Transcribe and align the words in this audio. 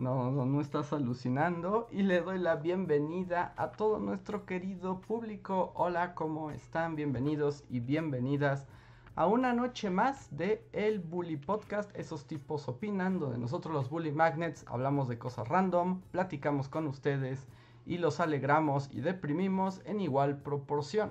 No, 0.00 0.30
no, 0.30 0.46
no 0.46 0.62
estás 0.62 0.94
alucinando. 0.94 1.86
Y 1.92 2.02
le 2.04 2.22
doy 2.22 2.38
la 2.38 2.56
bienvenida 2.56 3.52
a 3.58 3.72
todo 3.72 3.98
nuestro 3.98 4.46
querido 4.46 4.98
público. 5.02 5.72
Hola, 5.74 6.14
¿cómo 6.14 6.50
están? 6.50 6.96
Bienvenidos 6.96 7.64
y 7.68 7.80
bienvenidas 7.80 8.66
a 9.14 9.26
una 9.26 9.52
noche 9.52 9.90
más 9.90 10.34
de 10.34 10.64
El 10.72 11.00
Bully 11.00 11.36
Podcast. 11.36 11.94
Esos 11.94 12.24
tipos 12.24 12.66
opinan, 12.66 13.18
donde 13.18 13.36
nosotros 13.36 13.74
los 13.74 13.90
Bully 13.90 14.10
Magnets 14.10 14.64
hablamos 14.68 15.06
de 15.06 15.18
cosas 15.18 15.46
random, 15.48 16.00
platicamos 16.12 16.70
con 16.70 16.86
ustedes 16.86 17.46
y 17.84 17.98
los 17.98 18.20
alegramos 18.20 18.88
y 18.90 19.02
deprimimos 19.02 19.82
en 19.84 20.00
igual 20.00 20.38
proporción. 20.38 21.10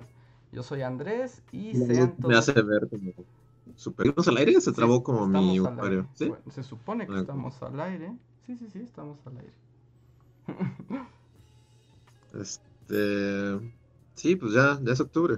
Yo 0.52 0.64
soy 0.64 0.82
Andrés 0.82 1.44
y 1.52 1.76
Me, 1.76 1.94
sean 1.94 2.16
me 2.18 2.36
hace 2.36 2.54
ver 2.54 2.90
como 2.90 3.12
superiores 3.76 4.28
al 4.28 4.38
aire. 4.38 4.60
Se 4.60 4.72
trabó 4.72 5.04
como 5.04 5.28
mi 5.28 5.60
aire. 5.60 6.06
¿Sí? 6.16 6.30
Bueno, 6.30 6.44
se 6.50 6.64
supone 6.64 7.06
que 7.06 7.14
Ah, 7.14 7.20
estamos 7.20 7.62
al 7.62 7.80
aire. 7.82 8.16
Sí, 8.50 8.58
sí, 8.58 8.68
sí, 8.68 8.80
estamos 8.80 9.20
al 9.28 9.38
aire. 9.38 9.54
Este. 12.34 13.60
Sí, 14.16 14.36
pues 14.36 14.54
ya, 14.54 14.80
ya 14.82 14.94
es 14.94 15.00
octubre. 15.00 15.38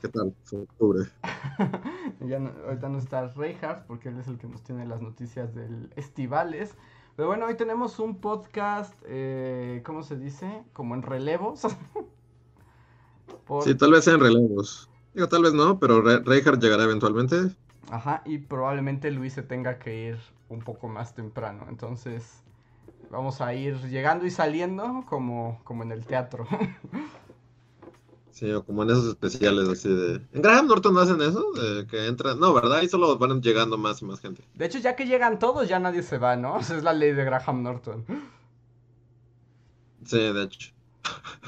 ¿Qué 0.00 0.08
tal? 0.08 0.34
Es 0.46 0.52
octubre. 0.54 1.04
Ya 2.20 2.38
no- 2.38 2.52
ahorita 2.66 2.88
no 2.88 2.96
está 2.96 3.28
Reinhardt 3.28 3.86
porque 3.86 4.08
él 4.08 4.18
es 4.18 4.28
el 4.28 4.38
que 4.38 4.46
nos 4.46 4.62
tiene 4.62 4.86
las 4.86 5.02
noticias 5.02 5.54
del 5.54 5.90
Estivales. 5.94 6.74
Pero 7.16 7.28
bueno, 7.28 7.44
hoy 7.44 7.54
tenemos 7.58 7.98
un 7.98 8.18
podcast, 8.18 8.94
eh, 9.04 9.82
¿cómo 9.84 10.02
se 10.02 10.16
dice? 10.16 10.62
Como 10.72 10.94
en 10.94 11.02
relevos. 11.02 11.60
Por- 13.46 13.62
Sí, 13.62 13.74
tal 13.74 13.92
vez 13.92 14.04
sean 14.04 14.20
relevos. 14.20 14.88
Digo, 15.12 15.28
tal 15.28 15.42
vez 15.42 15.52
no, 15.52 15.78
pero 15.78 16.00
Re- 16.00 16.20
Reinhardt 16.20 16.62
llegará 16.62 16.84
eventualmente. 16.84 17.54
Ajá, 17.90 18.22
y 18.24 18.38
probablemente 18.38 19.10
Luis 19.10 19.34
se 19.34 19.42
tenga 19.42 19.78
que 19.78 20.08
ir 20.08 20.35
un 20.48 20.60
poco 20.62 20.88
más 20.88 21.14
temprano. 21.14 21.66
Entonces, 21.68 22.42
vamos 23.10 23.40
a 23.40 23.54
ir 23.54 23.76
llegando 23.88 24.26
y 24.26 24.30
saliendo 24.30 25.04
como, 25.08 25.60
como 25.64 25.82
en 25.84 25.92
el 25.92 26.06
teatro. 26.06 26.46
Sí, 28.30 28.50
o 28.52 28.64
como 28.64 28.82
en 28.82 28.90
esos 28.90 29.06
especiales 29.08 29.68
así 29.68 29.88
de. 29.88 30.16
¿En 30.32 30.42
Graham 30.42 30.66
Norton 30.68 30.92
no 30.94 31.00
hacen 31.00 31.20
eso? 31.22 31.42
Que 31.88 32.06
entran. 32.06 32.38
No, 32.38 32.52
¿verdad? 32.52 32.78
Ahí 32.78 32.88
solo 32.88 33.16
van 33.18 33.40
llegando 33.40 33.78
más 33.78 34.02
y 34.02 34.04
más 34.04 34.20
gente. 34.20 34.42
De 34.54 34.66
hecho, 34.66 34.78
ya 34.78 34.94
que 34.96 35.06
llegan 35.06 35.38
todos, 35.38 35.68
ya 35.68 35.78
nadie 35.78 36.02
se 36.02 36.18
va, 36.18 36.36
¿no? 36.36 36.58
Esa 36.58 36.76
es 36.76 36.82
la 36.82 36.92
ley 36.92 37.12
de 37.12 37.24
Graham 37.24 37.62
Norton. 37.62 38.04
Sí, 40.04 40.18
de 40.32 40.42
hecho. 40.44 40.70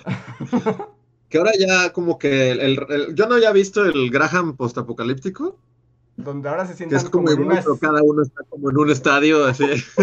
Que 1.28 1.38
ahora 1.38 1.52
ya 1.58 1.92
como 1.92 2.18
que 2.18 2.50
el, 2.50 2.60
el- 2.60 2.86
el- 2.90 3.14
yo 3.14 3.26
no 3.28 3.34
había 3.34 3.52
visto 3.52 3.84
el 3.84 4.10
Graham 4.10 4.56
postapocalíptico, 4.56 5.58
Donde 6.18 6.48
ahora 6.48 6.66
se 6.66 6.72
que 6.72 6.76
sientan 6.78 6.98
es 6.98 7.04
como 7.08 7.26
como 7.26 7.36
en 7.40 7.46
una... 7.46 7.60
pero 7.62 7.78
cada 7.78 8.02
uno 8.02 8.22
está 8.22 8.42
como 8.50 8.70
en 8.70 8.76
un 8.78 8.90
estadio 8.90 9.44
así. 9.46 9.64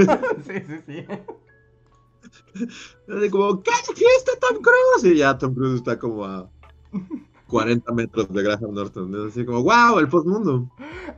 Sí, 0.47 0.53
sí, 0.67 0.79
sí. 0.87 1.05
Así 3.07 3.29
como, 3.29 3.61
¿qué? 3.61 3.71
¿Aquí 3.71 4.03
está 4.17 4.31
Tom 4.39 4.61
Cruise? 4.61 5.13
Y 5.13 5.17
ya 5.17 5.37
Tom 5.37 5.53
Cruise 5.53 5.75
está 5.75 5.99
como 5.99 6.23
a 6.25 6.49
40 7.47 7.91
metros 7.93 8.29
de 8.33 8.43
Graham 8.43 8.73
Norton. 8.73 9.13
Es 9.13 9.31
así 9.33 9.45
como, 9.45 9.61
wow, 9.63 9.99
el 9.99 10.07
postmundo. 10.07 10.69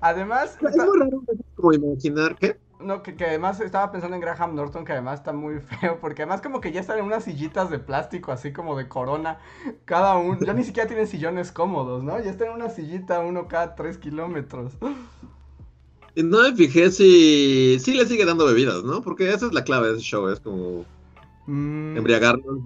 Además, 0.02 0.58
Es 0.62 0.70
está- 0.72 0.86
muy 0.86 1.00
raro 1.00 1.22
como 1.56 1.74
imaginar, 1.74 2.36
¿qué? 2.36 2.58
No, 2.80 3.04
que, 3.04 3.16
que 3.16 3.26
además 3.26 3.60
estaba 3.60 3.92
pensando 3.92 4.16
en 4.16 4.22
Graham 4.22 4.56
Norton, 4.56 4.86
que 4.86 4.94
además 4.94 5.20
está 5.20 5.34
muy 5.34 5.60
feo, 5.80 6.00
porque 6.00 6.24
además 6.24 6.42
como 6.42 6.62
que 6.62 6.72
ya 6.72 6.80
están 6.80 7.00
en 7.00 7.06
unas 7.06 7.24
sillitas 7.24 7.70
de 7.70 7.80
plástico, 7.80 8.32
así 8.32 8.52
como 8.54 8.78
de 8.78 8.88
corona, 8.88 9.40
cada 9.86 10.18
uno, 10.18 10.40
ya 10.40 10.54
ni 10.54 10.64
siquiera 10.66 10.88
tienen 10.88 11.08
sillones 11.08 11.52
cómodos, 11.52 12.04
¿no? 12.04 12.20
Ya 12.20 12.30
están 12.30 12.50
en 12.50 12.54
una 12.56 12.70
sillita 12.70 13.20
uno 13.20 13.48
cada 13.48 13.76
tres 13.76 13.98
kilómetros. 13.98 14.74
No 16.16 16.42
me 16.42 16.56
fijé 16.56 16.92
si, 16.92 17.78
si 17.80 17.94
le 17.94 18.06
sigue 18.08 18.26
dando 18.26 18.46
bebidas, 18.46 18.84
¿no? 18.84 19.02
Porque 19.02 19.32
esa 19.32 19.46
es 19.46 19.54
la 19.54 19.64
clave 19.64 19.90
de 19.90 19.94
ese 19.94 20.04
show, 20.04 20.28
es 20.30 20.40
como 20.40 20.86
Mm, 21.48 21.98
embriagarnos. 21.98 22.60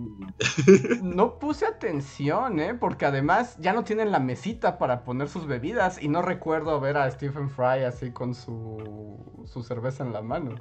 No 1.03 1.37
puse 1.37 1.67
atención, 1.67 2.59
¿eh? 2.59 2.73
Porque 2.73 3.05
además 3.05 3.55
ya 3.59 3.73
no 3.73 3.83
tienen 3.83 4.11
la 4.11 4.19
mesita 4.19 4.79
para 4.79 5.03
poner 5.03 5.29
sus 5.29 5.45
bebidas 5.45 6.01
y 6.01 6.07
no 6.07 6.23
recuerdo 6.23 6.79
ver 6.79 6.97
a 6.97 7.09
Stephen 7.11 7.49
Fry 7.49 7.83
así 7.85 8.11
con 8.11 8.33
su, 8.33 9.19
su 9.45 9.61
cerveza 9.61 10.03
en 10.03 10.13
la 10.13 10.23
mano. 10.23 10.55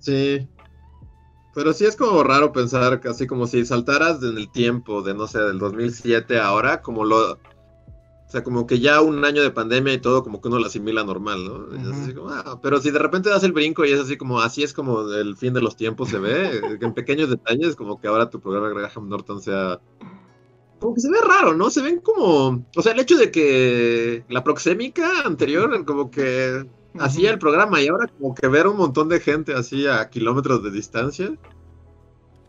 Sí. 0.00 0.48
Pero 1.54 1.72
sí 1.72 1.86
es 1.86 1.96
como 1.96 2.22
raro 2.22 2.52
pensar 2.52 3.00
que 3.00 3.08
así 3.08 3.26
como 3.26 3.48
si 3.48 3.66
saltaras 3.66 4.22
en 4.22 4.36
el 4.36 4.48
tiempo 4.48 5.02
de, 5.02 5.14
no 5.14 5.26
sé, 5.26 5.40
del 5.40 5.58
2007 5.58 6.38
a 6.38 6.46
ahora, 6.46 6.82
como 6.82 7.04
lo... 7.04 7.38
O 8.28 8.30
sea, 8.30 8.44
como 8.44 8.66
que 8.66 8.78
ya 8.78 9.00
un 9.00 9.24
año 9.24 9.42
de 9.42 9.50
pandemia 9.50 9.94
y 9.94 9.98
todo, 9.98 10.22
como 10.22 10.42
que 10.42 10.48
uno 10.48 10.58
lo 10.58 10.66
asimila 10.66 11.02
normal, 11.02 11.46
¿no? 11.46 11.90
Así 11.90 12.12
como, 12.12 12.28
ah, 12.28 12.60
pero 12.62 12.78
si 12.78 12.90
de 12.90 12.98
repente 12.98 13.30
das 13.30 13.42
el 13.42 13.52
brinco 13.52 13.86
y 13.86 13.92
es 13.92 14.00
así 14.00 14.18
como, 14.18 14.40
así 14.40 14.62
es 14.62 14.74
como 14.74 15.10
el 15.14 15.34
fin 15.34 15.54
de 15.54 15.62
los 15.62 15.76
tiempos 15.76 16.10
se 16.10 16.18
ve, 16.18 16.60
en 16.82 16.92
pequeños 16.92 17.30
detalles, 17.30 17.74
como 17.74 17.98
que 17.98 18.06
ahora 18.06 18.28
tu 18.28 18.38
programa 18.38 18.68
de 18.68 18.74
Graham 18.74 19.08
Norton 19.08 19.40
sea... 19.40 19.80
Como 20.78 20.94
que 20.94 21.00
se 21.00 21.10
ve 21.10 21.16
raro, 21.26 21.54
¿no? 21.54 21.70
Se 21.70 21.80
ven 21.80 22.00
como... 22.00 22.66
O 22.76 22.82
sea, 22.82 22.92
el 22.92 23.00
hecho 23.00 23.16
de 23.16 23.30
que 23.30 24.26
la 24.28 24.44
proxémica 24.44 25.22
anterior, 25.24 25.86
como 25.86 26.10
que 26.10 26.66
hacía 26.98 27.30
el 27.30 27.38
programa 27.38 27.80
y 27.80 27.88
ahora 27.88 28.08
como 28.08 28.34
que 28.34 28.46
ver 28.46 28.66
un 28.66 28.76
montón 28.76 29.08
de 29.08 29.20
gente 29.20 29.54
así 29.54 29.86
a 29.86 30.10
kilómetros 30.10 30.62
de 30.62 30.70
distancia. 30.70 31.32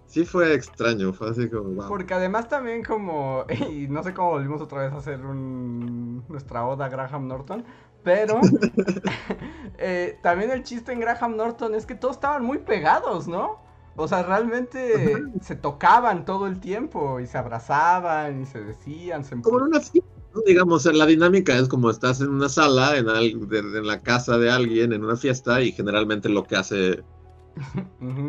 Sí 0.10 0.26
fue 0.26 0.54
extraño, 0.54 1.14
fue 1.14 1.30
así 1.30 1.50
como, 1.50 1.70
wow. 1.76 1.88
Porque 1.88 2.14
además 2.14 2.48
también 2.50 2.84
como, 2.84 3.46
y 3.70 3.88
no 3.88 4.04
sé 4.04 4.14
cómo 4.14 4.32
volvimos 4.32 4.62
otra 4.62 4.82
vez 4.84 4.94
a 4.94 4.98
hacer 4.98 5.26
un, 5.26 6.24
nuestra 6.28 6.66
oda 6.68 6.86
a 6.86 6.90
Graham 6.90 7.28
Norton, 7.28 7.66
pero 8.04 8.52
eh, 9.78 10.20
también 10.22 10.52
el 10.52 10.64
chiste 10.64 10.92
en 10.94 11.00
Graham 11.00 11.36
Norton 11.36 11.76
es 11.76 11.86
que 11.86 11.96
todos 11.96 12.16
estaban 12.18 12.44
muy 12.44 12.60
pegados, 12.60 13.28
¿no? 13.28 13.62
O 13.96 14.08
sea, 14.08 14.24
realmente 14.24 15.30
se 15.42 15.56
tocaban 15.56 16.26
todo 16.26 16.48
el 16.48 16.60
tiempo 16.60 17.20
y 17.20 17.28
se 17.28 17.38
abrazaban 17.38 18.42
y 18.42 18.46
se 18.46 18.62
decían, 18.64 19.24
se 19.26 19.36
Como 19.42 19.60
en 19.60 19.64
una 19.66 19.80
fiesta, 19.82 20.10
digamos, 20.46 20.86
la 20.86 21.06
dinámica 21.06 21.58
es 21.58 21.68
como 21.68 21.90
estás 21.90 22.22
en 22.22 22.30
una 22.30 22.50
sala, 22.50 22.98
en, 22.98 23.10
al- 23.10 23.48
de- 23.48 23.60
en 23.60 23.88
la 23.88 24.02
casa 24.02 24.38
de 24.38 24.50
alguien, 24.52 24.94
en 24.94 25.04
una 25.04 25.16
fiesta, 25.16 25.62
y 25.62 25.72
generalmente 25.72 26.30
lo 26.30 26.44
que 26.44 26.56
hace, 26.56 27.06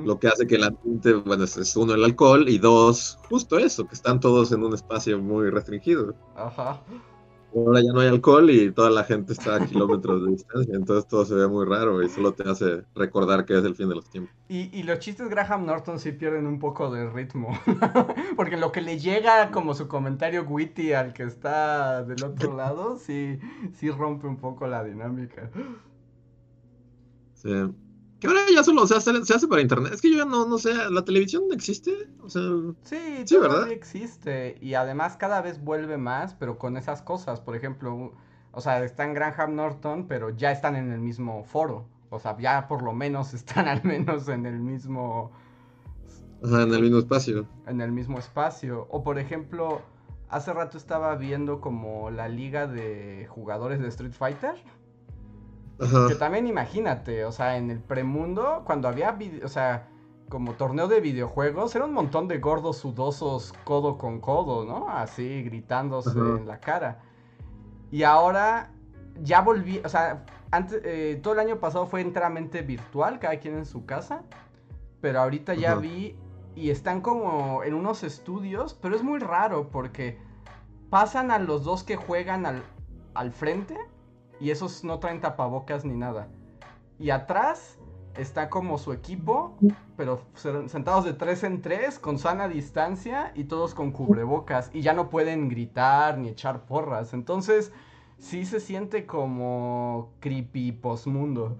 Lo 0.04 0.18
que 0.18 0.28
hace 0.28 0.46
que 0.46 0.56
el 0.56 0.64
ambiente, 0.64 1.14
bueno, 1.14 1.44
es, 1.44 1.56
es 1.56 1.76
uno 1.76 1.94
el 1.94 2.04
alcohol, 2.04 2.48
y 2.48 2.58
dos, 2.58 3.18
justo 3.28 3.58
eso, 3.58 3.86
que 3.86 3.94
están 3.94 4.20
todos 4.20 4.52
en 4.52 4.62
un 4.62 4.74
espacio 4.74 5.18
muy 5.20 5.50
restringido. 5.50 6.14
Ajá. 6.34 6.80
Ahora 7.54 7.80
ya 7.80 7.92
no 7.92 8.00
hay 8.00 8.08
alcohol 8.08 8.48
y 8.48 8.70
toda 8.70 8.90
la 8.90 9.02
gente 9.02 9.32
está 9.32 9.56
a 9.56 9.66
kilómetros 9.66 10.24
de 10.24 10.30
distancia, 10.30 10.74
entonces 10.74 11.08
todo 11.08 11.24
se 11.24 11.34
ve 11.34 11.48
muy 11.48 11.66
raro 11.66 12.00
y 12.00 12.08
solo 12.08 12.32
te 12.32 12.48
hace 12.48 12.84
recordar 12.94 13.44
que 13.44 13.58
es 13.58 13.64
el 13.64 13.74
fin 13.74 13.88
de 13.88 13.96
los 13.96 14.08
tiempos. 14.08 14.32
Y, 14.48 14.70
y 14.72 14.84
los 14.84 15.00
chistes 15.00 15.28
Graham 15.28 15.66
Norton 15.66 15.98
sí 15.98 16.12
pierden 16.12 16.46
un 16.46 16.60
poco 16.60 16.92
de 16.92 17.10
ritmo. 17.10 17.48
Porque 18.36 18.56
lo 18.56 18.70
que 18.70 18.80
le 18.80 18.98
llega 19.00 19.50
como 19.50 19.74
su 19.74 19.88
comentario 19.88 20.44
witty 20.44 20.92
al 20.92 21.12
que 21.12 21.24
está 21.24 22.04
del 22.04 22.22
otro 22.22 22.56
lado, 22.56 22.98
sí, 22.98 23.40
sí 23.72 23.90
rompe 23.90 24.28
un 24.28 24.36
poco 24.36 24.69
la 24.69 24.84
dinámica. 24.84 25.50
Sí. 27.34 27.50
Que 28.20 28.26
ahora 28.26 28.41
ya 28.54 28.62
solo 28.62 28.86
se 28.86 28.94
hace, 28.97 29.25
se 29.25 29.34
hace 29.34 29.49
para 29.49 29.62
internet. 29.62 29.93
Es 29.94 30.00
que 30.02 30.11
yo 30.11 30.19
ya 30.19 30.25
no, 30.26 30.46
no 30.46 30.58
sé, 30.58 30.75
¿la 30.90 31.05
televisión 31.05 31.44
existe? 31.52 32.08
O 32.22 32.28
sea, 32.28 32.43
Sí, 32.82 33.22
Sí, 33.25 33.37
¿verdad? 33.38 33.70
existe. 33.70 34.56
Y 34.61 34.75
además 34.75 35.17
cada 35.17 35.40
vez 35.40 35.62
vuelve 35.64 35.96
más, 35.96 36.34
pero 36.34 36.58
con 36.58 36.76
esas 36.76 37.00
cosas. 37.02 37.40
Por 37.40 37.56
ejemplo, 37.56 38.12
o 38.52 38.61
sea, 38.61 38.84
están 38.84 39.14
Graham 39.14 39.55
Norton, 39.56 40.06
pero 40.06 40.31
ya 40.31 40.52
están 40.52 40.76
en 40.76 40.93
el 40.93 41.00
mismo 41.00 41.44
foro. 41.44 41.87
O 42.11 42.19
sea, 42.20 42.37
ya 42.38 42.69
por 42.69 42.82
lo 42.82 42.93
menos 42.93 43.32
están 43.34 43.69
al 43.69 43.82
menos 43.84 44.28
en 44.28 44.44
el 44.46 44.58
mismo. 44.58 45.32
ajá, 46.44 46.62
en 46.64 46.75
el 46.75 46.82
mismo 46.82 46.99
espacio. 46.99 47.46
en 47.67 47.81
el 47.81 47.93
mismo 47.93 48.19
espacio. 48.19 48.87
O 48.90 49.02
por 49.02 49.19
ejemplo, 49.19 49.81
hace 50.28 50.52
rato 50.52 50.76
estaba 50.76 51.14
viendo 51.17 51.61
como 51.61 52.11
la 52.11 52.28
liga 52.28 52.67
de 52.67 53.26
jugadores 53.31 53.81
de 53.81 53.88
Street 53.88 54.12
Fighter. 54.12 54.55
Ajá. 55.81 56.09
Que 56.09 56.15
también 56.15 56.47
imagínate, 56.47 57.25
o 57.25 57.32
sea, 57.32 57.56
en 57.56 57.71
el 57.71 57.81
premundo, 57.81 58.62
cuando 58.65 58.88
había, 58.88 59.17
o 59.44 59.49
sea, 59.49 59.88
como 60.29 60.53
torneo 60.53 60.87
de 60.88 61.00
videojuegos, 61.00 61.75
era 61.75 61.85
un 61.87 61.93
montón 61.93 62.29
de 62.29 62.38
gordos 62.38 62.79
sudosos 62.79 63.53
codo 63.65 63.99
con 63.99 64.21
codo, 64.21 64.65
¿no? 64.65 64.88
Así 64.88 65.43
gritándose 65.43 66.11
Ajá. 66.11 66.21
en 66.21 66.47
la 66.47 66.61
cara. 66.61 67.00
Y 67.91 68.05
ahora 68.05 68.71
ya 69.23 69.41
volví, 69.41 69.81
o 69.85 69.88
sea, 69.88 70.25
antes, 70.53 70.81
eh, 70.85 71.19
todo 71.23 71.35
el 71.35 71.41
año 71.41 71.59
pasado 71.59 71.87
fue 71.87 72.00
enteramente 72.00 72.62
virtual, 72.62 73.19
cada 73.19 73.38
quien 73.38 73.56
en 73.56 73.67
su 73.67 73.85
casa. 73.87 74.23
pero 75.00 75.21
ahorita 75.21 75.55
ya 75.55 75.75
vi 75.77 76.15
y 76.55 76.71
están 76.71 77.00
como 77.00 77.62
en 77.65 77.75
unos 77.75 78.03
estudios, 78.03 78.75
pero 78.75 78.94
es 78.94 79.03
muy 79.03 79.19
raro 79.19 79.71
porque 79.71 80.19
pasan 80.91 81.31
a 81.31 81.38
los 81.38 81.65
dos 81.65 81.85
que 81.85 81.97
juegan 81.97 82.44
al, 82.44 82.62
al 83.15 83.32
frente 83.32 83.79
y 84.40 84.50
esos 84.50 84.82
no 84.84 84.98
traen 84.98 85.20
tapabocas 85.20 85.84
ni 85.84 85.94
nada. 85.94 86.28
Y 86.98 87.10
atrás 87.10 87.78
está 88.16 88.50
como 88.50 88.78
su 88.78 88.92
equipo, 88.92 89.56
pero 89.96 90.22
sentados 90.34 91.04
de 91.04 91.12
tres 91.12 91.44
en 91.44 91.62
tres, 91.62 91.98
con 91.98 92.19
sana 92.19 92.48
distancia 92.48 93.32
y 93.34 93.44
todos 93.44 93.75
con 93.75 93.92
cubrebocas. 93.92 94.70
Y 94.72 94.82
ya 94.82 94.94
no 94.94 95.10
pueden 95.10 95.48
gritar 95.48 96.19
ni 96.19 96.31
echar 96.31 96.66
porras. 96.66 97.14
Entonces, 97.14 97.72
sí 98.19 98.44
se 98.44 98.60
siente 98.60 99.06
como 99.06 100.12
creepy 100.20 100.72
posmundo. 100.72 101.56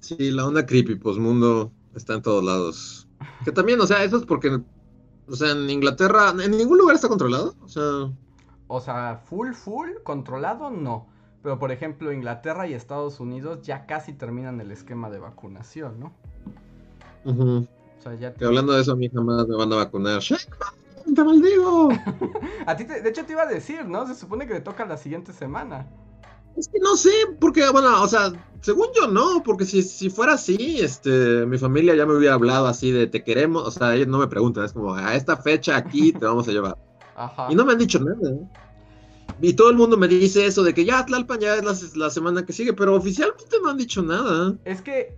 Sí, 0.00 0.30
la 0.30 0.46
onda 0.46 0.66
creepy 0.66 0.96
posmundo 0.96 1.72
está 1.94 2.14
en 2.14 2.22
todos 2.22 2.44
lados. 2.44 3.08
Que 3.44 3.52
también, 3.52 3.80
o 3.80 3.86
sea, 3.86 4.04
eso 4.04 4.18
es 4.18 4.24
porque, 4.24 4.60
o 5.28 5.36
sea, 5.36 5.52
en 5.52 5.70
Inglaterra, 5.70 6.34
en 6.42 6.50
ningún 6.50 6.78
lugar 6.78 6.96
está 6.96 7.08
controlado. 7.08 7.54
O 7.62 7.68
sea, 7.68 8.10
o 8.68 8.80
sea, 8.80 9.22
full, 9.24 9.52
full, 9.52 9.90
controlado, 10.02 10.70
no. 10.70 11.06
Pero 11.42 11.58
por 11.58 11.72
ejemplo, 11.72 12.12
Inglaterra 12.12 12.66
y 12.66 12.72
Estados 12.72 13.20
Unidos 13.20 13.60
ya 13.62 13.86
casi 13.86 14.14
terminan 14.14 14.60
el 14.60 14.70
esquema 14.70 15.10
de 15.10 15.18
vacunación, 15.18 16.00
¿no? 16.00 16.12
O 17.26 17.66
sea, 18.02 18.14
ya 18.14 18.32
te... 18.32 18.44
hablando 18.44 18.72
de 18.72 18.82
eso, 18.82 18.92
a 18.92 18.96
mí 18.96 19.10
jamás 19.12 19.46
me 19.46 19.56
van 19.56 19.72
a 19.72 19.76
vacunar. 19.76 20.20
¡Te 20.22 21.22
maldigo! 21.22 21.90
a 22.66 22.76
ti, 22.76 22.84
de 22.84 23.08
hecho, 23.08 23.24
te 23.26 23.32
iba 23.32 23.42
a 23.42 23.46
decir, 23.46 23.84
¿no? 23.84 24.06
Se 24.06 24.14
supone 24.14 24.46
que 24.46 24.54
le 24.54 24.60
toca 24.60 24.86
la 24.86 24.96
siguiente 24.96 25.32
semana. 25.32 25.86
Es 26.56 26.68
que 26.68 26.78
no 26.78 26.96
sé, 26.96 27.10
porque, 27.40 27.68
bueno, 27.70 28.02
o 28.02 28.06
sea, 28.06 28.32
según 28.60 28.86
yo 28.94 29.08
no, 29.08 29.42
porque 29.44 29.64
si, 29.64 29.82
si 29.82 30.08
fuera 30.08 30.34
así, 30.34 30.78
este, 30.80 31.44
mi 31.46 31.58
familia 31.58 31.94
ya 31.94 32.06
me 32.06 32.14
hubiera 32.16 32.34
hablado 32.34 32.66
así 32.68 32.92
de 32.92 33.06
te 33.08 33.24
queremos, 33.24 33.66
o 33.66 33.70
sea, 33.70 33.94
ellos 33.94 34.06
no 34.06 34.18
me 34.18 34.28
preguntan, 34.28 34.64
es 34.64 34.72
como, 34.72 34.94
a 34.94 35.14
esta 35.14 35.36
fecha 35.36 35.76
aquí 35.76 36.12
te 36.12 36.24
vamos 36.24 36.46
a 36.48 36.52
llevar. 36.52 36.78
Ajá. 37.16 37.48
Y 37.50 37.54
no 37.54 37.64
me 37.64 37.72
han 37.72 37.78
dicho 37.78 37.98
nada. 37.98 38.30
¿eh? 38.30 38.46
Y 39.40 39.54
todo 39.54 39.70
el 39.70 39.76
mundo 39.76 39.96
me 39.96 40.08
dice 40.08 40.46
eso 40.46 40.62
de 40.62 40.74
que 40.74 40.84
ya 40.84 41.04
Tlalpan 41.04 41.40
ya 41.40 41.56
es 41.56 41.96
la, 41.96 42.10
semana 42.10 42.46
que 42.46 42.52
sigue, 42.52 42.72
pero 42.72 42.94
oficialmente 42.94 43.56
no 43.62 43.70
han 43.70 43.78
dicho 43.78 44.02
nada. 44.02 44.54
Es 44.64 44.80
que 44.80 45.14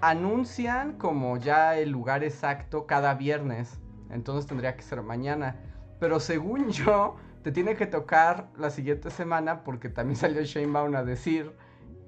anuncian 0.00 0.98
como 0.98 1.36
ya 1.38 1.78
el 1.78 1.90
lugar 1.90 2.24
exacto 2.24 2.86
cada 2.86 3.14
viernes. 3.14 3.78
Entonces 4.10 4.46
tendría 4.46 4.76
que 4.76 4.82
ser 4.82 5.02
mañana. 5.02 5.56
Pero 6.00 6.20
según 6.20 6.68
yo, 6.70 7.16
te 7.42 7.52
tiene 7.52 7.76
que 7.76 7.86
tocar 7.86 8.48
la 8.58 8.70
siguiente 8.70 9.10
semana 9.10 9.64
porque 9.64 9.88
también 9.88 10.16
salió 10.20 10.42
Shane 10.42 10.72
Baum 10.72 10.94
a 10.96 11.04
decir 11.04 11.52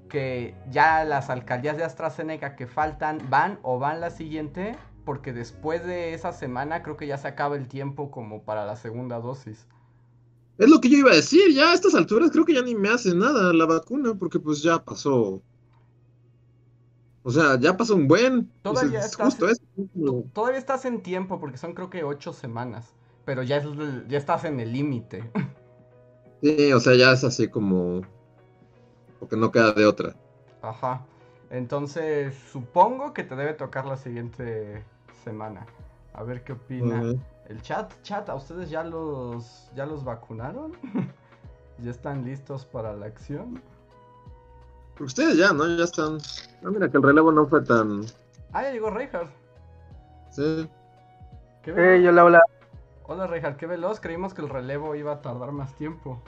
que 0.09 0.55
ya 0.69 1.05
las 1.05 1.29
alcaldías 1.29 1.77
de 1.77 1.85
AstraZeneca 1.85 2.57
que 2.57 2.67
faltan 2.67 3.19
van 3.29 3.59
o 3.61 3.79
van 3.79 4.01
la 4.01 4.09
siguiente 4.09 4.75
porque 5.05 5.33
después 5.33 5.85
de 5.85 6.13
esa 6.13 6.31
semana 6.31 6.83
creo 6.83 6.97
que 6.97 7.07
ya 7.07 7.17
se 7.17 7.27
acaba 7.27 7.55
el 7.55 7.67
tiempo 7.67 8.11
como 8.11 8.43
para 8.43 8.65
la 8.65 8.75
segunda 8.75 9.19
dosis. 9.19 9.67
Es 10.57 10.69
lo 10.69 10.79
que 10.79 10.89
yo 10.89 10.97
iba 10.97 11.11
a 11.11 11.15
decir, 11.15 11.53
ya 11.53 11.71
a 11.71 11.73
estas 11.73 11.95
alturas 11.95 12.31
creo 12.31 12.45
que 12.45 12.53
ya 12.53 12.61
ni 12.61 12.75
me 12.75 12.89
hace 12.89 13.15
nada 13.15 13.51
la 13.53 13.65
vacuna, 13.65 14.13
porque 14.13 14.39
pues 14.39 14.61
ya 14.61 14.83
pasó. 14.83 15.41
O 17.23 17.31
sea, 17.31 17.59
ya 17.59 17.77
pasó 17.77 17.95
un 17.95 18.07
buen. 18.07 18.51
Todavía, 18.61 18.99
estás, 18.99 19.37
todavía 20.33 20.57
estás 20.57 20.85
en 20.85 21.01
tiempo, 21.01 21.39
porque 21.39 21.57
son 21.57 21.73
creo 21.73 21.89
que 21.89 22.03
ocho 22.03 22.33
semanas. 22.33 22.93
Pero 23.25 23.43
ya, 23.43 23.63
ya 24.07 24.17
estás 24.17 24.43
en 24.45 24.59
el 24.59 24.73
límite. 24.73 25.31
Sí, 26.41 26.73
o 26.73 26.79
sea, 26.79 26.95
ya 26.95 27.11
es 27.11 27.23
así 27.23 27.47
como. 27.47 28.01
Porque 29.19 29.37
no 29.37 29.51
queda 29.51 29.73
de 29.73 29.85
otra. 29.85 30.15
Ajá. 30.63 31.05
Entonces, 31.51 32.33
supongo 32.51 33.13
que 33.13 33.23
te 33.23 33.35
debe 33.35 33.53
tocar 33.53 33.85
la 33.85 33.97
siguiente 33.97 34.83
semana. 35.23 35.65
A 36.13 36.23
ver 36.23 36.43
qué 36.43 36.53
opina. 36.53 37.13
El 37.47 37.61
chat, 37.61 37.91
chat, 38.03 38.29
¿a 38.29 38.35
ustedes 38.35 38.69
ya 38.69 38.83
los, 38.83 39.71
ya 39.75 39.85
los 39.85 40.03
vacunaron? 40.03 40.73
¿Ya 41.79 41.91
están 41.91 42.23
listos 42.23 42.65
para 42.65 42.93
la 42.93 43.07
acción? 43.07 43.61
Ustedes 44.99 45.37
ya, 45.37 45.51
¿no? 45.51 45.65
Ya 45.67 45.85
están. 45.85 46.17
Ah, 46.63 46.69
mira, 46.69 46.89
que 46.89 46.97
el 46.97 47.03
relevo 47.03 47.31
no 47.31 47.47
fue 47.47 47.61
tan. 47.61 48.01
Ah, 48.53 48.63
ya 48.63 48.71
llegó 48.71 48.89
Reinhardt. 48.89 49.31
Sí. 50.29 50.69
¿Qué 51.63 51.71
eh, 51.71 52.07
hola, 52.07 52.25
hola. 52.25 52.41
Hola, 53.03 53.27
Reinhardt, 53.27 53.57
qué 53.57 53.65
veloz. 53.65 53.99
Creímos 53.99 54.33
que 54.33 54.41
el 54.41 54.49
relevo 54.49 54.95
iba 54.95 55.13
a 55.13 55.21
tardar 55.21 55.51
más 55.51 55.75
tiempo. 55.75 56.21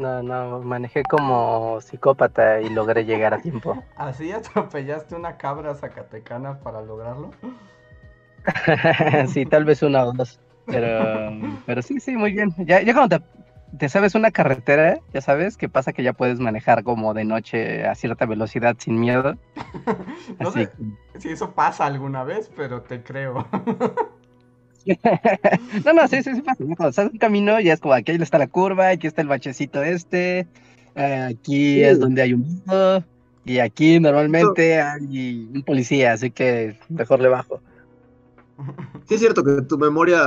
No, 0.00 0.22
no, 0.22 0.60
manejé 0.60 1.02
como 1.02 1.78
psicópata 1.82 2.62
y 2.62 2.70
logré 2.70 3.04
llegar 3.04 3.34
a 3.34 3.38
tiempo. 3.42 3.84
¿Así 3.96 4.32
atropellaste 4.32 5.14
una 5.14 5.36
cabra 5.36 5.74
zacatecana 5.74 6.58
para 6.60 6.80
lograrlo? 6.80 7.32
sí, 9.28 9.44
tal 9.44 9.66
vez 9.66 9.82
una 9.82 10.06
o 10.06 10.12
dos. 10.14 10.40
Pero, 10.64 11.30
pero 11.66 11.82
sí, 11.82 12.00
sí, 12.00 12.16
muy 12.16 12.32
bien. 12.32 12.54
Ya, 12.56 12.80
ya 12.80 12.94
cuando 12.94 13.18
te, 13.78 13.90
sabes 13.90 14.14
una 14.14 14.30
carretera, 14.30 15.00
ya 15.12 15.20
sabes 15.20 15.58
qué 15.58 15.68
pasa 15.68 15.92
que 15.92 16.02
ya 16.02 16.14
puedes 16.14 16.40
manejar 16.40 16.82
como 16.82 17.12
de 17.12 17.26
noche 17.26 17.86
a 17.86 17.94
cierta 17.94 18.24
velocidad 18.24 18.76
sin 18.78 18.98
miedo. 18.98 19.36
no 20.38 20.50
sé 20.50 20.70
si 21.18 21.28
eso 21.28 21.52
pasa 21.52 21.84
alguna 21.84 22.24
vez, 22.24 22.50
pero 22.56 22.80
te 22.80 23.02
creo. 23.02 23.46
no, 25.84 25.92
no, 25.92 26.08
sí, 26.08 26.22
sí, 26.22 26.34
sí 26.34 26.42
pasa. 26.42 26.64
Cuando 26.64 26.88
estás 26.88 27.06
en 27.06 27.12
un 27.12 27.18
camino, 27.18 27.60
ya 27.60 27.74
es 27.74 27.80
como 27.80 27.94
aquí 27.94 28.12
está 28.12 28.38
la 28.38 28.46
curva, 28.46 28.88
aquí 28.88 29.06
está 29.06 29.22
el 29.22 29.28
bachecito 29.28 29.82
este, 29.82 30.46
aquí 30.94 31.82
es 31.82 31.98
donde 32.00 32.22
hay 32.22 32.34
un 32.34 32.62
y 33.44 33.58
aquí 33.58 33.98
normalmente 33.98 34.80
hay 34.80 35.48
un 35.54 35.62
policía, 35.62 36.12
así 36.12 36.30
que 36.30 36.78
mejor 36.88 37.20
le 37.20 37.28
bajo. 37.28 37.60
Sí, 39.08 39.14
es 39.14 39.20
cierto 39.20 39.42
que 39.42 39.62
tu 39.62 39.78
memoria 39.78 40.22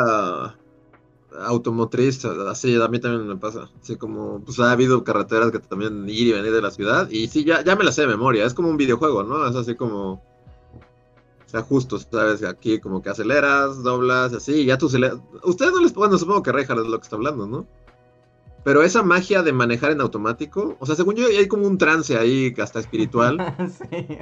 automotriz, 1.45 2.25
así 2.25 2.75
a 2.81 2.87
mí 2.87 2.99
también 2.99 3.27
me 3.27 3.37
pasa. 3.37 3.69
Así 3.81 3.95
como, 3.95 4.39
pues 4.41 4.59
ha 4.59 4.71
habido 4.71 5.03
carreteras 5.03 5.51
que 5.51 5.59
también 5.59 6.07
ir 6.09 6.27
y 6.27 6.31
venir 6.33 6.51
de 6.51 6.61
la 6.61 6.71
ciudad. 6.71 7.09
Y 7.09 7.27
sí, 7.27 7.43
ya, 7.43 7.63
ya 7.63 7.75
me 7.75 7.83
la 7.83 7.91
sé 7.91 8.01
de 8.01 8.07
memoria. 8.07 8.45
Es 8.45 8.53
como 8.53 8.69
un 8.69 8.77
videojuego, 8.77 9.23
¿no? 9.23 9.47
Es 9.47 9.55
así 9.55 9.75
como. 9.75 10.23
Sea, 11.53 11.61
justo, 11.61 11.99
¿sabes? 11.99 12.43
Aquí 12.43 12.79
como 12.79 13.03
que 13.03 13.11
aceleras, 13.11 13.83
doblas, 13.83 14.33
así, 14.33 14.65
ya 14.65 14.79
tú 14.79 14.87
aceleras. 14.87 15.19
Ustedes 15.43 15.71
no 15.71 15.81
les. 15.81 15.93
Bueno, 15.93 16.17
supongo 16.17 16.41
que 16.41 16.51
Rejar 16.51 16.79
es 16.79 16.87
lo 16.87 16.97
que 16.97 17.03
está 17.03 17.15
hablando, 17.15 17.45
¿no? 17.45 17.67
Pero 18.63 18.81
esa 18.81 19.03
magia 19.03 19.43
de 19.43 19.53
manejar 19.53 19.91
en 19.91 20.01
automático, 20.01 20.75
o 20.79 20.85
sea, 20.87 20.95
según 20.95 21.13
yo, 21.13 21.27
hay 21.27 21.47
como 21.47 21.67
un 21.67 21.77
trance 21.77 22.17
ahí, 22.17 22.55
hasta 22.59 22.79
espiritual. 22.79 23.37
sí. 23.91 24.17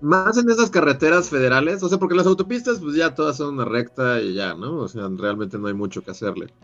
Más 0.00 0.38
en 0.38 0.48
esas 0.48 0.70
carreteras 0.70 1.28
federales, 1.28 1.82
o 1.82 1.88
sea, 1.88 1.98
porque 1.98 2.14
las 2.14 2.28
autopistas, 2.28 2.78
pues 2.78 2.94
ya 2.94 3.16
todas 3.16 3.38
son 3.38 3.54
una 3.54 3.64
recta 3.64 4.20
y 4.20 4.34
ya, 4.34 4.54
¿no? 4.54 4.76
O 4.76 4.86
sea, 4.86 5.08
realmente 5.12 5.58
no 5.58 5.66
hay 5.66 5.74
mucho 5.74 6.04
que 6.04 6.12
hacerle. 6.12 6.54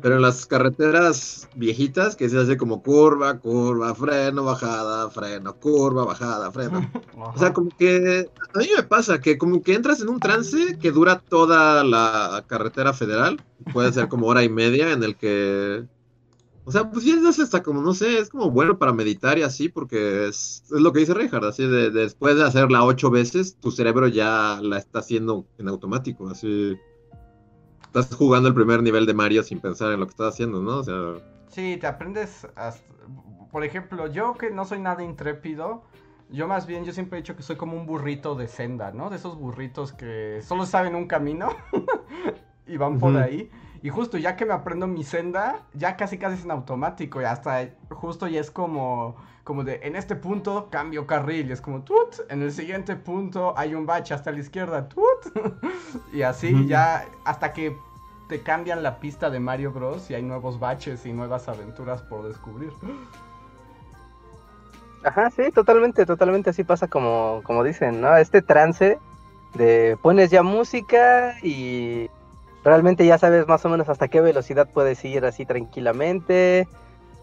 Pero 0.00 0.16
en 0.16 0.22
las 0.22 0.46
carreteras 0.46 1.48
viejitas, 1.54 2.16
que 2.16 2.28
se 2.28 2.38
hace 2.38 2.56
como 2.56 2.82
curva, 2.82 3.38
curva, 3.38 3.94
freno, 3.94 4.44
bajada, 4.44 5.10
freno, 5.10 5.54
curva, 5.56 6.04
bajada, 6.04 6.50
freno. 6.52 6.90
O 7.16 7.38
sea, 7.38 7.52
como 7.52 7.70
que 7.70 8.28
a 8.54 8.58
mí 8.58 8.68
me 8.76 8.82
pasa 8.82 9.20
que 9.20 9.38
como 9.38 9.62
que 9.62 9.74
entras 9.74 10.00
en 10.00 10.08
un 10.08 10.20
trance 10.20 10.78
que 10.78 10.92
dura 10.92 11.18
toda 11.18 11.82
la 11.82 12.44
carretera 12.46 12.92
federal, 12.92 13.40
puede 13.72 13.92
ser 13.92 14.08
como 14.08 14.26
hora 14.26 14.44
y 14.44 14.48
media 14.48 14.92
en 14.92 15.02
el 15.02 15.16
que 15.16 15.86
o 16.68 16.72
sea, 16.72 16.90
pues 16.90 17.04
ya 17.04 17.14
es 17.14 17.38
hasta 17.38 17.62
como, 17.62 17.80
no 17.80 17.94
sé, 17.94 18.18
es 18.18 18.28
como 18.28 18.50
bueno 18.50 18.76
para 18.76 18.92
meditar 18.92 19.38
y 19.38 19.42
así, 19.42 19.68
porque 19.68 20.26
es, 20.26 20.64
lo 20.68 20.92
que 20.92 20.98
dice 20.98 21.14
Reinhardt, 21.14 21.44
así 21.44 21.64
de, 21.64 21.92
después 21.92 22.34
de 22.34 22.42
hacerla 22.42 22.84
ocho 22.84 23.08
veces, 23.08 23.56
tu 23.60 23.70
cerebro 23.70 24.08
ya 24.08 24.58
la 24.60 24.78
está 24.78 24.98
haciendo 24.98 25.46
en 25.58 25.68
automático, 25.68 26.28
así. 26.28 26.76
Estás 28.00 28.18
jugando 28.18 28.48
el 28.48 28.54
primer 28.54 28.82
nivel 28.82 29.06
de 29.06 29.14
Mario 29.14 29.42
sin 29.42 29.58
pensar 29.58 29.92
en 29.92 30.00
lo 30.00 30.06
que 30.06 30.10
estás 30.10 30.34
haciendo, 30.34 30.60
¿no? 30.60 30.78
O 30.78 30.84
sea. 30.84 31.14
Sí, 31.48 31.78
te 31.80 31.86
aprendes. 31.86 32.46
Por 33.50 33.64
ejemplo, 33.64 34.06
yo 34.08 34.34
que 34.34 34.50
no 34.50 34.66
soy 34.66 34.80
nada 34.80 35.02
intrépido, 35.02 35.82
yo 36.28 36.46
más 36.46 36.66
bien, 36.66 36.84
yo 36.84 36.92
siempre 36.92 37.18
he 37.18 37.22
dicho 37.22 37.36
que 37.36 37.42
soy 37.42 37.56
como 37.56 37.76
un 37.76 37.86
burrito 37.86 38.34
de 38.34 38.48
senda, 38.48 38.90
¿no? 38.92 39.08
De 39.08 39.16
esos 39.16 39.38
burritos 39.38 39.92
que 39.92 40.42
solo 40.42 40.66
saben 40.66 40.94
un 40.94 41.06
camino 41.06 41.48
y 42.66 42.76
van 42.76 42.98
por 42.98 43.16
ahí. 43.16 43.50
Y 43.82 43.88
justo 43.88 44.18
ya 44.18 44.36
que 44.36 44.44
me 44.44 44.52
aprendo 44.52 44.86
mi 44.86 45.04
senda, 45.04 45.66
ya 45.72 45.96
casi 45.96 46.18
casi 46.18 46.36
es 46.36 46.44
en 46.44 46.50
automático. 46.50 47.22
Y 47.22 47.24
hasta 47.24 47.70
justo 47.88 48.28
ya 48.28 48.40
es 48.40 48.50
como, 48.50 49.16
como 49.46 49.62
de 49.62 49.78
en 49.84 49.94
este 49.94 50.16
punto 50.16 50.66
cambio 50.70 51.06
carril. 51.06 51.48
Y 51.48 51.52
es 51.52 51.60
como 51.60 51.82
tut. 51.82 52.16
En 52.28 52.42
el 52.42 52.50
siguiente 52.50 52.96
punto 52.96 53.54
hay 53.56 53.76
un 53.76 53.86
bache 53.86 54.12
hasta 54.12 54.32
la 54.32 54.40
izquierda. 54.40 54.88
Tut. 54.88 55.54
y 56.12 56.22
así 56.22 56.66
ya 56.66 57.06
hasta 57.24 57.52
que 57.52 57.78
te 58.28 58.42
cambian 58.42 58.82
la 58.82 58.98
pista 58.98 59.30
de 59.30 59.38
Mario 59.38 59.70
Bros. 59.70 60.10
Y 60.10 60.14
hay 60.14 60.24
nuevos 60.24 60.58
baches 60.58 61.06
y 61.06 61.12
nuevas 61.12 61.48
aventuras 61.48 62.02
por 62.02 62.26
descubrir. 62.26 62.72
Ajá, 65.04 65.30
sí, 65.30 65.52
totalmente, 65.52 66.04
totalmente 66.04 66.50
así 66.50 66.64
pasa 66.64 66.88
como, 66.88 67.40
como 67.44 67.62
dicen, 67.62 68.00
¿no? 68.00 68.16
Este 68.16 68.42
trance 68.42 68.98
de 69.54 69.96
pones 70.02 70.32
ya 70.32 70.42
música 70.42 71.36
y 71.40 72.10
realmente 72.64 73.06
ya 73.06 73.16
sabes 73.16 73.46
más 73.46 73.64
o 73.64 73.68
menos 73.68 73.88
hasta 73.88 74.08
qué 74.08 74.20
velocidad 74.20 74.68
puedes 74.74 75.04
ir 75.04 75.24
así 75.24 75.46
tranquilamente. 75.46 76.66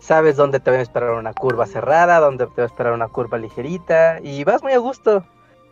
Sabes 0.04 0.36
dónde 0.36 0.60
te 0.60 0.70
va 0.70 0.76
a 0.76 0.82
esperar 0.82 1.12
una 1.12 1.32
curva 1.32 1.66
cerrada, 1.66 2.20
dónde 2.20 2.46
te 2.48 2.62
va 2.62 2.64
a 2.64 2.66
esperar 2.66 2.92
una 2.92 3.08
curva 3.08 3.38
ligerita 3.38 4.20
y 4.22 4.44
vas 4.44 4.62
muy 4.62 4.74
a 4.74 4.78
gusto. 4.78 5.24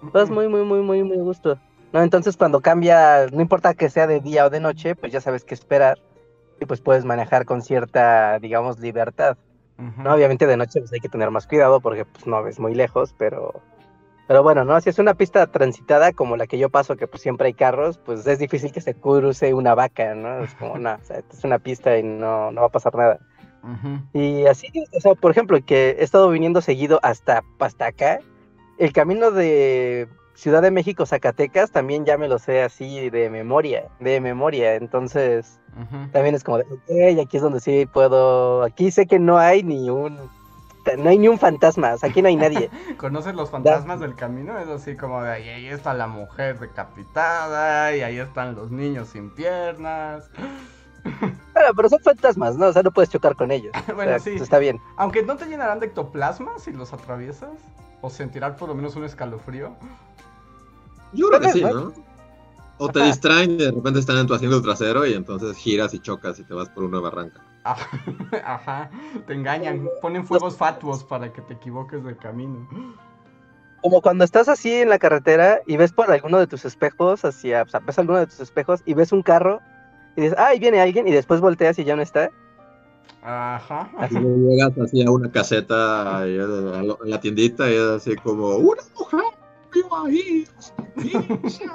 Vas 0.02 0.30
muy, 0.30 0.48
muy, 0.48 0.64
muy, 0.64 0.80
muy, 0.80 1.04
muy 1.04 1.20
a 1.20 1.22
gusto. 1.22 1.60
¿no? 1.92 2.02
Entonces 2.02 2.38
cuando 2.38 2.62
cambia, 2.62 3.28
no 3.28 3.42
importa 3.42 3.74
que 3.74 3.90
sea 3.90 4.08
de 4.08 4.22
día 4.22 4.46
o 4.46 4.50
de 4.50 4.62
noche, 4.62 4.96
pues 4.96 5.12
ya 5.12 5.20
sabes 5.20 5.44
qué 5.44 5.54
esperar 5.54 6.00
y 6.62 6.66
pues 6.66 6.80
puedes 6.80 7.04
manejar 7.04 7.44
con 7.44 7.62
cierta, 7.62 8.40
digamos, 8.40 8.80
libertad. 8.80 9.36
¿no? 9.78 10.14
Obviamente 10.14 10.48
de 10.48 10.56
noche 10.56 10.80
pues 10.80 10.94
hay 10.94 11.02
que 11.02 11.10
tener 11.10 11.30
más 11.30 11.46
cuidado 11.46 11.82
porque 11.82 12.06
pues 12.06 12.26
no 12.26 12.42
ves 12.42 12.58
muy 12.58 12.74
lejos, 12.74 13.14
pero... 13.18 13.62
Pero 14.30 14.44
bueno, 14.44 14.64
¿no? 14.64 14.80
Si 14.80 14.90
es 14.90 14.98
una 14.98 15.16
pista 15.16 15.46
transitada 15.48 16.14
como 16.14 16.38
la 16.38 16.48
que 16.48 16.58
yo 16.58 16.70
paso, 16.70 16.96
que 16.96 17.06
pues 17.06 17.22
siempre 17.22 17.48
hay 17.48 17.54
carros, 17.54 17.98
pues 17.98 18.26
es 18.26 18.40
difícil 18.40 18.72
que 18.72 18.80
se 18.80 18.96
cruce 18.96 19.54
una 19.54 19.76
vaca, 19.76 20.16
¿no? 20.16 20.46
Es 20.46 20.54
como, 20.54 20.78
no, 20.80 20.94
o 20.94 21.04
sea, 21.04 21.18
es 21.18 21.44
una 21.44 21.60
pista 21.60 21.98
y 21.98 22.04
no, 22.04 22.50
no 22.52 22.62
va 22.62 22.68
a 22.68 22.72
pasar 22.72 22.96
nada. 22.96 23.20
Y 24.14 24.46
así, 24.46 24.68
o 24.94 25.00
sea, 25.00 25.14
por 25.16 25.32
ejemplo, 25.32 25.60
que 25.64 25.92
he 25.92 26.04
estado 26.04 26.30
viniendo 26.30 26.62
seguido 26.62 27.00
hasta, 27.04 27.44
hasta 27.60 27.88
acá, 27.88 28.20
el 28.78 28.92
camino 28.94 29.32
de 29.32 30.08
Ciudad 30.34 30.62
de 30.62 30.72
México, 30.72 31.06
Zacatecas, 31.06 31.72
también 31.72 32.06
ya 32.06 32.18
me 32.18 32.28
lo 32.28 32.40
sé 32.40 32.64
así 32.64 33.10
de 33.12 33.30
memoria, 33.30 33.86
de 34.00 34.20
memoria. 34.20 34.76
Entonces, 34.76 35.60
también 36.12 36.34
es 36.34 36.44
como 36.44 36.58
de, 36.58 36.64
ok, 36.64 37.20
aquí 37.22 37.38
es 37.38 37.44
donde 37.44 37.60
sí 37.60 37.86
puedo, 37.86 38.64
aquí 38.64 38.90
sé 38.90 39.06
que 39.06 39.20
no 39.20 39.38
hay 39.38 39.62
ni 39.62 39.90
un, 39.90 40.18
no 40.98 41.10
hay 41.10 41.20
ni 41.20 41.28
un 41.28 41.38
fantasma, 41.38 41.96
aquí 42.02 42.22
no 42.22 42.28
hay 42.28 42.36
nadie. 42.36 42.70
¿Conoces 42.98 43.36
los 43.36 43.52
fantasmas 43.52 44.00
del 44.00 44.16
camino? 44.16 44.58
Es 44.58 44.68
así 44.68 44.96
como 44.96 45.22
de 45.22 45.32
ahí, 45.32 45.50
ahí 45.50 45.68
está 45.68 45.94
la 45.94 46.08
mujer 46.08 46.60
decapitada 46.60 47.96
y 47.96 48.02
ahí 48.02 48.18
están 48.18 48.56
los 48.56 48.72
niños 48.72 49.10
sin 49.10 49.30
piernas. 49.36 50.30
Bueno, 51.62 51.76
pero 51.76 51.90
son 51.90 52.00
fantasmas, 52.00 52.58
¿no? 52.58 52.68
O 52.68 52.74
sea, 52.74 52.82
no 52.82 52.92
puedes 52.92 53.10
chocar 53.10 53.36
con 53.36 53.52
ellos. 53.52 53.72
O 53.92 53.96
Bueno, 53.96 54.12
sea, 54.12 54.20
sí. 54.20 54.32
Está 54.32 54.58
bien. 54.58 54.80
Aunque 54.98 55.22
no 55.24 55.36
te 55.38 55.46
llenarán 55.46 55.80
de 55.80 55.88
ectoplasma 55.88 56.58
si 56.58 56.72
los 56.72 56.92
atraviesas. 56.92 57.50
O 58.02 58.10
sentirán 58.10 58.56
por 58.56 58.70
lo 58.70 58.74
menos 58.76 58.96
un 58.96 59.04
escalofrío. 59.04 59.76
Yo 61.14 61.28
creo 61.28 61.40
que 61.40 61.50
sí, 61.50 61.62
¿no? 61.62 61.94
O 62.80 62.90
te 62.90 62.98
Ajá. 63.00 63.08
distraen 63.10 63.52
y 63.52 63.58
de 63.58 63.72
repente 63.72 64.00
están 64.00 64.18
en 64.18 64.26
tu 64.26 64.34
asiento 64.34 64.60
trasero 64.60 65.06
y 65.06 65.14
entonces 65.14 65.56
giras 65.56 65.94
y 65.94 66.00
chocas 66.00 66.40
y 66.40 66.44
te 66.44 66.56
vas 66.56 66.68
por 66.70 66.84
una 66.84 67.00
barranca. 67.00 67.42
Ajá, 67.64 67.88
Ajá, 68.44 68.90
te 69.28 69.34
engañan. 69.34 69.88
Ponen 70.02 70.26
fuegos 70.26 70.58
fatuos 70.58 71.04
para 71.04 71.32
que 71.32 71.42
te 71.44 71.54
equivoques 71.54 72.04
de 72.04 72.18
camino. 72.18 72.68
Como 73.84 74.02
cuando 74.02 74.24
estás 74.24 74.50
así 74.50 74.74
en 74.74 74.90
la 74.90 74.98
carretera 74.98 75.60
y 75.68 75.78
ves 75.78 75.94
por 75.94 76.10
alguno 76.10 76.40
de 76.40 76.48
tus 76.48 76.66
espejos, 76.66 77.24
hacia, 77.24 77.62
o 77.62 77.68
sea, 77.68 77.82
ves 77.82 78.00
alguno 78.00 78.18
de 78.18 78.26
tus 78.26 78.40
espejos 78.40 78.82
y 78.86 78.96
ves 78.96 79.12
un 79.12 79.22
carro 79.22 79.62
y 80.16 80.22
dices, 80.22 80.38
ah, 80.38 80.48
ahí 80.48 80.60
viene 80.60 80.80
alguien 80.82 81.08
y 81.08 81.12
después 81.12 81.40
volteas 81.42 81.78
y 81.80 81.84
ya 81.84 81.96
no 81.96 82.02
está. 82.02 82.32
Ajá. 83.24 83.90
Y 84.10 84.16
llegas 84.16 84.78
así 84.80 85.04
a 85.04 85.12
una 85.12 85.32
caseta 85.32 86.26
eh, 86.28 86.38
en 87.04 87.10
la 87.10 87.20
tiendita 87.20 87.70
y 87.70 87.74
es 87.76 87.82
así 87.82 88.16
como, 88.16 88.56
una 88.58 88.82
mujer 88.98 89.22
vivo 89.74 89.98
ahí. 90.06 90.48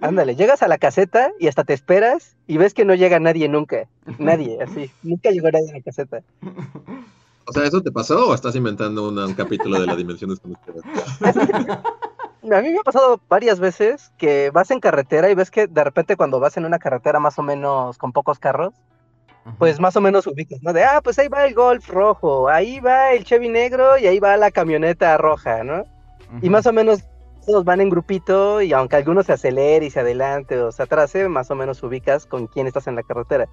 Ándale, 0.00 0.34
llegas 0.34 0.62
a 0.62 0.68
la 0.68 0.78
caseta 0.78 1.30
y 1.38 1.46
hasta 1.46 1.62
te 1.64 1.74
esperas 1.74 2.34
y 2.48 2.56
ves 2.56 2.74
que 2.74 2.84
no 2.84 2.94
llega 2.94 3.20
nadie 3.20 3.48
nunca. 3.48 3.88
Nadie, 4.18 4.58
así. 4.66 4.90
Nunca 5.02 5.30
llegó 5.30 5.50
nadie 5.50 5.70
a 5.70 5.74
la 5.74 5.80
caseta. 5.82 6.22
O 7.46 7.52
sea, 7.52 7.64
¿eso 7.64 7.82
te 7.82 7.92
pasó 7.92 8.28
o 8.30 8.34
estás 8.34 8.56
inventando 8.56 9.08
una- 9.08 9.26
un 9.26 9.34
capítulo 9.34 9.78
de 9.80 9.86
la 9.86 9.94
dimensión 9.96 10.30
desconocida? 10.30 10.82
A 12.50 12.60
mí 12.60 12.70
me 12.70 12.78
ha 12.78 12.82
pasado 12.82 13.20
varias 13.28 13.60
veces 13.60 14.12
que 14.18 14.50
vas 14.50 14.70
en 14.70 14.80
carretera 14.80 15.30
y 15.30 15.34
ves 15.34 15.50
que 15.50 15.68
de 15.68 15.84
repente 15.84 16.16
cuando 16.16 16.40
vas 16.40 16.56
en 16.56 16.64
una 16.64 16.78
carretera 16.78 17.20
más 17.20 17.38
o 17.38 17.42
menos 17.42 17.98
con 17.98 18.12
pocos 18.12 18.38
carros, 18.40 18.74
pues 19.58 19.80
más 19.80 19.96
o 19.96 20.00
menos 20.00 20.26
ubicas, 20.26 20.62
¿no? 20.62 20.72
De, 20.72 20.84
ah, 20.84 21.00
pues 21.02 21.18
ahí 21.18 21.28
va 21.28 21.44
el 21.44 21.54
Golf 21.54 21.88
rojo, 21.88 22.48
ahí 22.48 22.80
va 22.80 23.12
el 23.12 23.24
Chevy 23.24 23.48
negro 23.48 23.98
y 23.98 24.06
ahí 24.06 24.18
va 24.18 24.36
la 24.36 24.50
camioneta 24.50 25.16
roja, 25.18 25.62
¿no? 25.62 25.84
Y 26.40 26.48
más 26.48 26.66
o 26.66 26.72
menos 26.72 27.04
todos 27.44 27.64
van 27.64 27.80
en 27.80 27.90
grupito 27.90 28.62
y 28.62 28.72
aunque 28.72 28.96
algunos 28.96 29.26
se 29.26 29.32
acelere 29.34 29.86
y 29.86 29.90
se 29.90 30.00
adelante 30.00 30.58
o 30.58 30.72
se 30.72 30.82
atrase, 30.82 31.28
más 31.28 31.50
o 31.50 31.54
menos 31.54 31.82
ubicas 31.82 32.26
con 32.26 32.46
quién 32.46 32.66
estás 32.66 32.86
en 32.86 32.96
la 32.96 33.02
carretera, 33.02 33.48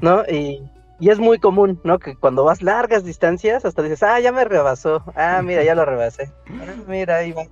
¿no? 0.00 0.22
Y, 0.24 0.62
y 0.98 1.10
es 1.10 1.18
muy 1.18 1.38
común, 1.38 1.80
¿no? 1.84 1.98
Que 1.98 2.16
cuando 2.16 2.44
vas 2.44 2.62
largas 2.62 3.04
distancias 3.04 3.64
hasta 3.64 3.82
dices, 3.82 4.02
ah, 4.02 4.20
ya 4.20 4.32
me 4.32 4.44
rebasó, 4.44 5.02
ah, 5.14 5.40
mira, 5.42 5.62
ya 5.62 5.74
lo 5.74 5.84
rebasé, 5.84 6.32
ah, 6.48 6.74
mira, 6.88 7.16
ahí 7.16 7.32
va, 7.32 7.44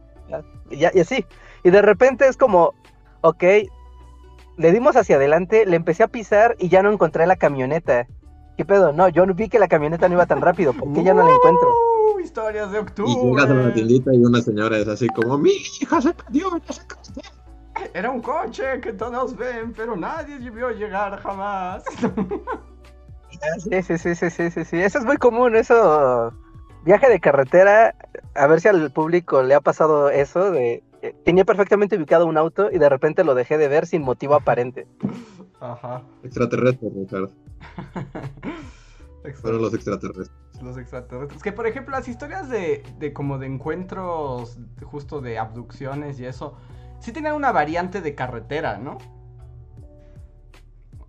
y, 0.71 0.85
así. 0.85 1.25
Y 1.65 1.71
de 1.71 1.83
repente 1.83 2.27
es 2.27 2.37
como, 2.37 2.75
ok, 3.23 3.45
le 4.57 4.73
dimos 4.73 4.97
hacia 4.97 5.17
adelante, 5.17 5.67
le 5.67 5.77
empecé 5.77 6.03
a 6.03 6.09
pisar 6.09 6.57
y 6.59 6.69
ya 6.69 6.83
no 6.83 6.93
encontré 6.93 7.27
la 7.27 7.37
camioneta. 7.37 8.07
¿Qué 8.57 8.65
pedo? 8.65 8.93
No, 8.93 9.09
yo 9.09 9.27
vi 9.27 9.49
que 9.49 9.59
la 9.59 9.69
camioneta 9.69 10.09
no 10.09 10.15
iba 10.15 10.27
tan 10.27 10.41
rápido, 10.41 10.73
¿por 10.73 10.93
qué 10.93 11.03
ya 11.03 11.15
no 11.15 11.27
la 11.27 11.35
encuentro? 11.35 11.69
Uh, 12.15 12.21
historias 12.21 12.71
de 12.71 12.79
octubre. 12.79 13.11
Y 13.11 13.27
llegas 13.27 13.51
a 13.51 13.55
la 13.55 13.73
tiendita 13.73 14.15
y 14.15 14.19
una 14.19 14.43
señora 14.43 14.77
es 14.79 14.89
así 14.89 15.09
como, 15.09 15.39
mi 15.39 15.53
hija 15.81 16.01
se 16.03 16.13
perdió, 16.13 16.59
ya 16.59 16.73
se 16.73 16.87
casó". 16.87 17.13
Era 17.95 18.11
un 18.11 18.21
coche 18.21 18.81
que 18.83 18.93
todos 18.93 19.37
ven, 19.37 19.73
pero 19.73 19.97
nadie 19.97 20.39
vio 20.51 20.71
llegar 20.71 21.19
jamás. 21.21 21.85
Sí, 23.59 23.83
sí, 23.83 23.97
sí, 23.97 24.15
sí, 24.15 24.31
sí, 24.31 24.51
sí, 24.51 24.65
sí. 24.65 24.77
Eso 24.83 24.99
es 24.99 25.05
muy 25.05 25.17
común, 25.17 25.57
eso. 25.57 26.33
Viaje 26.85 27.09
de 27.09 27.21
carretera, 27.21 27.95
a 28.35 28.47
ver 28.47 28.61
si 28.61 28.69
al 28.69 28.91
público 28.91 29.43
le 29.43 29.55
ha 29.55 29.61
pasado 29.61 30.11
eso 30.11 30.51
de... 30.51 30.83
eh, 31.03 31.15
Tenía 31.25 31.45
perfectamente 31.45 31.97
ubicado 31.97 32.27
un 32.27 32.37
auto 32.39 32.71
y 32.73 32.79
de 32.79 32.89
repente 32.89 33.25
lo 33.25 33.35
dejé 33.35 33.59
de 33.59 33.69
ver 33.69 33.87
sin 33.87 34.03
motivo 34.03 34.35
aparente. 34.35 34.87
Ajá. 35.61 36.03
Extraterrestres, 36.23 36.93
Ricardo. 36.95 37.31
Fueron 39.35 39.61
los 39.61 39.75
extraterrestres. 39.75 40.31
Los 40.63 40.79
extraterrestres. 40.79 41.43
Que 41.43 41.53
por 41.53 41.67
ejemplo, 41.67 41.93
las 41.93 42.09
historias 42.09 42.49
de, 42.49 42.83
de 42.99 43.13
como 43.13 43.39
de 43.39 43.47
encuentros, 43.47 44.59
justo 44.83 45.21
de 45.21 45.39
abducciones 45.39 46.19
y 46.19 46.25
eso, 46.25 46.57
sí 46.99 47.13
tenían 47.13 47.35
una 47.35 47.53
variante 47.53 48.01
de 48.01 48.15
carretera, 48.15 48.79
¿no? 48.79 48.97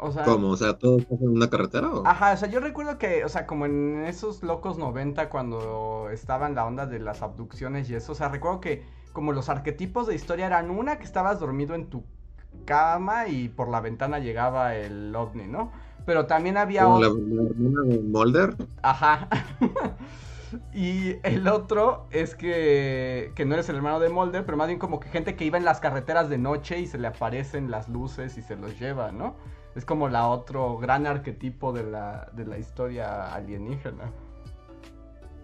O 0.02 0.12
sea. 0.12 0.24
¿Cómo? 0.24 0.50
O 0.50 0.58
sea, 0.58 0.80
¿todos 0.80 1.06
pasan 1.06 1.28
en 1.28 1.30
una 1.30 1.50
carretera? 1.50 1.90
O? 1.94 2.06
Ajá, 2.08 2.34
o 2.34 2.38
sea, 2.38 2.50
yo 2.50 2.60
recuerdo 2.60 2.98
que, 2.98 3.24
o 3.24 3.30
sea, 3.30 3.46
como 3.46 3.68
en 3.68 4.04
esos 4.06 4.42
locos 4.42 4.80
90 4.80 5.30
cuando 5.30 6.10
estaba 6.12 6.48
en 6.48 6.56
la 6.56 6.66
onda 6.66 6.88
de 6.88 7.00
las 7.00 7.22
abducciones 7.22 7.88
y 7.90 7.94
eso, 7.94 8.14
o 8.14 8.16
sea, 8.16 8.30
recuerdo 8.30 8.62
que 8.62 8.84
como 9.14 9.32
los 9.32 9.48
arquetipos 9.48 10.08
de 10.08 10.16
historia 10.16 10.48
eran 10.48 10.72
una 10.72 10.98
que 10.98 11.04
estabas 11.04 11.40
dormido 11.40 11.76
en 11.76 11.88
tu 11.88 12.04
cama 12.66 13.28
y 13.28 13.50
por 13.50 13.70
la 13.70 13.80
ventana 13.80 14.18
llegaba 14.18 14.76
el 14.76 15.16
ovni, 15.16 15.46
¿no? 15.46 15.72
Pero 16.06 16.26
también 16.26 16.58
había 16.58 16.84
Como 16.84 16.96
otro... 16.96 17.18
la 17.20 17.44
hermana 17.44 17.82
de 17.86 18.00
Mulder. 18.00 18.56
Ajá. 18.82 19.28
y 20.74 21.16
el 21.22 21.48
otro 21.48 22.08
es 22.10 22.34
que, 22.34 23.32
que 23.36 23.46
no 23.46 23.54
eres 23.54 23.70
el 23.70 23.76
hermano 23.76 24.00
de 24.00 24.10
Mulder, 24.10 24.46
pero 24.46 24.58
más 24.58 24.68
bien 24.68 24.80
como 24.80 25.00
que 25.00 25.10
gente 25.10 25.36
que 25.36 25.46
iba 25.46 25.60
en 25.60 25.66
las 25.66 25.80
carreteras 25.80 26.28
de 26.28 26.40
noche 26.40 26.80
y 26.80 26.88
se 26.88 26.98
le 26.98 27.08
aparecen 27.08 27.70
las 27.70 27.88
luces 27.88 28.38
y 28.40 28.42
se 28.42 28.56
los 28.56 28.80
lleva, 28.80 29.12
¿no? 29.12 29.36
Es 29.76 29.86
como 29.86 30.10
la 30.10 30.28
otro 30.28 30.78
gran 30.78 31.08
arquetipo 31.08 31.72
de 31.72 31.84
la, 31.84 32.30
de 32.34 32.46
la 32.46 32.58
historia 32.58 33.34
alienígena. 33.34 34.12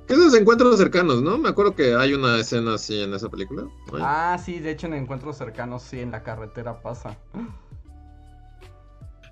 ¿Qué 0.06 0.14
esos 0.14 0.34
encuentros 0.36 0.78
cercanos, 0.78 1.22
no? 1.22 1.38
Me 1.38 1.50
acuerdo 1.50 1.76
que 1.76 1.94
hay 1.96 2.14
una 2.14 2.38
escena 2.40 2.76
así 2.76 3.02
en 3.02 3.14
esa 3.14 3.30
película. 3.30 3.64
Ay. 3.94 4.02
Ah, 4.02 4.38
sí, 4.44 4.60
de 4.60 4.72
hecho 4.72 4.88
en 4.88 4.94
encuentros 4.94 5.38
cercanos 5.38 5.82
sí, 5.84 6.00
en 6.00 6.12
la 6.12 6.24
carretera 6.24 6.82
pasa. 6.82 7.18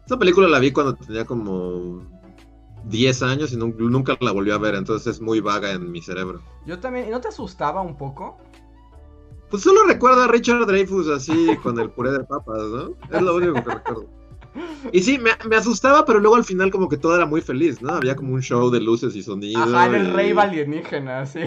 Esa 0.05 0.17
película 0.17 0.47
la 0.47 0.59
vi 0.59 0.71
cuando 0.71 0.95
tenía 0.95 1.25
como 1.25 2.01
10 2.85 3.23
años 3.23 3.53
y 3.53 3.57
nun- 3.57 3.75
nunca 3.77 4.17
la 4.19 4.31
volví 4.31 4.51
a 4.51 4.57
ver, 4.57 4.75
entonces 4.75 5.15
es 5.15 5.21
muy 5.21 5.39
vaga 5.39 5.71
en 5.71 5.91
mi 5.91 6.01
cerebro. 6.01 6.41
Yo 6.65 6.79
también, 6.79 7.07
¿y 7.07 7.09
no 7.11 7.21
te 7.21 7.29
asustaba 7.29 7.81
un 7.81 7.95
poco? 7.97 8.37
Pues 9.49 9.63
solo 9.63 9.85
recuerdo 9.87 10.23
a 10.23 10.27
Richard 10.27 10.65
Dreyfus 10.65 11.07
así 11.07 11.55
con 11.63 11.79
el 11.79 11.89
puré 11.89 12.11
de 12.11 12.23
papas, 12.23 12.63
¿no? 12.63 12.89
Es 13.09 13.21
lo 13.21 13.35
único 13.35 13.53
que 13.63 13.71
recuerdo. 13.71 14.07
Y 14.91 15.01
sí, 15.03 15.17
me, 15.19 15.31
me 15.49 15.55
asustaba, 15.55 16.05
pero 16.05 16.19
luego 16.19 16.35
al 16.35 16.45
final 16.45 16.71
como 16.71 16.87
que 16.89 16.97
todo 16.97 17.15
era 17.15 17.25
muy 17.25 17.41
feliz, 17.41 17.81
¿no? 17.81 17.89
Había 17.89 18.15
como 18.15 18.33
un 18.33 18.41
show 18.41 18.69
de 18.69 18.79
luces 18.81 19.15
y 19.15 19.23
sonidos. 19.23 19.69
Ajá, 19.69 19.85
era 19.87 19.97
el 19.97 20.07
y- 20.07 20.13
rey 20.13 20.31
alienígena, 20.37 21.25
sí. 21.25 21.41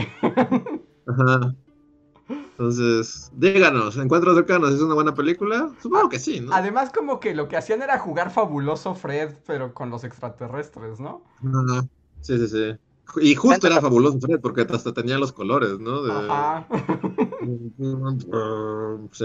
Ajá. 1.06 1.54
Entonces, 2.56 3.28
díganos, 3.32 3.96
¿Encuentros 3.96 4.34
cercanos 4.36 4.74
es 4.74 4.80
una 4.80 4.94
buena 4.94 5.14
película? 5.14 5.74
Supongo 5.80 6.08
que 6.08 6.18
sí, 6.18 6.40
¿no? 6.40 6.52
Además 6.52 6.90
como 6.90 7.20
que 7.20 7.34
lo 7.34 7.46
que 7.48 7.56
hacían 7.56 7.82
era 7.82 7.98
jugar 7.98 8.30
fabuloso 8.30 8.94
Fred, 8.94 9.34
pero 9.46 9.74
con 9.74 9.90
los 9.90 10.04
extraterrestres, 10.04 10.98
¿no? 11.00 11.22
Ajá. 11.42 11.86
Sí, 12.20 12.38
sí, 12.38 12.48
sí. 12.48 12.76
Y 13.22 13.34
justo 13.34 13.66
era 13.66 13.80
fabuloso 13.80 14.20
Fred, 14.20 14.40
porque 14.40 14.62
hasta 14.62 14.92
tenía 14.92 15.18
los 15.18 15.32
colores, 15.32 15.78
¿no? 15.78 16.02
De... 16.02 16.48
Ajá. 16.48 16.66
Sí. 19.12 19.24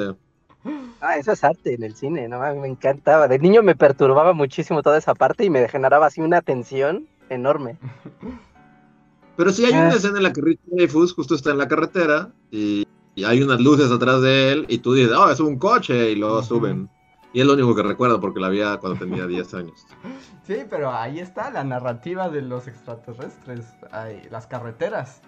Ah, 1.02 1.18
eso 1.18 1.32
es 1.34 1.44
arte 1.44 1.74
en 1.74 1.84
el 1.84 1.96
cine, 1.96 2.28
¿no? 2.28 2.42
A 2.42 2.54
mí 2.54 2.60
me 2.60 2.68
encantaba. 2.68 3.28
De 3.28 3.38
niño 3.40 3.62
me 3.64 3.76
perturbaba 3.76 4.34
muchísimo 4.34 4.82
toda 4.82 4.98
esa 4.98 5.14
parte 5.16 5.44
y 5.46 5.50
me 5.50 5.68
generaba 5.68 6.06
así 6.06 6.22
una 6.22 6.42
tensión 6.42 7.08
enorme. 7.30 7.78
Pero 9.36 9.52
sí 9.52 9.66
hay 9.66 9.74
Ah. 9.74 9.88
una 9.88 9.96
escena 9.96 10.18
en 10.18 10.24
la 10.24 10.34
que 10.34 10.42
Richard 10.42 10.70
Dreyfuss 10.72 11.14
justo 11.14 11.36
está 11.36 11.52
en 11.52 11.58
la 11.58 11.68
carretera 11.68 12.32
y, 12.52 12.88
y 13.16 13.24
hay 13.24 13.42
unas 13.42 13.60
luces 13.60 13.92
atrás 13.92 14.22
de 14.22 14.52
él 14.52 14.66
y 14.70 14.78
tú 14.78 14.94
dices, 14.94 15.12
oh, 15.18 15.30
es 15.30 15.40
un 15.40 15.58
coche 15.58 16.12
y 16.12 16.16
lo 16.16 16.42
suben. 16.44 16.90
Y 17.34 17.42
es 17.42 17.48
lo 17.48 17.54
único 17.54 17.74
que 17.74 17.82
recuerdo 17.82 18.20
porque 18.20 18.40
la 18.40 18.50
vi 18.50 18.60
cuando 18.80 19.00
tenía 19.00 19.26
10 19.28 19.54
años. 19.56 19.86
Sí, 20.46 20.58
pero 20.70 20.92
ahí 20.92 21.20
está 21.22 21.50
la 21.52 21.64
narrativa 21.64 22.28
de 22.28 22.42
los 22.42 22.68
extraterrestres, 22.68 23.66
ahí, 23.92 24.22
las 24.30 24.46
carreteras. 24.46 25.22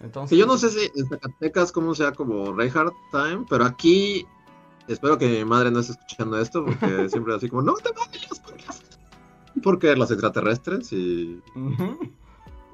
Entonces, 0.00 0.36
yo 0.36 0.44
no 0.44 0.56
sé 0.58 0.70
si 0.70 0.90
en 0.92 1.06
Zacatecas 1.08 1.70
cómo 1.70 1.94
sea 1.94 2.10
como 2.10 2.52
Reinhardt 2.52 2.92
Time, 3.12 3.46
pero 3.48 3.64
aquí 3.64 4.26
espero 4.88 5.18
que 5.18 5.28
mi 5.28 5.44
madre 5.44 5.70
no 5.70 5.80
esté 5.80 5.92
escuchando 5.92 6.38
esto 6.38 6.64
porque 6.64 7.08
siempre 7.08 7.34
así 7.34 7.48
como, 7.48 7.62
no 7.62 7.74
te 7.74 7.90
vayas 7.92 8.38
por 8.40 8.56
las... 8.66 8.82
Porque 9.62 9.94
los 9.96 10.10
extraterrestres 10.10 10.92
y, 10.92 11.40
Ujú. 11.54 11.98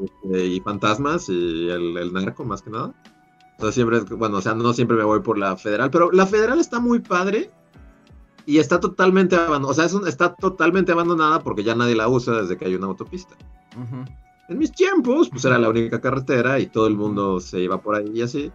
este, 0.03 0.47
y 0.47 0.61
fantasmas 0.61 1.29
y 1.29 1.69
el, 1.69 1.97
el 1.97 2.13
narco 2.13 2.45
más 2.45 2.63
que 2.63 2.71
nada. 2.71 2.93
Entonces 3.53 3.75
siempre, 3.75 4.01
bueno, 4.17 4.39
o 4.39 4.41
sea, 4.41 4.55
no 4.55 4.73
siempre 4.73 4.97
me 4.97 5.05
voy 5.05 5.21
por 5.21 5.37
la 5.37 5.57
federal, 5.57 5.91
pero 5.91 6.11
la 6.11 6.27
federal 6.27 6.59
está 6.59 6.81
muy 6.81 7.01
padre 7.01 7.51
y 8.47 8.57
está 8.59 8.81
totalmente 8.81 9.37
abandonada, 9.37 9.71
o 9.71 9.75
sea, 9.75 9.85
es 9.85 9.93
un- 9.93 10.09
está 10.09 10.35
totalmente 10.35 10.93
abandonada 10.93 11.41
porque 11.41 11.63
ya 11.63 11.75
nadie 11.75 11.95
la 11.95 12.09
usa 12.09 12.41
desde 12.41 12.57
que 12.57 12.65
hay 12.65 12.75
una 12.75 12.87
autopista. 12.87 13.35
Ujú. 13.77 14.05
En 14.49 14.59
mis 14.59 14.73
tiempos, 14.73 15.29
pues 15.29 15.45
era 15.45 15.59
la 15.59 15.69
única 15.69 16.01
carretera 16.01 16.59
y 16.59 16.67
todo 16.67 16.87
el 16.87 16.97
mundo 16.97 17.39
se 17.39 17.61
iba 17.61 17.81
por 17.83 17.95
ahí 17.97 18.11
y 18.15 18.23
así. 18.23 18.51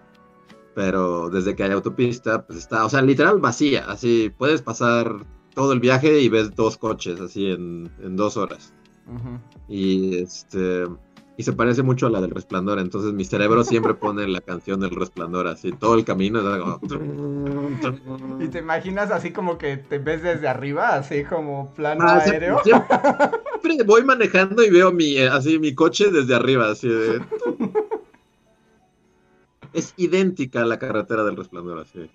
Pero 0.75 1.29
desde 1.29 1.55
que 1.55 1.63
hay 1.63 1.71
autopista, 1.71 2.45
pues 2.45 2.59
está, 2.59 2.85
o 2.85 2.89
sea, 2.89 3.01
literal 3.01 3.39
vacía. 3.39 3.85
Así 3.87 4.31
puedes 4.37 4.61
pasar 4.61 5.15
todo 5.53 5.71
el 5.71 5.79
viaje 5.79 6.19
y 6.19 6.27
ves 6.29 6.53
dos 6.53 6.77
coches 6.77 7.19
así 7.21 7.49
en, 7.49 7.89
en 8.03 8.15
dos 8.17 8.35
horas. 8.37 8.73
Y 9.69 10.17
este. 10.17 10.83
Y 11.37 11.43
se 11.43 11.51
parece 11.51 11.83
mucho 11.83 12.07
a 12.07 12.09
la 12.09 12.21
del 12.21 12.31
resplandor. 12.31 12.79
Entonces 12.79 13.11
mi 13.13 13.25
cerebro 13.25 13.63
siempre 13.65 13.93
pone 13.95 14.25
la 14.27 14.39
canción 14.41 14.79
del 14.79 14.91
resplandor 14.91 15.47
así. 15.47 15.71
Todo 15.73 15.95
el 15.95 16.03
camino. 16.05 16.39
es 16.39 16.59
como- 16.61 16.79
Y 18.43 18.47
te 18.49 18.59
imaginas 18.59 19.11
así 19.11 19.31
como 19.31 19.57
que 19.57 19.77
te 19.77 19.97
ves 19.99 20.23
desde 20.23 20.47
arriba, 20.47 20.95
así 20.95 21.23
como 21.23 21.73
plano 21.73 22.03
Ah, 22.07 22.19
aéreo. 22.19 22.59
siempre, 22.63 22.97
siempre 23.61 23.85
voy 23.85 24.03
manejando 24.03 24.63
y 24.63 24.69
veo 24.69 24.91
mi, 24.91 25.17
eh, 25.17 25.27
así, 25.29 25.59
mi 25.59 25.73
coche 25.75 26.09
desde 26.11 26.35
arriba, 26.35 26.69
así 26.69 26.87
de... 26.89 27.21
Es 29.75 29.93
idéntica 29.97 30.61
a 30.61 30.65
la 30.65 30.79
carretera 30.79 31.25
del 31.25 31.35
resplandor, 31.35 31.79
así. 31.79 32.09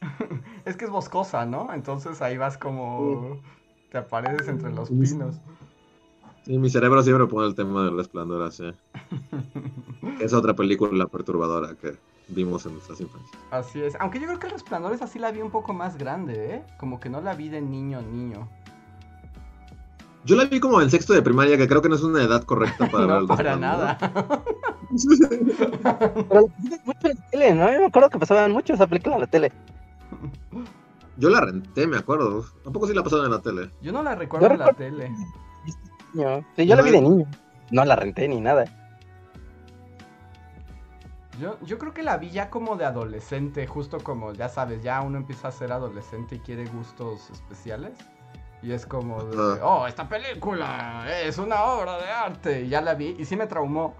Es 0.64 0.76
que 0.76 0.86
es 0.86 0.90
boscosa, 0.90 1.44
¿no? 1.44 1.72
Entonces 1.72 2.22
ahí 2.22 2.38
vas 2.38 2.56
como... 2.56 3.38
Te 3.90 3.98
apareces 3.98 4.48
entre 4.48 4.72
los 4.72 4.88
pinos. 4.88 5.36
Sí, 6.44 6.58
mi 6.58 6.70
cerebro 6.70 7.02
siempre 7.02 7.26
pone 7.26 7.48
el 7.48 7.54
tema 7.54 7.84
del 7.84 7.96
resplandor, 7.96 8.42
así. 8.42 8.64
Es 10.20 10.32
otra 10.32 10.54
película 10.54 11.06
perturbadora 11.06 11.74
que 11.76 11.98
vimos 12.28 12.64
en 12.64 12.72
nuestras 12.72 13.00
infancias. 13.00 13.42
Así 13.50 13.82
es. 13.82 13.94
Aunque 14.00 14.18
yo 14.18 14.26
creo 14.26 14.38
que 14.38 14.46
el 14.46 14.52
resplandor 14.52 14.94
es 14.94 15.02
así 15.02 15.18
la 15.18 15.30
vi 15.30 15.42
un 15.42 15.50
poco 15.50 15.74
más 15.74 15.98
grande, 15.98 16.54
¿eh? 16.54 16.64
Como 16.78 16.98
que 16.98 17.10
no 17.10 17.20
la 17.20 17.34
vi 17.34 17.50
de 17.50 17.60
niño 17.60 18.00
niño. 18.00 18.48
Yo 20.26 20.34
la 20.34 20.44
vi 20.44 20.58
como 20.58 20.82
en 20.82 20.90
sexto 20.90 21.12
de 21.12 21.22
primaria, 21.22 21.56
que 21.56 21.68
creo 21.68 21.80
que 21.80 21.88
no 21.88 21.94
es 21.94 22.02
una 22.02 22.22
edad 22.22 22.42
correcta 22.42 22.86
para 22.90 23.06
ver 23.06 23.14
no, 23.14 23.20
el 23.20 23.26
para 23.28 23.56
nada. 23.56 23.96
Pero 26.28 26.48
pasaban 26.48 26.80
mucho 26.84 27.08
en 27.08 27.16
la 27.16 27.30
tele, 27.30 27.54
¿no? 27.54 27.72
Yo 27.72 27.78
me 27.78 27.86
acuerdo 27.86 28.10
que 28.10 28.18
pasaban 28.18 28.52
mucho 28.52 28.74
esa 28.74 28.86
película 28.86 29.14
en 29.14 29.20
la 29.20 29.26
tele. 29.28 29.52
Yo 31.16 31.30
la 31.30 31.40
renté, 31.40 31.86
me 31.86 31.96
acuerdo. 31.96 32.44
Tampoco 32.64 32.88
sí 32.88 32.94
la 32.94 33.04
pasaron 33.04 33.26
en 33.26 33.32
la 33.32 33.40
tele. 33.40 33.70
Yo 33.80 33.92
no 33.92 34.02
la 34.02 34.16
recuerdo 34.16 34.48
Yo 34.48 34.52
en 34.52 34.58
la 34.58 34.72
tele. 34.72 35.12
Sí, 36.56 36.66
yo 36.66 36.76
la 36.76 36.82
vi 36.82 36.90
de 36.90 37.00
niño. 37.00 37.26
No 37.70 37.84
la 37.84 37.94
renté 37.94 38.26
ni 38.26 38.40
nada. 38.40 38.64
Yo, 41.40 41.58
yo 41.62 41.78
creo 41.78 41.92
que 41.92 42.02
la 42.02 42.16
vi 42.16 42.30
ya 42.30 42.50
como 42.50 42.76
de 42.76 42.84
adolescente, 42.84 43.66
justo 43.66 43.98
como, 43.98 44.32
ya 44.32 44.48
sabes, 44.48 44.82
ya 44.82 45.02
uno 45.02 45.18
empieza 45.18 45.48
a 45.48 45.52
ser 45.52 45.70
adolescente 45.70 46.36
y 46.36 46.38
quiere 46.40 46.64
gustos 46.66 47.30
especiales. 47.30 47.92
Y 48.66 48.72
es 48.72 48.84
como, 48.84 49.22
de, 49.22 49.60
oh, 49.62 49.86
esta 49.86 50.08
película 50.08 51.06
es 51.22 51.38
una 51.38 51.62
obra 51.66 51.98
de 51.98 52.10
arte. 52.10 52.62
Y 52.62 52.68
ya 52.68 52.80
la 52.80 52.94
vi 52.94 53.14
y 53.16 53.24
sí 53.24 53.36
me 53.36 53.46
traumó. 53.46 53.94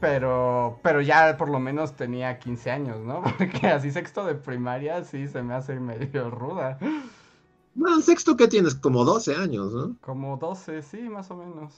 Pero, 0.00 0.80
pero 0.82 1.02
ya 1.02 1.36
por 1.36 1.50
lo 1.50 1.60
menos 1.60 1.94
tenía 1.94 2.38
15 2.38 2.70
años, 2.70 3.00
¿no? 3.00 3.22
Porque 3.38 3.66
así 3.66 3.90
sexto 3.90 4.24
de 4.24 4.34
primaria 4.34 5.04
sí 5.04 5.28
se 5.28 5.42
me 5.42 5.52
hace 5.52 5.78
medio 5.78 6.30
ruda. 6.30 6.78
Bueno, 7.74 7.96
en 7.96 8.02
sexto, 8.02 8.34
¿qué 8.34 8.48
tienes? 8.48 8.74
Como 8.74 9.04
12 9.04 9.36
años, 9.36 9.74
¿no? 9.74 9.94
Como 10.00 10.38
12, 10.38 10.80
sí, 10.80 11.00
más 11.10 11.30
o 11.30 11.36
menos. 11.36 11.74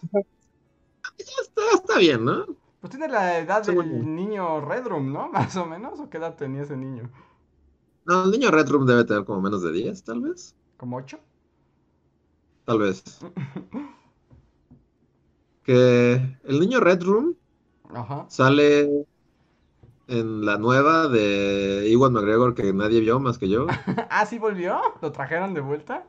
Está, 1.19 1.63
está 1.75 1.99
bien, 1.99 2.25
¿no? 2.25 2.47
Pues 2.81 2.93
tiene 2.93 3.09
la 3.09 3.41
edad 3.41 3.67
del 3.67 4.15
niño 4.15 4.61
Red 4.61 4.87
Room, 4.87 5.13
¿no? 5.13 5.29
Más 5.33 5.57
o 5.57 5.67
menos. 5.67 5.99
¿O 5.99 6.09
qué 6.09 6.19
edad 6.19 6.37
tenía 6.37 6.63
ese 6.63 6.77
niño? 6.77 7.11
No, 8.05 8.23
el 8.23 8.31
niño 8.31 8.53
Red 8.53 8.69
Room 8.69 8.87
debe 8.87 9.05
tener 9.05 9.25
como 9.25 9.41
menos 9.41 9.63
de 9.63 9.73
10, 9.73 10.05
tal 10.05 10.21
vez. 10.21 10.55
¿Como 10.77 10.97
8? 10.97 11.19
Tal 12.69 12.79
vez. 12.81 13.03
Que 15.65 16.37
el 16.45 16.61
niño 16.61 16.81
Red 16.81 17.03
Room 17.03 17.35
Ajá. 17.95 18.27
sale 18.29 19.07
en 20.07 20.45
la 20.45 20.59
nueva 20.59 21.09
de 21.09 21.89
Iwan 21.91 22.13
McGregor 22.13 22.55
que 22.55 22.75
nadie 22.75 23.01
vio 23.01 23.21
más 23.21 23.39
que 23.39 23.49
yo. 23.49 23.67
Ah, 24.11 24.27
sí 24.27 24.39
volvió. 24.39 24.79
¿Lo 25.01 25.13
trajeron 25.13 25.55
de 25.55 25.63
vuelta? 25.63 26.05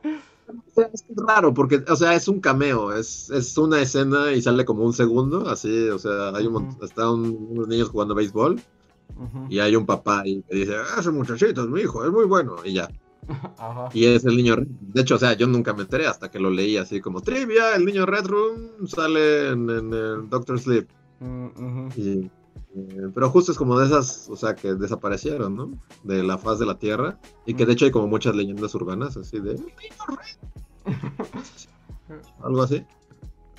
Es 0.76 1.04
raro 1.16 1.54
porque, 1.54 1.82
o 1.88 1.96
sea, 1.96 2.14
es 2.14 2.28
un 2.28 2.40
cameo, 2.40 2.92
es, 2.92 3.30
es 3.30 3.56
una 3.56 3.80
escena 3.80 4.32
y 4.32 4.42
sale 4.42 4.66
como 4.66 4.84
un 4.84 4.92
segundo, 4.92 5.48
así, 5.48 5.88
o 5.88 5.98
sea, 5.98 6.28
hay 6.34 6.46
un, 6.46 6.54
mont- 6.54 6.74
Ujú. 6.76 6.84
está 6.84 7.10
un- 7.10 7.46
unos 7.52 7.68
niños 7.68 7.88
jugando 7.88 8.14
béisbol 8.14 8.60
y 9.48 9.60
hay 9.60 9.76
un 9.76 9.86
papá 9.86 10.22
y 10.26 10.42
dice, 10.50 10.74
"Ah, 10.76 11.00
ese 11.00 11.10
muchachito 11.10 11.62
es 11.62 11.68
mi 11.68 11.80
hijo, 11.80 12.04
es 12.04 12.10
muy 12.10 12.26
bueno, 12.26 12.56
y 12.64 12.74
ya. 12.74 12.90
Ajá. 13.58 13.88
Y 13.92 14.06
es 14.06 14.24
el 14.24 14.36
niño. 14.36 14.56
De 14.58 15.02
hecho, 15.02 15.14
o 15.16 15.18
sea, 15.18 15.34
yo 15.34 15.46
nunca 15.46 15.72
me 15.72 15.82
enteré 15.82 16.06
hasta 16.06 16.30
que 16.30 16.38
lo 16.40 16.50
leí 16.50 16.76
así 16.76 17.00
como 17.00 17.20
trivia, 17.20 17.74
el 17.76 17.84
niño 17.84 18.06
Red 18.06 18.26
Room 18.26 18.86
sale 18.86 19.50
en, 19.50 19.70
en 19.70 19.92
el 19.92 20.28
Doctor 20.28 20.58
Sleep. 20.58 20.88
Mm. 21.20 21.88
Y, 21.96 22.30
eh, 22.74 23.10
pero 23.14 23.30
justo 23.30 23.52
es 23.52 23.58
como 23.58 23.78
de 23.78 23.86
esas, 23.86 24.28
o 24.28 24.36
sea, 24.36 24.54
que 24.54 24.74
desaparecieron, 24.74 25.56
¿no? 25.56 25.70
De 26.04 26.22
la 26.22 26.38
faz 26.38 26.58
de 26.58 26.66
la 26.66 26.78
Tierra. 26.78 27.18
Y 27.46 27.54
que 27.54 27.66
de 27.66 27.72
hecho 27.72 27.84
hay 27.84 27.90
como 27.90 28.06
muchas 28.06 28.34
leyendas 28.34 28.74
urbanas 28.74 29.16
así 29.16 29.40
de... 29.40 29.52
"El 29.52 29.56
niño 29.58 30.06
Red". 30.08 30.94
Algo 32.42 32.62
así. 32.62 32.84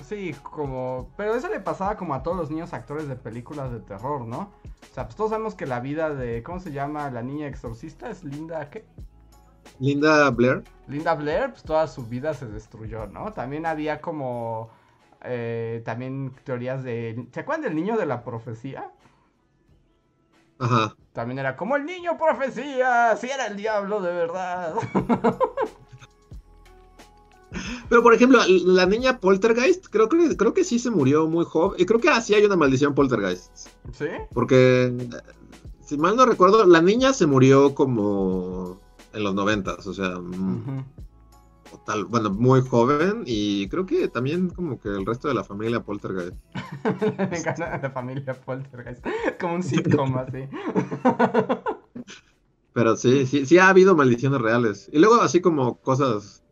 Sí, 0.06 0.34
como... 0.42 1.10
Pero 1.16 1.34
eso 1.34 1.48
le 1.48 1.60
pasaba 1.60 1.96
como 1.96 2.14
a 2.14 2.22
todos 2.22 2.36
los 2.36 2.50
niños 2.50 2.72
actores 2.72 3.08
de 3.08 3.16
películas 3.16 3.72
de 3.72 3.80
terror, 3.80 4.26
¿no? 4.26 4.50
O 4.90 4.94
sea, 4.94 5.04
pues 5.06 5.16
todos 5.16 5.30
sabemos 5.30 5.54
que 5.54 5.66
la 5.66 5.80
vida 5.80 6.14
de... 6.14 6.42
¿Cómo 6.42 6.60
se 6.60 6.72
llama 6.72 7.10
la 7.10 7.22
niña 7.22 7.46
exorcista? 7.46 8.10
¿Es 8.10 8.24
Linda 8.24 8.68
qué? 8.68 8.84
Linda 9.78 10.30
Blair. 10.30 10.62
Linda 10.88 11.14
Blair, 11.14 11.50
pues 11.50 11.62
toda 11.62 11.86
su 11.86 12.06
vida 12.06 12.34
se 12.34 12.46
destruyó, 12.46 13.06
¿no? 13.06 13.32
También 13.32 13.66
había 13.66 14.00
como... 14.00 14.70
eh, 15.24 15.82
también 15.84 16.34
teorías 16.44 16.82
de... 16.82 17.26
¿Se 17.32 17.40
acuerdan 17.40 17.62
del 17.64 17.74
niño 17.74 17.96
de 17.96 18.06
la 18.06 18.22
profecía? 18.24 18.90
Ajá. 20.58 20.96
También 21.12 21.38
era 21.38 21.56
como 21.56 21.76
el 21.76 21.84
niño 21.84 22.16
profecía, 22.16 23.16
si 23.16 23.28
era 23.28 23.46
el 23.46 23.56
diablo 23.56 24.00
de 24.00 24.12
verdad. 24.12 24.74
Pero 27.88 28.02
por 28.02 28.14
ejemplo, 28.14 28.40
la 28.48 28.86
niña 28.86 29.18
Poltergeist, 29.18 29.88
creo 29.88 30.08
que, 30.08 30.36
creo 30.36 30.54
que 30.54 30.64
sí 30.64 30.78
se 30.78 30.90
murió 30.90 31.26
muy 31.26 31.44
joven. 31.44 31.78
Y 31.78 31.84
creo 31.84 32.00
que 32.00 32.08
así 32.08 32.34
hay 32.34 32.44
una 32.44 32.56
maldición 32.56 32.94
Poltergeist. 32.94 33.68
¿Sí? 33.92 34.06
Porque, 34.32 34.90
si 35.84 35.98
mal 35.98 36.16
no 36.16 36.24
recuerdo, 36.24 36.64
la 36.64 36.80
niña 36.80 37.12
se 37.12 37.26
murió 37.26 37.74
como 37.74 38.80
en 39.12 39.24
los 39.24 39.34
noventas, 39.34 39.86
o 39.86 39.94
sea, 39.94 40.18
mm, 40.18 40.56
Ujú. 40.56 40.84
o 41.72 41.78
tal, 41.86 42.04
bueno, 42.04 42.30
muy 42.30 42.60
joven. 42.62 43.22
Y 43.26 43.68
creo 43.68 43.86
que 43.86 44.08
también 44.08 44.50
como 44.50 44.78
que 44.80 44.88
el 44.88 45.06
resto 45.06 45.28
de 45.28 45.34
la 45.34 45.44
familia 45.44 45.80
Poltergeist. 45.82 46.36
Me 47.30 47.38
encanta 47.38 47.78
la 47.78 47.90
familia 47.90 48.34
Poltergeist. 48.34 49.04
Como 49.40 49.54
un 49.54 49.62
sitcom 49.62 50.16
así. 50.18 50.48
Pero 52.74 52.96
sí, 52.96 53.26
sí, 53.26 53.44
sí 53.44 53.58
ha 53.58 53.68
habido 53.68 53.94
maldiciones 53.94 54.40
reales. 54.40 54.88
Y 54.92 54.98
luego 54.98 55.16
así 55.20 55.40
como 55.42 55.76
cosas, 55.80 56.42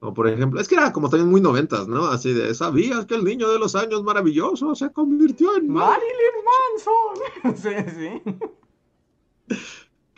como 0.00 0.14
por 0.14 0.28
ejemplo, 0.28 0.60
es 0.60 0.66
que 0.66 0.74
era 0.74 0.92
como 0.92 1.08
también 1.08 1.30
muy 1.30 1.40
noventas, 1.40 1.86
¿no? 1.86 2.06
Así 2.06 2.32
de, 2.32 2.52
¿sabías 2.54 3.06
que 3.06 3.14
el 3.14 3.22
niño 3.24 3.48
de 3.48 3.60
los 3.60 3.76
años 3.76 4.02
maravillosos 4.02 4.78
se 4.80 4.90
convirtió 4.90 5.56
en 5.56 5.68
Mar-?" 5.68 6.00
Marilyn 6.00 6.44
Manson. 6.50 7.54
Sí, 7.56 7.74
sí. 7.96 8.22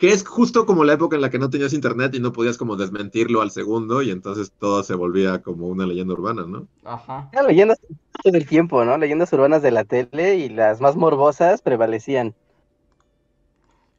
Que 0.03 0.11
es 0.11 0.27
justo 0.27 0.65
como 0.65 0.83
la 0.83 0.95
época 0.95 1.15
en 1.15 1.21
la 1.21 1.29
que 1.29 1.39
no 1.39 1.49
tenías 1.49 1.71
internet 1.71 2.13
y 2.13 2.19
no 2.19 2.33
podías 2.33 2.57
como 2.57 2.75
desmentirlo 2.75 3.41
al 3.41 3.51
segundo 3.51 4.01
y 4.01 4.11
entonces 4.11 4.51
todo 4.51 4.83
se 4.83 4.95
volvía 4.95 5.41
como 5.41 5.69
una 5.69 5.85
leyenda 5.85 6.13
urbana, 6.13 6.45
¿no? 6.45 6.67
Ajá. 6.83 7.29
Eran 7.31 7.47
leyendas 7.47 7.79
todo 8.21 8.35
el 8.35 8.45
tiempo, 8.45 8.83
¿no? 8.83 8.97
Leyendas 8.97 9.31
urbanas 9.31 9.61
de 9.61 9.71
la 9.71 9.85
tele 9.85 10.35
y 10.35 10.49
las 10.49 10.81
más 10.81 10.97
morbosas 10.97 11.61
prevalecían. 11.61 12.35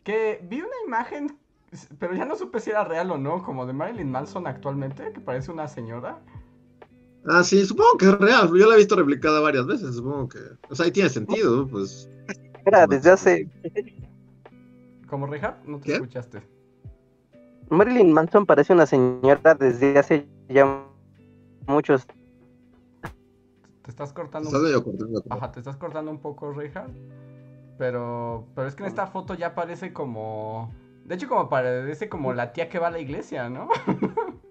Que 0.02 0.46
vi 0.46 0.58
una 0.58 0.76
imagen, 0.86 1.38
pero 1.98 2.14
ya 2.14 2.26
no 2.26 2.36
supe 2.36 2.60
si 2.60 2.68
era 2.68 2.84
real 2.84 3.10
o 3.10 3.16
no, 3.16 3.42
como 3.42 3.64
de 3.64 3.72
Marilyn 3.72 4.10
Manson 4.10 4.46
actualmente, 4.46 5.10
que 5.10 5.20
parece 5.20 5.52
una 5.52 5.68
señora. 5.68 6.20
Ah, 7.24 7.42
sí, 7.42 7.64
supongo 7.64 7.96
que 7.96 8.04
es 8.10 8.18
real. 8.18 8.48
Yo 8.48 8.68
la 8.68 8.74
he 8.74 8.76
visto 8.76 8.94
replicada 8.94 9.40
varias 9.40 9.64
veces, 9.64 9.94
supongo 9.94 10.28
que... 10.28 10.40
O 10.68 10.74
sea, 10.74 10.84
ahí 10.84 10.92
tiene 10.92 11.08
sentido, 11.08 11.66
pues... 11.66 12.10
Era 12.66 12.86
desde 12.86 13.10
hace... 13.10 13.48
¿Como 15.08 15.26
Richard? 15.26 15.56
No 15.66 15.78
te 15.78 15.86
¿Qué? 15.86 15.92
escuchaste. 15.94 16.42
Marilyn 17.70 18.12
Manson 18.12 18.46
parece 18.46 18.72
una 18.72 18.86
señora 18.86 19.54
desde 19.54 19.98
hace 19.98 20.28
ya 20.48 20.84
muchos... 21.66 22.06
Te 22.06 23.90
estás 23.90 24.12
cortando 24.12 24.48
Estás 24.48 24.60
un... 24.60 24.66
medio 24.66 24.82
cortando. 24.82 25.22
Ajá, 25.28 25.52
te 25.52 25.60
estás 25.60 25.76
cortando 25.76 26.10
un 26.10 26.18
poco, 26.18 26.52
Richard. 26.52 26.90
Pero, 27.76 28.46
pero 28.54 28.68
es 28.68 28.74
que 28.74 28.82
en 28.82 28.88
esta 28.88 29.06
foto 29.06 29.34
ya 29.34 29.54
parece 29.54 29.92
como... 29.92 30.72
De 31.04 31.16
hecho, 31.16 31.28
como 31.28 31.50
parece 31.50 32.08
como 32.08 32.32
la 32.32 32.52
tía 32.52 32.68
que 32.70 32.78
va 32.78 32.86
a 32.86 32.90
la 32.90 32.98
iglesia, 32.98 33.50
¿no? 33.50 33.68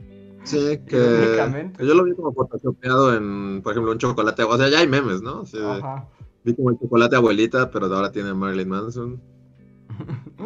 Sí, 0.44 0.78
que, 0.86 1.72
yo 1.80 1.94
lo 1.94 2.04
vi 2.04 2.14
como 2.16 2.34
photoshopeado 2.34 3.16
en, 3.16 3.62
por 3.62 3.72
ejemplo, 3.72 3.94
un 3.94 3.98
chocolate. 3.98 4.44
O 4.44 4.58
sea, 4.58 4.70
ya 4.70 4.80
hay 4.80 4.88
memes, 4.88 5.22
¿no? 5.22 5.46
Sí, 5.46 5.58
Ajá. 5.58 6.06
Vi 6.44 6.54
como 6.54 6.72
el 6.72 6.80
chocolate 6.80 7.16
abuelita, 7.16 7.72
pero 7.72 7.86
ahora 7.86 8.12
tiene 8.12 8.34
Marilyn 8.34 8.68
Manson. 8.68 9.22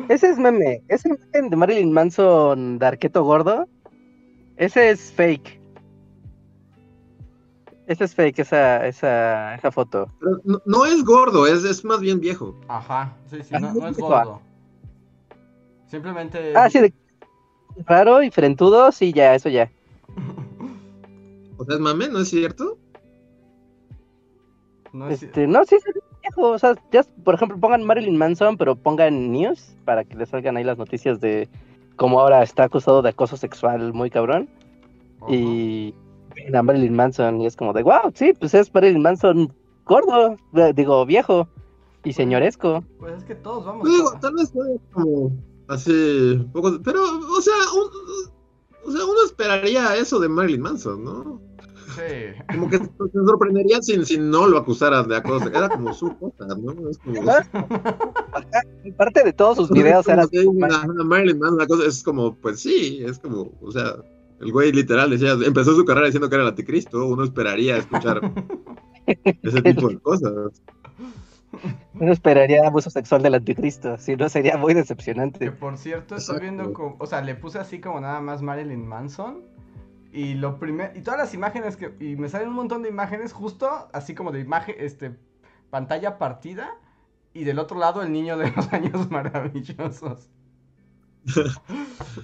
Ese 0.09 0.29
es 0.29 0.37
meme. 0.37 0.81
Ese 0.87 1.09
imagen 1.09 1.49
de 1.49 1.55
Marilyn 1.55 1.91
Manson 1.91 2.79
de 2.79 2.85
arqueto 2.85 3.23
gordo. 3.23 3.67
Ese 4.55 4.89
es 4.89 5.11
fake. 5.11 5.59
Ese 7.87 8.03
es 8.03 8.15
fake, 8.15 8.39
esa, 8.39 8.85
esa, 8.85 9.55
esa 9.55 9.71
foto. 9.71 10.11
No, 10.43 10.61
no 10.65 10.85
es 10.85 11.05
gordo, 11.05 11.47
es, 11.47 11.63
es 11.63 11.85
más 11.85 12.01
bien 12.01 12.19
viejo. 12.19 12.53
Ajá, 12.67 13.15
sí, 13.29 13.41
sí, 13.43 13.53
no, 13.53 13.73
no 13.73 13.87
es 13.87 13.97
gordo. 13.97 14.41
Simplemente... 15.89 16.53
Ah, 16.53 16.69
sí, 16.69 16.79
de... 16.79 16.93
raro 17.85 18.21
y 18.21 18.29
frentudo, 18.29 18.91
sí, 18.91 19.13
ya, 19.13 19.35
eso 19.35 19.47
ya. 19.47 19.71
O 21.55 21.63
sea, 21.63 21.75
es 21.75 21.81
mame, 21.81 22.09
¿no 22.09 22.19
es 22.19 22.27
cierto? 22.27 22.77
No 24.91 25.09
es... 25.09 25.23
Este, 25.23 25.47
no, 25.47 25.63
sí, 25.63 25.77
sí, 25.81 25.91
viejo. 26.27 26.51
O 26.51 26.59
sea, 26.59 26.75
ya, 26.91 27.03
por 27.23 27.35
ejemplo, 27.35 27.57
pongan 27.59 27.83
Marilyn 27.83 28.17
Manson, 28.17 28.57
pero 28.57 28.75
pongan 28.75 29.31
news 29.31 29.75
para 29.85 30.03
que 30.03 30.15
les 30.15 30.29
salgan 30.29 30.57
ahí 30.57 30.63
las 30.63 30.77
noticias 30.77 31.19
de 31.19 31.47
cómo 31.95 32.19
ahora 32.19 32.43
está 32.43 32.63
acusado 32.65 33.01
de 33.01 33.09
acoso 33.09 33.37
sexual 33.37 33.93
muy 33.93 34.09
cabrón. 34.09 34.49
Y 35.27 35.93
ven 36.35 36.55
a 36.55 36.61
Marilyn 36.63 36.95
Manson 36.95 37.41
y 37.41 37.45
es 37.47 37.55
como 37.55 37.73
de, 37.73 37.83
wow, 37.83 38.11
sí, 38.13 38.33
pues 38.39 38.53
es 38.53 38.73
Marilyn 38.73 39.01
Manson 39.01 39.51
gordo, 39.85 40.35
eh, 40.53 40.73
digo, 40.75 41.05
viejo 41.05 41.47
y 42.03 42.13
señoresco. 42.13 42.83
Pues 42.99 43.17
es 43.17 43.23
que 43.23 43.35
todos 43.35 43.65
vamos... 43.65 43.81
Pues 43.81 43.93
digo, 43.93 44.09
a- 44.15 44.19
tal 44.19 44.35
vez 44.35 44.51
fue 44.51 44.77
como 44.93 45.31
así, 45.69 46.45
poco, 46.53 46.77
pero, 46.83 47.01
o 47.01 47.41
sea, 47.41 47.53
un- 47.73 48.87
o 48.87 48.91
sea, 48.91 49.03
uno 49.05 49.17
esperaría 49.25 49.95
eso 49.95 50.19
de 50.19 50.29
Marilyn 50.29 50.61
Manson, 50.61 51.03
¿no? 51.03 51.41
Sí. 51.95 52.43
Como 52.53 52.69
que 52.69 52.77
se 52.79 52.85
sorprendería 53.25 53.81
si, 53.81 54.03
si 54.05 54.17
no 54.17 54.45
lo 54.47 54.57
acusaran 54.57 55.07
de 55.07 55.15
acoso. 55.17 55.47
Era 55.49 55.69
como 55.69 55.93
su 55.93 56.15
cosa, 56.17 56.45
¿no? 56.57 56.89
Es 56.89 56.97
como, 56.97 57.21
Parte 58.97 59.23
de 59.23 59.33
todos 59.33 59.57
sus 59.57 59.69
videos 59.69 60.07
era 60.07 60.27
que 60.27 60.41
una- 60.45 60.85
una 60.85 61.03
Marilyn 61.03 61.39
Manson, 61.39 61.59
la 61.59 61.67
cosa 61.67 61.87
es 61.87 62.03
como, 62.03 62.35
pues 62.35 62.59
sí, 62.59 63.01
es 63.05 63.19
como, 63.19 63.51
o 63.61 63.71
sea, 63.71 63.95
el 64.41 64.51
güey 64.51 64.71
literal 64.71 65.09
decía, 65.09 65.31
empezó 65.45 65.75
su 65.75 65.85
carrera 65.85 66.07
diciendo 66.07 66.29
que 66.29 66.35
era 66.35 66.43
el 66.43 66.49
anticristo, 66.49 67.05
uno 67.07 67.23
esperaría 67.23 67.77
escuchar 67.77 68.21
ese 69.41 69.61
tipo 69.61 69.87
de 69.89 69.99
cosas. 69.99 70.33
Uno 71.99 72.11
esperaría 72.11 72.67
abuso 72.67 72.89
sexual 72.89 73.23
del 73.23 73.35
anticristo, 73.35 73.97
si 73.97 74.15
no 74.15 74.29
sería 74.29 74.57
muy 74.57 74.73
Que 74.73 74.81
decepcionante. 74.81 75.51
por 75.51 75.77
cierto, 75.77 76.15
estoy 76.15 76.39
viendo 76.41 76.71
como, 76.73 76.95
o 76.99 77.05
sea, 77.07 77.21
le 77.21 77.35
puse 77.35 77.57
así 77.59 77.79
como 77.79 77.99
nada 78.01 78.19
más 78.21 78.41
Marilyn 78.41 78.85
Manson 78.85 79.41
y 80.17 80.33
lo 80.33 80.57
primer 80.57 80.97
y 80.97 81.01
todas 81.01 81.19
las 81.19 81.35
imágenes 81.35 81.77
que 81.77 81.95
y 81.99 82.15
me 82.15 82.27
salen 82.27 82.49
un 82.49 82.55
montón 82.55 82.81
de 82.81 82.89
imágenes 82.89 83.33
justo 83.33 83.69
así 83.93 84.15
como 84.15 84.31
de 84.31 84.39
imagen 84.39 84.75
este 84.79 85.15
pantalla 85.69 86.17
partida 86.17 86.73
y 87.33 87.43
del 87.43 87.59
otro 87.59 87.77
lado 87.77 88.01
el 88.01 88.11
niño 88.11 88.35
de 88.35 88.51
los 88.55 88.73
años 88.73 89.11
maravillosos. 89.11 90.29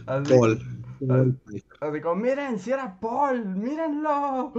Así, 0.07 0.33
Paul. 0.33 1.37
así 1.81 2.01
como, 2.01 2.15
miren, 2.15 2.57
si 2.57 2.71
era 2.71 2.97
Paul, 3.01 3.45
mírenlo. 3.45 4.53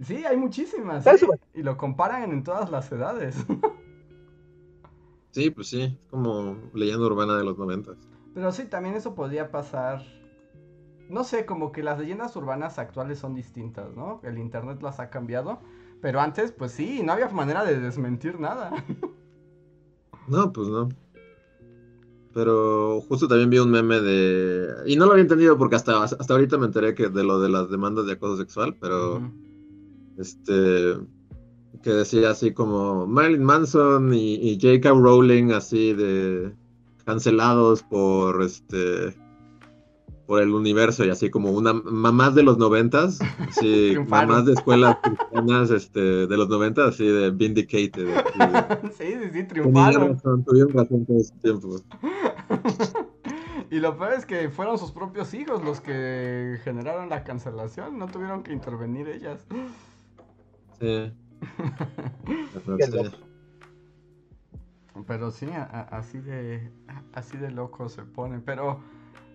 Sí, 0.00 0.26
hay 0.26 0.36
muchísimas. 0.36 1.04
¿sí? 1.04 1.26
Y 1.54 1.62
lo 1.62 1.78
comparan 1.78 2.30
en 2.30 2.44
todas 2.44 2.70
las 2.70 2.92
edades. 2.92 3.34
Sí, 5.30 5.48
pues 5.50 5.68
sí, 5.68 5.82
es 5.82 6.10
como 6.10 6.58
leyenda 6.74 7.06
urbana 7.06 7.38
de 7.38 7.44
los 7.44 7.56
noventas. 7.56 7.96
Pero 8.34 8.52
sí, 8.52 8.66
también 8.66 8.94
eso 8.94 9.14
podría 9.14 9.50
pasar. 9.50 10.02
No 11.08 11.24
sé, 11.24 11.46
como 11.46 11.72
que 11.72 11.82
las 11.82 11.98
leyendas 11.98 12.36
urbanas 12.36 12.78
actuales 12.78 13.18
son 13.18 13.34
distintas, 13.34 13.94
¿no? 13.96 14.20
El 14.24 14.38
internet 14.38 14.82
las 14.82 15.00
ha 15.00 15.10
cambiado. 15.10 15.60
Pero 16.00 16.20
antes, 16.20 16.52
pues 16.52 16.72
sí, 16.72 17.02
no 17.02 17.12
había 17.12 17.28
manera 17.28 17.64
de 17.64 17.78
desmentir 17.80 18.38
nada. 18.38 18.72
No, 20.28 20.52
pues 20.52 20.68
no. 20.68 20.90
Pero 22.34 23.00
justo 23.08 23.26
también 23.26 23.48
vi 23.48 23.58
un 23.58 23.70
meme 23.70 24.00
de... 24.00 24.68
Y 24.86 24.96
no 24.96 25.06
lo 25.06 25.12
había 25.12 25.22
entendido 25.22 25.56
porque 25.56 25.76
hasta, 25.76 26.04
hasta 26.04 26.34
ahorita 26.34 26.58
me 26.58 26.66
enteré 26.66 26.94
que 26.94 27.08
de 27.08 27.24
lo 27.24 27.40
de 27.40 27.48
las 27.48 27.70
demandas 27.70 28.06
de 28.06 28.12
acoso 28.12 28.36
sexual, 28.36 28.76
pero 28.78 29.22
este... 30.18 30.98
Que 31.82 31.90
decía 31.90 32.30
así 32.30 32.52
como 32.52 33.06
Marilyn 33.06 33.42
Manson 33.42 34.12
y, 34.12 34.34
y 34.34 34.60
J.K. 34.60 34.90
Rowling 34.90 35.52
así 35.52 35.94
de... 35.94 36.52
Cancelados 37.06 37.82
por 37.84 38.42
este... 38.42 39.16
Por 40.28 40.42
el 40.42 40.50
universo 40.54 41.06
y 41.06 41.08
así 41.10 41.30
como 41.30 41.50
una 41.52 41.72
mamás 41.72 42.34
de 42.34 42.42
los 42.42 42.58
noventas, 42.58 43.18
Triunfaron. 43.58 44.28
mamás 44.28 44.44
de 44.44 44.52
escuelas 44.52 44.98
cristianas 45.02 45.70
este, 45.70 46.26
de 46.26 46.36
los 46.36 46.48
noventas, 46.50 46.90
así 46.94 47.06
de 47.06 47.30
vindicated. 47.30 48.14
así 48.14 48.38
sí, 48.98 49.14
sí, 49.22 49.30
sí, 49.32 49.44
triunfaron. 49.44 50.12
razón, 50.14 50.44
tuvieron 50.44 50.72
razón 50.74 51.06
todo 51.06 51.16
ese 51.16 51.34
tiempo. 51.40 51.76
y 53.70 53.78
lo 53.80 53.96
peor 53.96 54.12
es 54.12 54.26
que 54.26 54.50
fueron 54.50 54.76
sus 54.78 54.92
propios 54.92 55.32
hijos 55.32 55.64
los 55.64 55.80
que 55.80 56.58
generaron 56.62 57.08
la 57.08 57.24
cancelación. 57.24 57.98
No 57.98 58.06
tuvieron 58.08 58.42
que 58.42 58.52
intervenir 58.52 59.08
ellas. 59.08 59.46
Sí. 60.78 61.10
Sí. 62.66 62.90
loco. 62.92 63.16
Pero 65.06 65.30
sí, 65.30 65.46
a- 65.52 65.62
a- 65.62 65.96
así 65.98 66.18
de 66.18 66.70
así 67.12 67.36
de 67.38 67.50
locos 67.50 67.92
se 67.92 68.02
ponen. 68.02 68.42
Pero, 68.42 68.80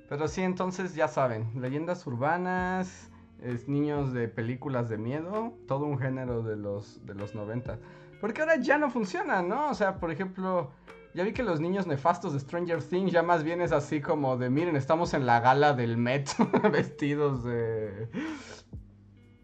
pero 0.09 0.27
sí, 0.27 0.41
entonces 0.41 0.95
ya 0.95 1.07
saben, 1.07 1.49
leyendas 1.59 2.05
urbanas, 2.07 3.09
es 3.41 3.67
niños 3.67 4.13
de 4.13 4.27
películas 4.27 4.89
de 4.89 4.97
miedo, 4.97 5.53
todo 5.67 5.85
un 5.85 5.97
género 5.97 6.43
de 6.43 6.55
los 6.55 7.05
de 7.05 7.13
los 7.13 7.35
90. 7.35 7.79
Porque 8.21 8.41
ahora 8.41 8.55
ya 8.55 8.77
no 8.77 8.89
funciona, 8.89 9.41
¿no? 9.41 9.69
O 9.69 9.73
sea, 9.73 9.99
por 9.99 10.11
ejemplo, 10.11 10.71
ya 11.13 11.23
vi 11.23 11.33
que 11.33 11.43
los 11.43 11.59
niños 11.59 11.87
nefastos 11.87 12.33
de 12.33 12.39
Stranger 12.39 12.81
Things 12.81 13.11
ya 13.11 13.21
más 13.21 13.43
bien 13.43 13.59
es 13.61 13.71
así 13.73 13.99
como 14.01 14.37
de, 14.37 14.49
miren, 14.49 14.75
estamos 14.77 15.13
en 15.13 15.25
la 15.25 15.41
gala 15.41 15.73
del 15.73 15.97
Met 15.97 16.29
vestidos 16.71 17.43
de, 17.43 18.07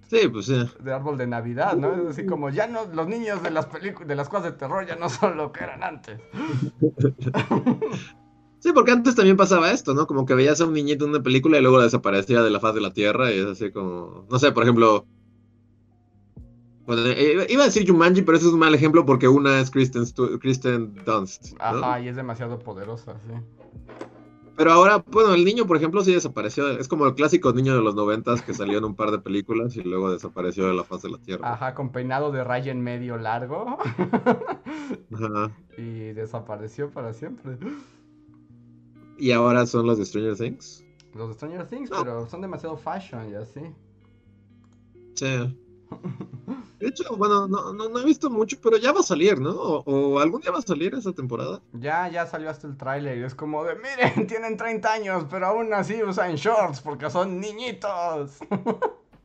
Sí, 0.10 0.28
pues 0.28 0.48
sí. 0.48 0.67
de 0.80 0.91
árbol 0.91 1.17
de 1.17 1.28
Navidad, 1.28 1.76
¿no? 1.76 1.93
Es 1.93 2.08
así 2.08 2.26
como, 2.26 2.50
ya 2.50 2.65
no, 2.65 2.86
los 2.86 3.08
niños 3.08 3.43
de 3.43 3.52
las 3.52 3.67
películas, 3.67 4.08
de 4.08 4.15
las 4.15 4.28
cosas 4.28 4.45
de 4.45 4.52
terror 4.54 4.86
ya 4.88 4.95
no 4.95 5.08
son 5.08 5.38
lo 5.38 5.52
que 5.52 5.63
eran 5.63 5.84
antes. 5.84 6.19
Sí, 8.60 8.72
porque 8.74 8.91
antes 8.91 9.15
también 9.15 9.38
pasaba 9.38 9.72
esto, 9.72 9.93
¿no? 9.93 10.06
Como 10.06 10.26
que 10.26 10.34
veías 10.36 10.60
a 10.60 10.65
un 10.65 10.74
niñito 10.74 11.06
en 11.06 11.12
una 11.12 11.24
película 11.24 11.58
y 11.58 11.62
luego 11.62 11.82
desaparecía 11.82 12.41
de 12.43 12.50
la 12.50 12.60
faz 12.60 12.76
de 12.76 12.82
la 12.82 12.91
tierra 12.93 13.32
y 13.32 13.39
es 13.39 13.45
así 13.45 13.72
como, 13.72 14.26
no 14.30 14.38
sé, 14.39 14.52
por 14.52 14.63
ejemplo, 14.63 15.06
bueno, 16.86 17.04
eh, 17.06 17.45
iba 17.50 17.63
a 17.63 17.67
decir 17.67 17.88
Jumanji, 17.88 18.24
pero 18.24 18.38
eso 18.38 18.48
es 18.48 18.54
un 18.54 18.60
mal 18.60 18.74
ejemplo 18.74 19.06
porque 19.06 19.28
una 19.28 19.60
es 19.60 19.69
Kristen, 19.69 20.04
Stu- 20.04 20.39
Kristen 20.39 20.93
Dunst, 21.06 21.54
¿no? 21.54 21.60
Ajá, 21.63 22.00
y 22.02 22.08
es 22.08 22.15
demasiado 22.15 22.60
poderosa, 22.60 23.15
sí. 23.28 23.34
Pero 24.58 24.74
ahora, 24.74 24.98
bueno, 25.10 25.34
el 25.36 25.45
niño, 25.45 25.65
por 25.65 25.78
ejemplo, 25.78 26.04
sí 26.04 26.13
desapareció. 26.13 26.67
Es 26.67 26.89
como 26.89 27.06
el 27.06 27.15
clásico 27.15 27.54
niño 27.54 27.76
de 27.76 27.82
los 27.82 27.95
noventas 27.95 28.41
que 28.41 28.54
salió 28.54 28.80
en 28.80 28.84
un 28.84 28.93
par 28.93 29.10
de 29.12 29.19
películas 29.19 29.74
y 29.78 29.84
luego 29.84 30.12
desapareció 30.12 30.67
de 30.67 30.74
la 30.74 30.84
faz 30.84 31.02
de 31.02 31.12
la 31.12 31.17
tierra. 31.17 31.54
Ajá, 31.54 31.74
con 31.76 31.93
peinado 31.93 32.30
de 32.32 32.43
raya 32.43 32.72
en 32.74 32.82
medio 32.82 33.17
largo. 33.17 33.78
Ajá. 35.13 35.52
y 35.78 36.12
desapareció 36.12 36.89
para 36.89 37.13
siempre. 37.13 37.58
Y 39.19 39.32
ahora 39.32 39.65
son 39.65 39.86
los 39.86 39.97
de 39.97 40.05
Stranger 40.05 40.36
Things. 40.38 40.84
Los 41.13 41.27
de 41.29 41.34
Stranger 41.36 41.67
Things, 41.67 41.89
No. 41.89 41.99
pero 42.03 42.27
son 42.29 42.41
demasiado 42.41 42.77
fashion 42.77 43.29
y 43.32 43.36
así. 43.36 43.60
Sí. 45.15 45.58
De 46.79 46.88
hecho, 46.88 47.15
bueno, 47.17 47.47
no, 47.47 47.73
no, 47.73 47.89
no 47.89 47.99
he 47.99 48.05
visto 48.05 48.29
mucho, 48.29 48.58
pero 48.62 48.77
ya 48.77 48.93
va 48.93 49.01
a 49.01 49.03
salir, 49.03 49.39
¿no? 49.39 49.51
O, 49.51 49.84
o 49.86 50.19
algún 50.19 50.39
día 50.39 50.51
va 50.51 50.60
a 50.60 50.62
salir 50.62 50.93
esa 50.95 51.12
temporada. 51.12 51.62
Ya, 51.73 52.08
ya 52.10 52.25
salió 52.25 52.49
hasta 52.49 52.67
el 52.67 52.77
tráiler 52.77 53.17
y 53.17 53.23
es 53.23 53.36
como 53.36 53.63
de, 53.65 53.73
miren, 53.75 54.27
tienen 54.27 54.55
30 54.55 54.93
años, 54.93 55.25
pero 55.29 55.47
aún 55.47 55.73
así 55.73 56.01
usan 56.03 56.36
shorts 56.36 56.79
porque 56.82 57.10
son 57.10 57.39
niñitos. 57.39 58.38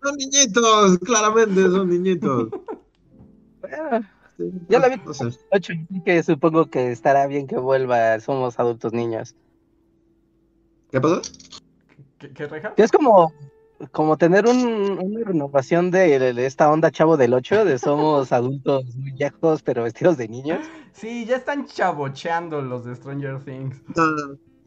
Son 0.02 0.16
niñitos, 0.18 0.98
claramente 0.98 1.62
son 1.62 1.88
niñitos. 1.88 2.50
Sí, 4.37 4.50
Ya 4.68 4.78
la 4.78 4.88
vi. 4.90 4.96
No 5.02 5.14
sé. 5.14 5.30
que 6.04 6.22
supongo 6.22 6.66
que 6.66 6.92
estará 6.92 7.26
bien 7.26 7.46
que 7.46 7.57
vuelva, 7.57 8.20
somos 8.20 8.59
adultos 8.59 8.92
niños. 8.92 9.35
¿Qué 10.94 11.00
pasó? 11.00 11.22
¿Qué, 12.20 12.33
qué 12.33 12.46
reja? 12.46 12.72
Es 12.76 12.92
como, 12.92 13.33
como 13.90 14.16
tener 14.16 14.46
un- 14.46 14.96
una 15.02 15.24
renovación 15.24 15.90
de, 15.90 16.33
de 16.33 16.46
esta 16.46 16.70
onda 16.70 16.92
chavo 16.92 17.16
del 17.16 17.35
8, 17.35 17.64
de 17.64 17.80
somos 17.80 18.30
adultos 18.30 18.85
muy 18.94 19.11
viejos 19.11 19.61
pero 19.64 19.83
vestidos 19.83 20.16
de 20.18 20.28
niños. 20.28 20.61
Sí, 20.92 21.24
ya 21.26 21.35
están 21.35 21.66
chabocheando 21.66 22.62
los 22.62 22.85
de 22.85 22.94
Stranger 22.94 23.40
Things. 23.44 23.83
Está, 23.88 24.04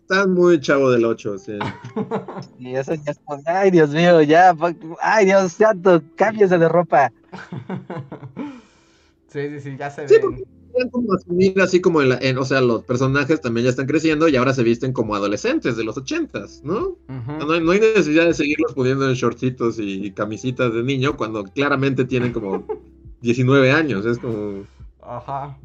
está 0.01 0.27
muy 0.27 0.59
chavo 0.59 0.91
del 0.91 1.05
8, 1.05 1.37
sí. 1.37 1.57
Y 2.59 2.75
eso 2.75 2.93
ya 2.93 3.11
es 3.11 3.19
como, 3.23 3.41
ay 3.45 3.71
Dios 3.71 3.91
mío, 3.91 4.21
ya, 4.21 4.53
ay 5.01 5.27
Dios 5.27 5.53
santo, 5.53 6.01
cámbiese 6.17 6.57
de 6.57 6.67
ropa. 6.67 7.09
sí, 9.29 9.49
sí, 9.49 9.59
sí, 9.61 9.77
ya 9.77 9.89
se 9.89 10.07
Sí, 10.07 10.15
ven. 10.19 10.56
Como 10.91 11.13
asumir 11.13 11.59
así 11.61 11.81
como 11.81 12.01
en, 12.01 12.09
la, 12.09 12.17
en, 12.21 12.37
o 12.37 12.45
sea, 12.45 12.61
los 12.61 12.83
personajes 12.83 13.41
también 13.41 13.65
ya 13.65 13.69
están 13.71 13.87
creciendo 13.87 14.27
y 14.27 14.35
ahora 14.35 14.53
se 14.53 14.63
visten 14.63 14.93
como 14.93 15.15
adolescentes 15.15 15.75
de 15.77 15.83
los 15.83 15.97
ochentas, 15.97 16.61
¿no? 16.63 16.97
No, 17.07 17.51
hay, 17.53 17.61
no 17.61 17.71
hay 17.71 17.79
necesidad 17.79 18.25
de 18.25 18.33
seguirlos 18.33 18.73
poniendo 18.73 19.07
en 19.07 19.13
shortcitos 19.15 19.77
y 19.79 20.11
camisitas 20.11 20.73
de 20.73 20.83
niño 20.83 21.17
cuando 21.17 21.43
claramente 21.43 22.05
tienen 22.05 22.31
como 22.33 22.65
19 23.21 23.71
años, 23.71 24.05
es 24.05 24.19
como... 24.19 24.63
Ajá. 25.01 25.57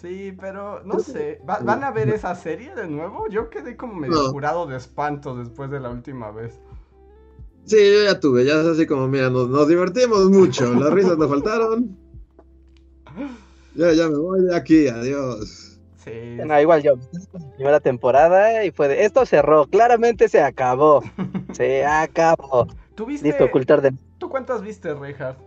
Sí, 0.00 0.32
pero 0.38 0.82
no 0.84 0.98
sé. 0.98 1.40
¿Va- 1.48 1.60
¿Van 1.60 1.82
a 1.82 1.90
ver 1.90 2.08
esa 2.10 2.34
serie 2.34 2.74
de 2.74 2.86
nuevo? 2.86 3.28
Yo 3.28 3.48
quedé 3.50 3.76
como 3.76 3.94
medio 3.94 4.22
No. 4.24 4.32
curado 4.32 4.66
de 4.66 4.76
espanto 4.76 5.34
después 5.36 5.70
de 5.70 5.80
la 5.80 5.90
última 5.90 6.30
vez. 6.30 6.60
Sí, 7.64 7.76
yo 7.78 8.04
ya 8.04 8.20
tuve, 8.20 8.44
ya 8.44 8.60
es 8.60 8.66
así 8.66 8.86
como, 8.86 9.08
mira, 9.08 9.28
nos, 9.30 9.48
nos 9.48 9.66
divertimos 9.66 10.30
mucho, 10.30 10.72
las 10.74 10.92
risas 10.92 11.18
nos 11.18 11.28
faltaron. 11.28 11.96
Ya, 13.76 13.92
ya 13.92 14.08
me 14.08 14.16
voy 14.16 14.42
de 14.42 14.56
aquí, 14.56 14.88
adiós. 14.88 15.78
Sí. 15.96 16.38
No, 16.44 16.58
igual 16.60 16.82
yo, 16.82 16.94
la 17.32 17.54
primera 17.56 17.80
temporada 17.80 18.64
y 18.64 18.70
fue 18.70 18.88
de, 18.88 19.04
esto 19.04 19.26
cerró, 19.26 19.66
claramente 19.66 20.28
se 20.28 20.40
acabó, 20.40 21.02
se 21.52 21.84
acabó. 21.84 22.66
¿Tú 22.94 23.04
viste? 23.04 23.28
Listo, 23.28 23.44
ocultar 23.44 23.82
de... 23.82 23.92
¿Tú 24.18 24.30
cuántas 24.30 24.62
viste, 24.62 24.94
Reinhardt? 24.94 25.38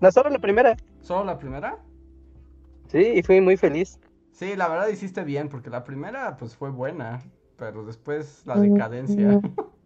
No, 0.00 0.12
solo 0.12 0.30
la 0.30 0.38
primera, 0.38 0.76
¿Solo 1.00 1.24
la 1.24 1.38
primera? 1.38 1.78
sí, 2.88 2.98
y 2.98 3.22
fui 3.22 3.40
muy 3.40 3.56
feliz. 3.56 3.98
Sí, 4.32 4.54
la 4.56 4.68
verdad 4.68 4.88
hiciste 4.88 5.24
bien, 5.24 5.48
porque 5.48 5.68
la 5.68 5.84
primera 5.84 6.36
pues 6.36 6.54
fue 6.54 6.70
buena, 6.70 7.22
pero 7.56 7.84
después 7.84 8.42
la 8.46 8.56
decadencia. 8.56 9.40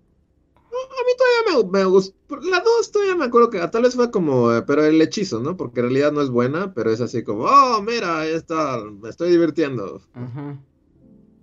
A 0.77 1.03
mí 1.07 1.13
todavía 1.19 1.65
me, 1.71 1.79
me 1.79 1.85
gustó, 1.85 2.15
la 2.43 2.61
2 2.61 2.91
todavía 2.93 3.17
me 3.17 3.25
acuerdo 3.27 3.51
que 3.51 3.59
tal 3.69 3.83
vez 3.83 3.95
fue 3.95 4.11
como, 4.11 4.53
eh, 4.53 4.63
pero 4.63 4.85
el 4.85 5.01
hechizo, 5.01 5.41
¿no? 5.41 5.57
Porque 5.57 5.81
en 5.81 5.87
realidad 5.87 6.13
no 6.13 6.21
es 6.23 6.31
buena, 6.31 6.75
pero 6.75 6.91
es 6.91 7.01
así 7.01 7.23
como, 7.25 7.45
oh, 7.45 7.83
mira, 7.83 8.27
está, 8.27 8.83
me 8.85 9.09
estoy 9.09 9.31
divirtiendo. 9.31 10.03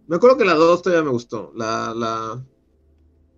Me 0.08 0.16
acuerdo 0.16 0.38
que 0.38 0.46
la 0.46 0.54
2 0.56 0.82
todavía 0.82 1.04
me 1.04 1.12
gustó, 1.12 1.52
la, 1.56 1.94
la, 1.96 2.44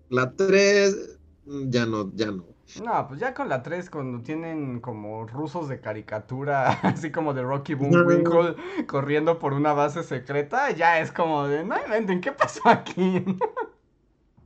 la 0.09 0.35
3 0.35 1.19
ya 1.45 1.85
no, 1.85 2.11
ya 2.15 2.31
no. 2.31 2.45
No, 2.75 3.07
pues 3.07 3.19
ya 3.19 3.33
con 3.35 3.49
la 3.49 3.61
3, 3.61 3.89
cuando 3.89 4.23
tienen 4.23 4.79
como 4.79 5.27
rusos 5.27 5.69
de 5.69 5.79
caricatura, 5.79 6.69
así 6.83 7.11
como 7.11 7.33
de 7.33 7.43
Rocky 7.43 7.75
No. 7.79 8.03
Bullwinkle 8.03 8.55
corriendo 8.87 9.37
por 9.37 9.53
una 9.53 9.73
base 9.73 10.03
secreta, 10.03 10.71
ya 10.71 10.99
es 10.99 11.11
como 11.11 11.47
de, 11.47 11.63
no 11.63 11.75
inventen, 11.83 12.21
¿qué 12.21 12.31
pasó 12.31 12.61
aquí? 12.69 13.23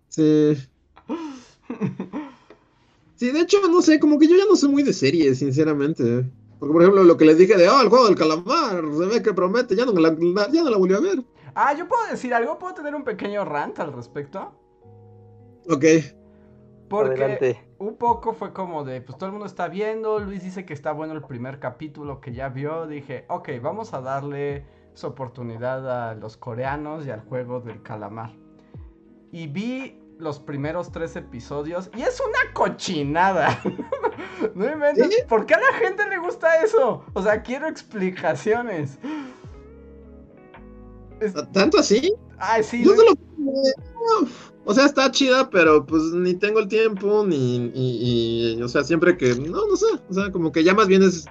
Sí. 0.10 0.58
Sí, 3.16 3.32
de 3.32 3.40
hecho, 3.42 3.58
no 3.72 3.82
sé, 3.82 4.00
como 4.00 4.20
que 4.20 4.28
yo 4.28 4.36
ya 4.38 4.46
no 4.48 4.56
soy 4.56 4.70
muy 4.70 4.84
de 4.84 4.94
series, 4.94 5.40
sinceramente. 5.40 6.24
Porque, 6.60 6.72
por 6.74 6.82
ejemplo, 6.84 7.04
lo 7.04 7.18
que 7.18 7.26
les 7.26 7.40
dije 7.40 7.58
de, 7.58 7.68
oh, 7.68 7.82
el 7.82 7.90
juego 7.90 8.06
del 8.06 8.16
calamar, 8.16 8.84
se 8.96 9.06
ve 9.08 9.24
que 9.24 9.34
promete, 9.34 9.76
ya 9.76 9.88
no 9.88 9.94
la, 9.94 10.16
la- 10.20 10.52
ya 10.52 10.64
no 10.64 10.70
la 10.70 10.78
volví 10.78 10.94
a 10.94 11.00
ver. 11.00 11.24
Ah, 11.56 11.74
yo 11.74 11.88
puedo 11.88 12.06
decir 12.12 12.32
algo, 12.36 12.60
puedo 12.60 12.76
tener 12.76 12.94
un 12.94 13.04
pequeño 13.04 13.44
rant 13.44 13.80
al 13.80 13.92
respecto. 13.92 14.54
Ok. 15.68 15.84
Porque 16.88 17.24
Adelante. 17.24 17.68
un 17.80 17.98
poco 17.98 18.34
fue 18.34 18.54
como 18.54 18.84
de, 18.84 19.02
pues 19.02 19.18
todo 19.18 19.26
el 19.26 19.32
mundo 19.32 19.48
está 19.48 19.68
viendo, 19.68 20.20
Luis 20.20 20.44
dice 20.44 20.64
que 20.66 20.74
está 20.76 20.92
bueno 20.92 21.14
el 21.14 21.24
primer 21.24 21.60
capítulo 21.60 22.22
que 22.22 22.34
ya 22.34 22.50
vio, 22.50 22.86
dije, 22.86 23.26
ok, 23.30 23.50
vamos 23.62 23.96
a 23.96 24.02
darle 24.02 24.64
su 24.94 25.08
oportunidad 25.08 26.12
a 26.12 26.14
los 26.14 26.38
coreanos 26.38 27.06
y 27.06 27.10
al 27.10 27.22
juego 27.22 27.60
del 27.62 27.82
calamar. 27.82 28.32
Y 29.32 29.48
vi 29.48 30.00
los 30.20 30.40
primeros 30.40 30.92
tres 30.92 31.16
episodios 31.16 31.90
y 31.96 32.02
es 32.02 32.20
una 32.20 32.54
cochinada. 32.54 33.60
no 34.56 34.72
inventes, 34.72 35.08
¿Sí? 35.08 35.16
¿por 35.28 35.46
qué 35.46 35.54
a 35.54 35.60
la 35.60 35.78
gente 35.78 36.08
le 36.10 36.18
gusta 36.18 36.62
eso? 36.64 37.04
O 37.14 37.22
sea, 37.22 37.42
quiero 37.44 37.68
explicaciones. 37.68 38.98
Es- 41.20 41.34
¿Tanto 41.52 41.80
así? 41.80 42.14
Ay, 42.38 42.64
sí, 42.64 42.84
Yo 42.84 42.92
no- 42.92 42.98
solo... 42.98 43.14
O 44.66 44.74
sea, 44.74 44.86
está 44.86 45.10
chida, 45.12 45.50
pero 45.50 45.86
pues 45.86 46.04
ni 46.14 46.34
tengo 46.34 46.60
el 46.60 46.68
tiempo, 46.68 47.24
ni... 47.26 47.72
Y, 47.74 48.56
y, 48.58 48.62
o 48.62 48.68
sea, 48.68 48.84
siempre 48.84 49.16
que... 49.18 49.34
No, 49.36 49.66
no 49.66 49.76
sé. 49.78 49.86
O 50.10 50.14
sea, 50.14 50.30
como 50.32 50.52
que 50.52 50.64
ya 50.64 50.74
más 50.74 50.88
bien 50.88 51.04
es... 51.04 51.26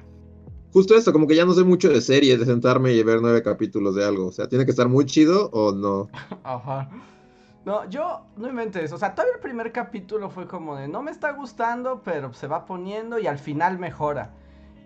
Justo 0.73 0.95
esto, 0.95 1.13
como 1.13 1.27
que 1.27 1.35
ya 1.37 1.45
no 1.45 1.53
sé 1.55 1.63
mucho 1.63 1.89
de 1.89 2.01
series, 2.01 2.39
de 2.39 2.47
sentarme 2.47 2.93
y 2.93 3.03
ver 3.03 3.21
nueve 3.21 3.43
capítulos 3.43 3.95
de 3.95 4.05
algo. 4.05 4.27
O 4.27 4.33
sea, 4.33 4.49
tiene 4.49 4.65
que 4.65 4.71
estar 4.71 4.89
muy 4.89 5.05
chido 5.07 5.51
o 5.53 5.73
no. 5.73 6.09
Ajá. 6.45 6.89
No, 7.67 7.85
yo 7.91 8.23
no 8.37 8.49
inventes. 8.49 8.93
O 8.93 8.99
sea, 8.99 9.13
todavía 9.13 9.35
el 9.35 9.41
primer 9.41 9.73
capítulo 9.73 10.31
fue 10.31 10.47
como 10.47 10.77
de 10.77 10.87
no 10.87 11.03
me 11.03 11.11
está 11.11 11.33
gustando, 11.33 12.01
pero 12.05 12.33
se 12.33 12.47
va 12.47 12.65
poniendo 12.65 13.19
y 13.19 13.27
al 13.27 13.41
final 13.41 13.77
mejora. 13.77 14.33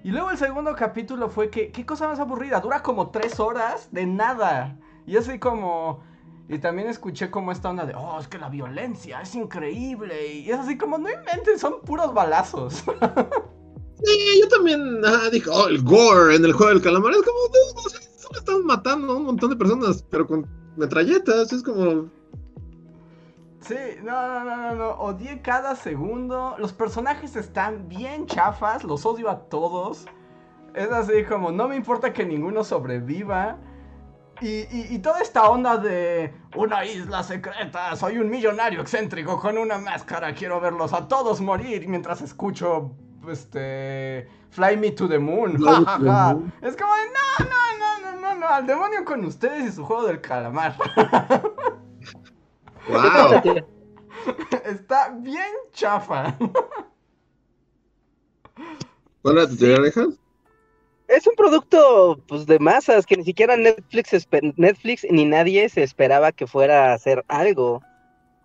Y 0.03 0.11
luego 0.11 0.31
el 0.31 0.38
segundo 0.38 0.75
capítulo 0.75 1.29
fue 1.29 1.51
que, 1.51 1.73
qué 1.73 1.85
cosa 1.85 2.09
más 2.09 2.19
aburrida. 2.21 2.59
Dura 2.61 2.83
como 2.83 3.11
tres 3.11 3.38
horas 3.38 3.90
de 3.93 4.07
nada. 4.07 4.79
Y 5.07 5.19
así 5.19 5.38
como. 5.38 6.03
Y 6.49 6.59
también 6.59 6.88
escuché 6.88 7.31
como 7.31 7.53
esta 7.53 7.69
onda 7.69 7.85
de, 7.85 7.95
oh, 7.95 8.19
es 8.19 8.29
que 8.29 8.38
la 8.38 8.49
violencia 8.49 9.21
es 9.21 9.35
increíble. 9.35 10.33
Y 10.37 10.51
es 10.51 10.59
así 10.59 10.79
como, 10.79 10.97
no 10.97 11.11
inventes, 11.11 11.61
son 11.61 11.83
puros 11.83 12.12
balazos. 12.14 12.83
Sí, 14.03 14.40
yo 14.40 14.49
también 14.49 15.05
ajá, 15.05 15.29
dije, 15.29 15.51
oh, 15.53 15.69
el 15.69 15.83
gore 15.83 16.35
en 16.35 16.43
el 16.43 16.55
juego 16.55 16.73
del 16.73 16.81
calamar. 16.81 17.12
Es 17.12 17.19
como, 17.19 17.38
no, 17.38 17.83
o 17.83 17.88
sea, 17.90 18.01
solo 18.16 18.38
están 18.38 18.64
matando 18.64 19.12
a 19.12 19.16
un 19.19 19.25
montón 19.27 19.51
de 19.51 19.57
personas, 19.57 20.03
pero 20.09 20.27
con 20.27 20.49
metralletas. 20.79 21.53
Es 21.53 21.62
como. 21.62 22.09
Sí, 23.61 23.77
no, 24.03 24.12
no, 24.29 24.44
no, 24.44 24.57
no, 24.57 24.75
no. 24.75 24.90
Odié 24.92 25.42
cada 25.42 25.77
segundo. 25.77 26.55
Los 26.59 26.73
personajes 26.73 27.37
están 27.37 27.88
bien 27.88 28.27
chafas. 28.27 28.85
Los 28.85 29.05
odio 29.07 29.29
a 29.31 29.40
todos. 29.49 30.07
Es 30.75 30.90
así 30.90 31.25
como, 31.29 31.51
no 31.53 31.68
me 31.68 31.77
importa 31.77 32.12
que 32.12 32.25
ninguno 32.25 32.64
sobreviva. 32.64 33.59
Y, 34.40 34.61
y- 34.75 34.87
y 34.90 34.99
toda 35.01 35.20
esta 35.20 35.51
onda 35.51 35.77
de 35.77 36.33
una 36.57 36.87
isla 36.87 37.23
secreta, 37.23 37.94
soy 37.96 38.16
un 38.16 38.31
millonario 38.31 38.81
excéntrico 38.81 39.38
con 39.38 39.59
una 39.59 39.77
máscara, 39.77 40.33
quiero 40.35 40.59
verlos 40.61 40.94
a 40.94 41.07
todos 41.09 41.42
morir 41.42 41.87
mientras 41.87 42.23
escucho, 42.23 42.92
este, 43.29 44.27
Fly 44.49 44.79
Me 44.79 44.92
to 44.92 45.07
the 45.11 45.18
Moon. 45.18 45.59
Ja, 45.62 45.85
ja. 45.85 46.38
Es 46.62 46.75
como 46.75 46.94
de, 46.94 47.03
no, 47.11 47.44
no, 47.44 47.79
no, 47.79 48.12
no, 48.12 48.20
no, 48.20 48.35
no, 48.40 48.49
al 48.49 48.66
demonio 48.66 49.05
con 49.05 49.23
ustedes 49.27 49.66
y 49.68 49.73
su 49.73 49.85
juego 49.85 50.05
del 50.07 50.23
calamar. 50.23 50.75
¡Wow! 52.90 53.64
Está 54.64 55.11
bien 55.20 55.53
chafa. 55.72 56.37
¿Cuál 59.22 59.38
era 59.38 59.48
tu 59.48 59.57
teoría? 59.57 59.92
Es 61.09 61.26
un 61.26 61.35
producto 61.37 62.20
pues 62.29 62.46
de 62.46 62.59
masas 62.59 63.05
que 63.05 63.16
ni 63.16 63.24
siquiera 63.24 63.57
Netflix 63.57 64.29
Netflix 64.57 65.07
ni 65.11 65.24
nadie 65.24 65.68
se 65.68 65.83
esperaba 65.83 66.33
que 66.33 66.46
fuera 66.46 66.90
a 66.90 66.94
hacer 66.94 67.24
algo. 67.29 67.83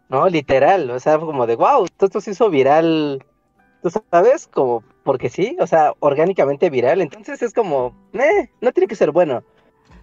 No, 0.09 0.27
literal, 0.29 0.89
o 0.91 0.99
sea, 0.99 1.19
como 1.19 1.47
de 1.47 1.55
wow, 1.55 1.85
esto 1.85 2.21
se 2.21 2.31
hizo 2.31 2.49
viral, 2.49 3.23
tú 3.81 3.91
sabes, 4.11 4.47
como 4.47 4.83
porque 5.03 5.29
sí, 5.29 5.55
o 5.59 5.67
sea, 5.67 5.93
orgánicamente 5.99 6.69
viral, 6.69 7.01
entonces 7.01 7.41
es 7.41 7.53
como, 7.53 7.95
eh, 8.13 8.49
no 8.61 8.71
tiene 8.71 8.87
que 8.87 8.95
ser 8.95 9.11
bueno. 9.11 9.43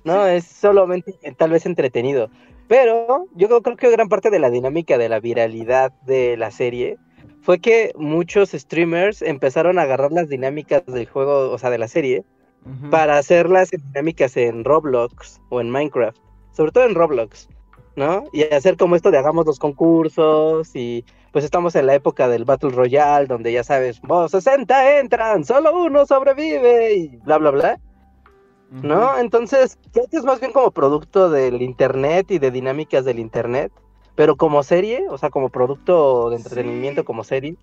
No, 0.04 0.26
es 0.26 0.44
solamente 0.44 1.16
eh, 1.22 1.32
tal 1.36 1.50
vez 1.50 1.66
entretenido. 1.66 2.28
Pero 2.68 3.26
yo 3.34 3.48
creo, 3.48 3.76
que 3.76 3.90
gran 3.90 4.08
parte 4.08 4.30
de 4.30 4.38
la 4.38 4.50
dinámica 4.50 4.98
de 4.98 5.08
la 5.08 5.20
viralidad 5.20 5.92
de 6.02 6.36
la 6.36 6.50
serie 6.50 6.96
fue 7.42 7.60
que 7.60 7.92
muchos 7.96 8.50
streamers 8.52 9.20
empezaron 9.20 9.78
a 9.78 9.82
agarrar 9.82 10.12
las 10.12 10.28
dinámicas 10.28 10.84
del 10.86 11.06
juego, 11.06 11.50
o 11.50 11.58
sea, 11.58 11.70
de 11.70 11.78
la 11.78 11.88
serie, 11.88 12.24
para 12.90 13.18
hacerlas 13.18 13.72
en 13.72 13.82
dinámicas 13.88 14.36
en 14.36 14.64
Roblox 14.64 15.40
o 15.48 15.60
en 15.60 15.68
Minecraft, 15.68 16.18
sobre 16.52 16.70
todo 16.70 16.84
en 16.84 16.94
Roblox, 16.94 17.48
¿no? 17.96 18.24
Y 18.32 18.44
hacer 18.44 18.76
como 18.76 18.94
esto 18.94 19.10
de 19.10 19.18
hagamos 19.18 19.46
los 19.46 19.58
concursos 19.58 20.70
y 20.74 21.04
pues 21.32 21.44
estamos 21.44 21.74
en 21.74 21.86
la 21.86 21.94
época 21.94 22.28
del 22.28 22.44
Battle 22.44 22.70
Royale, 22.70 23.26
donde 23.26 23.52
ya 23.52 23.64
sabes, 23.64 24.00
vos 24.02 24.30
60 24.30 25.00
entran, 25.00 25.44
solo 25.44 25.82
uno 25.82 26.06
sobrevive 26.06 26.94
y 26.94 27.16
bla, 27.24 27.38
bla, 27.38 27.50
bla, 27.50 27.80
¿no? 28.82 29.18
Entonces, 29.18 29.78
creo 29.92 30.06
que 30.08 30.16
es 30.16 30.24
más 30.24 30.40
bien 30.40 30.52
como 30.52 30.70
producto 30.70 31.28
del 31.30 31.60
Internet 31.62 32.30
y 32.30 32.38
de 32.38 32.50
dinámicas 32.50 33.04
del 33.04 33.18
Internet, 33.18 33.72
pero 34.14 34.36
como 34.36 34.62
serie, 34.62 35.06
o 35.10 35.18
sea, 35.18 35.30
como 35.30 35.48
producto 35.50 36.30
de 36.30 36.36
entretenimiento, 36.36 37.02
Sí. 37.02 37.06
como 37.06 37.24
serie, 37.24 37.56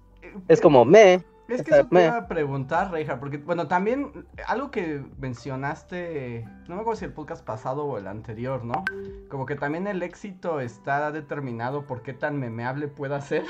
es 0.48 0.62
como 0.62 0.86
me. 0.86 1.24
Es 1.48 1.64
que 1.64 1.72
eso 1.72 1.86
te 1.88 1.96
me- 1.96 2.06
iba 2.06 2.18
a 2.18 2.28
preguntar, 2.28 2.92
Reija, 2.92 3.20
porque, 3.20 3.38
bueno, 3.40 3.68
también 3.68 4.12
algo 4.46 4.70
que 4.70 5.02
mencionaste, 5.20 6.46
no 6.68 6.76
me 6.76 6.82
acuerdo 6.82 7.00
si 7.00 7.06
el 7.06 7.14
podcast 7.14 7.44
pasado 7.44 7.86
o 7.86 7.98
el 7.98 8.06
anterior, 8.06 8.64
¿no? 8.64 8.86
Como 9.30 9.48
que 9.48 9.56
también 9.56 9.88
el 9.88 10.04
éxito 10.04 10.60
está 10.60 11.12
determinado 11.12 11.88
por 11.88 12.04
qué 12.04 12.14
tan 12.14 12.38
memeable 12.40 12.88
pueda 12.88 13.20
ser. 13.22 13.46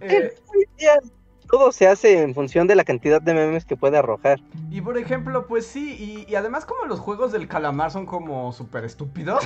Eh, 0.00 0.34
Todo 1.54 1.70
se 1.70 1.86
hace 1.86 2.20
en 2.20 2.34
función 2.34 2.66
de 2.66 2.74
la 2.74 2.82
cantidad 2.82 3.22
de 3.22 3.32
memes 3.32 3.64
que 3.64 3.76
puede 3.76 3.96
arrojar. 3.96 4.40
y 4.72 4.80
por 4.80 4.98
ejemplo, 4.98 5.46
pues 5.46 5.64
sí, 5.64 5.94
y, 5.96 6.28
y 6.28 6.34
además 6.34 6.64
como 6.64 6.84
los 6.86 6.98
juegos 6.98 7.30
del 7.30 7.46
calamar 7.46 7.92
son 7.92 8.06
como 8.06 8.52
súper 8.52 8.84
estúpidos. 8.84 9.44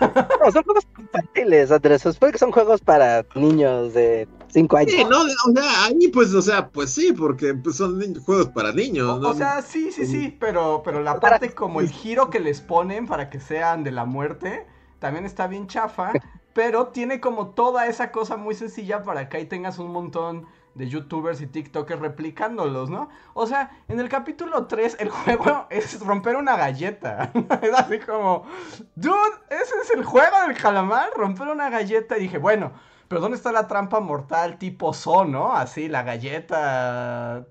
No, 0.00 0.50
son 0.50 0.64
juegos 0.64 0.86
infantiles, 0.98 1.70
Andrés. 1.70 2.02
Supone 2.02 2.32
que 2.32 2.38
son 2.38 2.50
juegos 2.50 2.80
para 2.80 3.24
niños 3.36 3.94
de 3.94 4.26
Cinco 4.48 4.76
años. 4.76 4.92
Sí, 4.92 5.04
no, 5.04 5.20
o 5.20 5.52
sea, 5.54 5.84
ahí 5.84 6.08
pues, 6.08 6.34
o 6.34 6.42
sea, 6.42 6.68
pues 6.68 6.90
sí, 6.90 7.12
porque 7.12 7.54
pues, 7.54 7.76
son 7.76 8.14
juegos 8.16 8.48
para 8.48 8.72
niños, 8.72 9.08
O, 9.08 9.18
¿no? 9.20 9.30
o 9.30 9.34
sea, 9.34 9.62
sí, 9.62 9.92
sí, 9.92 10.04
sí, 10.04 10.36
pero, 10.38 10.82
pero 10.84 11.00
la 11.00 11.20
parte 11.20 11.54
como 11.54 11.80
el 11.80 11.90
giro 11.90 12.28
que 12.28 12.40
les 12.40 12.60
ponen 12.60 13.06
para 13.06 13.30
que 13.30 13.40
sean 13.40 13.84
de 13.84 13.92
la 13.92 14.04
muerte, 14.04 14.66
también 14.98 15.24
está 15.24 15.46
bien 15.46 15.68
chafa, 15.68 16.12
pero 16.54 16.88
tiene 16.88 17.20
como 17.20 17.50
toda 17.50 17.86
esa 17.86 18.10
cosa 18.10 18.36
muy 18.36 18.54
sencilla 18.54 19.02
para 19.02 19.28
que 19.28 19.38
ahí 19.38 19.46
tengas 19.46 19.78
un 19.78 19.90
montón 19.92 20.46
de 20.74 20.88
youtubers 20.88 21.40
y 21.40 21.46
tiktokers 21.46 22.00
replicándolos, 22.00 22.88
¿no? 22.88 23.08
O 23.34 23.46
sea, 23.46 23.70
en 23.88 24.00
el 24.00 24.08
capítulo 24.08 24.66
3 24.66 24.96
el 25.00 25.10
juego 25.10 25.66
es 25.70 26.00
romper 26.00 26.36
una 26.36 26.56
galleta. 26.56 27.30
es 27.62 27.74
así 27.74 27.98
como, 28.00 28.44
dude, 28.96 29.14
ese 29.50 29.74
es 29.82 29.90
el 29.94 30.04
juego 30.04 30.36
del 30.46 30.56
calamar, 30.56 31.10
romper 31.16 31.48
una 31.48 31.68
galleta. 31.70 32.16
Y 32.16 32.22
dije, 32.22 32.38
bueno, 32.38 32.72
pero 33.08 33.20
¿dónde 33.20 33.36
está 33.36 33.52
la 33.52 33.68
trampa 33.68 34.00
mortal 34.00 34.58
tipo 34.58 34.94
So, 34.94 35.24
no? 35.24 35.52
Así, 35.52 35.88
la 35.88 36.02
galleta 36.02 37.46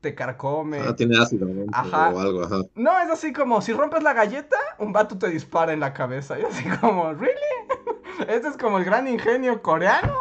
te 0.00 0.14
carcome. 0.14 0.80
Ah, 0.80 0.94
tiene 0.94 1.16
ácido 1.16 1.46
adentro 1.46 1.70
Ajá. 1.72 2.10
o 2.10 2.20
algo, 2.20 2.42
ajá. 2.42 2.56
No, 2.74 3.00
es 3.00 3.10
así 3.10 3.32
como, 3.32 3.62
si 3.62 3.72
rompes 3.72 4.02
la 4.02 4.12
galleta, 4.12 4.58
un 4.78 4.92
vato 4.92 5.16
te 5.16 5.28
dispara 5.28 5.72
en 5.72 5.80
la 5.80 5.92
cabeza. 5.92 6.38
Y 6.38 6.42
así 6.42 6.64
como, 6.80 7.12
¿really? 7.14 7.38
Este 8.28 8.48
es 8.48 8.56
como 8.56 8.78
el 8.78 8.84
gran 8.84 9.06
ingenio 9.08 9.60
coreano. 9.62 10.14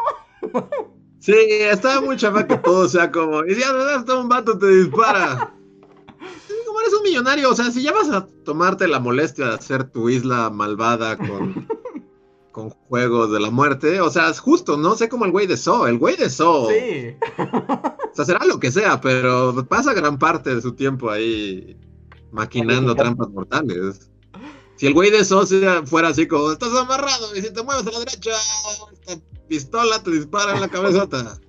Sí, 1.20 1.34
estaba 1.34 2.02
muy 2.02 2.18
chafa 2.18 2.46
que 2.48 2.58
todo 2.58 2.90
sea 2.90 3.12
como, 3.12 3.46
y 3.46 3.56
si 3.56 3.64
hasta 3.64 4.18
un 4.18 4.28
vato 4.28 4.58
te 4.58 4.68
dispara. 4.68 5.54
Como 6.66 6.82
eres 6.82 6.94
un 6.96 7.04
millonario, 7.04 7.50
o 7.50 7.56
sea, 7.56 7.72
si 7.72 7.82
ya 7.82 7.94
vas 7.94 8.10
a 8.10 8.28
tomarte 8.44 8.88
la 8.88 9.00
molestia 9.00 9.48
de 9.48 9.54
hacer 9.54 9.86
tu 9.86 10.10
isla 10.10 10.50
malvada 10.50 11.16
con, 11.18 11.68
con 12.52 12.70
juegos 12.72 13.32
de 13.32 13.40
la 13.40 13.52
muerte, 13.52 14.02
o 14.02 14.10
sea, 14.10 14.30
es 14.30 14.40
justo, 14.40 14.76
no 14.76 14.96
sé 14.96 15.08
como 15.08 15.24
el 15.26 15.32
güey 15.32 15.48
de 15.48 15.56
So, 15.56 15.88
el 15.88 15.98
güey 15.98 16.18
de 16.18 16.30
So, 16.30 16.68
Sí. 16.70 17.16
o 17.38 18.16
sea, 18.16 18.26
será 18.26 18.46
lo 18.46 18.60
que 18.60 18.72
sea, 18.72 19.00
pero 19.00 19.66
pasa 19.70 19.94
gran 19.94 20.18
parte 20.20 20.54
de 20.56 20.62
su 20.62 20.74
tiempo 20.74 21.10
ahí 21.10 21.78
maquinando 22.32 22.96
trampas 22.96 23.30
mortales. 23.30 24.10
Si 24.84 24.88
el 24.88 24.94
güey 24.94 25.12
de 25.12 25.24
So 25.24 25.46
sea- 25.46 25.84
fuera 25.86 26.10
así 26.10 26.28
como, 26.28 26.52
estás 26.52 26.76
amarrado 26.76 27.34
y 27.38 27.42
si 27.42 27.54
te 27.54 27.64
mueves 27.64 27.88
a 27.88 27.92
la 27.92 28.00
derecha, 28.00 28.32
esta 28.92 29.16
pistola 29.48 30.04
te 30.04 30.12
dispara 30.12 30.56
en 30.56 30.60
la 30.60 30.68
cabezota. 30.68 31.40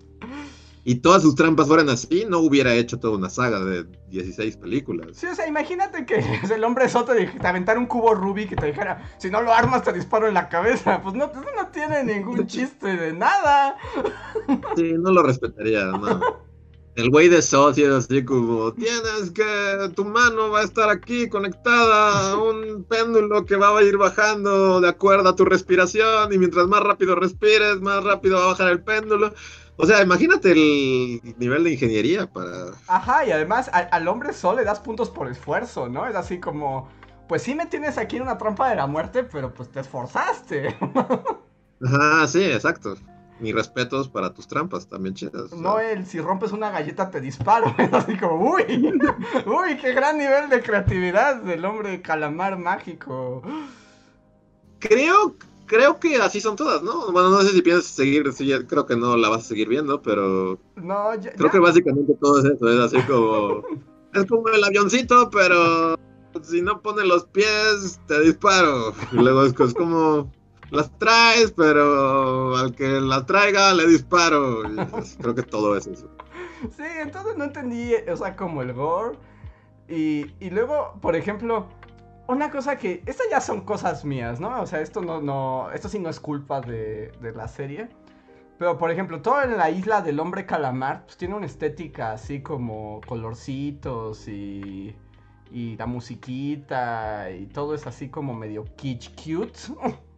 Y 0.84 0.94
todas 1.00 1.22
sus 1.22 1.34
trampas 1.34 1.66
fueran 1.66 1.88
así, 1.88 2.26
no 2.28 2.38
hubiera 2.38 2.72
hecho 2.76 3.00
toda 3.00 3.16
una 3.16 3.28
saga 3.28 3.58
de 3.58 3.86
16 4.10 4.56
películas. 4.58 5.16
Sí, 5.16 5.26
o 5.26 5.34
sea, 5.34 5.48
imagínate 5.48 6.06
que 6.06 6.14
el 6.54 6.62
hombre 6.62 6.88
sote 6.88 7.14
te, 7.16 7.26
te 7.40 7.44
aventara 7.48 7.80
un 7.80 7.86
cubo 7.86 8.14
Rubik 8.14 8.52
y 8.52 8.54
te 8.54 8.66
dijera, 8.66 9.02
si 9.18 9.30
no 9.30 9.42
lo 9.42 9.52
armas 9.52 9.82
te 9.82 9.92
disparo 9.92 10.28
en 10.28 10.34
la 10.34 10.48
cabeza. 10.48 11.02
Pues 11.02 11.16
no, 11.16 11.26
no 11.56 11.68
tiene 11.72 12.04
ningún 12.04 12.46
chiste 12.46 12.96
de 12.96 13.14
nada. 13.14 13.76
Sí, 14.76 14.92
no 14.96 15.10
lo 15.10 15.24
respetaría, 15.24 15.86
no. 15.86 16.20
El 16.94 17.10
güey 17.10 17.28
de 17.28 17.42
So 17.42 17.74
sí 17.74 17.82
es 17.82 17.90
así 17.90 18.24
como, 18.24 18.72
tienes 18.74 19.32
que, 19.34 19.90
tu 19.96 20.04
mano 20.04 20.50
va 20.50 20.60
a 20.60 20.62
estar 20.64 20.88
aquí 20.90 21.28
conectada 21.28 22.30
a 22.32 22.36
un 22.36 22.84
péndulo 22.84 23.44
que 23.46 23.56
va 23.56 23.76
a 23.76 23.82
ir 23.82 23.96
bajando 23.96 24.80
de 24.80 24.88
acuerdo 24.88 25.28
a 25.28 25.34
tu 25.34 25.44
respiración 25.44 26.32
y 26.32 26.38
mientras 26.38 26.68
más 26.68 26.80
rápido 26.84 27.16
respires, 27.16 27.80
más 27.80 28.04
rápido 28.04 28.36
va 28.38 28.44
a 28.44 28.46
bajar 28.48 28.70
el 28.70 28.82
péndulo. 28.84 29.34
O 29.76 29.86
sea, 29.86 30.02
imagínate 30.02 30.52
el 30.52 31.20
nivel 31.36 31.64
de 31.64 31.72
ingeniería 31.72 32.30
para... 32.30 32.70
Ajá, 32.86 33.24
y 33.24 33.32
además 33.32 33.68
a- 33.72 33.78
al 33.78 34.08
hombre 34.08 34.32
sol 34.32 34.56
le 34.56 34.64
das 34.64 34.80
puntos 34.80 35.10
por 35.10 35.28
esfuerzo, 35.28 35.88
¿no? 35.88 36.06
Es 36.06 36.14
así 36.16 36.38
como, 36.40 36.88
pues 37.28 37.42
sí 37.42 37.54
me 37.54 37.66
tienes 37.66 37.96
aquí 37.98 38.16
en 38.16 38.22
una 38.22 38.36
trampa 38.38 38.68
de 38.70 38.76
la 38.76 38.86
muerte, 38.86 39.24
pero 39.24 39.52
pues 39.54 39.70
te 39.70 39.80
esforzaste. 39.80 40.76
Ajá, 41.80 42.26
sí, 42.26 42.42
exacto. 42.42 42.96
Mis 43.40 43.52
respetos 43.54 44.08
para 44.08 44.32
tus 44.32 44.46
trampas, 44.46 44.88
también 44.88 45.14
chidas. 45.14 45.52
No 45.52 45.80
el 45.80 46.06
si 46.06 46.20
rompes 46.20 46.52
una 46.52 46.70
galleta 46.70 47.10
te 47.10 47.20
disparo. 47.20 47.74
Así 47.92 48.16
como, 48.16 48.52
uy, 48.54 48.92
uy, 49.46 49.76
qué 49.80 49.92
gran 49.92 50.18
nivel 50.18 50.48
de 50.48 50.62
creatividad 50.62 51.42
del 51.42 51.64
hombre 51.64 52.00
calamar 52.00 52.56
mágico. 52.58 53.42
Creo, 54.78 55.34
creo 55.66 55.98
que 55.98 56.16
así 56.16 56.40
son 56.40 56.56
todas, 56.56 56.82
¿no? 56.82 57.10
Bueno, 57.10 57.30
no 57.30 57.40
sé 57.42 57.50
si 57.50 57.62
piensas 57.62 57.86
seguir, 57.86 58.30
sí, 58.32 58.52
creo 58.68 58.84
que 58.86 58.96
no 58.96 59.16
la 59.16 59.28
vas 59.30 59.40
a 59.44 59.48
seguir 59.48 59.68
viendo, 59.68 60.00
pero 60.02 60.58
No, 60.76 61.14
ya, 61.14 61.32
creo 61.32 61.46
ya- 61.46 61.50
que 61.52 61.58
básicamente 61.58 62.14
todo 62.20 62.38
es 62.38 62.44
eso, 62.44 62.68
es 62.68 62.80
así 62.80 63.02
como... 63.06 63.62
es 64.14 64.26
como 64.26 64.48
el 64.48 64.62
avioncito, 64.62 65.30
pero 65.30 65.96
si 66.42 66.60
no 66.62 66.80
pone 66.82 67.04
los 67.04 67.24
pies, 67.26 67.98
te 68.06 68.20
disparo. 68.20 68.92
Y 69.12 69.16
luego 69.16 69.44
es, 69.44 69.58
es 69.58 69.74
como... 69.74 70.30
Las 70.70 70.90
traes, 70.98 71.52
pero 71.52 72.56
al 72.56 72.74
que 72.74 73.00
las 73.00 73.26
traiga 73.26 73.72
le 73.74 73.86
disparo. 73.86 74.62
Creo 75.20 75.34
que 75.34 75.42
todo 75.42 75.76
es 75.76 75.86
eso. 75.86 76.08
Sí, 76.76 76.84
entonces 77.00 77.36
no 77.36 77.44
entendí, 77.44 77.94
o 78.10 78.16
sea, 78.16 78.36
como 78.36 78.62
el 78.62 78.72
gore. 78.72 79.18
Y, 79.88 80.26
y 80.40 80.50
luego, 80.50 80.98
por 81.00 81.14
ejemplo, 81.16 81.66
una 82.26 82.50
cosa 82.50 82.76
que. 82.78 83.02
Estas 83.06 83.26
ya 83.30 83.40
son 83.40 83.62
cosas 83.62 84.04
mías, 84.04 84.40
¿no? 84.40 84.60
O 84.60 84.66
sea, 84.66 84.80
esto 84.80 85.02
no, 85.02 85.20
no. 85.20 85.70
Esto 85.72 85.88
sí 85.88 85.98
no 85.98 86.08
es 86.08 86.20
culpa 86.20 86.60
de, 86.60 87.12
de 87.20 87.32
la 87.32 87.48
serie. 87.48 87.88
Pero, 88.58 88.78
por 88.78 88.90
ejemplo, 88.90 89.20
todo 89.20 89.42
en 89.42 89.56
la 89.56 89.70
isla 89.70 90.00
del 90.00 90.20
hombre 90.20 90.46
calamar, 90.46 91.04
pues 91.04 91.16
tiene 91.16 91.34
una 91.34 91.46
estética 91.46 92.12
así 92.12 92.42
como 92.42 93.00
colorcitos 93.06 94.28
y. 94.28 94.96
Y 95.50 95.76
la 95.76 95.86
musiquita 95.86 97.30
y 97.30 97.46
todo 97.46 97.74
es 97.76 97.86
así 97.86 98.08
como 98.08 98.34
medio 98.34 98.64
kitsch 98.76 99.14
cute. 99.14 99.58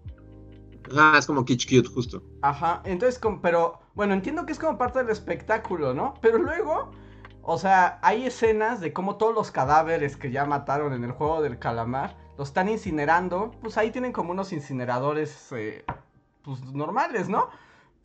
Ah, 0.96 1.16
es 1.18 1.26
como 1.26 1.44
Kitsch 1.44 1.68
Cute, 1.68 1.88
justo. 1.88 2.22
Ajá, 2.42 2.82
entonces, 2.84 3.20
pero 3.42 3.80
bueno, 3.94 4.14
entiendo 4.14 4.46
que 4.46 4.52
es 4.52 4.58
como 4.58 4.78
parte 4.78 4.98
del 5.00 5.10
espectáculo, 5.10 5.94
¿no? 5.94 6.14
Pero 6.20 6.38
luego, 6.38 6.90
o 7.42 7.58
sea, 7.58 7.98
hay 8.02 8.26
escenas 8.26 8.80
de 8.80 8.92
cómo 8.92 9.16
todos 9.16 9.34
los 9.34 9.50
cadáveres 9.50 10.16
que 10.16 10.30
ya 10.30 10.44
mataron 10.44 10.92
en 10.92 11.04
el 11.04 11.12
juego 11.12 11.42
del 11.42 11.58
calamar 11.58 12.16
los 12.38 12.48
están 12.48 12.68
incinerando. 12.68 13.52
Pues 13.62 13.78
ahí 13.78 13.90
tienen 13.90 14.12
como 14.12 14.32
unos 14.32 14.52
incineradores, 14.52 15.52
eh, 15.52 15.84
pues 16.42 16.62
normales, 16.64 17.28
¿no? 17.28 17.48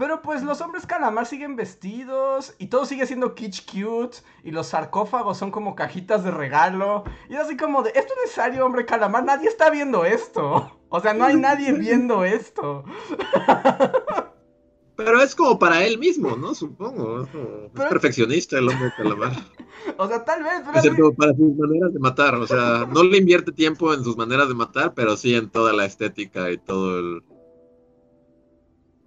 Pero 0.02 0.24
pues 0.24 0.42
los 0.42 0.60
hombres 0.62 0.88
calamar 0.88 1.28
siguen 1.28 1.56
vestidos 1.56 2.56
y 2.58 2.68
todo 2.70 2.86
sigue 2.88 3.06
siendo 3.06 3.36
kitsch 3.36 3.72
cute 3.72 4.18
y 4.44 4.50
los 4.50 4.66
sarcófagos 4.66 5.38
son 5.38 5.52
como 5.52 5.76
cajitas 5.76 6.24
de 6.24 6.32
regalo. 6.32 7.04
Y 7.30 7.36
es 7.36 7.42
así 7.42 7.56
como 7.56 7.84
de, 7.84 7.92
¿esto 7.92 8.12
es 8.16 8.22
necesario, 8.24 8.66
hombre 8.66 8.84
calamar? 8.88 9.24
Nadie 9.24 9.48
está 9.48 9.70
viendo 9.70 10.04
esto. 10.04 10.72
O 10.90 11.00
sea, 11.02 11.14
no 11.14 11.26
hay 11.26 11.36
nadie 11.36 11.72
viendo 11.78 12.26
esto. 12.26 12.84
Pero 14.96 15.22
es 15.22 15.36
como 15.36 15.58
para 15.60 15.84
él 15.86 16.00
mismo, 16.00 16.36
¿no? 16.36 16.56
Supongo. 16.56 17.22
Es, 17.22 17.30
como- 17.30 17.44
es 17.66 17.72
Pero- 17.76 17.90
perfeccionista 17.90 18.58
el 18.58 18.70
hombre 18.70 18.92
calamar. 18.98 19.34
O 19.98 20.08
sea, 20.08 20.24
tal 20.26 20.44
vez, 20.44 20.62
pero 20.66 20.78
así- 20.78 20.88
Excepto 20.90 21.14
para 21.14 21.34
sus 21.36 21.56
maneras 21.58 21.94
de 21.94 22.00
matar. 22.00 22.36
O 22.36 22.46
sea, 22.48 22.88
no 22.92 23.04
le 23.04 23.18
invierte 23.18 23.52
tiempo 23.52 23.94
en 23.94 24.04
sus 24.04 24.18
maneras 24.18 24.48
de 24.48 24.54
matar, 24.56 24.94
pero 24.96 25.16
sí 25.16 25.34
en 25.36 25.50
toda 25.50 25.74
la 25.74 25.86
estética 25.86 26.52
y 26.52 26.58
todo 26.58 27.00
el, 27.00 27.24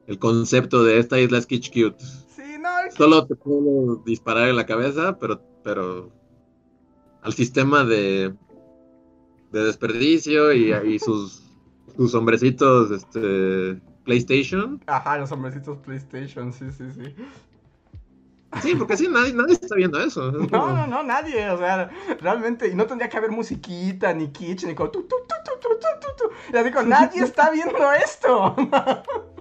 el 0.06 0.18
concepto 0.18 0.84
de 0.84 0.98
esta 0.98 1.18
isla 1.20 1.38
es 1.38 1.46
Kitsch 1.46 1.68
Cute. 1.72 2.02
Sí, 2.34 2.42
no, 2.60 2.78
es- 2.86 2.94
Solo 2.94 3.26
te 3.26 3.34
puedo 3.36 3.96
disparar 4.04 4.48
en 4.48 4.56
la 4.56 4.66
cabeza, 4.66 5.18
pero, 5.18 5.40
pero 5.62 6.10
al 7.22 7.32
sistema 7.32 7.84
de, 7.84 8.34
de 9.50 9.64
desperdicio 9.64 10.52
y, 10.52 10.72
y 10.72 10.98
sus, 10.98 11.42
sus 11.96 12.14
hombrecitos 12.14 12.90
este, 12.90 13.80
PlayStation. 14.04 14.82
Ajá, 14.86 15.16
los 15.18 15.32
hombrecitos 15.32 15.78
PlayStation, 15.78 16.52
sí, 16.52 16.66
sí, 16.76 16.84
sí. 16.94 17.14
Sí, 18.62 18.74
porque 18.76 18.96
sí, 18.96 19.08
nadie, 19.10 19.32
nadie 19.32 19.54
está 19.54 19.74
viendo 19.74 19.98
eso. 20.00 20.28
Es 20.28 20.34
No, 20.52 20.60
como- 20.60 20.72
no, 20.74 20.86
no, 20.86 21.02
nadie, 21.02 21.50
o 21.50 21.58
sea, 21.58 21.90
realmente, 22.20 22.68
y 22.68 22.74
no 22.76 22.86
tendría 22.86 23.08
que 23.08 23.16
haber 23.16 23.32
musiquita, 23.32 24.12
ni 24.12 24.28
kitsch, 24.28 24.64
ni 24.66 24.74
como 24.76 24.90
tu, 24.90 25.02
tu, 25.02 25.16
tu, 25.16 25.34
tu, 25.44 25.58
tu, 25.60 25.68
tu, 25.80 25.86
tu, 26.00 26.28
tu. 26.28 26.54
Y 26.54 26.56
así 26.60 26.70
como, 26.70 26.86
nadie 26.88 27.22
está 27.24 27.50
viendo 27.50 27.90
esto. 27.92 28.54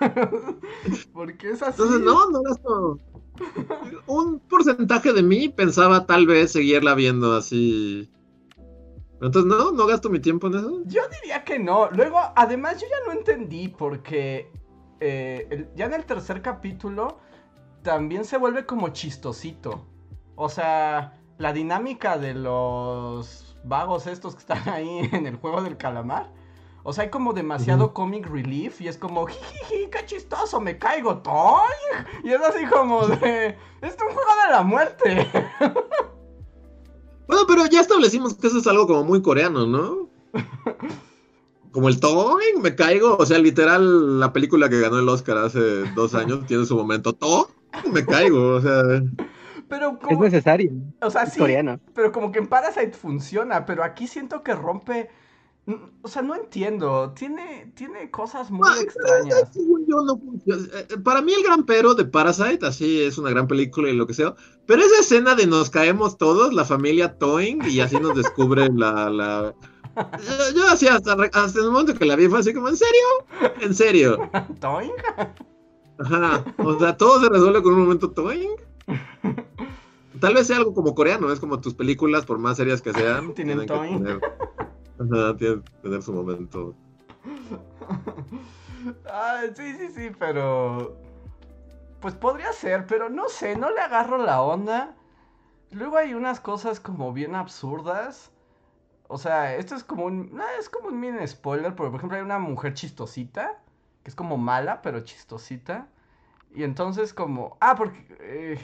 Porque 1.12 1.50
es 1.50 1.62
así. 1.62 1.82
Entonces, 1.82 2.00
no, 2.00 2.30
no 2.30 2.42
gasto. 2.42 2.98
Un 4.06 4.40
porcentaje 4.40 5.12
de 5.12 5.22
mí 5.22 5.48
pensaba 5.48 6.06
tal 6.06 6.26
vez 6.26 6.52
seguirla 6.52 6.94
viendo 6.94 7.34
así. 7.34 8.10
Entonces, 9.20 9.44
no, 9.44 9.72
no 9.72 9.86
gasto 9.86 10.10
mi 10.10 10.20
tiempo 10.20 10.48
en 10.48 10.54
eso. 10.54 10.82
Yo 10.86 11.02
diría 11.20 11.44
que 11.44 11.58
no. 11.58 11.88
Luego, 11.90 12.18
además, 12.34 12.80
yo 12.80 12.86
ya 12.88 13.06
no 13.06 13.18
entendí 13.18 13.68
porque 13.68 14.50
eh, 15.00 15.46
el- 15.50 15.68
ya 15.74 15.86
en 15.86 15.94
el 15.94 16.04
tercer 16.04 16.42
capítulo 16.42 17.18
también 17.82 18.24
se 18.24 18.36
vuelve 18.36 18.66
como 18.66 18.88
chistosito. 18.88 19.86
O 20.34 20.48
sea, 20.48 21.20
la 21.38 21.52
dinámica 21.52 22.18
de 22.18 22.34
los 22.34 23.56
vagos 23.64 24.06
estos 24.06 24.34
que 24.34 24.40
están 24.40 24.68
ahí 24.68 25.08
en 25.12 25.26
el 25.26 25.36
juego 25.36 25.62
del 25.62 25.76
calamar. 25.76 26.32
O 26.84 26.92
sea, 26.92 27.04
hay 27.04 27.10
como 27.10 27.32
demasiado 27.32 27.92
comic 27.94 28.26
relief 28.28 28.80
y 28.80 28.88
es 28.88 28.98
como, 28.98 29.26
jijiji, 29.26 29.88
qué 29.90 30.04
chistoso, 30.04 30.60
me 30.60 30.78
caigo, 30.78 31.18
toy. 31.18 31.70
Y 32.24 32.30
es 32.32 32.40
así 32.40 32.66
como 32.66 33.06
de, 33.06 33.56
es 33.80 33.92
un 34.00 34.12
juego 34.14 34.30
de 34.46 34.52
la 34.52 34.62
muerte. 34.62 35.28
Bueno, 37.28 37.44
pero 37.48 37.64
ya 37.66 37.80
establecimos 37.80 38.34
que 38.34 38.48
eso 38.48 38.58
es 38.58 38.66
algo 38.66 38.86
como 38.86 39.04
muy 39.04 39.22
coreano, 39.22 39.66
¿no? 39.66 40.10
como 41.70 41.88
el 41.88 41.98
Toing, 41.98 42.60
me 42.60 42.74
caigo. 42.74 43.16
O 43.16 43.24
sea, 43.24 43.38
literal, 43.38 44.20
la 44.20 44.32
película 44.34 44.68
que 44.68 44.80
ganó 44.80 44.98
el 44.98 45.08
Oscar 45.08 45.38
hace 45.38 45.84
dos 45.94 46.14
años 46.14 46.44
tiene 46.46 46.66
su 46.66 46.76
momento. 46.76 47.14
Toing, 47.14 47.46
me 47.90 48.04
caigo. 48.04 48.56
O 48.56 48.60
sea, 48.60 48.82
Pero 49.68 49.92
Es 49.92 49.98
como, 50.08 50.24
necesario. 50.24 50.72
o 51.00 51.10
sea, 51.10 51.22
Es 51.22 51.32
sí, 51.32 51.38
coreano. 51.38 51.80
pero 51.94 52.12
como 52.12 52.32
que 52.32 52.40
en 52.40 52.48
Parasite 52.48 52.92
funciona, 52.92 53.64
pero 53.64 53.82
aquí 53.82 54.06
siento 54.08 54.42
que 54.42 54.54
rompe, 54.54 55.08
o 56.02 56.08
sea, 56.08 56.22
no 56.22 56.34
entiendo, 56.34 57.12
tiene, 57.16 57.72
tiene 57.76 58.10
cosas 58.10 58.50
muy 58.50 58.68
extrañas. 58.80 59.48
según 59.52 59.86
yo 59.86 60.02
no 60.02 60.18
funciona. 60.18 60.62
Eh, 60.74 60.98
Para 61.04 61.22
mí 61.22 61.32
el 61.32 61.44
gran 61.44 61.64
pero 61.64 61.94
de 61.94 62.04
Parasite, 62.04 62.66
así 62.66 63.02
es 63.02 63.16
una 63.16 63.30
gran 63.30 63.46
película 63.46 63.88
y 63.88 63.96
lo 63.96 64.06
que 64.06 64.14
sea, 64.14 64.34
pero 64.66 64.82
esa 64.82 65.00
escena 65.00 65.36
de 65.36 65.46
nos 65.46 65.70
caemos 65.70 66.18
todos, 66.18 66.52
la 66.52 66.64
familia 66.64 67.16
Toing, 67.16 67.62
y 67.68 67.80
así 67.80 67.98
nos 68.00 68.16
descubre 68.16 68.68
la... 68.74 69.08
la... 69.08 69.54
Yo, 69.94 70.56
yo 70.56 70.68
así 70.68 70.88
hasta, 70.88 71.16
hasta 71.32 71.60
el 71.60 71.70
momento 71.70 71.94
que 71.94 72.06
la 72.06 72.16
vi 72.16 72.26
fue 72.26 72.40
así 72.40 72.52
como, 72.52 72.68
¿en 72.68 72.76
serio? 72.76 73.52
¿En 73.60 73.74
serio? 73.74 74.30
¿Toing? 74.60 74.92
Ajá. 75.98 76.44
O 76.58 76.78
sea, 76.78 76.96
todo 76.96 77.20
se 77.20 77.28
resuelve 77.28 77.62
con 77.62 77.74
un 77.74 77.80
momento 77.82 78.10
Toing. 78.10 78.50
Tal 80.20 80.34
vez 80.34 80.46
sea 80.46 80.56
algo 80.58 80.74
como 80.74 80.94
coreano, 80.94 81.32
es 81.32 81.40
como 81.40 81.60
tus 81.60 81.74
películas, 81.74 82.24
por 82.24 82.38
más 82.38 82.56
serias 82.56 82.80
que 82.80 82.92
sean, 82.92 83.34
Tienen 83.34 83.66
toing. 83.66 84.20
Tienen 85.36 85.62
que 85.62 85.70
tener 85.82 86.02
su 86.02 86.12
momento. 86.12 86.74
Ah, 89.06 89.42
sí, 89.54 89.76
sí, 89.76 89.90
sí, 89.90 90.10
pero... 90.18 90.96
Pues 92.00 92.14
podría 92.14 92.52
ser, 92.52 92.86
pero 92.86 93.08
no 93.10 93.28
sé, 93.28 93.56
no 93.56 93.70
le 93.70 93.80
agarro 93.80 94.18
la 94.18 94.42
onda. 94.42 94.96
Luego 95.70 95.98
hay 95.98 96.14
unas 96.14 96.40
cosas 96.40 96.80
como 96.80 97.12
bien 97.12 97.36
absurdas. 97.36 98.32
O 99.08 99.18
sea, 99.18 99.54
esto 99.54 99.76
es 99.76 99.84
como 99.84 100.06
un... 100.06 100.40
es 100.58 100.68
como 100.68 100.88
un 100.88 100.98
mini 100.98 101.26
spoiler, 101.28 101.76
por 101.76 101.94
ejemplo 101.94 102.16
hay 102.16 102.24
una 102.24 102.40
mujer 102.40 102.74
chistosita, 102.74 103.60
que 104.02 104.10
es 104.10 104.16
como 104.16 104.36
mala, 104.36 104.82
pero 104.82 105.00
chistosita. 105.00 105.88
Y 106.54 106.64
entonces 106.64 107.14
como... 107.14 107.56
Ah, 107.60 107.76
porque... 107.76 108.04
eh, 108.20 108.58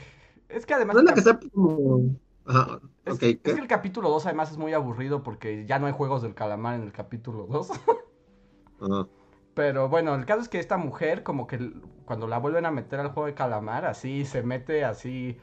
es 0.49 0.65
que 0.65 0.73
además... 0.73 0.95
No 0.95 1.01
es 1.01 1.05
la 1.05 1.13
que 1.13 1.19
está 1.19 1.39
como... 1.39 2.19
Ajá, 2.49 2.79
es, 3.05 3.19
que 3.19 3.39
el 3.45 3.67
capítulo 3.67 4.09
2 4.09 4.25
además 4.25 4.51
es 4.51 4.57
muy 4.57 4.73
aburrido 4.73 5.21
porque 5.21 5.65
ya 5.65 5.77
no 5.77 5.87
hay 5.87 5.93
juegos 5.93 6.23
del 6.23 6.33
calamar 6.33 6.75
en 6.75 6.83
el 6.83 6.91
capítulo 6.91 7.45
2. 7.47 7.69
Ajá. 8.81 9.07
Pero 9.53 9.89
bueno, 9.89 10.15
el 10.15 10.25
caso 10.25 10.41
es 10.41 10.49
que 10.49 10.59
esta 10.59 10.77
mujer, 10.77 11.23
como 11.23 11.45
que 11.45 11.73
cuando 12.05 12.27
la 12.27 12.39
vuelven 12.39 12.65
a 12.65 12.71
meter 12.71 12.99
al 12.99 13.09
juego 13.09 13.27
de 13.27 13.33
calamar, 13.33 13.85
así 13.85 14.25
se 14.25 14.41
mete 14.41 14.85
así 14.85 15.37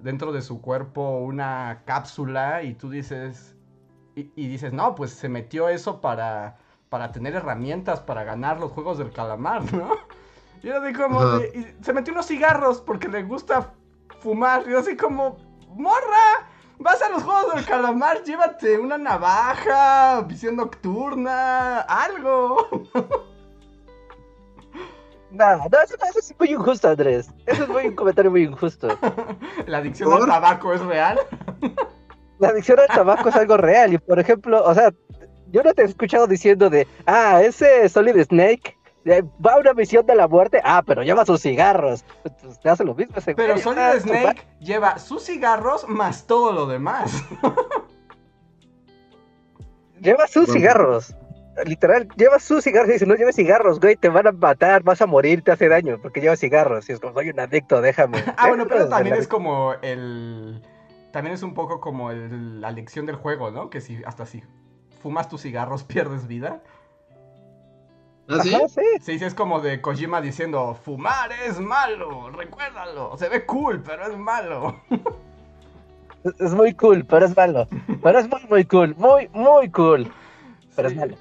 dentro 0.00 0.32
de 0.32 0.42
su 0.42 0.60
cuerpo 0.60 1.18
una 1.18 1.82
cápsula 1.86 2.62
y 2.62 2.74
tú 2.74 2.90
dices. 2.90 3.56
Y, 4.16 4.32
y 4.34 4.48
dices, 4.48 4.72
no, 4.72 4.94
pues 4.96 5.12
se 5.12 5.28
metió 5.28 5.68
eso 5.68 6.00
para, 6.00 6.58
para 6.88 7.12
tener 7.12 7.36
herramientas 7.36 8.00
para 8.00 8.24
ganar 8.24 8.58
los 8.58 8.72
juegos 8.72 8.98
del 8.98 9.12
calamar, 9.12 9.72
¿no? 9.72 9.92
Y 10.62 10.66
yo 10.66 10.82
así 10.82 10.92
como. 10.92 11.20
Y 11.54 11.74
se 11.82 11.92
metió 11.92 12.12
unos 12.12 12.26
cigarros 12.26 12.80
porque 12.80 13.08
le 13.08 13.22
gusta 13.22 13.72
fumar. 14.18 14.64
Y 14.66 14.72
yo 14.72 14.80
así 14.80 14.96
como, 14.96 15.36
¡morra! 15.68 16.49
Vas 16.80 17.02
a 17.02 17.10
los 17.10 17.22
juegos 17.22 17.54
del 17.54 17.66
calamar, 17.66 18.22
llévate 18.24 18.78
una 18.78 18.96
navaja, 18.96 20.22
visión 20.22 20.56
nocturna, 20.56 21.80
algo. 21.80 22.88
No, 25.32 25.58
no, 25.58 25.80
eso, 25.84 25.94
eso 25.94 26.18
es 26.18 26.34
muy 26.40 26.50
injusto, 26.50 26.88
Andrés. 26.88 27.30
Eso 27.46 27.62
es 27.62 27.68
muy, 27.68 27.86
un 27.86 27.94
comentario 27.94 28.32
muy 28.32 28.42
injusto. 28.42 28.88
La 29.66 29.78
adicción 29.78 30.12
al 30.12 30.26
tabaco 30.26 30.74
es 30.74 30.80
real. 30.80 31.20
La 32.40 32.48
adicción 32.48 32.80
al 32.80 32.88
tabaco 32.88 33.28
es 33.28 33.36
algo 33.36 33.56
real. 33.56 33.92
Y 33.92 33.98
por 33.98 34.18
ejemplo, 34.18 34.60
o 34.64 34.74
sea, 34.74 34.92
yo 35.52 35.62
no 35.62 35.72
te 35.72 35.82
he 35.82 35.84
escuchado 35.84 36.26
diciendo 36.26 36.68
de, 36.68 36.88
ah, 37.06 37.40
ese 37.44 37.88
Solid 37.88 38.20
Snake 38.24 38.76
va 39.06 39.52
a 39.54 39.58
una 39.58 39.72
misión 39.74 40.04
de 40.06 40.14
la 40.14 40.28
muerte. 40.28 40.60
Ah, 40.64 40.82
pero 40.86 41.02
lleva 41.02 41.24
sus 41.24 41.40
cigarros. 41.42 42.04
Pues, 42.42 42.60
te 42.60 42.68
hace 42.68 42.84
lo 42.84 42.94
mismo 42.94 43.16
ese 43.16 43.34
Pero 43.34 43.54
güey. 43.54 43.62
Solid 43.62 43.78
Ah, 43.78 43.94
Snake 44.00 44.46
lleva 44.60 44.98
sus 44.98 45.24
cigarros 45.24 45.88
más 45.88 46.26
todo 46.26 46.52
lo 46.52 46.66
demás. 46.66 47.12
Lleva 50.00 50.26
sus 50.26 50.46
Bueno. 50.46 50.60
cigarros. 50.60 51.14
Literal, 51.66 52.08
lleva 52.16 52.38
sus 52.38 52.64
cigarros 52.64 52.88
y 52.88 52.92
dice, 52.94 53.04
no 53.06 53.16
lleves 53.16 53.36
cigarros, 53.36 53.80
güey, 53.80 53.94
te 53.96 54.08
van 54.08 54.26
a 54.26 54.32
matar, 54.32 54.82
vas 54.82 55.02
a 55.02 55.06
morir, 55.06 55.42
te 55.42 55.52
hace 55.52 55.68
daño, 55.68 55.98
porque 56.00 56.20
llevas 56.22 56.40
cigarros. 56.40 56.88
Y 56.88 56.92
es 56.92 57.00
como, 57.00 57.12
soy 57.12 57.28
un 57.30 57.38
adicto, 57.40 57.82
déjame. 57.82 58.18
Ah, 58.38 58.48
bueno, 58.48 58.66
pero 58.66 58.88
también 58.88 59.16
es 59.16 59.28
como 59.28 59.74
el. 59.82 60.62
También 61.12 61.34
es 61.34 61.42
un 61.42 61.52
poco 61.54 61.80
como 61.80 62.12
el- 62.12 62.60
la 62.62 62.70
lección 62.70 63.04
del 63.04 63.16
juego, 63.16 63.50
¿no? 63.50 63.68
Que 63.68 63.80
si 63.82 64.02
hasta 64.04 64.24
si 64.24 64.42
fumas 65.02 65.28
tus 65.28 65.42
cigarros 65.42 65.84
pierdes 65.84 66.26
vida. 66.28 66.62
¿Ah, 68.30 68.40
sí? 68.42 68.54
Ajá, 68.54 68.68
sí. 68.68 68.80
Sí, 69.00 69.18
sí, 69.18 69.24
es 69.24 69.34
como 69.34 69.60
de 69.60 69.80
Kojima 69.80 70.20
diciendo, 70.20 70.74
fumar 70.84 71.32
es 71.32 71.58
malo, 71.60 72.30
recuérdalo. 72.30 73.16
Se 73.18 73.28
ve 73.28 73.44
cool, 73.46 73.82
pero 73.82 74.06
es 74.06 74.16
malo. 74.16 74.80
Es, 76.38 76.52
muy 76.54 76.74
cool, 76.74 77.04
pero 77.06 77.24
es 77.26 77.36
malo. 77.36 77.66
Pero 78.02 78.18
es 78.18 78.28
muy, 78.28 78.40
muy 78.48 78.64
cool, 78.66 78.94
muy, 78.96 79.28
muy 79.32 79.70
cool. 79.70 80.12
Pero 80.76 80.88
Sí. 80.88 80.94
es 80.94 81.00
malo. 81.00 81.16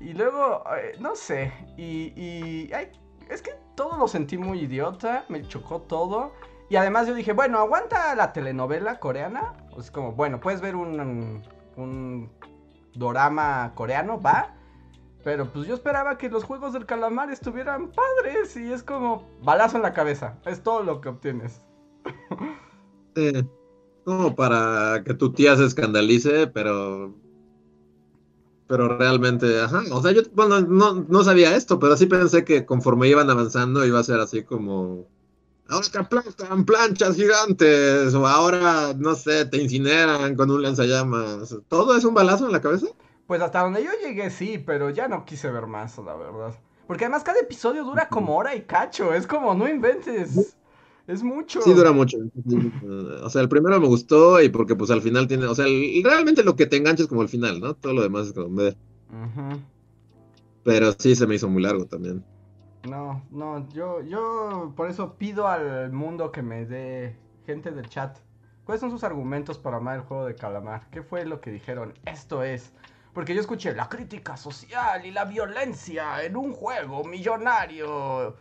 Y 0.00 0.12
luego, 0.14 0.62
eh, 0.76 0.96
no 1.00 1.14
sé, 1.16 1.52
y, 1.76 2.12
y 2.20 2.72
ay, 2.74 2.88
es 3.30 3.40
que 3.40 3.52
todo 3.76 3.96
lo 3.96 4.08
sentí 4.08 4.36
muy 4.36 4.60
idiota, 4.60 5.24
me 5.28 5.46
chocó 5.46 5.80
todo. 5.82 6.32
Y 6.68 6.76
además 6.76 7.06
yo 7.06 7.14
dije, 7.14 7.32
bueno, 7.32 7.58
aguanta 7.58 8.14
la 8.14 8.32
telenovela 8.32 8.98
coreana. 8.98 9.54
Es 9.78 9.90
como, 9.90 10.12
bueno, 10.12 10.40
puedes 10.40 10.60
ver 10.60 10.74
un, 10.76 11.42
un 11.76 12.30
dorama 12.94 13.72
coreano, 13.74 14.20
va. 14.20 14.54
Pero 15.24 15.50
pues 15.52 15.68
yo 15.68 15.74
esperaba 15.74 16.18
que 16.18 16.28
los 16.28 16.44
juegos 16.44 16.72
del 16.72 16.86
calamar 16.86 17.30
estuvieran 17.30 17.92
padres 17.92 18.56
y 18.56 18.72
es 18.72 18.82
como 18.82 19.28
balazo 19.42 19.76
en 19.76 19.82
la 19.82 19.92
cabeza. 19.92 20.38
Es 20.44 20.62
todo 20.62 20.82
lo 20.82 21.00
que 21.00 21.08
obtienes. 21.08 21.60
Sí. 23.14 23.30
Como 24.04 24.34
para 24.34 25.02
que 25.04 25.12
tu 25.12 25.32
tía 25.32 25.54
se 25.54 25.66
escandalice, 25.66 26.46
pero. 26.46 27.14
Pero 28.66 28.96
realmente, 28.96 29.60
ajá. 29.60 29.82
O 29.92 30.00
sea, 30.00 30.12
yo 30.12 30.22
bueno, 30.32 30.62
no, 30.62 31.04
no 31.06 31.22
sabía 31.22 31.54
esto, 31.54 31.78
pero 31.78 31.94
sí 31.96 32.06
pensé 32.06 32.42
que 32.42 32.64
conforme 32.64 33.08
iban 33.08 33.28
avanzando 33.28 33.84
iba 33.84 34.00
a 34.00 34.04
ser 34.04 34.18
así 34.18 34.44
como. 34.44 35.06
Ahora 35.68 35.86
te 35.92 35.98
aplastan 35.98 36.64
planchas 36.64 37.16
gigantes, 37.16 38.14
o 38.14 38.26
ahora, 38.26 38.94
no 38.96 39.14
sé, 39.14 39.44
te 39.44 39.58
incineran 39.62 40.36
con 40.36 40.50
un 40.50 40.62
lanzallamas. 40.62 41.54
¿Todo 41.68 41.94
es 41.94 42.04
un 42.04 42.14
balazo 42.14 42.46
en 42.46 42.52
la 42.52 42.62
cabeza? 42.62 42.86
Pues 43.32 43.40
hasta 43.40 43.60
donde 43.62 43.82
yo 43.82 43.90
llegué 44.04 44.28
sí, 44.28 44.58
pero 44.58 44.90
ya 44.90 45.08
no 45.08 45.24
quise 45.24 45.50
ver 45.50 45.66
más, 45.66 45.96
la 45.96 46.14
verdad. 46.14 46.52
Porque 46.86 47.06
además 47.06 47.24
cada 47.24 47.40
episodio 47.40 47.82
dura 47.82 48.10
como 48.10 48.36
hora 48.36 48.54
y 48.54 48.60
cacho. 48.66 49.14
Es 49.14 49.26
como, 49.26 49.54
no 49.54 49.66
inventes. 49.66 50.54
Es 51.06 51.22
mucho. 51.22 51.60
Sí, 51.62 51.72
dura 51.72 51.92
mucho. 51.92 52.18
O 53.22 53.30
sea, 53.30 53.40
el 53.40 53.48
primero 53.48 53.80
me 53.80 53.86
gustó 53.86 54.42
y 54.42 54.50
porque 54.50 54.76
pues 54.76 54.90
al 54.90 55.00
final 55.00 55.26
tiene, 55.28 55.46
o 55.46 55.54
sea, 55.54 55.64
el- 55.66 56.02
realmente 56.04 56.44
lo 56.44 56.56
que 56.56 56.66
te 56.66 56.76
engancha 56.76 57.04
es 57.04 57.08
como 57.08 57.22
el 57.22 57.30
final, 57.30 57.58
¿no? 57.58 57.74
Todo 57.74 57.94
lo 57.94 58.02
demás 58.02 58.26
es 58.26 58.32
como... 58.34 58.60
Ujú. 59.12 59.62
Pero 60.64 60.92
sí 60.98 61.14
se 61.14 61.26
me 61.28 61.36
hizo 61.36 61.48
muy 61.48 61.62
largo 61.62 61.86
también. 61.86 62.24
No, 62.84 63.22
no, 63.30 63.68
yo, 63.70 64.00
yo 64.02 64.72
por 64.76 64.88
eso 64.90 65.16
pido 65.16 65.46
al 65.46 65.92
mundo 65.92 66.32
que 66.32 66.42
me 66.42 66.66
dé 66.66 67.16
gente 67.46 67.70
del 67.70 67.88
chat. 67.88 68.18
¿Cuáles 68.64 68.80
son 68.80 68.90
sus 68.90 69.04
argumentos 69.04 69.58
para 69.58 69.76
amar 69.76 69.96
el 69.96 70.02
juego 70.02 70.26
de 70.26 70.34
calamar? 70.34 70.88
¿Qué 70.90 71.02
fue 71.02 71.24
lo 71.24 71.40
que 71.40 71.50
dijeron? 71.50 71.94
Esto 72.04 72.42
es. 72.42 72.72
Porque 73.12 73.34
yo 73.34 73.40
escuché 73.40 73.74
la 73.74 73.88
crítica 73.88 74.36
social 74.36 75.04
y 75.04 75.10
la 75.10 75.24
violencia 75.24 76.22
en 76.24 76.36
un 76.36 76.52
juego 76.52 77.04
millonario. 77.04 78.36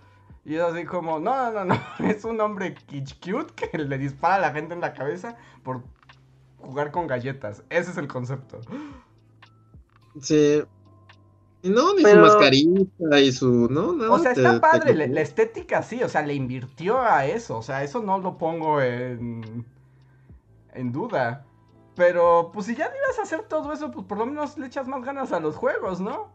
Y 0.46 0.56
es 0.56 0.62
así 0.62 0.86
como, 0.86 1.20
no, 1.20 1.52
no, 1.52 1.66
no, 1.66 1.76
no, 2.00 2.08
es 2.08 2.24
un 2.24 2.40
hombre 2.40 2.74
kitsch 2.74 3.20
cute 3.20 3.54
que 3.54 3.78
le 3.78 3.98
dispara 3.98 4.36
a 4.36 4.40
la 4.40 4.52
gente 4.52 4.74
en 4.74 4.82
la 4.82 4.94
cabeza 4.94 5.36
por 5.64 5.84
jugar 6.60 6.92
con 6.92 7.08
galletas. 7.08 7.64
Ese 7.70 7.92
es 7.92 7.98
el 7.98 8.08
concepto. 8.08 8.62
Sí. 10.22 10.64
Y 11.64 11.70
no, 11.70 11.94
ni 11.94 12.02
Pero- 12.04 12.26
su 12.26 12.34
mascarita 12.34 13.20
y 13.20 13.32
su... 13.32 13.68
No, 13.70 13.94
nada. 13.94 14.12
O 14.12 14.20
sea, 14.20 14.32
está 14.32 14.54
te 14.54 14.60
padre, 14.60 15.08
la 15.08 15.22
estética 15.22 15.84
sí, 15.84 16.02
o 16.02 16.10
sea, 16.10 16.24
le 16.24 16.34
invirtió 16.34 17.00
a 17.00 17.26
eso, 17.26 17.58
o 17.58 17.62
sea, 17.62 17.84
eso 17.84 18.02
no 18.02 18.18
lo 18.18 18.38
pongo 18.38 18.82
en, 18.82 19.64
en 20.74 20.92
duda. 20.92 21.46
Pero, 22.02 22.50
pues 22.52 22.66
si 22.66 22.76
ya 22.76 22.86
ibas 22.86 23.20
a 23.20 23.22
hacer 23.22 23.44
todo 23.44 23.72
eso, 23.72 23.92
pues 23.92 24.08
por 24.08 24.18
lo 24.18 24.26
menos 24.26 24.58
le 24.58 24.66
echas 24.66 24.88
más 24.88 25.04
ganas 25.04 25.32
a 25.32 25.40
los 25.40 25.56
juegos, 25.56 26.02
¿no? 26.02 26.32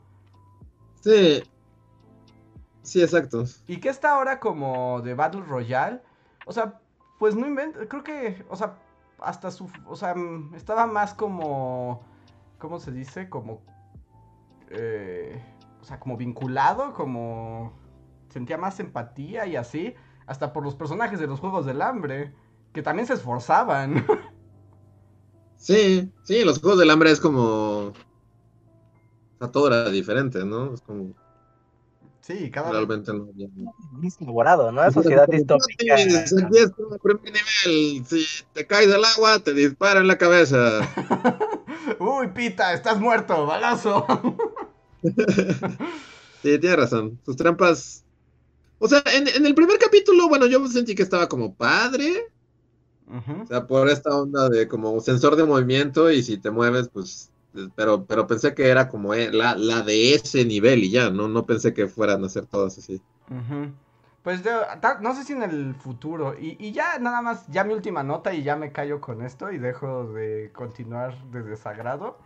Sí. 1.01 1.43
Sí, 2.83 3.03
exacto. 3.03 3.43
Y 3.67 3.79
que 3.81 3.89
está 3.89 4.13
ahora 4.13 4.39
como 4.39 5.01
de 5.03 5.15
Battle 5.15 5.41
Royale, 5.41 6.01
o 6.47 6.53
sea, 6.53 6.79
pues 7.19 7.35
no 7.35 7.49
invento, 7.49 7.81
creo 7.89 8.05
que, 8.05 8.47
o 8.49 8.55
sea, 8.55 8.79
hasta 9.19 9.51
su, 9.51 9.69
o 9.89 9.97
sea, 9.97 10.15
estaba 10.55 10.87
más 10.87 11.15
como, 11.15 12.01
¿cómo 12.61 12.79
se 12.79 12.93
dice? 12.93 13.29
Como, 13.29 13.61
eh, 14.71 15.45
o 15.81 15.85
sea, 15.85 15.99
como 15.99 16.17
vinculado, 16.17 16.95
como, 16.95 17.73
sentía 18.29 18.57
más 18.57 18.79
empatía 18.79 19.47
y 19.47 19.57
así, 19.57 19.97
hasta 20.27 20.53
por 20.53 20.63
los 20.63 20.77
personajes 20.77 21.19
de 21.19 21.27
los 21.27 21.41
Juegos 21.41 21.67
del 21.67 21.83
Hambre, 21.83 22.33
que 22.73 22.83
también 22.85 23.09
se 23.09 23.15
esforzaban. 23.15 24.07
Sí, 25.59 26.11
sí, 26.25 26.45
los 26.45 26.61
Juegos 26.61 26.79
del 26.79 26.91
Hambre 26.91 27.11
es 27.11 27.21
como... 27.21 27.93
Sea, 29.39 29.51
todo 29.51 29.69
era 29.69 29.91
diferente, 29.91 30.45
¿no? 30.45 30.75
Es 30.75 30.81
como 30.81 31.15
Sí, 32.21 32.51
cada 32.51 32.71
vez. 32.71 32.77
realmente 32.79 33.13
no 33.13 33.29
elaborado, 34.21 34.73
¿no? 34.73 34.91
Sociedad 34.91 35.29
distópica. 35.29 35.97
Sí, 35.97 36.17
aquí 36.17 36.59
es 36.59 36.73
primer 37.01 37.23
nivel. 37.23 38.05
Si 38.05 38.27
te 38.53 38.67
caes 38.67 38.93
al 38.93 39.05
agua, 39.05 39.39
te 39.39 39.55
dispara 39.55 40.01
en 40.01 40.09
la 40.09 40.19
cabeza. 40.19 40.81
Uy, 42.01 42.29
pita, 42.35 42.75
estás 42.75 42.99
muerto, 42.99 43.47
balazo. 43.47 44.05
Sí, 46.43 46.59
tienes 46.61 46.77
razón. 46.79 47.19
Sus 47.25 47.37
trampas. 47.37 48.05
O 48.79 48.87
sea, 48.89 49.03
en, 49.15 49.27
en 49.27 49.47
el 49.47 49.55
primer 49.55 49.79
capítulo, 49.79 50.29
bueno, 50.29 50.47
yo 50.47 50.65
sentí 50.69 50.95
que 50.95 51.03
estaba 51.03 51.29
como 51.29 51.55
padre. 51.55 52.29
O 53.45 53.47
sea, 53.47 53.67
por 53.67 53.89
esta 53.89 54.11
onda 54.17 54.49
de 54.49 54.67
como 54.69 55.01
sensor 55.01 55.37
de 55.37 55.45
movimiento 55.45 56.11
y 56.11 56.23
si 56.23 56.39
te 56.39 56.51
mueves, 56.51 56.89
pues. 56.93 57.33
Pero, 57.75 58.07
pero 58.07 58.27
pensé 58.27 58.55
que 58.55 58.69
era 58.69 58.89
como 58.89 59.15
eh, 59.15 59.33
la, 59.33 59.57
la 59.57 59.83
de 59.83 60.15
ese 60.15 60.45
nivel 60.45 60.85
y 60.85 60.91
ya, 60.91 61.11
¿no? 61.11 61.29
No 61.29 61.47
pensé 61.47 61.73
que 61.73 61.89
fueran 61.89 62.23
a 62.25 62.29
ser 62.29 62.47
todas 62.47 62.77
así. 62.79 63.03
Pues 64.23 64.43
ta- 64.43 64.99
no 65.01 65.15
sé 65.15 65.23
si 65.25 65.33
en 65.35 65.43
el 65.43 65.75
futuro. 65.77 66.35
Y, 66.39 66.57
y 66.59 66.73
ya 66.73 66.99
nada 66.99 67.23
más, 67.23 67.47
ya 67.49 67.63
mi 67.65 67.75
última 67.75 68.03
nota 68.03 68.35
y 68.35 68.43
ya 68.43 68.57
me 68.57 68.73
callo 68.73 69.01
con 69.01 69.23
esto 69.23 69.53
y 69.53 69.59
dejo 69.59 70.05
de 70.13 70.51
continuar 70.53 71.17
de 71.31 71.43
desagrado. 71.43 72.19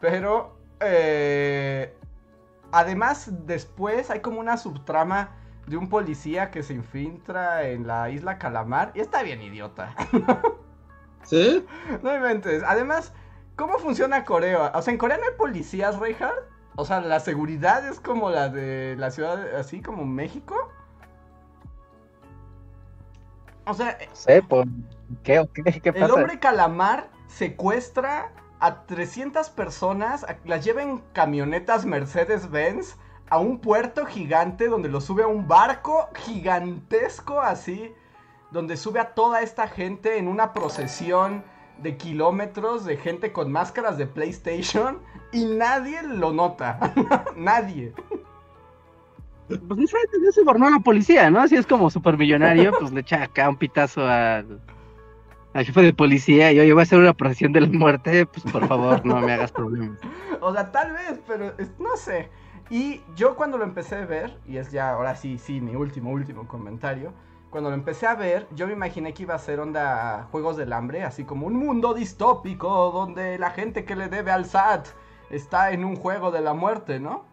Pero, 0.00 0.56
eh, 0.80 1.96
además, 2.72 3.30
después 3.46 4.10
hay 4.10 4.20
como 4.20 4.40
una 4.40 4.56
subtrama 4.58 5.36
de 5.66 5.76
un 5.76 5.88
policía 5.88 6.50
que 6.50 6.62
se 6.62 6.74
infiltra 6.74 7.68
en 7.68 7.86
la 7.86 8.10
isla 8.10 8.38
Calamar. 8.38 8.92
Y 8.94 9.00
está 9.00 9.22
bien 9.22 9.42
idiota. 9.42 9.94
¿Sí? 11.22 11.64
No 12.02 12.14
inventes. 12.14 12.62
Además, 12.64 13.12
¿cómo 13.56 13.78
funciona 13.78 14.24
Corea? 14.24 14.72
O 14.74 14.82
sea, 14.82 14.92
en 14.92 14.98
Corea 14.98 15.16
no 15.18 15.24
hay 15.24 15.36
policías, 15.38 15.98
Reinhardt. 15.98 16.52
O 16.76 16.84
sea, 16.84 17.00
la 17.00 17.20
seguridad 17.20 17.86
es 17.88 18.00
como 18.00 18.30
la 18.30 18.48
de 18.48 18.96
la 18.98 19.10
ciudad, 19.10 19.54
así 19.56 19.80
como 19.80 20.04
México. 20.04 20.70
O 23.66 23.74
sea, 23.74 23.96
No 23.98 24.14
sé, 24.14 24.42
¿por 24.42 24.66
qué 25.22 25.46
qué? 25.54 25.80
¿Qué 25.80 25.92
el 25.94 25.94
pasa? 25.94 26.14
hombre 26.14 26.38
calamar 26.38 27.10
secuestra 27.26 28.32
a 28.60 28.84
300 28.86 29.50
personas, 29.50 30.26
las 30.44 30.64
lleva 30.64 30.82
en 30.82 30.98
camionetas 31.12 31.84
Mercedes-Benz 31.86 32.96
a 33.34 33.38
un 33.38 33.58
puerto 33.58 34.06
gigante 34.06 34.68
donde 34.68 34.88
lo 34.88 35.00
sube 35.00 35.24
a 35.24 35.26
un 35.26 35.48
barco 35.48 36.08
gigantesco 36.14 37.40
así, 37.40 37.92
donde 38.52 38.76
sube 38.76 39.00
a 39.00 39.12
toda 39.12 39.42
esta 39.42 39.66
gente 39.66 40.18
en 40.18 40.28
una 40.28 40.52
procesión 40.52 41.42
de 41.78 41.96
kilómetros 41.96 42.84
de 42.84 42.96
gente 42.96 43.32
con 43.32 43.50
máscaras 43.50 43.98
de 43.98 44.06
PlayStation 44.06 45.00
y 45.32 45.46
nadie 45.46 46.04
lo 46.04 46.32
nota, 46.32 46.78
nadie. 47.36 47.92
Pues 49.48 49.60
no 49.60 49.84
sé, 49.84 49.96
ya 50.24 50.30
se 50.30 50.44
borró 50.44 50.70
la 50.70 50.78
policía, 50.78 51.28
¿no? 51.28 51.40
Así 51.40 51.56
es 51.56 51.66
como 51.66 51.90
supermillonario, 51.90 52.70
pues 52.78 52.92
le 52.92 53.00
echa 53.00 53.24
acá 53.24 53.48
un 53.48 53.56
pitazo 53.56 54.06
al, 54.06 54.60
al 55.54 55.64
jefe 55.64 55.82
de 55.82 55.92
policía 55.92 56.52
y 56.52 56.60
oye, 56.60 56.72
voy 56.72 56.82
a 56.82 56.84
hacer 56.84 57.00
una 57.00 57.14
procesión 57.14 57.52
de 57.52 57.62
la 57.62 57.66
muerte, 57.66 58.26
pues 58.26 58.44
por 58.52 58.68
favor, 58.68 59.04
no 59.04 59.20
me 59.20 59.32
hagas 59.32 59.50
problemas. 59.50 59.98
O 60.40 60.52
sea, 60.52 60.70
tal 60.70 60.92
vez, 60.92 61.18
pero 61.26 61.52
no 61.80 61.96
sé. 61.96 62.30
Y 62.70 63.02
yo 63.14 63.36
cuando 63.36 63.58
lo 63.58 63.64
empecé 63.64 63.96
a 63.96 64.06
ver, 64.06 64.38
y 64.46 64.56
es 64.56 64.72
ya 64.72 64.90
ahora 64.90 65.16
sí, 65.16 65.38
sí, 65.38 65.60
mi 65.60 65.76
último, 65.76 66.10
último 66.10 66.48
comentario. 66.48 67.12
Cuando 67.50 67.70
lo 67.70 67.76
empecé 67.76 68.06
a 68.06 68.14
ver, 68.14 68.48
yo 68.54 68.66
me 68.66 68.72
imaginé 68.72 69.14
que 69.14 69.22
iba 69.22 69.34
a 69.34 69.38
ser 69.38 69.60
onda 69.60 70.26
Juegos 70.32 70.56
del 70.56 70.72
Hambre, 70.72 71.04
así 71.04 71.24
como 71.24 71.46
un 71.46 71.54
mundo 71.54 71.94
distópico 71.94 72.90
donde 72.90 73.38
la 73.38 73.50
gente 73.50 73.84
que 73.84 73.94
le 73.94 74.08
debe 74.08 74.32
al 74.32 74.46
SAT 74.46 74.88
está 75.30 75.70
en 75.70 75.84
un 75.84 75.94
juego 75.96 76.30
de 76.30 76.40
la 76.40 76.54
muerte, 76.54 76.98
¿no? 76.98 77.24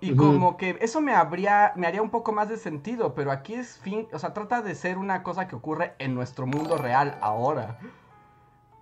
Y 0.00 0.16
como 0.16 0.56
que 0.56 0.76
eso 0.80 1.00
me 1.00 1.14
habría, 1.14 1.72
me 1.76 1.86
haría 1.86 2.02
un 2.02 2.10
poco 2.10 2.32
más 2.32 2.48
de 2.48 2.56
sentido, 2.56 3.14
pero 3.14 3.30
aquí 3.30 3.54
es 3.54 3.78
fin, 3.78 4.08
o 4.12 4.18
sea, 4.18 4.34
trata 4.34 4.60
de 4.60 4.74
ser 4.74 4.98
una 4.98 5.22
cosa 5.22 5.46
que 5.46 5.54
ocurre 5.54 5.94
en 6.00 6.16
nuestro 6.16 6.44
mundo 6.44 6.76
real 6.76 7.16
ahora. 7.20 7.78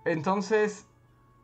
Entonces, 0.03 0.87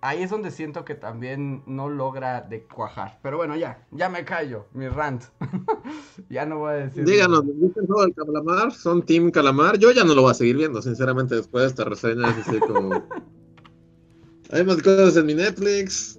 ahí 0.08 0.24
es 0.24 0.30
donde 0.30 0.52
siento 0.52 0.86
que 0.86 0.96
también 0.96 1.64
no 1.66 1.90
logra 1.90 2.42
de 2.42 2.64
cuajar. 2.64 3.20
Pero 3.22 3.38
bueno, 3.38 3.56
ya, 3.58 3.86
ya 3.92 4.08
me 4.08 4.24
callo, 4.24 4.68
mi 4.74 4.88
rant. 4.88 5.24
ya 6.30 6.46
no 6.46 6.60
voy 6.60 6.72
a 6.72 6.76
decir. 6.76 7.04
Díganos, 7.04 7.46
¿les 7.46 7.60
gusta 7.60 7.82
el 7.82 7.88
juego 7.88 8.04
del 8.04 8.16
calamar? 8.16 8.72
¿Son 8.72 9.04
Team 9.04 9.32
Calamar? 9.32 9.78
Yo 9.78 9.92
ya 9.92 10.06
no 10.06 10.16
lo 10.16 10.22
voy 10.22 10.32
a 10.32 10.36
seguir 10.36 10.56
viendo, 10.56 10.82
sinceramente, 10.82 11.36
después 11.36 11.64
de 11.64 11.68
esta 11.68 11.84
reseña. 11.84 12.30
Es 12.30 12.48
así 12.48 12.60
como. 12.60 13.04
Hay 14.52 14.64
más 14.64 14.82
cosas 14.82 15.18
en 15.18 15.26
mi 15.26 15.34
Netflix. 15.34 16.18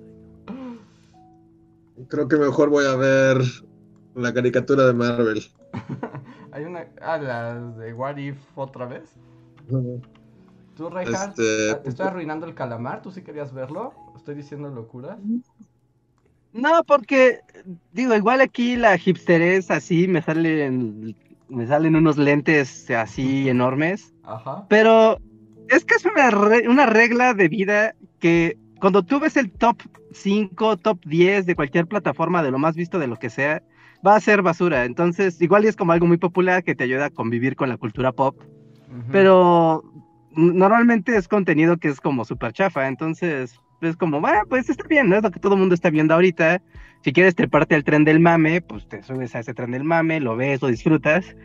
Creo 2.09 2.29
que 2.29 2.37
mejor 2.37 2.69
voy 2.69 2.85
a 2.85 2.95
ver 2.95 3.39
la 4.15 4.35
caricatura 4.35 4.87
de 4.87 4.93
Marvel. 4.93 5.43
Hay 6.53 6.65
una. 6.65 6.87
Ah, 7.01 7.17
las 7.17 7.79
de 7.79 7.95
What 7.95 8.19
If 8.19 8.37
otra 8.55 8.85
vez. 8.85 9.15
¿Tú, 10.79 10.89
Reinhardt? 10.89 11.31
Este- 11.31 11.75
¿Te 11.83 11.89
estoy 11.91 12.07
arruinando 12.07 12.47
el 12.47 12.55
calamar? 12.55 13.03
¿Tú 13.03 13.11
sí 13.11 13.23
querías 13.23 13.53
verlo? 13.53 13.93
¿Estoy 14.17 14.37
diciendo 14.37 14.69
locuras? 14.69 15.19
No, 16.53 16.83
porque, 16.87 17.41
digo, 17.93 18.15
igual 18.15 18.41
aquí 18.41 18.77
la 18.77 18.97
hipster 18.97 19.43
es 19.43 19.73
así, 19.73 20.07
me 20.07 20.23
salen, 20.23 21.17
me 21.49 21.67
salen 21.67 21.97
unos 21.97 22.17
lentes 22.17 22.89
así 22.91 23.49
enormes, 23.49 24.15
Ajá. 24.23 24.67
pero 24.69 25.19
es 25.69 25.85
que 25.85 25.97
es 25.97 26.05
una, 26.05 26.31
re- 26.31 26.69
una 26.69 26.87
regla 26.87 27.35
de 27.35 27.49
vida 27.49 27.95
que 28.21 28.57
cuando 28.81 29.03
tú 29.03 29.19
ves 29.21 29.37
el 29.37 29.51
top 29.51 29.79
5, 30.13 30.77
top 30.77 31.01
10 31.05 31.45
de 31.45 31.57
cualquier 31.57 31.87
plataforma, 31.87 32.43
de 32.43 32.53
lo 32.53 32.59
más 32.59 32.77
visto, 32.77 33.01
de 33.01 33.09
lo 33.09 33.17
que 33.17 33.31
sea, 33.31 33.63
va 34.07 34.15
a 34.15 34.21
ser 34.21 34.43
basura. 34.43 34.85
Entonces, 34.85 35.41
igual 35.43 35.65
es 35.65 35.77
como 35.77 35.93
algo 35.93 36.07
muy 36.07 36.19
popular 36.19 36.63
que 36.63 36.77
te 36.77 36.85
ayuda 36.85 37.07
a 37.07 37.11
convivir 37.11 37.57
con 37.57 37.69
la 37.69 37.77
cultura 37.77 38.13
pop, 38.13 38.37
pero 39.11 39.83
normalmente 40.39 41.17
es 41.17 41.27
contenido 41.27 41.77
que 41.79 41.89
es 41.89 42.01
como 42.01 42.25
súper 42.25 42.53
chafa, 42.53 42.87
entonces 42.87 43.61
es 43.81 43.97
como, 43.97 44.21
bueno, 44.21 44.41
pues 44.49 44.71
está 44.71 44.87
bien, 44.87 45.09
¿no? 45.09 45.17
Es 45.17 45.23
lo 45.23 45.31
que 45.31 45.41
todo 45.41 45.55
el 45.55 45.61
mundo 45.61 45.75
está 45.75 45.91
viendo 45.91 46.15
ahorita. 46.15 46.63
Si 47.03 47.13
quieres 47.13 47.35
treparte 47.35 47.75
al 47.75 47.85
tren 47.85 48.05
del 48.05 48.21
mame, 48.21 48.61
pues 48.61 48.89
te 48.89 49.03
subes 49.03 49.35
a 49.35 49.41
ese 49.41 49.55
tren 49.55 49.73
del 49.73 49.85
mame, 49.85 50.21
lo 50.21 50.37
ves, 50.37 50.63
lo 50.63 50.69
disfrutas, 50.69 51.37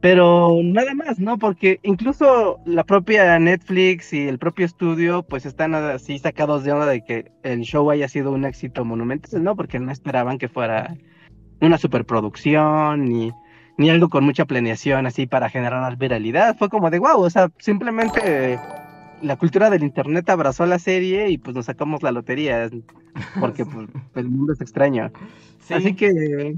pero 0.00 0.58
nada 0.62 0.94
más, 0.94 1.18
¿no? 1.18 1.38
Porque 1.38 1.80
incluso 1.82 2.58
la 2.66 2.84
propia 2.84 3.38
Netflix 3.38 4.12
y 4.12 4.28
el 4.28 4.38
propio 4.38 4.66
estudio, 4.66 5.22
pues 5.22 5.46
están 5.46 5.74
así 5.74 6.18
sacados 6.18 6.64
de 6.64 6.72
onda 6.72 6.86
de 6.86 7.04
que 7.04 7.30
el 7.42 7.60
show 7.60 7.90
haya 7.90 8.08
sido 8.08 8.32
un 8.32 8.44
éxito 8.44 8.84
monumental, 8.84 9.42
¿no? 9.42 9.56
Porque 9.56 9.78
no 9.78 9.90
esperaban 9.92 10.38
que 10.38 10.48
fuera 10.48 10.94
una 11.60 11.78
superproducción 11.78 13.04
ni 13.04 13.30
ni 13.76 13.90
algo 13.90 14.08
con 14.08 14.24
mucha 14.24 14.44
planeación 14.44 15.06
así 15.06 15.26
para 15.26 15.48
generar 15.48 15.96
viralidad. 15.96 16.56
Fue 16.56 16.68
como 16.68 16.90
de 16.90 16.98
wow, 16.98 17.20
o 17.20 17.30
sea, 17.30 17.50
simplemente 17.58 18.58
la 19.22 19.36
cultura 19.36 19.70
del 19.70 19.82
internet 19.82 20.28
abrazó 20.30 20.66
la 20.66 20.78
serie 20.78 21.30
y 21.30 21.38
pues 21.38 21.54
nos 21.54 21.66
sacamos 21.66 22.02
la 22.02 22.12
lotería, 22.12 22.68
porque 23.40 23.64
pues, 23.64 23.88
el 24.16 24.28
mundo 24.28 24.52
es 24.52 24.60
extraño. 24.60 25.10
Sí. 25.60 25.74
Así 25.74 25.94
que 25.94 26.56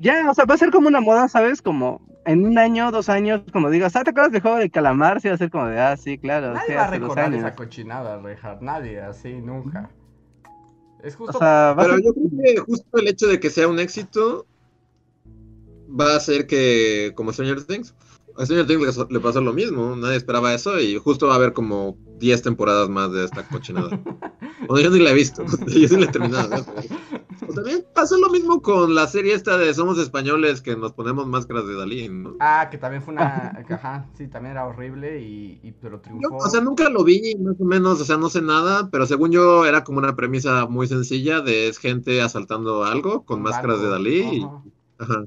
ya, 0.00 0.30
o 0.30 0.34
sea, 0.34 0.44
va 0.44 0.54
a 0.54 0.58
ser 0.58 0.70
como 0.70 0.88
una 0.88 1.00
moda, 1.00 1.28
¿sabes? 1.28 1.60
Como 1.60 2.00
en 2.24 2.46
un 2.46 2.58
año, 2.58 2.90
dos 2.90 3.08
años, 3.08 3.42
como 3.52 3.70
digas, 3.70 3.96
ah, 3.96 4.04
¿te 4.04 4.10
acuerdas 4.10 4.32
del 4.32 4.42
juego 4.42 4.58
de 4.58 4.70
calamar? 4.70 5.20
Sí, 5.20 5.28
va 5.28 5.34
a 5.34 5.38
ser 5.38 5.50
como 5.50 5.66
de, 5.66 5.80
ah, 5.80 5.96
sí, 5.96 6.18
claro. 6.18 6.52
Nadie 6.52 6.66
sí, 6.68 6.74
va 6.74 6.84
a 6.84 6.90
recordar 6.90 7.24
años. 7.26 7.40
esa 7.40 7.54
cochinada, 7.54 8.20
Reinhardt. 8.20 8.62
Nadie, 8.62 9.00
así, 9.00 9.32
nunca. 9.40 9.90
Es 11.02 11.14
O 11.14 11.18
justo. 11.18 11.38
sea, 11.38 11.74
Pero 11.76 11.94
ser... 11.96 12.04
yo 12.04 12.14
creo 12.14 12.30
que 12.54 12.60
justo 12.60 12.98
el 12.98 13.08
hecho 13.08 13.26
de 13.26 13.40
que 13.40 13.50
sea 13.50 13.66
un 13.66 13.78
éxito 13.80 14.46
va 15.88 16.12
a 16.12 16.16
hacer 16.16 16.46
que, 16.46 17.12
como 17.14 17.32
Stranger 17.32 17.64
Things, 17.64 17.94
a 18.36 18.44
Stranger 18.44 18.66
Things 18.66 18.98
le, 19.10 19.20
pasó 19.20 19.40
lo 19.40 19.52
mismo, 19.52 19.96
nadie 19.96 20.16
esperaba 20.16 20.54
eso 20.54 20.78
y 20.80 20.96
justo 20.98 21.26
va 21.26 21.34
a 21.34 21.36
haber 21.36 21.52
como 21.52 21.96
10 22.18 22.42
temporadas 22.42 22.88
más 22.88 23.12
de 23.12 23.24
esta 23.24 23.46
cochinada. 23.48 23.90
Bueno, 24.66 24.90
yo 24.90 24.90
ni 24.90 24.98
la 25.02 25.12
he 25.12 25.14
visto, 25.14 25.44
yo 25.68 25.88
sí 25.88 25.96
la 25.96 26.06
he 26.06 26.08
terminado. 26.08 26.48
¿no? 26.48 26.64
O 27.48 27.54
también 27.54 27.86
pasó 27.94 28.18
lo 28.18 28.28
mismo 28.28 28.60
con 28.60 28.94
la 28.94 29.06
serie 29.06 29.32
esta 29.32 29.56
de 29.56 29.72
Somos 29.72 29.98
Españoles 29.98 30.60
que 30.60 30.76
nos 30.76 30.92
ponemos 30.92 31.26
máscaras 31.26 31.66
de 31.66 31.74
Dalí, 31.76 32.08
¿no? 32.08 32.36
Ah, 32.40 32.68
que 32.70 32.76
también 32.76 33.02
fue 33.02 33.14
una. 33.14 33.64
Ajá, 33.70 34.06
sí, 34.18 34.26
también 34.26 34.52
era 34.52 34.66
horrible 34.66 35.22
y, 35.22 35.60
y- 35.62 35.72
pero 35.80 35.96
Yo, 35.96 36.02
triunfó. 36.02 36.36
o 36.36 36.50
sea, 36.50 36.60
nunca 36.60 36.90
lo 36.90 37.04
vi, 37.04 37.34
más 37.36 37.54
o 37.60 37.64
menos, 37.64 38.00
o 38.00 38.04
sea, 38.04 38.16
no 38.16 38.28
sé 38.28 38.42
nada, 38.42 38.90
pero 38.90 39.06
según 39.06 39.30
yo 39.30 39.64
era 39.64 39.84
como 39.84 39.98
una 39.98 40.16
premisa 40.16 40.66
muy 40.66 40.86
sencilla 40.86 41.40
de 41.40 41.68
es 41.68 41.78
gente 41.78 42.20
asaltando 42.20 42.84
algo 42.84 43.24
con 43.24 43.40
máscaras 43.42 43.80
de. 43.80 43.88
Dalí. 43.88 44.20
y- 44.20 44.46
Ajá. 44.98 45.24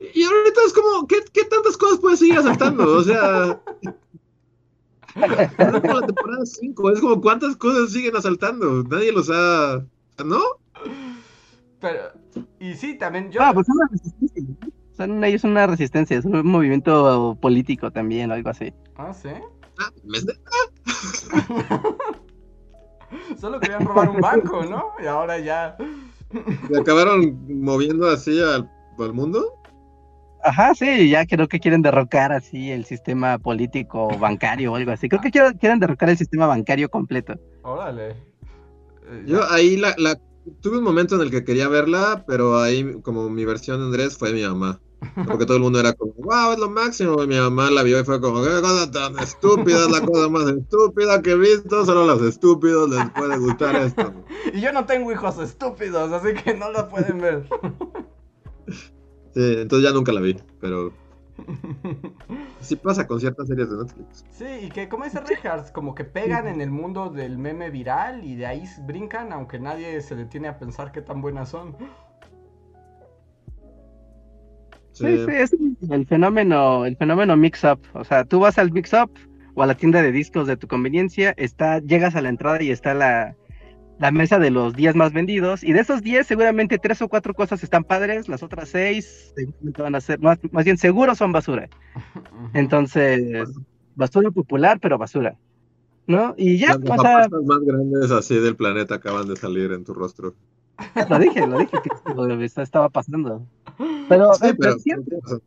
Y 0.00 0.22
ahorita 0.22 0.60
es 0.66 0.72
como, 0.72 1.06
¿qué, 1.06 1.16
qué 1.32 1.44
tantas 1.44 1.76
cosas 1.76 1.98
puedes 2.00 2.18
seguir 2.18 2.38
asaltando? 2.38 2.96
O 2.98 3.02
sea, 3.02 3.60
es 5.14 5.80
como 5.80 6.00
la 6.00 6.06
temporada 6.06 6.44
5, 6.44 6.90
es 6.90 7.00
como 7.00 7.20
cuántas 7.20 7.56
cosas 7.56 7.92
siguen 7.92 8.16
asaltando. 8.16 8.82
Nadie 8.84 9.12
los 9.12 9.30
ha. 9.32 9.84
¿No? 10.24 10.40
Pero, 11.80 12.00
y 12.60 12.74
sí, 12.74 12.96
también 12.98 13.30
yo. 13.30 13.40
Ah, 13.42 13.52
pues 13.52 13.68
es 13.68 13.74
una 13.74 13.88
resistencia. 13.90 14.42
¿no? 14.42 14.56
Son 14.96 15.24
ellos 15.24 15.44
una 15.44 15.66
resistencia, 15.66 16.16
es 16.18 16.24
un 16.24 16.46
movimiento 16.46 17.36
político 17.40 17.90
también, 17.90 18.30
algo 18.30 18.50
así. 18.50 18.72
Ah, 18.96 19.12
sí. 19.12 19.28
Ah, 19.78 19.90
¿me- 20.04 20.18
Solo 23.40 23.60
querían 23.60 23.84
robar 23.84 24.08
un 24.08 24.20
banco, 24.20 24.64
¿no? 24.64 24.92
Y 25.02 25.06
ahora 25.06 25.38
ya. 25.38 25.76
¿Se 26.68 26.80
acabaron 26.80 27.38
moviendo 27.62 28.08
así 28.08 28.40
al, 28.40 28.70
al 28.98 29.12
mundo? 29.12 29.54
Ajá, 30.44 30.74
sí, 30.74 31.08
ya 31.08 31.24
creo 31.26 31.48
que 31.48 31.58
quieren 31.58 31.80
derrocar 31.80 32.30
así 32.30 32.70
el 32.70 32.84
sistema 32.84 33.38
político 33.38 34.08
bancario 34.18 34.72
o 34.72 34.76
algo 34.76 34.92
así. 34.92 35.08
Creo 35.08 35.22
que 35.22 35.30
quieren, 35.30 35.56
quieren 35.56 35.80
derrocar 35.80 36.10
el 36.10 36.18
sistema 36.18 36.46
bancario 36.46 36.88
completo. 36.90 37.34
Órale. 37.62 38.10
Eh, 38.10 39.22
Yo 39.26 39.42
ahí 39.50 39.76
la, 39.78 39.94
la- 39.96 40.20
tuve 40.60 40.78
un 40.78 40.84
momento 40.84 41.14
en 41.14 41.22
el 41.22 41.30
que 41.30 41.44
quería 41.44 41.68
verla, 41.68 42.24
pero 42.26 42.60
ahí 42.60 43.00
como 43.02 43.30
mi 43.30 43.46
versión 43.46 43.78
de 43.80 43.86
Andrés 43.86 44.18
fue 44.18 44.32
mi 44.34 44.42
mamá. 44.42 44.80
Porque 45.26 45.44
todo 45.44 45.58
el 45.58 45.62
mundo 45.62 45.78
era 45.80 45.92
como, 45.92 46.12
wow, 46.14 46.52
es 46.52 46.58
lo 46.58 46.70
máximo. 46.70 47.22
Y 47.22 47.26
mi 47.26 47.38
mamá 47.38 47.70
la 47.70 47.82
vio 47.82 48.00
y 48.00 48.04
fue 48.04 48.20
como, 48.20 48.42
qué 48.42 48.50
cosa 48.62 48.90
tan 48.90 49.18
estúpida, 49.18 49.84
es 49.84 49.90
la 49.90 50.00
cosa 50.00 50.28
más 50.30 50.46
estúpida 50.48 51.20
que 51.22 51.32
he 51.32 51.36
visto. 51.36 51.84
Solo 51.84 52.02
a 52.02 52.06
los 52.06 52.22
estúpidos 52.22 52.88
les 52.90 53.10
puede 53.10 53.38
gustar 53.38 53.76
esto. 53.76 54.12
Y 54.54 54.60
yo 54.60 54.72
no 54.72 54.84
tengo 54.84 55.10
hijos 55.12 55.38
estúpidos, 55.38 56.12
así 56.12 56.34
que 56.34 56.54
no 56.54 56.70
lo 56.70 56.88
pueden 56.88 57.18
ver. 57.18 57.44
Sí, 59.34 59.54
entonces 59.58 59.88
ya 59.88 59.94
nunca 59.94 60.12
la 60.12 60.20
vi, 60.20 60.36
pero 60.60 60.92
sí 62.60 62.76
pasa 62.76 63.06
con 63.06 63.20
ciertas 63.20 63.48
series 63.48 63.68
de 63.70 63.76
Netflix. 63.76 64.24
Sí, 64.30 64.44
y 64.62 64.68
que 64.68 64.88
como 64.88 65.04
dice 65.04 65.20
Richards, 65.20 65.70
como 65.72 65.94
que 65.94 66.04
pegan 66.04 66.46
en 66.46 66.60
el 66.60 66.70
mundo 66.70 67.10
del 67.10 67.38
meme 67.38 67.70
viral 67.70 68.24
y 68.24 68.36
de 68.36 68.46
ahí 68.46 68.64
brincan, 68.86 69.32
aunque 69.32 69.58
nadie 69.58 70.00
se 70.00 70.14
detiene 70.14 70.48
a 70.48 70.58
pensar 70.58 70.92
qué 70.92 71.02
tan 71.02 71.20
buenas 71.20 71.48
son. 71.48 71.76
Sí. 74.92 75.06
Sí, 75.06 75.26
sí, 75.26 75.32
es 75.32 75.56
el 75.90 76.06
fenómeno, 76.06 76.86
el 76.86 76.96
fenómeno 76.96 77.36
mix-up. 77.36 77.80
O 77.94 78.04
sea, 78.04 78.24
tú 78.24 78.38
vas 78.38 78.58
al 78.58 78.70
mix-up 78.70 79.10
o 79.54 79.62
a 79.64 79.66
la 79.66 79.74
tienda 79.74 80.00
de 80.00 80.12
discos 80.12 80.46
de 80.46 80.56
tu 80.56 80.68
conveniencia, 80.68 81.34
está, 81.36 81.80
llegas 81.80 82.14
a 82.14 82.22
la 82.22 82.28
entrada 82.28 82.62
y 82.62 82.70
está 82.70 82.94
la, 82.94 83.34
la 83.98 84.10
mesa 84.10 84.38
de 84.38 84.50
los 84.50 84.74
10 84.74 84.96
más 84.96 85.12
vendidos. 85.12 85.62
Y 85.62 85.72
de 85.72 85.80
esos 85.80 86.02
10, 86.02 86.26
seguramente 86.26 86.78
tres 86.78 87.00
o 87.02 87.08
cuatro 87.08 87.34
cosas 87.34 87.62
están 87.62 87.84
padres, 87.84 88.28
las 88.28 88.42
otras 88.42 88.68
seis 88.68 89.32
seguramente 89.34 89.82
van 89.82 89.94
a 89.94 90.00
ser, 90.00 90.20
más, 90.20 90.38
más 90.50 90.64
bien 90.64 90.78
seguro 90.78 91.14
son 91.14 91.32
basura. 91.32 91.68
Entonces, 92.54 93.48
basura 93.94 94.30
popular, 94.30 94.78
pero 94.80 94.98
basura. 94.98 95.36
¿No? 96.06 96.34
Y 96.36 96.58
ya, 96.58 96.76
Las 96.76 96.98
o 96.98 97.02
sea, 97.02 97.28
más 97.44 97.60
grandes 97.60 98.10
así 98.10 98.34
del 98.34 98.56
planeta 98.56 98.96
acaban 98.96 99.26
de 99.26 99.36
salir 99.36 99.72
en 99.72 99.84
tu 99.84 99.94
rostro. 99.94 100.34
lo 101.08 101.18
dije, 101.18 101.46
lo 101.46 101.58
dije 101.58 101.78
que 101.82 102.44
esto 102.44 102.62
estaba 102.62 102.90
pasando. 102.90 103.46
Pero, 104.08 104.34
Sí, 104.34 104.48
eh, 104.48 104.54
pero 104.58 104.78
cierto. 104.78 105.40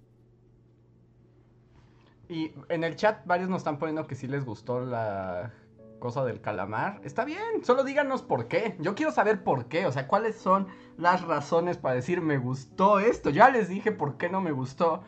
Y 2.29 2.51
en 2.69 2.83
el 2.83 2.95
chat 2.95 3.25
varios 3.25 3.49
nos 3.49 3.59
están 3.59 3.77
poniendo 3.77 4.05
que 4.07 4.15
sí 4.15 4.27
les 4.27 4.43
gustó 4.43 4.81
la 4.81 5.53
cosa 5.99 6.23
del 6.25 6.41
calamar. 6.41 7.01
Está 7.03 7.25
bien, 7.25 7.63
solo 7.63 7.83
díganos 7.83 8.21
por 8.21 8.47
qué. 8.47 8.75
Yo 8.79 8.95
quiero 8.95 9.11
saber 9.11 9.43
por 9.43 9.65
qué, 9.67 9.85
o 9.85 9.91
sea, 9.91 10.07
cuáles 10.07 10.35
son 10.35 10.67
las 10.97 11.21
razones 11.23 11.77
para 11.77 11.95
decir 11.95 12.21
me 12.21 12.37
gustó 12.37 12.99
esto. 12.99 13.29
Ya 13.29 13.49
les 13.49 13.69
dije 13.69 13.91
por 13.91 14.17
qué 14.17 14.29
no 14.29 14.41
me 14.41 14.51
gustó, 14.51 15.03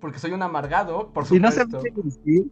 porque 0.00 0.18
soy 0.18 0.32
un 0.32 0.42
amargado, 0.42 1.12
por 1.12 1.26
Y 1.30 1.40
no 1.40 1.50
se 1.50 1.62
supuesto. 1.62 1.78
vale 1.78 1.92
decir, 1.94 2.50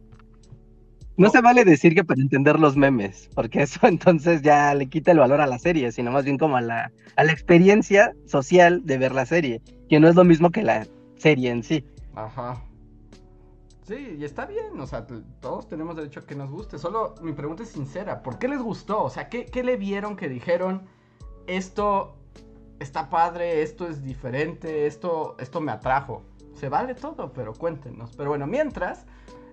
no 1.17 1.29
se 1.29 1.41
vale 1.41 1.63
decir 1.65 1.93
que 1.93 2.03
para 2.03 2.21
entender 2.21 2.59
los 2.59 2.75
memes, 2.75 3.29
porque 3.35 3.61
eso 3.63 3.79
entonces 3.87 4.41
ya 4.41 4.73
le 4.75 4.87
quita 4.89 5.11
el 5.11 5.19
valor 5.19 5.41
a 5.41 5.47
la 5.47 5.59
serie, 5.59 5.91
sino 5.91 6.11
más 6.11 6.25
bien 6.25 6.37
como 6.37 6.57
a 6.57 6.61
la, 6.61 6.91
a 7.15 7.23
la 7.23 7.31
experiencia 7.31 8.15
social 8.25 8.81
de 8.85 8.97
ver 8.97 9.13
la 9.13 9.25
serie, 9.25 9.61
que 9.89 9.99
no 9.99 10.07
es 10.07 10.15
lo 10.15 10.23
mismo 10.23 10.51
que 10.51 10.63
la 10.63 10.87
serie 11.17 11.51
en 11.51 11.63
sí. 11.63 11.85
Ajá. 12.13 12.63
Sí, 13.85 14.15
y 14.17 14.23
está 14.23 14.45
bien, 14.45 14.79
o 14.79 14.87
sea, 14.87 15.05
todos 15.41 15.67
tenemos 15.67 15.97
derecho 15.97 16.21
a 16.21 16.25
que 16.25 16.35
nos 16.35 16.49
guste. 16.49 16.77
Solo 16.77 17.15
mi 17.21 17.33
pregunta 17.33 17.63
es 17.63 17.69
sincera, 17.69 18.23
¿por 18.23 18.39
qué 18.39 18.47
les 18.47 18.61
gustó? 18.61 19.03
O 19.03 19.09
sea, 19.09 19.27
¿qué, 19.27 19.45
qué 19.45 19.61
le 19.63 19.75
vieron 19.75 20.15
que 20.15 20.29
dijeron, 20.29 20.83
esto 21.47 22.15
está 22.79 23.09
padre, 23.09 23.61
esto 23.61 23.87
es 23.87 24.01
diferente, 24.01 24.87
esto, 24.87 25.35
esto 25.37 25.59
me 25.59 25.73
atrajo? 25.73 26.23
Se 26.53 26.69
vale 26.69 26.95
todo, 26.95 27.33
pero 27.33 27.53
cuéntenos. 27.53 28.15
Pero 28.15 28.29
bueno, 28.29 28.47
mientras, 28.47 29.05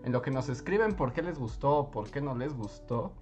en 0.05 0.13
lo 0.13 0.23
que 0.23 0.31
nos 0.31 0.49
escriben 0.49 0.95
por 0.95 1.13
qué 1.13 1.23
les 1.23 1.37
gustó, 1.37 1.91
por 1.91 2.09
qué 2.09 2.21
no 2.21 2.37
les 2.37 2.55
gustó, 2.55 3.13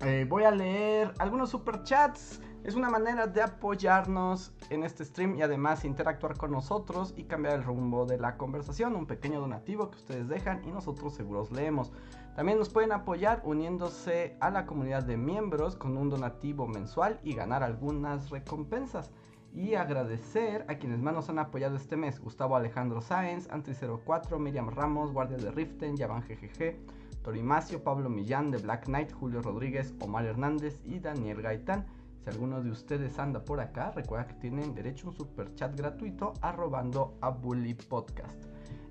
eh, 0.00 0.26
voy 0.28 0.42
a 0.42 0.50
leer 0.50 1.14
algunos 1.18 1.50
superchats. 1.50 2.40
Es 2.64 2.76
una 2.76 2.88
manera 2.88 3.26
de 3.26 3.42
apoyarnos 3.42 4.54
en 4.70 4.84
este 4.84 5.04
stream 5.04 5.36
y 5.36 5.42
además 5.42 5.84
interactuar 5.84 6.38
con 6.38 6.50
nosotros 6.50 7.12
y 7.14 7.24
cambiar 7.24 7.56
el 7.56 7.62
rumbo 7.62 8.06
de 8.06 8.16
la 8.16 8.38
conversación. 8.38 8.96
Un 8.96 9.04
pequeño 9.04 9.38
donativo 9.38 9.90
que 9.90 9.98
ustedes 9.98 10.28
dejan 10.28 10.64
y 10.66 10.72
nosotros 10.72 11.12
seguros 11.12 11.52
leemos. 11.52 11.92
También 12.34 12.56
nos 12.56 12.70
pueden 12.70 12.92
apoyar 12.92 13.42
uniéndose 13.44 14.38
a 14.40 14.48
la 14.48 14.64
comunidad 14.64 15.02
de 15.02 15.18
miembros 15.18 15.76
con 15.76 15.98
un 15.98 16.08
donativo 16.08 16.66
mensual 16.66 17.20
y 17.22 17.34
ganar 17.34 17.62
algunas 17.62 18.30
recompensas. 18.30 19.12
Y 19.52 19.74
agradecer 19.74 20.64
a 20.66 20.78
quienes 20.78 21.02
más 21.02 21.12
nos 21.12 21.28
han 21.28 21.40
apoyado 21.40 21.76
este 21.76 21.98
mes. 21.98 22.18
Gustavo 22.18 22.56
Alejandro 22.56 23.02
Sáenz, 23.02 23.46
Antri04, 23.50 24.38
Miriam 24.38 24.70
Ramos, 24.70 25.12
Guardia 25.12 25.36
de 25.36 25.50
Riften, 25.50 25.98
Yavan 25.98 26.22
GGG, 26.22 26.78
Torimacio, 27.22 27.84
Pablo 27.84 28.08
Millán 28.08 28.50
de 28.50 28.56
Black 28.56 28.86
Knight, 28.86 29.12
Julio 29.12 29.42
Rodríguez, 29.42 29.92
Omar 30.00 30.24
Hernández 30.24 30.80
y 30.86 30.98
Daniel 30.98 31.42
Gaitán. 31.42 31.84
Si 32.24 32.30
alguno 32.30 32.62
de 32.62 32.70
ustedes 32.70 33.18
anda 33.18 33.44
por 33.44 33.60
acá, 33.60 33.90
recuerda 33.90 34.26
que 34.26 34.34
tienen 34.34 34.74
derecho 34.74 35.08
a 35.08 35.10
un 35.10 35.16
super 35.16 35.54
chat 35.56 35.76
gratuito 35.76 36.32
arrobando 36.40 37.18
a 37.20 37.28
Bully 37.28 37.74
Podcast. 37.74 38.42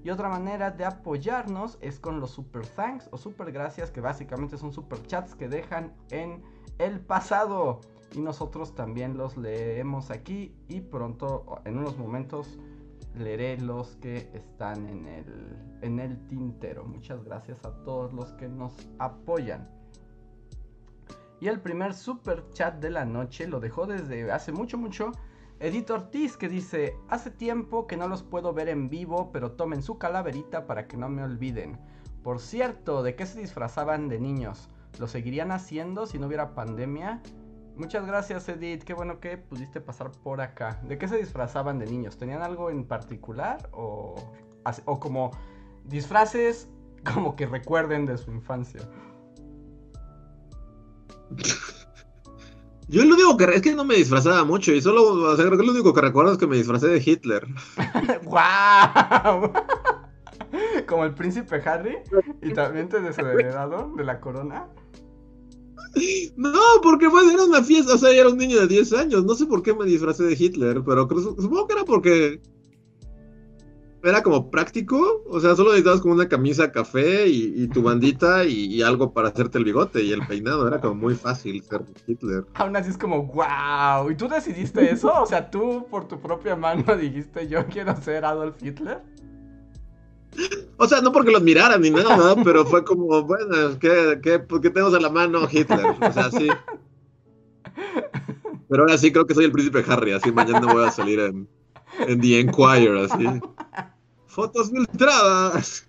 Y 0.03 0.11
otra 0.11 0.29
manera 0.29 0.69
de 0.69 0.85
apoyarnos 0.85 1.79
es 1.81 1.99
con 1.99 2.19
los 2.19 2.29
super 2.29 2.63
thanks 2.63 3.09
o 3.11 3.17
super 3.17 3.51
gracias, 3.51 3.89
que 3.89 4.01
básicamente 4.01 4.55
son 4.59 4.71
super 4.71 5.01
chats 5.07 5.33
que 5.33 5.49
dejan 5.49 5.95
en 6.11 6.43
el 6.77 6.99
pasado. 6.99 7.81
Y 8.11 8.21
nosotros 8.21 8.75
también 8.75 9.17
los 9.17 9.35
leemos 9.35 10.11
aquí 10.11 10.55
y 10.67 10.81
pronto, 10.81 11.59
en 11.65 11.79
unos 11.79 11.97
momentos, 11.97 12.59
leeré 13.15 13.57
los 13.57 13.95
que 13.95 14.29
están 14.35 14.87
en 14.87 15.07
el, 15.07 15.57
en 15.81 15.99
el 15.99 16.27
tintero. 16.27 16.85
Muchas 16.85 17.23
gracias 17.23 17.65
a 17.65 17.71
todos 17.83 18.13
los 18.13 18.31
que 18.33 18.47
nos 18.47 18.75
apoyan. 18.99 19.82
Y 21.43 21.49
el 21.49 21.59
primer 21.59 21.93
super 21.93 22.49
chat 22.53 22.75
de 22.75 22.89
la 22.89 23.03
noche 23.03 23.49
lo 23.49 23.59
dejó 23.59 23.85
desde 23.85 24.31
hace 24.31 24.53
mucho, 24.53 24.77
mucho. 24.77 25.11
Edith 25.59 25.89
Ortiz 25.89 26.37
que 26.37 26.47
dice, 26.47 26.95
hace 27.09 27.31
tiempo 27.31 27.85
que 27.85 27.97
no 27.97 28.07
los 28.07 28.23
puedo 28.23 28.53
ver 28.53 28.69
en 28.69 28.87
vivo, 28.87 29.29
pero 29.33 29.51
tomen 29.51 29.83
su 29.83 29.97
calaverita 29.97 30.65
para 30.65 30.87
que 30.87 30.95
no 30.95 31.09
me 31.09 31.21
olviden. 31.21 31.77
Por 32.23 32.39
cierto, 32.39 33.03
¿de 33.03 33.17
qué 33.17 33.25
se 33.25 33.41
disfrazaban 33.41 34.07
de 34.07 34.21
niños? 34.21 34.69
¿Lo 34.99 35.09
seguirían 35.09 35.51
haciendo 35.51 36.05
si 36.05 36.17
no 36.17 36.27
hubiera 36.27 36.55
pandemia? 36.55 37.21
Muchas 37.75 38.05
gracias 38.05 38.47
Edith, 38.47 38.85
qué 38.85 38.93
bueno 38.93 39.19
que 39.19 39.37
pudiste 39.37 39.81
pasar 39.81 40.11
por 40.11 40.39
acá. 40.39 40.79
¿De 40.87 40.97
qué 40.97 41.09
se 41.09 41.17
disfrazaban 41.17 41.77
de 41.77 41.87
niños? 41.87 42.17
¿Tenían 42.17 42.41
algo 42.41 42.69
en 42.69 42.85
particular 42.85 43.67
o, 43.73 44.15
o 44.85 44.99
como 45.01 45.31
disfraces 45.83 46.69
como 47.13 47.35
que 47.35 47.47
recuerden 47.47 48.05
de 48.05 48.17
su 48.17 48.31
infancia? 48.31 48.79
Yo 52.89 53.03
lo 53.05 53.15
único 53.15 53.37
que 53.37 53.45
es 53.45 53.61
que 53.61 53.73
no 53.73 53.85
me 53.85 53.95
disfrazaba 53.95 54.43
mucho 54.43 54.71
y 54.73 54.81
solo, 54.81 55.03
o 55.03 55.35
sea, 55.35 55.45
creo 55.45 55.57
que 55.57 55.65
lo 55.65 55.71
único 55.71 55.93
que 55.93 56.01
recuerdo 56.01 56.33
es 56.33 56.37
que 56.37 56.47
me 56.47 56.57
disfracé 56.57 56.87
de 56.87 57.01
Hitler. 57.03 57.47
¡Guau! 58.23 59.51
Como 60.87 61.05
el 61.05 61.13
príncipe 61.15 61.55
Harry 61.65 61.97
y 62.41 62.53
también 62.53 62.89
te 62.89 62.99
desheredado 62.99 63.91
de 63.95 64.03
la 64.03 64.19
corona. 64.19 64.67
No, 66.35 66.59
porque 66.81 67.09
fue, 67.09 67.31
era 67.33 67.43
una 67.43 67.63
fiesta, 67.63 67.93
o 67.93 67.97
sea, 67.97 68.11
yo 68.13 68.21
era 68.21 68.29
un 68.29 68.37
niño 68.37 68.59
de 68.59 68.67
10 68.67 68.93
años, 68.93 69.23
no 69.25 69.35
sé 69.35 69.45
por 69.45 69.61
qué 69.63 69.73
me 69.73 69.85
disfracé 69.85 70.23
de 70.23 70.33
Hitler, 70.37 70.81
pero 70.85 71.07
creo- 71.07 71.21
supongo 71.21 71.67
que 71.67 71.73
era 71.73 71.85
porque 71.85 72.41
era 74.03 74.21
como 74.21 74.51
práctico, 74.51 75.23
o 75.27 75.39
sea, 75.39 75.55
solo 75.55 75.69
necesitabas 75.69 76.01
como 76.01 76.13
una 76.13 76.27
camisa 76.27 76.71
café 76.73 77.27
y, 77.27 77.53
y 77.55 77.67
tu 77.69 77.81
bandita 77.81 78.43
y, 78.43 78.65
y 78.65 78.81
algo 78.81 79.13
para 79.13 79.29
hacerte 79.29 79.57
el 79.57 79.63
bigote 79.63 80.03
y 80.03 80.11
el 80.11 80.27
peinado, 80.27 80.67
era 80.67 80.81
como 80.81 80.95
muy 80.95 81.15
fácil 81.15 81.63
ser 81.63 81.83
Hitler. 82.05 82.45
Aún 82.55 82.75
así 82.75 82.89
es 82.89 82.97
como, 82.97 83.23
wow. 83.27 84.11
¿Y 84.11 84.15
tú 84.15 84.27
decidiste 84.27 84.91
eso? 84.91 85.13
O 85.21 85.25
sea, 85.25 85.49
tú 85.49 85.87
por 85.89 86.07
tu 86.07 86.19
propia 86.19 86.55
mano 86.55 86.83
dijiste, 86.97 87.47
yo 87.47 87.65
quiero 87.67 87.95
ser 88.01 88.25
Adolf 88.25 88.61
Hitler. 88.61 89.01
O 90.77 90.87
sea, 90.87 90.99
no 90.99 91.11
porque 91.13 91.31
los 91.31 91.41
miraran 91.41 91.79
ni 91.81 91.91
nada, 91.91 92.35
pero 92.43 92.65
fue 92.65 92.83
como, 92.83 93.23
bueno, 93.23 93.79
¿qué, 93.79 94.19
qué, 94.21 94.43
qué 94.61 94.69
tenemos 94.69 94.93
a 94.93 94.99
la 94.99 95.09
mano 95.09 95.47
Hitler? 95.49 95.95
O 96.01 96.11
sea, 96.11 96.29
sí. 96.29 96.49
Pero 98.67 98.83
ahora 98.83 98.97
sí 98.97 99.11
creo 99.11 99.25
que 99.25 99.35
soy 99.35 99.45
el 99.45 99.51
príncipe 99.51 99.85
Harry, 99.87 100.11
así 100.11 100.31
mañana 100.31 100.73
voy 100.73 100.83
a 100.83 100.91
salir 100.91 101.19
en, 101.19 101.47
en 101.99 102.19
The 102.19 102.39
Enquirer, 102.39 102.97
así. 102.97 103.25
Fotos 104.33 104.71
filtradas. 104.71 105.87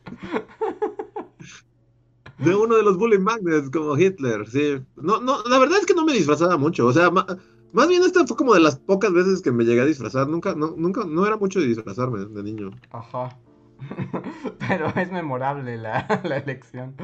De 2.39 2.55
uno 2.55 2.77
de 2.77 2.83
los 2.83 2.99
bully 2.99 3.19
magnets 3.19 3.71
como 3.71 3.97
Hitler, 3.97 4.47
sí. 4.49 4.85
No, 4.97 5.21
no, 5.21 5.43
la 5.45 5.59
verdad 5.59 5.79
es 5.79 5.87
que 5.87 5.95
no 5.95 6.05
me 6.05 6.13
disfrazaba 6.13 6.59
mucho, 6.59 6.87
o 6.87 6.93
sea, 6.93 7.11
ma- 7.11 7.27
más 7.73 7.89
bien 7.89 8.03
esta 8.03 8.27
fue 8.27 8.37
como 8.37 8.53
de 8.53 8.61
las 8.61 8.79
pocas 8.79 9.13
veces 9.13 9.41
que 9.41 9.51
me 9.51 9.65
llegué 9.65 9.81
a 9.81 9.87
disfrazar, 9.87 10.29
nunca, 10.29 10.55
no, 10.55 10.75
nunca, 10.77 11.05
no 11.07 11.27
era 11.27 11.37
mucho 11.37 11.61
de 11.61 11.69
disfrazarme 11.69 12.27
de 12.27 12.43
niño. 12.43 12.71
Ajá. 12.91 13.39
Pero 14.69 14.89
es 14.95 15.11
memorable 15.11 15.79
la, 15.79 16.21
la 16.25 16.37
elección. 16.37 16.95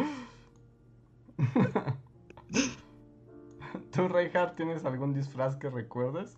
¿Tú, 3.92 4.08
Reinhardt, 4.08 4.56
tienes 4.56 4.84
algún 4.84 5.14
disfraz 5.14 5.56
que 5.56 5.70
recuerdes? 5.70 6.36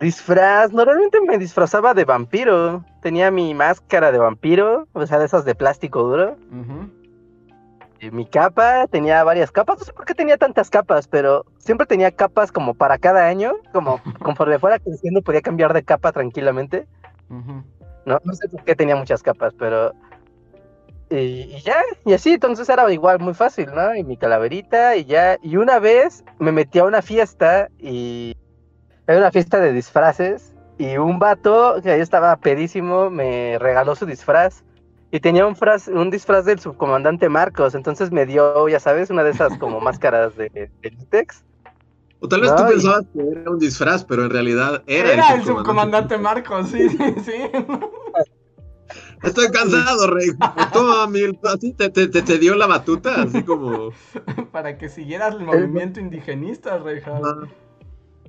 Disfraz, 0.00 0.72
normalmente 0.72 1.20
me 1.20 1.38
disfrazaba 1.38 1.94
de 1.94 2.04
vampiro. 2.04 2.84
Tenía 3.00 3.30
mi 3.30 3.54
máscara 3.54 4.12
de 4.12 4.18
vampiro, 4.18 4.88
o 4.92 5.06
sea, 5.06 5.18
de 5.18 5.26
esas 5.26 5.44
de 5.44 5.54
plástico 5.54 6.02
duro. 6.02 6.36
Y 8.00 8.10
mi 8.10 8.26
capa, 8.26 8.86
tenía 8.88 9.24
varias 9.24 9.50
capas. 9.50 9.78
No 9.78 9.84
sé 9.84 9.92
por 9.92 10.04
qué 10.04 10.14
tenía 10.14 10.36
tantas 10.36 10.68
capas, 10.68 11.08
pero 11.08 11.46
siempre 11.58 11.86
tenía 11.86 12.10
capas 12.10 12.52
como 12.52 12.74
para 12.74 12.98
cada 12.98 13.26
año. 13.26 13.54
Como 13.72 14.00
conforme 14.22 14.58
fuera 14.58 14.78
creciendo, 14.78 15.22
podía 15.22 15.40
cambiar 15.40 15.72
de 15.72 15.82
capa 15.82 16.12
tranquilamente. 16.12 16.86
no, 17.28 18.20
no 18.22 18.34
sé 18.34 18.48
por 18.48 18.62
qué 18.64 18.74
tenía 18.74 18.96
muchas 18.96 19.22
capas, 19.22 19.54
pero 19.58 19.92
y, 21.10 21.60
ya, 21.60 21.76
y 22.04 22.12
así, 22.12 22.32
entonces 22.32 22.68
era 22.68 22.90
igual 22.92 23.20
muy 23.20 23.34
fácil, 23.34 23.66
¿no? 23.74 23.94
Y 23.94 24.04
mi 24.04 24.16
calaverita 24.16 24.96
y 24.96 25.04
ya. 25.04 25.38
Y 25.42 25.56
una 25.56 25.78
vez 25.78 26.24
me 26.38 26.52
metí 26.52 26.78
a 26.78 26.84
una 26.84 27.02
fiesta 27.02 27.68
y 27.78 28.36
era 29.06 29.18
una 29.18 29.30
fiesta 29.30 29.60
de 29.60 29.72
disfraces 29.72 30.54
y 30.78 30.96
un 30.96 31.18
vato 31.18 31.76
que 31.82 31.90
ahí 31.90 32.00
estaba 32.00 32.36
pedísimo 32.36 33.10
me 33.10 33.58
regaló 33.58 33.94
su 33.94 34.06
disfraz 34.06 34.64
y 35.10 35.20
tenía 35.20 35.46
un, 35.46 35.56
un 35.92 36.10
disfraz 36.10 36.44
del 36.44 36.58
subcomandante 36.58 37.28
Marcos, 37.28 37.76
entonces 37.76 38.10
me 38.10 38.26
dio, 38.26 38.68
ya 38.68 38.80
sabes, 38.80 39.10
una 39.10 39.22
de 39.22 39.30
esas 39.30 39.56
como 39.58 39.80
máscaras 39.80 40.36
de, 40.36 40.48
de 40.50 41.26
O 42.18 42.28
tal 42.28 42.40
vez 42.40 42.54
tú 42.56 42.64
pensabas 42.66 43.04
que 43.12 43.20
era 43.20 43.50
un 43.50 43.58
disfraz, 43.58 44.04
pero 44.04 44.24
en 44.24 44.30
realidad 44.30 44.82
era, 44.86 45.12
era 45.12 45.34
el, 45.34 45.44
subcomandante, 45.44 46.18
Marcos, 46.18 46.68
sí, 46.70 46.88
sí, 46.88 47.14
sí. 47.24 47.32
Estoy 49.22 49.48
cansado, 49.50 50.08
Rey. 50.08 50.28
Toma, 50.72 51.06
Mil, 51.06 51.38
así 51.44 51.72
te, 51.72 51.88
te, 51.88 52.08
te, 52.08 52.38
dio 52.38 52.54
la 52.56 52.66
batuta, 52.66 53.22
así 53.22 53.42
como. 53.42 53.90
Para 54.52 54.76
que 54.76 54.88
siguieras 54.88 55.34
el 55.34 55.44
movimiento 55.44 56.00
indigenista, 56.00 56.76
Rey. 56.78 57.00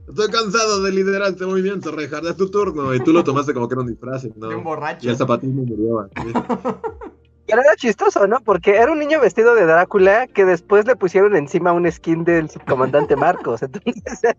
Estoy 0.08 0.30
cansado 0.30 0.84
de 0.84 0.92
liderar 0.92 1.32
este 1.32 1.46
movimiento, 1.46 1.92
Reinhardt, 1.92 2.28
es 2.28 2.38
tu 2.38 2.50
turno. 2.50 2.94
Y 2.94 3.00
tú 3.00 3.12
lo 3.12 3.24
tomaste 3.24 3.54
como 3.54 3.68
que 3.68 3.74
era 3.74 3.82
un 3.82 3.88
disfraz, 3.88 4.26
¿no? 4.36 4.50
De 4.50 4.56
un 4.56 4.64
borracho. 4.64 5.08
Y 5.08 5.10
el 5.10 5.18
zapatismo 5.18 5.64
murió. 5.64 6.10
Pero 7.48 7.62
era 7.62 7.76
chistoso, 7.76 8.28
¿no? 8.28 8.40
Porque 8.42 8.76
era 8.76 8.92
un 8.92 8.98
niño 8.98 9.20
vestido 9.20 9.54
de 9.54 9.66
Drácula 9.66 10.28
que 10.28 10.46
después 10.46 10.86
le 10.88 10.96
pusieron 10.96 11.36
encima 11.36 11.74
un 11.74 11.92
skin 11.92 12.24
del 12.24 12.50
subcomandante 12.50 13.16
Marcos. 13.16 13.62
Entonces, 13.64 14.36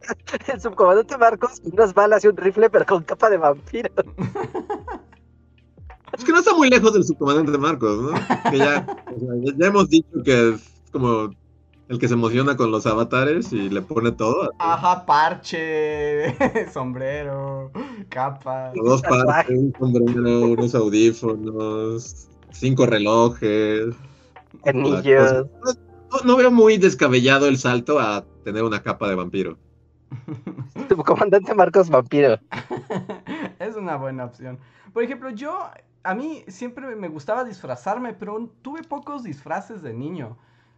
el 0.52 0.60
subcomandante 0.60 1.16
Marcos, 1.16 1.60
unas 1.64 1.94
balas 1.94 2.24
y 2.24 2.28
un 2.28 2.36
rifle, 2.36 2.68
pero 2.68 2.84
con 2.84 3.04
capa 3.04 3.30
de 3.30 3.36
vampiro. 3.36 3.90
Es 6.16 6.24
que 6.24 6.32
no 6.32 6.38
está 6.38 6.54
muy 6.54 6.68
lejos 6.68 6.92
del 6.92 7.04
subcomandante 7.04 7.58
Marcos, 7.58 7.98
¿no? 7.98 8.50
Que 8.50 8.58
ya, 8.58 8.86
ya 9.56 9.66
hemos 9.66 9.88
dicho 9.88 10.22
que 10.24 10.50
es 10.50 10.72
como 10.90 11.30
el 11.88 11.98
que 11.98 12.08
se 12.08 12.14
emociona 12.14 12.56
con 12.56 12.70
los 12.70 12.86
avatares 12.86 13.52
y 13.52 13.70
le 13.70 13.82
pone 13.82 14.12
todo. 14.12 14.52
Ajá, 14.58 15.06
parche, 15.06 16.34
sombrero, 16.72 17.70
capa. 18.08 18.72
Dos 18.74 19.02
parches, 19.02 19.56
un 19.56 19.72
sombrero, 19.78 20.48
unos 20.48 20.74
audífonos, 20.74 22.28
cinco 22.50 22.86
relojes. 22.86 23.94
Anillos. 24.64 25.46
No, 26.10 26.20
no, 26.24 26.36
veo 26.36 26.50
muy 26.50 26.78
descabellado 26.78 27.46
el 27.46 27.58
salto 27.58 28.00
a 28.00 28.24
tener 28.44 28.64
una 28.64 28.82
capa 28.82 29.08
de 29.08 29.14
vampiro. 29.14 29.58
Subcomandante 30.88 31.54
Marcos 31.54 31.90
Vampiro. 31.90 32.38
es 33.58 33.76
una 33.76 33.96
buena 33.96 34.24
opción. 34.24 34.58
Por 34.92 35.02
ejemplo, 35.02 35.30
yo 35.30 35.70
a 36.02 36.14
mí 36.14 36.44
siempre 36.48 36.94
me 36.96 37.08
gustaba 37.08 37.44
disfrazarme, 37.44 38.14
pero 38.14 38.48
tuve 38.62 38.82
pocos 38.82 39.22
disfraces 39.24 39.82
de 39.82 39.92
niño. 39.92 40.36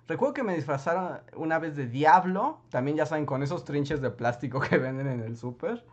Recuerdo 0.08 0.32
que 0.32 0.42
me 0.42 0.54
disfrazaron 0.54 1.20
una 1.36 1.58
vez 1.58 1.76
de 1.76 1.86
diablo, 1.86 2.62
también 2.70 2.96
ya 2.96 3.04
saben, 3.04 3.26
con 3.26 3.42
esos 3.42 3.66
trinches 3.66 4.00
de 4.00 4.10
plástico 4.10 4.58
que 4.68 4.78
venden 4.78 5.06
en 5.06 5.20
el 5.20 5.36
súper. 5.36 5.84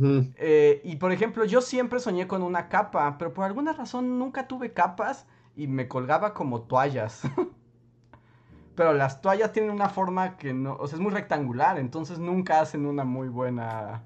Eh, 0.00 0.80
y 0.84 0.96
por 0.96 1.12
ejemplo, 1.12 1.44
yo 1.44 1.60
siempre 1.60 2.00
soñé 2.00 2.26
con 2.26 2.42
una 2.42 2.68
capa, 2.68 3.16
pero 3.18 3.34
por 3.34 3.44
alguna 3.44 3.72
razón 3.74 4.18
nunca 4.18 4.48
tuve 4.48 4.72
capas 4.72 5.26
y 5.54 5.66
me 5.66 5.86
colgaba 5.86 6.32
como 6.32 6.62
toallas. 6.62 7.22
pero 8.74 8.94
las 8.94 9.20
toallas 9.20 9.52
tienen 9.52 9.72
una 9.72 9.90
forma 9.90 10.38
que 10.38 10.54
no, 10.54 10.76
o 10.76 10.86
sea, 10.86 10.96
es 10.96 11.02
muy 11.02 11.12
rectangular, 11.12 11.78
entonces 11.78 12.18
nunca 12.18 12.60
hacen 12.60 12.86
una 12.86 13.04
muy 13.04 13.28
buena 13.28 14.02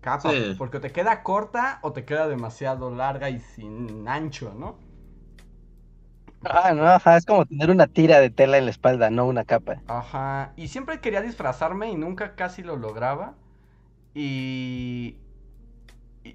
capa, 0.00 0.32
porque 0.56 0.80
te 0.80 0.90
queda 0.90 1.22
corta 1.22 1.78
o 1.82 1.92
te 1.92 2.04
queda 2.04 2.26
demasiado 2.26 2.90
larga 2.90 3.30
y 3.30 3.38
sin 3.38 4.08
ancho, 4.08 4.54
¿no? 4.58 4.87
Ah, 6.44 6.72
no, 6.74 6.84
ajá, 6.86 7.16
es 7.16 7.24
como 7.24 7.46
tener 7.46 7.70
una 7.70 7.86
tira 7.86 8.18
de 8.20 8.30
tela 8.30 8.58
en 8.58 8.64
la 8.64 8.70
espalda, 8.72 9.10
no 9.10 9.26
una 9.26 9.44
capa. 9.44 9.84
Ajá, 9.86 10.52
y 10.56 10.68
siempre 10.68 11.00
quería 11.00 11.22
disfrazarme 11.22 11.90
y 11.90 11.96
nunca 11.96 12.34
casi 12.36 12.62
lo 12.62 12.76
lograba. 12.76 13.34
Y 14.14 15.18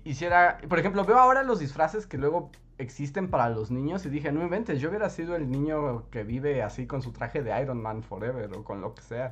hiciera, 0.05 0.57
por 0.69 0.79
ejemplo, 0.79 1.05
veo 1.05 1.17
ahora 1.19 1.43
los 1.43 1.59
disfraces 1.59 2.07
que 2.07 2.17
luego 2.17 2.51
existen 2.77 3.29
para 3.29 3.49
los 3.49 3.71
niños 3.71 4.05
y 4.05 4.09
dije, 4.09 4.31
no 4.31 4.41
inventes, 4.41 4.81
yo 4.81 4.89
hubiera 4.89 5.09
sido 5.09 5.35
el 5.35 5.49
niño 5.51 6.09
que 6.09 6.23
vive 6.23 6.63
así 6.63 6.87
con 6.87 7.01
su 7.01 7.11
traje 7.11 7.43
de 7.43 7.61
Iron 7.61 7.81
Man 7.81 8.03
Forever 8.03 8.51
o 8.53 8.63
con 8.63 8.81
lo 8.81 8.95
que 8.95 9.01
sea. 9.03 9.31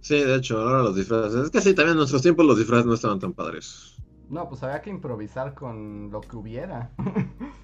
Sí, 0.00 0.16
de 0.22 0.34
hecho, 0.36 0.58
ahora 0.60 0.82
los 0.82 0.96
disfraces. 0.96 1.44
Es 1.44 1.50
que 1.50 1.60
sí, 1.62 1.74
también 1.74 1.92
en 1.92 1.98
nuestros 1.98 2.22
tiempos 2.22 2.44
los 2.44 2.58
disfraces 2.58 2.86
no 2.86 2.94
estaban 2.94 3.18
tan 3.20 3.32
padres. 3.34 4.02
No, 4.28 4.48
pues 4.48 4.62
había 4.62 4.80
que 4.82 4.90
improvisar 4.90 5.54
con 5.54 6.10
lo 6.10 6.20
que 6.22 6.36
hubiera. 6.36 6.90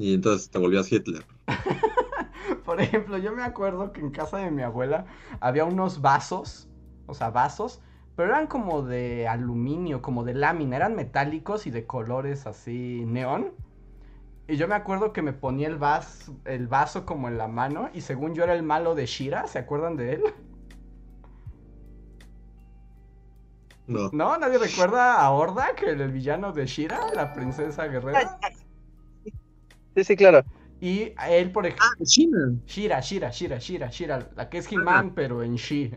y 0.00 0.14
entonces 0.14 0.50
te 0.50 0.58
volvías 0.58 0.90
Hitler. 0.90 1.26
Por 2.64 2.80
ejemplo, 2.80 3.18
yo 3.18 3.32
me 3.32 3.42
acuerdo 3.42 3.92
que 3.92 4.00
en 4.00 4.10
casa 4.10 4.38
de 4.38 4.50
mi 4.50 4.62
abuela 4.62 5.04
había 5.40 5.66
unos 5.66 6.00
vasos, 6.00 6.70
o 7.06 7.12
sea, 7.12 7.28
vasos, 7.28 7.82
pero 8.16 8.30
eran 8.30 8.46
como 8.46 8.80
de 8.80 9.28
aluminio, 9.28 10.00
como 10.00 10.24
de 10.24 10.32
lámina, 10.32 10.76
eran 10.76 10.96
metálicos 10.96 11.66
y 11.66 11.70
de 11.70 11.86
colores 11.86 12.46
así 12.46 13.04
neón. 13.06 13.52
Y 14.48 14.56
yo 14.56 14.68
me 14.68 14.74
acuerdo 14.74 15.12
que 15.12 15.20
me 15.20 15.34
ponía 15.34 15.68
el 15.68 15.76
vaso, 15.76 16.34
el 16.46 16.66
vaso 16.66 17.04
como 17.04 17.28
en 17.28 17.36
la 17.36 17.46
mano 17.46 17.90
y 17.92 18.00
según 18.00 18.34
yo 18.34 18.44
era 18.44 18.54
el 18.54 18.62
malo 18.62 18.94
de 18.94 19.04
Shira, 19.04 19.48
¿se 19.48 19.58
acuerdan 19.58 19.96
de 19.96 20.14
él? 20.14 20.22
No. 23.86 24.08
¿No? 24.12 24.38
¿Nadie 24.38 24.56
recuerda 24.56 25.20
a 25.20 25.30
Horda, 25.30 25.74
que 25.76 25.90
el, 25.90 26.10
villano 26.10 26.52
de 26.52 26.64
Shira, 26.64 27.12
la 27.14 27.34
princesa 27.34 27.86
guerrera? 27.86 28.38
Sí, 29.94 30.04
sí, 30.04 30.16
claro. 30.16 30.44
Y 30.80 31.12
a 31.16 31.30
él, 31.30 31.52
por 31.52 31.66
ejemplo... 31.66 31.86
Ah, 31.86 32.04
Shira. 32.04 32.52
Shira, 32.66 33.00
Shira, 33.00 33.30
Shira, 33.30 33.58
Shira, 33.58 33.90
Shira, 33.90 34.30
la 34.34 34.48
que 34.48 34.58
es 34.58 34.72
He-Man, 34.72 35.14
pero 35.14 35.42
en 35.42 35.56
She. 35.56 35.92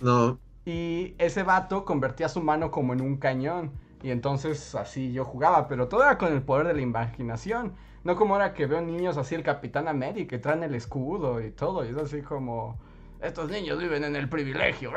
no. 0.00 0.40
Y 0.64 1.14
ese 1.18 1.42
vato 1.42 1.84
convertía 1.84 2.28
su 2.28 2.40
mano 2.40 2.70
como 2.70 2.92
en 2.92 3.00
un 3.00 3.16
cañón. 3.16 3.72
Y 4.02 4.10
entonces 4.10 4.74
así 4.74 5.12
yo 5.12 5.24
jugaba, 5.24 5.66
pero 5.66 5.88
todo 5.88 6.02
era 6.02 6.18
con 6.18 6.32
el 6.32 6.42
poder 6.42 6.68
de 6.68 6.74
la 6.74 6.82
imaginación. 6.82 7.74
No 8.04 8.16
como 8.16 8.34
ahora 8.34 8.54
que 8.54 8.66
veo 8.66 8.80
niños 8.80 9.16
así, 9.16 9.34
el 9.34 9.42
Capitán 9.42 9.88
América, 9.88 10.30
que 10.30 10.38
traen 10.38 10.62
el 10.62 10.74
escudo 10.74 11.40
y 11.44 11.50
todo. 11.50 11.84
Y 11.84 11.88
es 11.88 11.96
así 11.96 12.22
como, 12.22 12.78
estos 13.20 13.50
niños 13.50 13.78
viven 13.78 14.04
en 14.04 14.16
el 14.16 14.28
privilegio. 14.28 14.92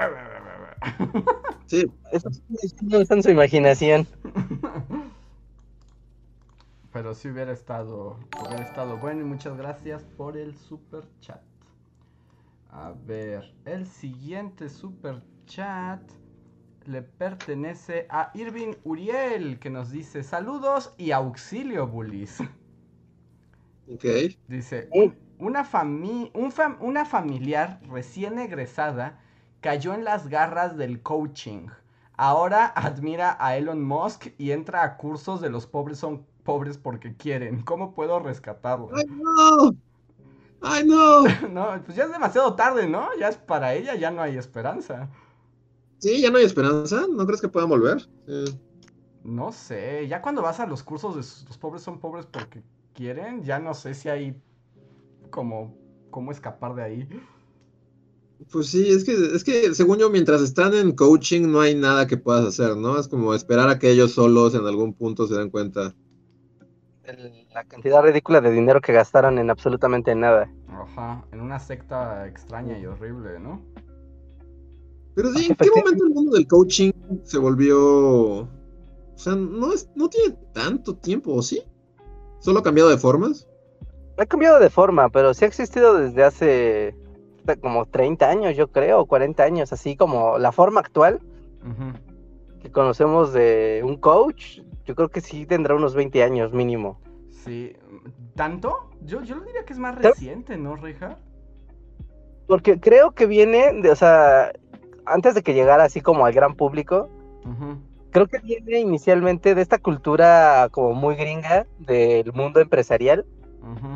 Sí, 1.68 1.90
eso 2.12 2.30
no 2.82 3.00
está 3.00 3.16
en 3.16 3.24
su 3.24 3.30
imaginación. 3.30 4.06
Pero 6.92 7.14
sí 7.14 7.30
hubiera 7.30 7.54
estado, 7.54 8.20
hubiera 8.46 8.64
estado 8.64 8.98
bueno 8.98 9.22
y 9.22 9.26
muchas 9.26 9.58
gracias 9.58 10.04
por 10.04 10.38
el 10.38 10.58
super 10.58 11.04
chat. 11.22 11.42
A 12.70 12.94
ver, 13.06 13.54
el 13.66 13.86
siguiente 13.86 14.70
super 14.70 15.22
chat 15.46 16.02
le 16.86 17.02
pertenece 17.02 18.08
a 18.10 18.32
Irving 18.34 18.74
Uriel, 18.84 19.60
que 19.60 19.70
nos 19.70 19.92
dice 19.92 20.24
saludos 20.24 20.94
y 20.98 21.12
auxilio, 21.12 21.88
bullies. 21.88 22.40
Ok. 23.88 24.06
Dice, 24.48 24.90
una, 25.38 25.68
una 26.80 27.06
familiar 27.06 27.82
recién 27.90 28.40
egresada 28.40 29.20
cayó 29.60 29.94
en 29.94 30.04
las 30.04 30.28
garras 30.28 30.78
del 30.78 31.02
coaching. 31.02 31.68
Ahora 32.14 32.68
admira 32.68 33.36
a 33.40 33.58
Elon 33.58 33.84
Musk 33.84 34.28
y 34.38 34.52
entra 34.52 34.84
a 34.84 34.98
cursos 34.98 35.42
de 35.42 35.50
los 35.50 35.68
pobres 35.68 35.98
son 35.98 36.26
pobres 36.44 36.78
porque 36.78 37.16
quieren. 37.16 37.62
¿Cómo 37.64 37.94
puedo 37.94 38.20
rescatarlo? 38.20 38.90
¡Ay, 38.94 39.06
no! 39.08 39.76
¡Ay, 40.62 40.86
no! 40.86 41.24
no, 41.50 41.84
pues 41.84 41.98
ya 41.98 42.04
es 42.04 42.12
demasiado 42.12 42.56
tarde, 42.56 42.88
¿no? 42.88 43.08
Ya 43.20 43.30
es 43.30 43.38
para 43.38 43.74
ella, 43.74 43.96
ya 43.96 44.12
no 44.12 44.22
hay 44.22 44.38
esperanza. 44.38 45.10
Sí, 46.00 46.22
ya 46.22 46.32
no 46.32 46.38
hay 46.38 46.46
esperanza. 46.46 47.06
¿No 47.10 47.26
crees 47.26 47.42
que 47.42 47.50
puedan 47.50 47.70
volver? 47.70 48.08
No 49.24 49.52
sé. 49.52 50.08
Ya 50.08 50.22
cuando 50.22 50.42
vas 50.42 50.60
a 50.60 50.66
los 50.66 50.84
cursos 50.84 51.16
de 51.16 51.48
los 51.48 51.58
pobres 51.58 51.84
son 51.84 52.00
pobres 52.00 52.26
porque 52.26 52.64
quieren, 52.94 53.44
ya 53.44 53.60
no 53.60 53.74
sé 53.74 53.94
si 53.94 54.10
hay 54.10 54.36
como 55.30 55.76
cómo 56.10 56.32
escapar 56.32 56.76
de 56.76 56.84
ahí. 56.84 57.10
Pues 58.52 58.68
sí, 58.68 58.90
es 58.90 59.04
que, 59.04 59.14
es 59.14 59.44
que 59.44 59.74
según 59.76 60.00
yo, 60.00 60.10
mientras 60.10 60.42
están 60.42 60.74
en 60.74 60.94
coaching 60.94 61.52
no 61.52 61.62
hay 61.62 61.76
nada 61.76 62.08
que 62.08 62.18
puedas 62.18 62.46
hacer, 62.46 62.76
¿no? 62.76 63.00
Es 63.00 63.08
como 63.08 63.34
esperar 63.34 63.70
a 63.70 63.78
que 63.78 63.92
ellos 63.92 64.14
solos 64.14 64.56
en 64.56 64.66
algún 64.66 64.94
punto 64.94 65.28
se 65.28 65.36
den 65.36 65.52
cuenta 65.52 65.96
el- 67.12 67.48
la 67.54 67.64
cantidad 67.66 68.02
ridícula 68.02 68.42
de 68.42 68.52
dinero 68.52 68.82
que 68.82 68.94
gastaron 68.94 69.38
en 69.40 69.50
absolutamente 69.50 70.16
nada. 70.16 70.50
Ajá, 70.70 71.24
en 71.32 71.42
una 71.42 71.60
secta 71.60 72.28
extraña 72.28 72.78
y 72.78 72.86
horrible, 72.86 73.40
¿no? 73.40 73.62
Pero 75.16 75.32
sí, 75.34 75.48
¿en 75.50 75.56
qué 75.56 75.70
momento 75.76 76.06
el 76.06 76.14
mundo 76.14 76.32
del 76.38 76.48
coaching 76.48 76.92
se 77.24 77.38
volvió... 77.38 78.40
O 78.44 78.48
sea, 79.18 79.36
no, 79.36 79.74
es, 79.74 79.90
no 79.96 80.10
tiene 80.10 80.36
tanto 80.54 80.96
tiempo, 80.96 81.34
¿o 81.34 81.42
sí? 81.42 81.62
¿Solo 82.40 82.60
ha 82.60 82.64
cambiado 82.64 82.90
de 82.90 82.98
formas? 82.98 83.48
Ha 84.18 84.26
cambiado 84.26 84.60
de 84.60 84.70
forma, 84.70 85.10
pero 85.10 85.34
sí 85.34 85.46
ha 85.46 85.48
existido 85.48 85.96
desde 85.96 86.24
hace 86.24 86.96
como 87.62 87.86
30 87.86 88.30
años, 88.30 88.56
yo 88.56 88.68
creo, 88.70 89.02
o 89.02 89.06
40 89.06 89.44
años, 89.44 89.74
así 89.74 89.96
como 89.96 90.38
la 90.38 90.52
forma 90.52 90.80
actual 90.80 91.20
que 92.62 92.72
conocemos 92.72 93.34
de 93.34 93.82
un 93.84 93.98
coach, 93.98 94.60
yo 94.92 94.96
creo 94.96 95.08
que 95.08 95.22
sí 95.22 95.46
tendrá 95.46 95.74
unos 95.74 95.96
20 95.96 96.22
años 96.22 96.52
mínimo. 96.52 97.00
Sí, 97.30 97.78
¿tanto? 98.36 98.90
Yo, 99.06 99.24
yo 99.24 99.40
diría 99.40 99.64
que 99.64 99.72
es 99.72 99.80
más 99.80 99.96
reciente, 99.96 100.58
¿no, 100.58 100.76
Reja? 100.76 101.18
Porque 102.46 102.78
creo 102.78 103.12
que 103.12 103.26
viene, 103.26 103.72
de, 103.82 103.90
o 103.90 103.96
sea, 103.96 104.52
antes 105.06 105.34
de 105.34 105.44
que 105.44 105.54
llegara 105.54 105.86
así 105.86 106.02
como 106.02 106.26
al 106.26 106.34
gran 106.34 106.56
público, 106.56 107.08
creo 108.12 108.28
que 108.28 108.40
viene 108.40 108.82
inicialmente 108.82 109.56
de 109.56 109.62
esta 109.62 109.78
cultura 109.78 110.68
como 110.72 110.94
muy 110.94 111.16
gringa 111.16 111.66
del 111.80 112.34
mundo 112.34 112.60
empresarial. 112.60 113.26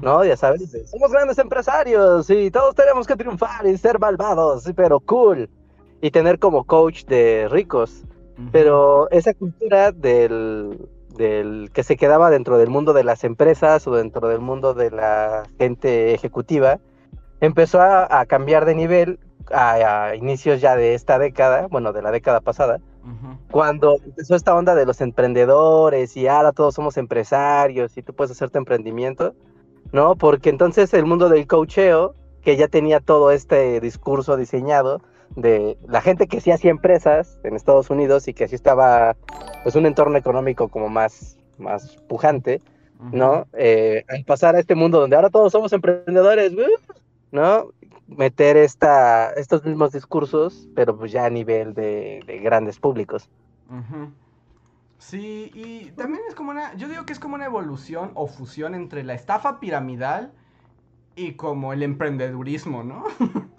¿no? 0.02 0.24
Ya 0.24 0.38
sabes, 0.38 0.62
somos 0.90 1.12
grandes 1.12 1.38
empresarios 1.40 2.30
y 2.30 2.50
todos 2.52 2.74
tenemos 2.74 3.06
que 3.06 3.18
triunfar 3.18 3.68
y 3.68 3.78
ser 3.78 4.00
malvados, 4.00 4.72
pero 4.78 5.02
cool. 5.02 5.50
Y 6.00 6.10
tener 6.12 6.40
como 6.40 6.64
coach 6.64 7.04
de 7.04 7.50
ricos. 7.50 8.06
Pero 8.52 9.10
esa 9.12 9.34
cultura 9.34 9.92
del, 9.92 10.90
del 11.18 11.72
que 11.74 11.84
se 11.84 11.96
quedaba 11.96 12.30
dentro 12.30 12.58
del 12.58 12.70
mundo 12.70 12.94
de 12.94 13.04
las 13.04 13.24
empresas 13.24 13.88
o 13.88 13.96
dentro 13.96 14.28
del 14.28 14.42
mundo 14.42 14.74
de 14.74 14.92
la 14.92 15.44
gente 15.58 16.14
ejecutiva, 16.14 16.80
empezó 17.40 17.82
a, 17.82 18.20
a 18.20 18.26
cambiar 18.26 18.66
de 18.66 18.76
nivel 18.76 19.20
a, 19.52 20.08
a 20.08 20.16
inicios 20.16 20.62
ya 20.62 20.76
de 20.76 20.94
esta 20.94 21.20
década, 21.20 21.68
bueno, 21.70 21.94
de 21.94 22.02
la 22.02 22.12
década 22.12 22.42
pasada, 22.42 22.80
cuando 23.52 23.98
empezó 24.04 24.36
esta 24.36 24.56
onda 24.56 24.74
de 24.74 24.86
los 24.86 25.00
emprendedores 25.00 26.18
y 26.18 26.28
ahora 26.28 26.52
todos 26.52 26.74
somos 26.74 26.98
empresarios 26.98 27.96
y 27.98 28.02
tú 28.02 28.14
puedes 28.14 28.32
hacer 28.32 28.50
tu 28.50 28.58
emprendimiento, 28.58 29.36
¿no? 29.92 30.16
Porque 30.16 30.50
entonces 30.50 30.92
el 30.94 31.06
mundo 31.06 31.30
del 31.30 31.46
coacheo, 31.46 32.16
que 32.42 32.58
ya 32.58 32.68
tenía 32.68 33.00
todo 33.00 33.30
este 33.32 33.80
discurso 33.80 34.38
diseñado 34.38 35.02
de 35.36 35.78
la 35.88 36.02
gente 36.02 36.28
que 36.28 36.42
sí 36.42 36.52
hacía 36.52 36.72
empresas 36.72 37.40
en 37.44 37.56
Estados 37.56 37.90
Unidos 37.90 38.28
y 38.28 38.34
que 38.34 38.46
así 38.46 38.56
estaba, 38.56 39.16
pues 39.64 39.76
un 39.76 39.86
entorno 39.86 40.18
económico 40.18 40.68
como 40.70 40.90
más, 40.90 41.38
más 41.58 41.98
pujante. 42.08 42.62
¿no? 43.12 43.48
Eh, 43.54 44.06
al 44.08 44.24
pasar 44.24 44.56
a 44.56 44.60
este 44.60 44.76
mundo 44.76 45.00
donde 45.00 45.16
ahora 45.16 45.30
todos 45.30 45.52
somos 45.52 45.74
emprendedores, 45.74 46.54
¡uh! 46.54 46.94
¿no? 47.32 47.68
Meter 48.08 48.58
esta, 48.58 49.32
estos 49.32 49.66
mismos 49.66 49.92
discursos, 49.92 50.70
pero 50.76 50.98
pues 50.98 51.12
ya 51.12 51.26
a 51.26 51.30
nivel 51.30 51.74
de, 51.74 52.22
de 52.26 52.40
grandes 52.40 52.80
públicos. 52.80 53.30
Sí, 54.98 55.52
y 55.54 55.92
también 55.92 56.24
es 56.28 56.36
como 56.36 56.52
una, 56.52 56.74
yo 56.76 56.88
digo 56.88 57.06
que 57.06 57.14
es 57.14 57.20
como 57.20 57.36
una 57.36 57.46
evolución 57.46 58.12
o 58.14 58.28
fusión 58.28 58.76
entre 58.76 59.04
la 59.04 59.14
estafa 59.14 59.60
piramidal 59.60 60.34
y 61.16 61.34
como 61.34 61.74
el 61.74 61.84
emprendedurismo, 61.84 62.84
¿no? 62.84 63.04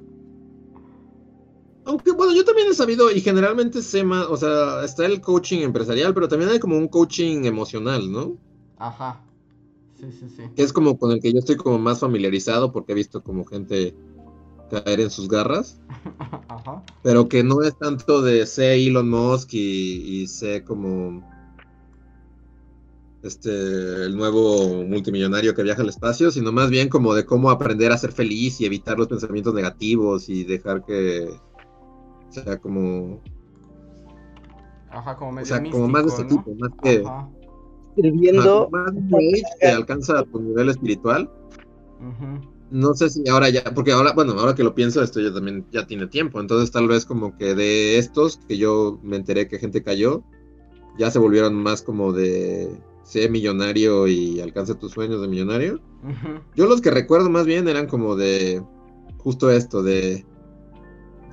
Aunque 1.87 2.11
bueno, 2.11 2.34
yo 2.34 2.45
también 2.45 2.68
he 2.68 2.74
sabido 2.74 3.12
y 3.12 3.20
generalmente 3.20 3.80
sé 3.80 4.03
más, 4.03 4.26
o 4.26 4.37
sea, 4.37 4.84
está 4.84 5.07
el 5.07 5.20
coaching 5.20 5.61
empresarial, 5.61 6.12
pero 6.12 6.26
también 6.26 6.51
hay 6.51 6.59
como 6.59 6.76
un 6.76 6.89
coaching 6.89 7.45
emocional, 7.45 8.11
¿no? 8.11 8.37
Ajá. 8.76 9.22
Sí, 9.99 10.07
sí, 10.11 10.28
sí. 10.37 10.43
Que 10.57 10.64
es 10.64 10.72
como 10.72 10.99
con 10.99 11.12
el 11.12 11.20
que 11.20 11.32
yo 11.32 11.39
estoy 11.39 11.57
como 11.57 11.78
más 11.78 12.01
familiarizado 12.01 12.72
porque 12.72 12.91
he 12.91 12.97
visto 12.97 13.22
como 13.22 13.45
gente 13.45 13.95
caer 14.68 14.99
en 14.99 15.11
sus 15.11 15.28
garras, 15.28 15.80
Ajá. 16.49 16.82
pero 17.05 17.28
que 17.28 17.45
no 17.45 17.62
es 17.62 17.78
tanto 17.78 18.20
de 18.20 18.47
sé 18.47 18.84
Elon 18.84 19.09
Musk 19.09 19.55
y, 19.55 20.22
y 20.22 20.26
sé 20.26 20.64
como 20.64 21.22
este 23.22 24.07
el 24.07 24.16
nuevo 24.16 24.82
multimillonario 24.84 25.55
que 25.55 25.62
viaja 25.62 25.82
al 25.82 25.89
espacio, 25.89 26.32
sino 26.32 26.51
más 26.51 26.68
bien 26.68 26.89
como 26.89 27.14
de 27.14 27.24
cómo 27.24 27.51
aprender 27.51 27.93
a 27.93 27.99
ser 27.99 28.11
feliz 28.11 28.61
y 28.61 28.66
evitar 28.66 28.99
los 28.99 29.07
pensamientos 29.07 29.55
negativos 29.55 30.28
y 30.28 30.43
dejar 30.43 30.84
que 30.84 31.30
sea 32.31 32.59
como 32.59 33.20
Ajá, 34.91 35.16
como 35.16 35.31
o 35.31 35.33
medio 35.33 35.47
sea, 35.47 35.61
místico, 35.61 35.83
como 35.83 35.93
más 35.93 36.05
de 36.05 36.09
este 36.09 36.22
¿no? 36.22 36.29
tipo, 36.29 36.55
más 36.57 36.70
que 36.83 37.03
Ajá. 37.05 37.29
Escribiendo, 37.97 38.68
Ajá, 38.72 38.93
más 38.93 38.93
Age 39.14 39.43
que 39.61 39.66
alcanza 39.68 40.22
tu 40.24 40.41
nivel 40.41 40.68
espiritual. 40.68 41.31
No 42.70 42.95
sé 42.95 43.09
si 43.09 43.29
ahora 43.29 43.49
ya, 43.49 43.62
porque 43.74 43.93
ahora, 43.93 44.12
bueno, 44.12 44.33
ahora 44.33 44.55
que 44.55 44.64
lo 44.64 44.74
pienso, 44.74 45.03
esto 45.03 45.20
ya 45.20 45.33
también 45.33 45.64
ya 45.72 45.87
tiene 45.87 46.07
tiempo. 46.07 46.41
Entonces 46.41 46.70
tal 46.70 46.89
vez 46.89 47.07
como 47.07 47.37
que 47.39 47.55
de 47.55 47.97
estos 47.97 48.39
que 48.49 48.59
yo 48.59 48.99
me 49.03 49.16
enteré 49.16 49.49
que 49.49 49.59
gente 49.59 49.83
cayó, 49.83 50.22
ya 50.99 51.11
se 51.11 51.18
volvieron 51.18 51.55
más 51.55 51.83
como 51.83 52.12
de 52.12 52.70
sé 53.03 53.29
millonario 53.29 54.09
y 54.09 54.41
alcanza 54.41 54.74
tus 54.74 54.93
sueños 54.93 55.22
de 55.22 55.29
millonario. 55.29 55.81
Yo 56.55 56.66
los 56.66 56.81
que 56.81 56.91
recuerdo 56.91 57.31
más 57.31 57.47
bien 57.47 57.68
eran 57.68 57.87
como 57.87 58.16
de 58.16 58.62
justo 59.18 59.51
esto, 59.51 59.83
de, 59.83 60.27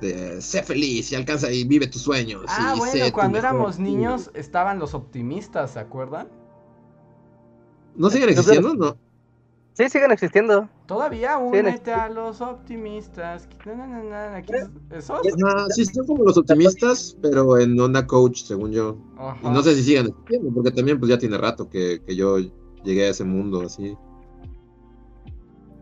de 0.04 0.40
sé 0.40 0.62
feliz 0.62 1.10
y 1.12 1.14
alcanza 1.14 1.50
y 1.50 1.64
vive 1.64 1.86
tus 1.86 2.02
sueños. 2.02 2.44
Ah, 2.48 2.74
y 2.74 2.78
bueno, 2.78 3.06
cuando 3.12 3.38
éramos 3.38 3.78
niños 3.78 4.30
estaban 4.34 4.78
los 4.78 4.94
optimistas, 4.94 5.72
¿se 5.72 5.78
acuerdan? 5.80 6.28
¿No 7.96 8.10
siguen 8.10 8.28
existiendo? 8.30 8.74
No. 8.74 8.96
sí, 9.74 9.88
siguen 9.88 10.10
existiendo. 10.12 10.68
Todavía 10.86 11.38
únete 11.38 11.92
a 11.92 12.08
los 12.08 12.40
optimistas. 12.40 13.48
Na, 13.64 13.74
na, 13.74 14.02
na, 14.02 14.36
aquí 14.36 14.52
es- 14.52 14.68
¿Esos? 14.90 15.20
Ajá, 15.42 15.66
sí, 15.70 15.84
son 15.86 16.06
como 16.06 16.24
los 16.24 16.36
optimistas, 16.36 17.16
pero 17.22 17.58
en 17.58 17.78
onda 17.80 18.06
coach, 18.06 18.42
según 18.44 18.72
yo. 18.72 18.96
Y 19.42 19.48
no 19.48 19.62
sé 19.62 19.74
si 19.74 19.82
sigan 19.82 20.06
existiendo, 20.06 20.50
porque 20.52 20.70
también 20.72 20.98
pues 20.98 21.10
ya 21.10 21.18
tiene 21.18 21.38
rato 21.38 21.68
que, 21.68 22.02
que 22.06 22.14
yo 22.14 22.38
llegué 22.84 23.06
a 23.06 23.10
ese 23.10 23.24
mundo 23.24 23.62
así. 23.62 23.96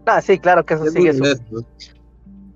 Ah, 0.06 0.20
sí, 0.20 0.38
claro 0.38 0.64
que 0.64 0.74
eso 0.74 0.84
Es 0.84 0.92
sigue 0.92 1.12
su... 1.12 1.64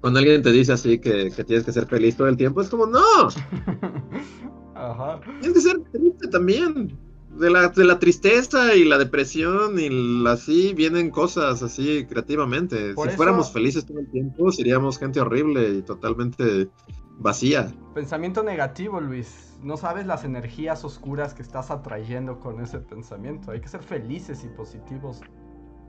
Cuando 0.01 0.19
alguien 0.21 0.43
te 0.43 0.53
dice 0.53 0.73
así 0.73 0.99
que, 0.99 1.31
que 1.35 1.45
tienes 1.45 1.65
que 1.65 1.73
ser 1.73 1.87
feliz 1.87 2.17
todo 2.17 2.29
el 2.29 2.37
tiempo, 2.37 2.61
es 2.61 2.69
como, 2.69 2.87
no, 2.87 3.01
Ajá. 4.75 5.21
tienes 5.41 5.53
que 5.55 5.61
ser 5.61 5.79
triste 5.93 6.29
también. 6.29 6.97
De 7.37 7.51
la, 7.51 7.69
de 7.69 7.85
la 7.85 7.99
tristeza 7.99 8.75
y 8.75 8.87
la 8.87 8.97
depresión 8.97 9.79
y 9.79 9.91
la- 10.23 10.33
así 10.33 10.73
vienen 10.73 11.11
cosas 11.11 11.63
así 11.63 12.07
creativamente. 12.09 12.95
Por 12.95 13.05
si 13.05 13.09
eso- 13.11 13.17
fuéramos 13.19 13.53
felices 13.53 13.85
todo 13.85 13.99
el 13.99 14.11
tiempo, 14.11 14.51
seríamos 14.51 14.99
gente 14.99 15.21
horrible 15.21 15.69
y 15.69 15.83
totalmente 15.83 16.71
vacía. 17.19 17.71
Pensamiento 17.95 18.43
negativo, 18.43 19.03
Luis. 19.03 19.59
No 19.63 19.77
sabes 19.77 20.07
las 20.07 20.25
energías 20.25 20.83
oscuras 20.85 21.35
que 21.35 21.43
estás 21.43 21.71
atrayendo 21.71 22.41
con 22.41 22.61
ese 22.63 22.79
pensamiento. 22.79 23.51
Hay 23.51 23.61
que 23.61 23.69
ser 23.69 23.83
felices 23.83 24.43
y 24.45 24.49
positivos 24.49 25.21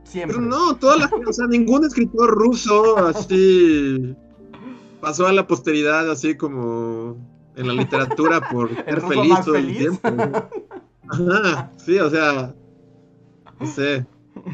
siempre. 0.08 0.38
Pero 0.38 0.48
no, 0.48 0.76
toda 0.78 0.98
la 0.98 1.08
gente, 1.08 1.30
o 1.30 1.34
sea, 1.34 1.48
ningún 1.48 1.86
escritor 1.86 2.30
ruso 2.32 2.98
así 2.98 4.16
pasó 5.02 5.28
a 5.28 5.34
la 5.34 5.48
posteridad 5.48 6.10
así 6.10 6.36
como 6.36 7.18
en 7.56 7.68
la 7.68 7.74
literatura 7.74 8.50
por 8.50 8.70
ser 8.86 9.02
feliz 9.02 9.42
todo 9.44 9.56
el 9.56 9.78
tiempo. 9.78 10.08
Ajá, 11.10 11.72
sí, 11.78 11.98
o 12.00 12.10
sea, 12.10 12.54
no 13.60 13.68
sé, 13.68 14.06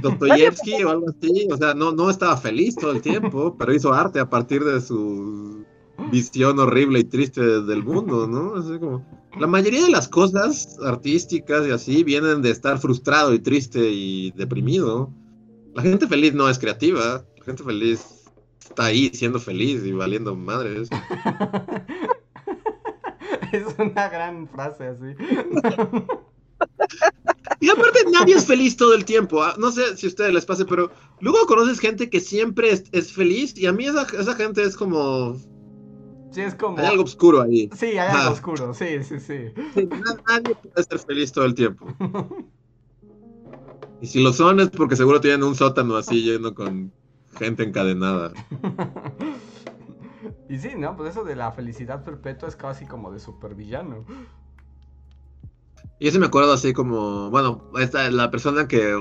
Dostoyevsky 0.01 0.83
o 0.83 0.89
algo 0.89 1.07
así, 1.09 1.47
o 1.51 1.57
sea, 1.57 1.73
no, 1.73 1.91
no 1.91 2.09
estaba 2.09 2.37
feliz 2.37 2.75
todo 2.75 2.91
el 2.91 3.01
tiempo, 3.01 3.55
pero 3.57 3.73
hizo 3.73 3.93
arte 3.93 4.19
a 4.19 4.29
partir 4.29 4.63
de 4.63 4.81
su 4.81 5.65
visión 6.11 6.59
horrible 6.59 6.99
y 6.99 7.03
triste 7.03 7.41
del 7.41 7.83
mundo, 7.83 8.27
¿no? 8.27 8.55
Así 8.55 8.79
como, 8.79 9.05
la 9.39 9.47
mayoría 9.47 9.83
de 9.83 9.89
las 9.89 10.07
cosas 10.07 10.77
artísticas 10.83 11.67
y 11.67 11.71
así 11.71 12.03
vienen 12.03 12.41
de 12.41 12.51
estar 12.51 12.77
frustrado 12.79 13.33
y 13.33 13.39
triste 13.39 13.91
y 13.91 14.31
deprimido. 14.31 15.11
La 15.74 15.82
gente 15.82 16.07
feliz 16.07 16.34
no 16.34 16.49
es 16.49 16.59
creativa, 16.59 17.26
la 17.38 17.45
gente 17.45 17.63
feliz 17.63 18.26
está 18.59 18.86
ahí 18.86 19.09
siendo 19.13 19.39
feliz 19.39 19.84
y 19.86 19.91
valiendo 19.91 20.36
madres. 20.36 20.89
es 23.51 23.63
una 23.78 24.09
gran 24.09 24.47
frase 24.47 24.88
así. 24.88 25.15
Y 27.59 27.69
aparte 27.69 27.99
nadie 28.11 28.36
es 28.36 28.45
feliz 28.45 28.76
todo 28.78 28.93
el 28.93 29.05
tiempo. 29.05 29.43
ah, 29.43 29.55
No 29.57 29.71
sé 29.71 29.95
si 29.97 30.05
a 30.05 30.09
ustedes 30.09 30.34
les 30.34 30.45
pase, 30.45 30.65
pero 30.65 30.91
luego 31.19 31.45
conoces 31.47 31.80
gente 31.80 32.09
que 32.09 32.19
siempre 32.19 32.71
es, 32.71 32.84
es 32.91 33.11
feliz 33.13 33.57
y 33.57 33.65
a 33.67 33.74
mí 33.74 33.86
esa, 33.86 34.03
esa 34.19 34.36
gente 34.36 34.63
es 34.63 34.76
como... 34.76 35.38
Sí, 36.32 36.41
es 36.41 36.55
como. 36.55 36.80
Hay 36.80 36.88
algo 36.88 37.03
oscuro 37.03 37.41
ahí. 37.41 37.69
Sí, 37.78 37.86
hay 37.97 37.99
algo 37.99 38.34
oscuro. 38.34 38.74
Sí, 38.74 39.03
sí, 39.03 39.19
sí. 39.19 39.49
Sí, 39.76 39.86
na- 39.86 40.17
Nadie 40.28 40.55
puede 40.55 40.84
ser 40.84 40.97
feliz 40.99 41.32
todo 41.32 41.45
el 41.45 41.53
tiempo. 41.53 41.86
Y 44.03 44.07
si 44.07 44.21
lo 44.21 44.33
son 44.33 44.59
es 44.59 44.69
porque 44.69 44.97
seguro 44.97 45.21
tienen 45.21 45.43
un 45.43 45.55
sótano 45.55 45.95
así 45.95 46.23
lleno 46.23 46.53
con 46.53 46.91
gente 47.37 47.63
encadenada. 47.63 48.33
y 50.49 50.57
sí, 50.57 50.71
¿no? 50.77 50.97
Pues 50.97 51.11
eso 51.11 51.23
de 51.23 51.37
la 51.37 51.53
felicidad 51.53 52.03
perpetua 52.03 52.49
es 52.49 52.57
casi 52.57 52.85
como 52.85 53.13
de 53.13 53.21
supervillano. 53.21 54.05
Y 56.01 56.09
ese 56.09 56.19
me 56.19 56.25
acuerdo 56.25 56.51
así 56.51 56.73
como, 56.73 57.29
bueno, 57.29 57.71
esta 57.79 58.11
la 58.11 58.29
persona 58.29 58.67
que, 58.67 58.93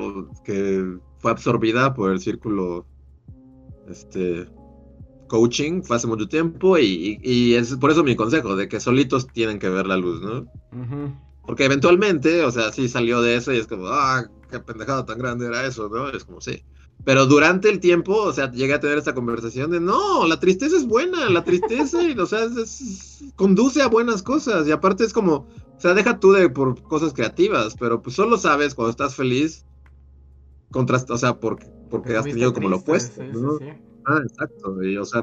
que 0.45 0.99
fue 1.19 1.33
absorbida 1.33 1.95
por 1.95 2.13
el 2.13 2.21
círculo 2.21 2.87
este 3.89 4.47
coaching 5.27 5.83
fue 5.83 5.97
hace 5.97 6.07
mucho 6.07 6.29
tiempo 6.29 6.79
y, 6.79 7.19
y, 7.25 7.55
es 7.55 7.75
por 7.75 7.91
eso 7.91 8.05
mi 8.05 8.15
consejo, 8.15 8.55
de 8.55 8.69
que 8.69 8.79
solitos 8.79 9.27
tienen 9.27 9.59
que 9.59 9.69
ver 9.69 9.89
la 9.89 9.97
luz, 9.97 10.23
¿no? 10.23 10.47
Porque 11.45 11.65
eventualmente, 11.65 12.45
o 12.45 12.53
sea, 12.53 12.71
sí 12.71 12.89
salió 12.89 13.21
de 13.21 13.35
eso 13.35 13.53
y 13.53 13.57
es 13.57 13.67
como, 13.67 13.89
ah, 13.89 14.29
qué 14.53 14.61
pendejada 14.61 15.05
tan 15.05 15.19
grande 15.19 15.47
era 15.47 15.67
eso, 15.67 15.89
¿no? 15.89 16.09
Es 16.11 16.25
como, 16.25 16.41
sí. 16.41 16.63
Pero 17.05 17.27
durante 17.27 17.69
el 17.69 17.81
tiempo, 17.81 18.15
o 18.15 18.33
sea, 18.33 18.51
llegué 18.53 18.75
a 18.75 18.81
tener 18.81 18.99
esta 18.99 19.15
conversación 19.15 19.73
de, 19.73 19.81
no, 19.81 20.27
la 20.29 20.39
tristeza 20.39 20.77
es 20.77 20.87
buena, 20.87 21.29
la 21.31 21.43
tristeza, 21.43 22.03
y, 22.03 22.17
o 22.17 22.27
sea, 22.27 22.47
conduce 23.35 23.83
a 23.83 23.89
buenas 23.89 24.23
cosas. 24.23 24.69
Y 24.69 24.71
aparte 24.71 25.05
es 25.05 25.13
como, 25.13 25.49
o 25.77 25.81
sea, 25.81 25.95
deja 25.95 26.21
tú 26.21 26.33
de 26.33 26.49
por 26.49 26.81
cosas 26.83 27.13
creativas, 27.13 27.75
pero 27.79 28.03
pues 28.03 28.15
solo 28.15 28.37
sabes 28.37 28.75
cuando 28.75 28.91
estás 28.91 29.17
feliz, 29.17 29.65
contrasta, 30.71 31.15
o 31.15 31.19
sea, 31.19 31.41
porque, 31.41 31.67
porque 31.91 32.17
has 32.17 32.25
tenido 32.25 32.53
como 32.53 32.69
lo 32.69 32.77
opuesto. 32.77 33.21
Ah, 34.05 34.21
exacto. 34.23 34.83
Y, 34.85 34.97
o 34.97 35.05
sea, 35.05 35.23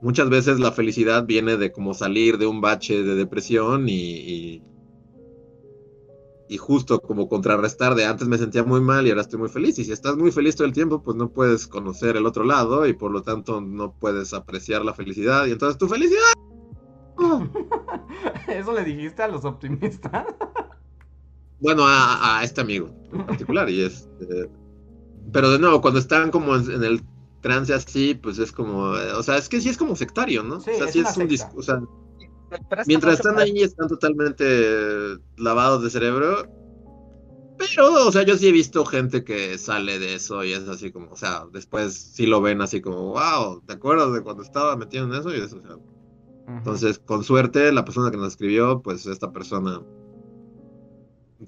muchas 0.00 0.28
veces 0.28 0.58
la 0.58 0.72
felicidad 0.72 1.24
viene 1.24 1.56
de 1.56 1.70
como 1.70 1.94
salir 1.94 2.38
de 2.38 2.46
un 2.46 2.60
bache 2.60 3.04
de 3.04 3.14
depresión 3.14 3.88
y 3.88 3.94
y 3.94 4.62
justo 6.58 7.00
como 7.00 7.28
contrarrestar 7.28 7.94
de 7.94 8.04
antes 8.04 8.28
me 8.28 8.38
sentía 8.38 8.64
muy 8.64 8.80
mal 8.80 9.06
y 9.06 9.10
ahora 9.10 9.22
estoy 9.22 9.38
muy 9.38 9.48
feliz. 9.48 9.78
Y 9.78 9.84
si 9.84 9.92
estás 9.92 10.16
muy 10.16 10.30
feliz 10.30 10.56
todo 10.56 10.66
el 10.66 10.72
tiempo, 10.72 11.02
pues 11.02 11.16
no 11.16 11.30
puedes 11.30 11.66
conocer 11.66 12.16
el 12.16 12.26
otro 12.26 12.44
lado 12.44 12.86
y 12.86 12.92
por 12.92 13.10
lo 13.10 13.22
tanto 13.22 13.60
no 13.60 13.92
puedes 13.92 14.32
apreciar 14.34 14.84
la 14.84 14.94
felicidad 14.94 15.46
y 15.46 15.52
entonces 15.52 15.78
tu 15.78 15.88
felicidad. 15.88 16.20
¿Eso 18.48 18.72
le 18.72 18.84
dijiste 18.84 19.22
a 19.22 19.28
los 19.28 19.44
optimistas? 19.44 20.26
bueno, 21.60 21.84
a, 21.86 22.40
este 22.42 22.60
amigo 22.60 22.90
en 23.12 23.26
particular 23.26 23.68
y 23.70 23.82
es... 23.82 24.08
Eh, 24.20 24.48
pero 25.32 25.50
de 25.50 25.58
nuevo, 25.58 25.80
cuando 25.80 26.00
están 26.00 26.30
como 26.30 26.54
en, 26.54 26.84
el 26.84 27.02
trance 27.40 27.72
así, 27.72 28.14
pues 28.14 28.38
es 28.38 28.52
como... 28.52 28.90
o 28.90 29.22
sea, 29.22 29.38
es 29.38 29.48
que 29.48 29.60
sí 29.60 29.68
es 29.68 29.76
como 29.76 29.96
sectario, 29.96 30.42
¿no? 30.42 30.60
Sí, 30.60 30.70
o 30.70 30.78
sea, 30.78 30.88
sí 30.88 31.00
es 31.00 31.16
un 31.16 31.28
discurso 31.28 32.03
Mientras 32.86 33.14
están 33.14 33.38
ahí 33.38 33.62
están 33.62 33.88
totalmente 33.88 35.18
lavados 35.36 35.82
de 35.82 35.90
cerebro. 35.90 36.48
Pero, 37.56 38.08
o 38.08 38.12
sea, 38.12 38.24
yo 38.24 38.36
sí 38.36 38.48
he 38.48 38.52
visto 38.52 38.84
gente 38.84 39.22
que 39.24 39.56
sale 39.58 39.98
de 39.98 40.14
eso 40.14 40.42
y 40.44 40.52
es 40.52 40.68
así 40.68 40.90
como, 40.90 41.12
o 41.12 41.16
sea, 41.16 41.46
después 41.52 41.94
sí 41.94 42.26
lo 42.26 42.40
ven 42.40 42.60
así 42.60 42.80
como, 42.80 43.12
wow, 43.12 43.62
¿te 43.66 43.74
acuerdas 43.74 44.12
de 44.12 44.22
cuando 44.22 44.42
estaba 44.42 44.76
metido 44.76 45.04
en 45.04 45.14
eso? 45.14 45.32
Y 45.32 45.40
eso, 45.40 45.60
Entonces, 46.48 46.98
con 46.98 47.22
suerte, 47.22 47.72
la 47.72 47.84
persona 47.84 48.10
que 48.10 48.16
nos 48.16 48.28
escribió, 48.28 48.82
pues 48.82 49.06
esta 49.06 49.32
persona 49.32 49.80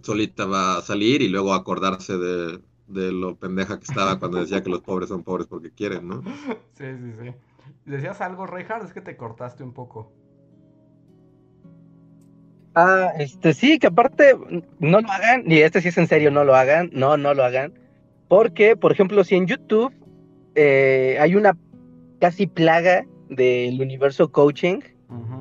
solita 0.02 0.46
va 0.46 0.78
a 0.78 0.82
salir 0.82 1.22
y 1.22 1.28
luego 1.28 1.54
acordarse 1.54 2.16
de, 2.16 2.60
de 2.86 3.12
lo 3.12 3.36
pendeja 3.36 3.78
que 3.78 3.84
estaba 3.84 4.18
cuando 4.18 4.38
decía 4.38 4.62
que 4.62 4.70
los 4.70 4.80
pobres 4.82 5.08
son 5.08 5.22
pobres 5.22 5.46
porque 5.46 5.72
quieren, 5.72 6.08
¿no? 6.08 6.22
Sí, 6.74 6.84
sí, 6.84 7.12
sí. 7.20 7.34
¿Decías 7.84 8.20
algo, 8.20 8.46
Reinhardt? 8.46 8.84
Es 8.84 8.92
que 8.92 9.00
te 9.00 9.16
cortaste 9.16 9.64
un 9.64 9.72
poco. 9.72 10.12
Ah, 12.78 13.14
este 13.18 13.54
sí, 13.54 13.78
que 13.78 13.86
aparte 13.86 14.34
no 14.80 15.00
lo 15.00 15.10
hagan, 15.10 15.50
y 15.50 15.60
este 15.60 15.80
sí 15.80 15.88
es 15.88 15.96
en 15.96 16.06
serio, 16.06 16.30
no 16.30 16.44
lo 16.44 16.54
hagan, 16.54 16.90
no, 16.92 17.16
no 17.16 17.32
lo 17.32 17.42
hagan. 17.42 17.72
Porque, 18.28 18.76
por 18.76 18.92
ejemplo, 18.92 19.24
si 19.24 19.34
en 19.34 19.46
YouTube 19.46 19.94
eh, 20.54 21.16
hay 21.18 21.36
una 21.36 21.56
casi 22.20 22.46
plaga 22.46 23.06
del 23.30 23.80
universo 23.80 24.30
coaching, 24.30 24.80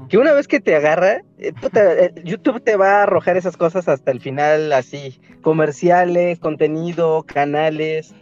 que 0.07 0.17
una 0.17 0.31
vez 0.31 0.47
que 0.47 0.61
te 0.61 0.75
agarra, 0.75 1.23
eh, 1.37 1.51
eh, 1.73 2.13
YouTube 2.23 2.63
te 2.63 2.77
va 2.77 2.99
a 2.99 3.03
arrojar 3.03 3.35
esas 3.35 3.57
cosas 3.57 3.89
hasta 3.89 4.11
el 4.11 4.21
final, 4.21 4.71
así, 4.71 5.19
comerciales, 5.41 6.39
contenido, 6.39 7.23
canales, 7.23 8.15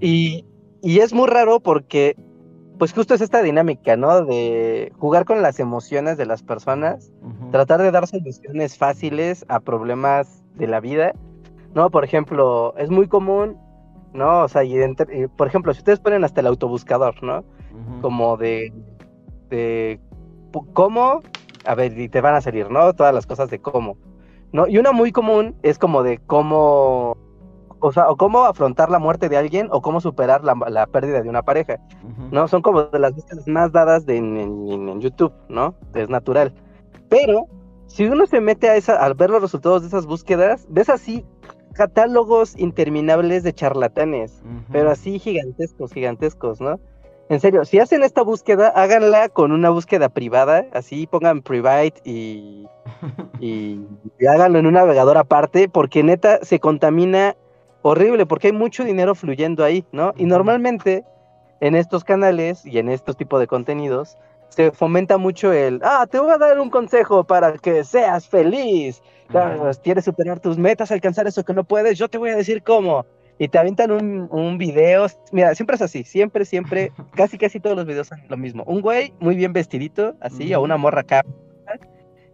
y, 0.00 0.44
y 0.82 1.00
es 1.00 1.12
muy 1.12 1.26
raro 1.26 1.58
porque, 1.58 2.14
pues 2.78 2.92
justo 2.92 3.14
es 3.14 3.20
esta 3.20 3.42
dinámica, 3.42 3.96
¿no? 3.96 4.24
De 4.24 4.92
jugar 4.98 5.24
con 5.24 5.42
las 5.42 5.60
emociones 5.60 6.16
de 6.16 6.26
las 6.26 6.42
personas 6.42 7.12
tratar 7.50 7.80
de 7.82 7.90
dar 7.90 8.06
soluciones 8.06 8.76
fáciles 8.76 9.44
a 9.48 9.60
problemas 9.60 10.42
de 10.54 10.66
la 10.66 10.80
vida, 10.80 11.12
¿no? 11.74 11.90
Por 11.90 12.04
ejemplo, 12.04 12.74
es 12.76 12.90
muy 12.90 13.06
común, 13.08 13.56
¿no? 14.12 14.42
O 14.42 14.48
sea, 14.48 14.64
y 14.64 14.74
por 15.36 15.46
ejemplo, 15.46 15.72
si 15.72 15.78
ustedes 15.78 16.00
ponen 16.00 16.24
hasta 16.24 16.40
el 16.40 16.46
autobuscador, 16.46 17.22
¿no? 17.22 17.44
Como 18.00 18.36
de, 18.36 18.72
de 19.48 20.00
cómo, 20.72 21.20
a 21.64 21.74
ver, 21.74 21.98
y 21.98 22.08
te 22.08 22.20
van 22.20 22.34
a 22.34 22.40
salir, 22.40 22.70
¿no? 22.70 22.92
Todas 22.94 23.14
las 23.14 23.26
cosas 23.26 23.50
de 23.50 23.58
cómo, 23.58 23.96
¿no? 24.52 24.66
Y 24.66 24.78
una 24.78 24.92
muy 24.92 25.12
común 25.12 25.56
es 25.62 25.78
como 25.78 26.02
de 26.02 26.18
cómo, 26.18 27.16
o 27.82 27.92
sea, 27.92 28.08
o 28.08 28.16
cómo 28.16 28.44
afrontar 28.44 28.90
la 28.90 29.00
muerte 29.00 29.28
de 29.28 29.36
alguien 29.36 29.68
o 29.72 29.82
cómo 29.82 30.00
superar 30.00 30.42
la, 30.44 30.86
pérdida 30.86 31.20
de 31.20 31.28
una 31.28 31.42
pareja, 31.42 31.78
¿no? 32.30 32.46
Son 32.46 32.62
como 32.62 32.84
de 32.84 32.98
las 32.98 33.12
búsquedas 33.12 33.46
más 33.48 33.72
dadas 33.72 34.06
de, 34.06 34.16
en, 34.16 34.36
en, 34.38 35.00
YouTube, 35.00 35.32
¿no? 35.48 35.74
Es 35.94 36.08
natural. 36.08 36.54
Pero 37.08 37.46
si 37.86 38.06
uno 38.06 38.26
se 38.26 38.40
mete 38.40 38.70
a 38.70 38.76
esa, 38.76 39.04
al 39.04 39.14
ver 39.14 39.30
los 39.30 39.42
resultados 39.42 39.82
de 39.82 39.88
esas 39.88 40.06
búsquedas, 40.06 40.64
ves 40.70 40.88
así 40.88 41.26
catálogos 41.74 42.56
interminables 42.56 43.42
de 43.42 43.52
charlatanes, 43.52 44.42
pero 44.70 44.90
así 44.90 45.18
gigantescos, 45.18 45.92
gigantescos, 45.92 46.60
¿no? 46.60 46.78
En 47.28 47.40
serio, 47.40 47.64
si 47.64 47.78
hacen 47.78 48.02
esta 48.02 48.22
búsqueda, 48.22 48.68
háganla 48.68 49.28
con 49.28 49.52
una 49.52 49.70
búsqueda 49.70 50.08
privada, 50.08 50.66
así 50.72 51.06
pongan 51.06 51.42
private 51.42 51.94
y, 52.04 52.68
y, 53.40 53.80
y, 54.20 54.26
háganlo 54.26 54.58
en 54.58 54.66
un 54.66 54.74
navegador 54.74 55.16
aparte, 55.16 55.68
porque 55.68 56.02
neta 56.02 56.38
se 56.42 56.60
contamina 56.60 57.34
horrible, 57.82 58.26
porque 58.26 58.48
hay 58.48 58.52
mucho 58.52 58.84
dinero 58.84 59.14
fluyendo 59.14 59.64
ahí, 59.64 59.84
¿no? 59.92 60.14
Y 60.16 60.24
normalmente 60.24 61.04
en 61.60 61.74
estos 61.74 62.04
canales 62.04 62.64
y 62.66 62.78
en 62.78 62.88
estos 62.88 63.16
tipos 63.16 63.38
de 63.38 63.46
contenidos, 63.46 64.18
se 64.48 64.70
fomenta 64.70 65.16
mucho 65.16 65.52
el, 65.52 65.80
ah, 65.82 66.06
te 66.10 66.18
voy 66.18 66.30
a 66.30 66.38
dar 66.38 66.60
un 66.60 66.70
consejo 66.70 67.24
para 67.24 67.56
que 67.56 67.84
seas 67.84 68.28
feliz. 68.28 69.02
quieres 69.82 70.04
superar 70.04 70.40
tus 70.40 70.58
metas, 70.58 70.90
alcanzar 70.90 71.26
eso 71.26 71.44
que 71.44 71.54
no 71.54 71.64
puedes, 71.64 71.98
yo 71.98 72.08
te 72.08 72.18
voy 72.18 72.30
a 72.30 72.36
decir 72.36 72.62
cómo. 72.62 73.06
Y 73.38 73.48
te 73.48 73.58
avientan 73.58 73.90
un, 73.90 74.28
un 74.30 74.58
video, 74.58 75.06
mira, 75.32 75.54
siempre 75.54 75.76
es 75.76 75.82
así, 75.82 76.04
siempre, 76.04 76.44
siempre, 76.44 76.92
casi, 77.14 77.38
casi 77.38 77.60
todos 77.60 77.76
los 77.76 77.86
videos 77.86 78.08
son 78.08 78.20
lo 78.28 78.36
mismo. 78.36 78.62
Un 78.66 78.82
güey 78.82 79.14
muy 79.20 79.34
bien 79.34 79.52
vestidito, 79.52 80.14
así, 80.20 80.52
o 80.54 80.60
una 80.60 80.76
morra 80.76 81.00
acá, 81.00 81.22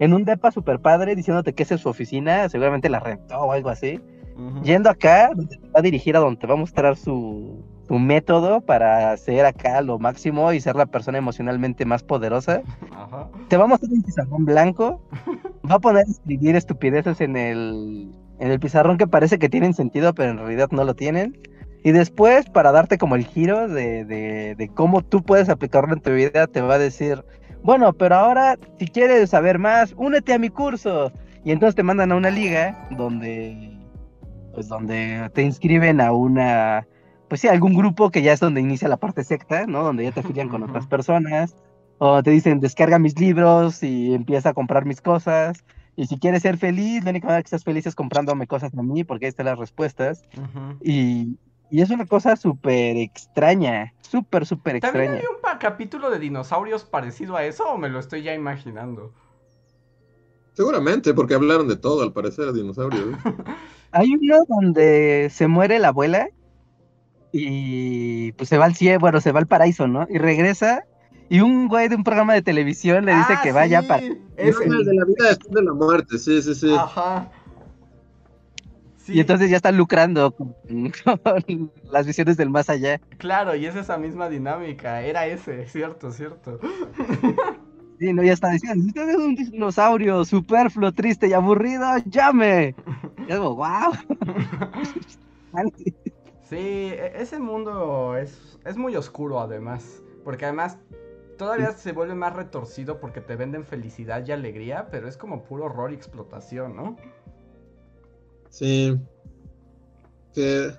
en 0.01 0.12
un 0.12 0.24
depa 0.24 0.51
super 0.51 0.78
padre, 0.78 1.14
diciéndote 1.16 1.53
que 1.53 1.62
es 1.62 1.68
su 1.68 1.88
oficina, 1.88 2.49
seguramente 2.49 2.88
la 2.88 3.01
rentó 3.01 3.38
o 3.40 3.53
algo 3.53 3.68
así. 3.68 4.01
Yendo 4.62 4.91
acá, 4.91 5.30
va 5.34 5.78
a 5.80 5.82
dirigir 5.82 6.16
a 6.16 6.20
donde 6.20 6.41
te 6.41 6.47
va 6.47 6.55
a 6.55 6.57
mostrar 6.57 6.97
su, 6.97 7.64
tu 7.89 7.99
método 7.99 8.61
para 8.61 9.16
ser 9.16 9.47
acá 9.47 9.80
lo 9.80 9.99
máximo 9.99 10.53
y 10.53 10.61
ser 10.61 10.76
la 10.76 10.86
persona 10.86 11.18
emocionalmente 11.18 11.84
más 11.84 12.03
poderosa. 12.03 12.62
Te 13.49 13.57
va 13.57 13.64
a 13.64 13.66
mostrar 13.66 13.91
un 13.91 14.03
pizarrón 14.03 14.45
blanco, 14.45 15.03
va 15.68 15.76
a 15.76 15.78
poner 15.80 16.05
a 16.07 16.11
escribir 16.11 16.55
estupideces 16.55 17.20
en 17.20 17.36
el, 17.36 18.12
en 18.39 18.51
el 18.51 18.61
pizarrón 18.61 18.99
que 18.99 19.07
parece 19.07 19.39
que 19.39 19.49
tienen 19.49 19.74
sentido, 19.74 20.14
pero 20.14 20.30
en 20.30 20.39
realidad 20.39 20.68
no 20.70 20.84
lo 20.84 20.95
tienen. 20.95 21.36
Y 21.82 21.93
después, 21.93 22.49
para 22.51 22.72
darte 22.72 22.99
como 22.99 23.16
el 23.16 23.24
giro 23.24 23.68
de, 23.68 24.05
de, 24.05 24.55
de 24.57 24.68
cómo 24.68 25.03
tú 25.03 25.22
puedes 25.22 25.49
aplicarlo 25.49 25.95
en 25.95 26.01
tu 26.01 26.11
vida, 26.12 26.47
te 26.47 26.61
va 26.61 26.74
a 26.74 26.78
decir, 26.78 27.24
bueno, 27.62 27.93
pero 27.93 28.16
ahora, 28.16 28.59
si 28.78 28.86
quieres 28.86 29.30
saber 29.30 29.59
más, 29.59 29.95
únete 29.97 30.34
a 30.34 30.39
mi 30.39 30.49
curso. 30.49 31.12
Y 31.45 31.53
entonces 31.53 31.76
te 31.76 31.82
mandan 31.82 32.12
a 32.12 32.16
una 32.16 32.30
liga 32.30 32.89
donde, 32.91 33.77
pues 34.59 34.66
donde 34.66 35.30
te 35.34 35.42
inscriben 35.42 36.00
a 36.00 36.11
una 36.11 36.84
pues 37.28 37.42
sí, 37.42 37.46
algún 37.46 37.76
grupo 37.76 38.11
que 38.11 38.22
ya 38.22 38.32
es 38.32 38.40
donde 38.40 38.61
inicia 38.61 38.88
la 38.88 38.96
parte 38.96 39.22
secta, 39.22 39.68
¿no? 39.68 39.84
Donde 39.84 40.02
ya 40.02 40.11
te 40.11 40.18
afilian 40.18 40.48
con 40.48 40.64
otras 40.64 40.88
personas, 40.88 41.54
o 41.98 42.24
te 42.24 42.32
dicen, 42.32 42.59
descarga 42.59 42.98
mis 42.98 43.20
libros 43.20 43.84
y 43.84 44.14
empieza 44.14 44.48
a 44.48 44.54
comprar 44.54 44.84
mis 44.84 45.00
cosas. 45.00 45.64
Y 45.94 46.06
si 46.06 46.18
quieres 46.18 46.42
ser 46.42 46.56
feliz, 46.56 47.04
la 47.04 47.11
única 47.11 47.28
manera 47.28 47.42
que 47.42 47.46
estás 47.46 47.62
feliz 47.62 47.86
es 47.86 47.94
comprándome 47.94 48.48
cosas 48.48 48.74
a 48.76 48.82
mí, 48.82 49.04
porque 49.04 49.26
ahí 49.26 49.28
están 49.28 49.46
las 49.46 49.61
respuestas. 49.61 50.24
y, 50.82 51.38
y, 51.70 51.82
es 51.82 51.90
una 51.90 52.06
cosa 52.06 52.34
súper 52.34 52.96
extraña, 52.96 53.94
súper, 54.00 54.44
súper 54.44 54.76
extraña. 54.76 55.04
¿También 55.04 55.22
hay 55.22 55.52
un 55.52 55.59
capítulo 55.61 56.11
de 56.11 56.18
dinosaurios 56.18 56.82
parecido 56.82 57.36
a 57.36 57.44
eso 57.44 57.64
o 57.64 57.78
me 57.78 57.90
lo 57.90 58.00
estoy 58.00 58.22
ya 58.22 58.34
imaginando? 58.34 59.12
Seguramente, 60.54 61.14
porque 61.14 61.34
hablaron 61.34 61.68
de 61.68 61.76
todo, 61.76 62.02
al 62.02 62.12
parecer, 62.12 62.52
dinosaurios. 62.52 63.16
hay 63.93 64.14
uno 64.14 64.45
donde 64.49 65.28
se 65.32 65.49
muere 65.49 65.78
la 65.78 65.89
abuela 65.89 66.28
y 67.32 68.32
pues 68.32 68.49
se 68.49 68.59
va 68.59 68.64
al 68.66 68.74
cielo, 68.74 69.01
bueno, 69.01 69.20
se 69.20 69.32
va 69.32 69.41
al 69.41 69.47
paraíso, 69.47 69.86
¿no? 69.86 70.07
Y 70.09 70.18
regresa 70.18 70.84
y 71.28 71.41
un 71.41 71.68
güey 71.68 71.89
de 71.89 71.97
un 71.97 72.05
programa 72.05 72.34
de 72.34 72.43
televisión 72.43 73.05
le 73.05 73.14
dice 73.14 73.34
ah, 73.36 73.41
que 73.43 73.53
vaya 73.53 73.82
para... 73.82 74.07
Es 74.36 74.57
el 74.61 74.84
de 74.84 74.95
la 74.95 75.05
vida 75.05 75.28
después 75.28 75.55
de 75.55 75.62
la 75.62 75.74
muerte, 75.74 76.18
sí, 76.18 76.41
sí, 76.41 76.55
sí. 76.55 76.74
Ajá. 76.74 77.30
Y 79.09 79.20
entonces 79.20 79.51
ya 79.51 79.57
están 79.57 79.76
lucrando 79.76 80.32
con, 80.32 80.55
las 81.91 82.07
visiones 82.07 82.36
del 82.36 82.51
más 82.51 82.68
allá. 82.68 83.01
Claro, 83.18 83.55
y 83.55 83.66
es 83.66 83.74
esa 83.74 83.97
misma 83.99 84.28
dinámica, 84.28 85.03
era 85.03 85.26
ese, 85.26 85.66
cierto, 85.66 86.11
cierto. 86.11 86.61
Sí, 87.99 88.12
no, 88.12 88.22
ya 88.22 88.32
está 88.32 88.51
diciendo, 88.51 88.82
si 88.82 88.88
usted 88.88 89.09
es 89.09 89.16
un 89.16 89.34
dinosaurio 89.34 90.24
superfluo, 90.24 90.92
triste 90.92 91.26
y 91.26 91.32
aburrido, 91.32 91.84
llame. 92.07 92.76
Y 93.26 93.32
es 93.32 93.38
como, 93.38 93.57
wow. 93.57 93.92
sí, 96.49 96.57
e, 96.57 97.12
ese 97.16 97.40
mundo 97.40 98.16
es, 98.16 98.59
es 98.64 98.76
muy 98.76 98.94
oscuro 98.94 99.40
además, 99.40 100.03
porque 100.24 100.44
además 100.44 100.78
todavía 101.38 101.72
se 101.72 101.92
vuelve 101.92 102.14
más 102.14 102.36
retorcido 102.36 103.01
porque 103.01 103.20
te 103.20 103.34
venden 103.34 103.64
felicidad 103.64 104.24
y 104.26 104.30
alegría, 104.30 104.88
pero 104.90 105.09
es 105.09 105.16
como 105.16 105.42
puro 105.42 105.64
horror 105.64 105.90
y 105.90 105.94
explotación, 105.94 106.76
¿no? 106.76 106.96
Sí. 108.51 108.96
Que 110.34 110.72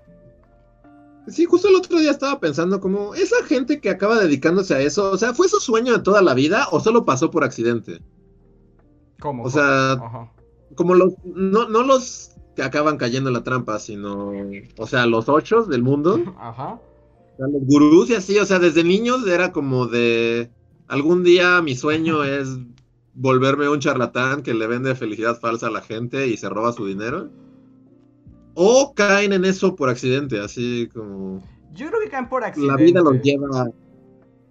Sí, 1.31 1.45
justo 1.45 1.67
el 1.67 1.75
otro 1.75 1.99
día 1.99 2.11
estaba 2.11 2.39
pensando 2.39 2.79
como, 2.79 3.15
esa 3.15 3.43
gente 3.45 3.79
que 3.79 3.89
acaba 3.89 4.19
dedicándose 4.19 4.73
a 4.73 4.81
eso, 4.81 5.11
o 5.11 5.17
sea, 5.17 5.33
¿fue 5.33 5.47
su 5.47 5.59
sueño 5.59 5.93
de 5.93 6.03
toda 6.03 6.21
la 6.21 6.33
vida 6.33 6.67
o 6.71 6.79
solo 6.79 7.05
pasó 7.05 7.31
por 7.31 7.43
accidente? 7.43 8.01
¿Cómo? 9.19 9.43
O 9.43 9.49
sea, 9.49 9.97
como 10.75 10.95
los, 10.95 11.13
no, 11.23 11.67
no 11.67 11.83
los 11.83 12.31
que 12.55 12.63
acaban 12.63 12.97
cayendo 12.97 13.29
en 13.29 13.35
la 13.35 13.43
trampa, 13.43 13.79
sino, 13.79 14.31
o 14.77 14.87
sea, 14.87 15.05
los 15.05 15.29
ocho 15.29 15.63
del 15.63 15.83
mundo. 15.83 16.35
Ajá. 16.39 16.79
los 17.37 17.63
gurús 17.65 18.09
y 18.09 18.15
así, 18.15 18.37
o 18.37 18.45
sea, 18.45 18.59
desde 18.59 18.83
niños 18.83 19.27
era 19.27 19.51
como 19.51 19.87
de, 19.87 20.49
algún 20.87 21.23
día 21.23 21.61
mi 21.61 21.75
sueño 21.75 22.23
es 22.23 22.57
volverme 23.13 23.67
un 23.67 23.79
charlatán 23.79 24.43
que 24.43 24.53
le 24.53 24.67
vende 24.67 24.95
felicidad 24.95 25.39
falsa 25.39 25.67
a 25.67 25.71
la 25.71 25.81
gente 25.81 26.27
y 26.27 26.37
se 26.37 26.49
roba 26.49 26.73
su 26.73 26.85
dinero. 26.85 27.29
O 28.61 28.93
caen 28.93 29.31
en 29.31 29.45
eso 29.45 29.73
por 29.73 29.87
accidente, 29.87 30.37
así 30.37 30.89
como. 30.93 31.41
Yo 31.71 31.87
creo 31.87 32.01
que 32.01 32.09
caen 32.09 32.27
por 32.27 32.43
accidente. 32.43 32.73
La 32.73 32.75
vida 32.75 33.01
los 33.01 33.21
lleva. 33.21 33.69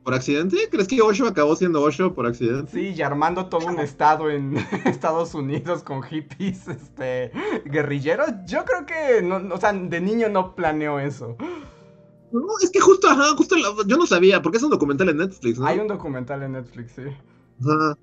¿Por 0.02 0.14
accidente? 0.14 0.56
¿Crees 0.70 0.88
que 0.88 1.02
Osho 1.02 1.26
acabó 1.28 1.54
siendo 1.54 1.82
Osho 1.82 2.14
por 2.14 2.26
accidente? 2.26 2.72
Sí, 2.72 2.94
y 2.96 3.02
armando 3.02 3.50
todo 3.50 3.66
un 3.66 3.78
estado 3.80 4.30
en 4.30 4.56
Estados 4.86 5.34
Unidos 5.34 5.82
con 5.82 6.02
hippies, 6.02 6.68
este, 6.68 7.32
guerrilleros. 7.66 8.30
Yo 8.46 8.64
creo 8.64 8.86
que, 8.86 9.20
no, 9.20 9.54
o 9.54 9.60
sea, 9.60 9.74
de 9.74 10.00
niño 10.00 10.30
no 10.30 10.54
planeó 10.54 10.98
eso. 11.00 11.36
No, 12.32 12.46
es 12.62 12.70
que 12.70 12.80
justo, 12.80 13.08
ajá, 13.10 13.36
justo, 13.36 13.56
yo 13.86 13.96
no 13.98 14.06
sabía, 14.06 14.40
porque 14.40 14.56
es 14.56 14.64
un 14.64 14.70
documental 14.70 15.10
en 15.10 15.18
Netflix, 15.18 15.58
¿no? 15.58 15.66
Hay 15.66 15.80
un 15.80 15.86
documental 15.86 16.42
en 16.44 16.52
Netflix, 16.52 16.92
sí. 16.92 17.02
Ajá. 17.60 17.98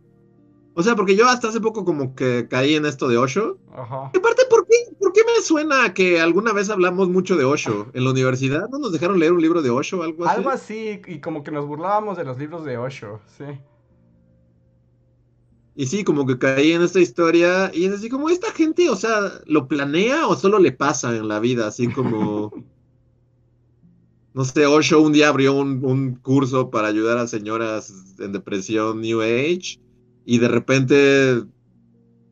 O 0.77 0.83
sea, 0.83 0.95
porque 0.95 1.15
yo 1.15 1.25
hasta 1.27 1.47
hace 1.47 1.61
poco 1.61 1.85
como 1.85 2.15
que 2.15 2.47
caí 2.49 2.75
en 2.75 2.85
esto 2.85 3.07
de 3.07 3.17
Osho. 3.17 3.57
Ajá. 3.73 4.11
Y 4.13 4.17
aparte, 4.17 4.43
¿por 4.49 4.67
qué, 4.67 4.75
¿por 4.99 5.13
qué 5.13 5.21
me 5.23 5.41
suena 5.41 5.93
que 5.93 6.19
alguna 6.19 6.51
vez 6.51 6.69
hablamos 6.69 7.07
mucho 7.07 7.37
de 7.37 7.45
Osho 7.45 7.87
en 7.93 8.03
la 8.03 8.11
universidad? 8.11 8.67
¿No 8.69 8.79
nos 8.79 8.91
dejaron 8.91 9.17
leer 9.17 9.31
un 9.31 9.41
libro 9.41 9.61
de 9.61 9.69
Osho 9.69 9.99
o 9.99 10.03
algo 10.03 10.25
así? 10.25 10.35
Algo 10.35 10.49
así, 10.49 11.01
y 11.07 11.19
como 11.21 11.43
que 11.43 11.51
nos 11.51 11.65
burlábamos 11.65 12.17
de 12.17 12.25
los 12.25 12.37
libros 12.37 12.65
de 12.65 12.77
Osho, 12.77 13.21
sí. 13.37 13.45
Y 15.77 15.85
sí, 15.85 16.03
como 16.03 16.25
que 16.25 16.37
caí 16.37 16.73
en 16.73 16.81
esta 16.81 16.99
historia 16.99 17.71
y 17.73 17.85
es 17.85 17.93
así 17.93 18.09
como, 18.09 18.29
¿esta 18.29 18.51
gente, 18.51 18.89
o 18.89 18.97
sea, 18.97 19.31
lo 19.45 19.69
planea 19.69 20.27
o 20.27 20.35
solo 20.35 20.59
le 20.59 20.73
pasa 20.73 21.15
en 21.15 21.29
la 21.29 21.39
vida? 21.39 21.67
Así 21.67 21.87
como... 21.87 22.51
no 24.33 24.43
sé, 24.43 24.65
Osho 24.65 24.99
un 24.99 25.13
día 25.13 25.29
abrió 25.29 25.53
un, 25.53 25.85
un 25.85 26.15
curso 26.15 26.69
para 26.69 26.89
ayudar 26.89 27.17
a 27.17 27.27
señoras 27.27 27.93
en 28.19 28.33
depresión 28.33 28.99
New 28.99 29.21
Age 29.21 29.79
y 30.25 30.39
de 30.39 30.47
repente 30.47 31.43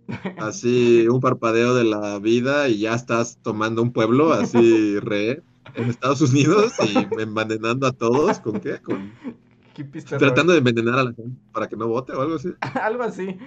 así 0.39 1.07
un 1.07 1.21
parpadeo 1.21 1.75
de 1.75 1.83
la 1.83 2.19
vida 2.19 2.67
y 2.67 2.79
ya 2.79 2.95
estás 2.95 3.37
tomando 3.41 3.81
un 3.81 3.93
pueblo 3.93 4.33
así 4.33 4.99
re 4.99 5.41
en 5.75 5.89
Estados 5.89 6.21
Unidos 6.21 6.73
y 6.83 7.21
envenenando 7.21 7.87
a 7.87 7.91
todos 7.91 8.39
con 8.39 8.59
qué 8.59 8.79
con 8.79 9.11
tratando 10.19 10.53
de 10.53 10.59
envenenar 10.59 10.99
a 10.99 11.03
la 11.03 11.13
gente 11.13 11.37
para 11.51 11.67
que 11.67 11.75
no 11.75 11.87
vote 11.87 12.13
o 12.13 12.21
algo 12.21 12.35
así. 12.35 12.49
Algo 12.81 13.03
así. 13.03 13.37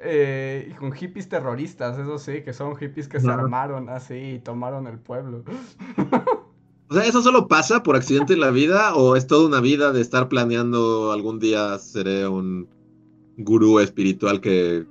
Eh, 0.00 0.68
y 0.70 0.74
con 0.74 0.92
hippies 0.92 1.28
terroristas 1.28 1.98
eso 1.98 2.18
sí 2.18 2.42
que 2.42 2.52
son 2.52 2.76
hippies 2.76 3.08
que 3.08 3.18
se 3.18 3.28
armaron 3.28 3.88
así 3.88 4.14
y 4.14 4.38
tomaron 4.38 4.86
el 4.86 4.98
pueblo. 4.98 5.42
O 6.88 6.94
sea 6.94 7.04
eso 7.04 7.20
solo 7.20 7.48
pasa 7.48 7.82
por 7.82 7.96
accidente 7.96 8.34
en 8.34 8.40
la 8.40 8.50
vida 8.50 8.94
o 8.94 9.16
es 9.16 9.26
toda 9.26 9.48
una 9.48 9.60
vida 9.60 9.92
de 9.92 10.00
estar 10.00 10.28
planeando 10.28 11.10
algún 11.10 11.40
día 11.40 11.76
seré 11.78 12.28
un 12.28 12.68
gurú 13.38 13.80
espiritual 13.80 14.40
que, 14.40 14.84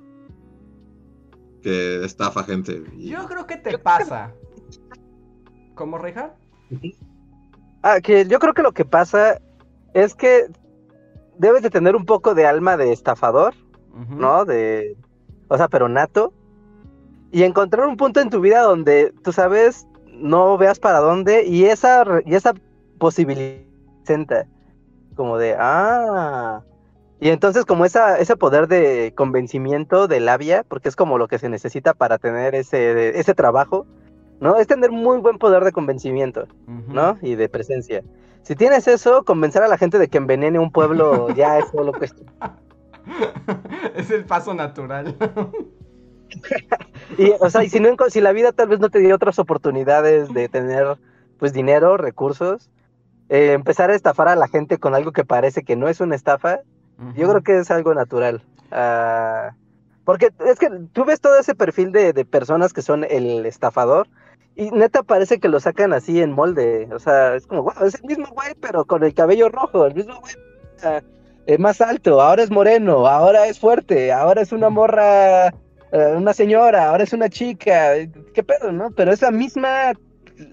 que 1.61 2.03
estafa 2.03 2.43
gente. 2.43 2.83
Yo 2.97 3.25
creo 3.27 3.45
que 3.45 3.57
te 3.57 3.77
pasa. 3.77 4.33
¿Cómo, 5.75 5.97
Reja? 5.97 6.33
Ah, 7.83 7.99
que 8.01 8.25
yo 8.25 8.39
creo 8.39 8.53
que 8.53 8.63
lo 8.63 8.71
que 8.71 8.85
pasa 8.85 9.39
es 9.93 10.15
que 10.15 10.47
debes 11.37 11.61
de 11.61 11.69
tener 11.69 11.95
un 11.95 12.05
poco 12.05 12.33
de 12.33 12.47
alma 12.47 12.77
de 12.77 12.91
estafador, 12.91 13.53
¿no? 14.09 14.45
De, 14.45 14.97
o 15.47 15.57
sea, 15.57 15.67
pero 15.67 15.87
nato. 15.87 16.33
Y 17.31 17.43
encontrar 17.43 17.87
un 17.87 17.97
punto 17.97 18.21
en 18.21 18.29
tu 18.29 18.39
vida 18.39 18.61
donde 18.61 19.13
tú 19.23 19.31
sabes, 19.33 19.85
no 20.07 20.57
veas 20.57 20.79
para 20.79 20.99
dónde 20.99 21.45
y 21.45 21.65
esa, 21.65 22.03
y 22.25 22.35
esa 22.35 22.53
posibilidad 22.97 23.67
como 25.15 25.37
de, 25.37 25.55
ah, 25.59 26.63
y 27.19 27.29
entonces 27.29 27.65
como 27.65 27.85
esa, 27.85 28.19
ese 28.19 28.35
poder 28.35 28.67
de 28.67 29.13
convencimiento 29.15 30.07
de 30.07 30.19
labia, 30.19 30.63
porque 30.67 30.89
es 30.89 30.95
como 30.95 31.17
lo 31.17 31.27
que 31.27 31.39
se 31.39 31.49
necesita 31.49 31.93
para 31.93 32.17
tener 32.17 32.53
ese, 32.53 33.19
ese 33.19 33.33
trabajo, 33.33 33.87
¿no? 34.39 34.57
Es 34.57 34.67
tener 34.67 34.91
muy 34.91 35.17
buen 35.17 35.39
poder 35.39 35.63
de 35.63 35.71
convencimiento, 35.71 36.47
¿no? 36.67 37.17
Y 37.21 37.35
de 37.35 37.49
presencia. 37.49 38.03
Si 38.43 38.55
tienes 38.55 38.87
eso, 38.87 39.23
convencer 39.23 39.63
a 39.63 39.67
la 39.67 39.77
gente 39.77 39.97
de 39.97 40.07
que 40.07 40.17
envenene 40.17 40.59
un 40.59 40.71
pueblo 40.71 41.29
ya 41.33 41.57
es 41.57 41.67
solo 41.69 41.91
cuestión. 41.91 42.31
es 43.95 44.11
el 44.11 44.25
paso 44.25 44.53
natural. 44.53 45.15
y, 47.17 47.31
o 47.39 47.49
sea, 47.49 47.63
y 47.63 47.69
si, 47.69 47.79
no, 47.79 47.95
si 48.09 48.21
la 48.21 48.31
vida 48.31 48.51
tal 48.51 48.69
vez 48.69 48.79
no 48.79 48.89
te 48.89 48.99
dio 48.99 49.15
otras 49.15 49.39
oportunidades 49.39 50.31
de 50.33 50.49
tener, 50.49 50.97
pues, 51.39 51.51
dinero, 51.51 51.97
recursos, 51.97 52.69
eh, 53.29 53.53
empezar 53.53 53.89
a 53.89 53.95
estafar 53.95 54.27
a 54.27 54.35
la 54.35 54.47
gente 54.47 54.77
con 54.77 54.93
algo 54.93 55.11
que 55.11 55.25
parece 55.25 55.63
que 55.63 55.75
no 55.75 55.89
es 55.89 55.99
una 55.99 56.15
estafa, 56.15 56.61
yo 57.15 57.29
creo 57.29 57.41
que 57.41 57.57
es 57.59 57.71
algo 57.71 57.93
natural. 57.93 58.43
Ah, 58.71 59.51
porque 60.05 60.31
es 60.45 60.57
que 60.57 60.69
tú 60.93 61.05
ves 61.05 61.19
todo 61.19 61.37
ese 61.39 61.53
perfil 61.53 61.91
de, 61.91 62.13
personas 62.25 62.73
que 62.73 62.81
son 62.81 63.03
el 63.03 63.45
estafador 63.45 64.07
y 64.55 64.71
neta 64.71 65.03
parece 65.03 65.39
que 65.39 65.49
lo 65.49 65.59
sacan 65.59 65.93
así 65.93 66.21
en 66.21 66.31
molde. 66.31 66.87
O 66.93 66.99
sea, 66.99 67.35
es 67.35 67.45
como, 67.45 67.63
wow, 67.63 67.85
es 67.85 67.95
el 67.95 68.03
mismo 68.05 68.27
güey, 68.31 68.55
pero 68.59 68.85
con 68.85 69.03
el 69.03 69.13
cabello 69.13 69.49
rojo, 69.49 69.85
el 69.85 69.95
mismo 69.95 70.19
güey. 70.19 70.33
es 71.45 71.59
más 71.59 71.81
alto, 71.81 72.21
ahora 72.21 72.43
es 72.43 72.51
moreno, 72.51 73.05
ahora 73.05 73.47
es 73.47 73.59
fuerte, 73.59 74.11
ahora 74.11 74.41
es 74.41 74.51
una 74.51 74.69
morra, 74.69 75.47
eh, 75.91 76.13
una 76.15 76.33
señora, 76.33 76.89
ahora 76.89 77.03
es 77.03 77.13
una 77.13 77.29
chica, 77.29 77.93
qué 78.33 78.43
pedo, 78.43 78.71
¿no? 78.71 78.91
Pero 78.91 79.11
es 79.11 79.21
la 79.21 79.31
misma 79.31 79.93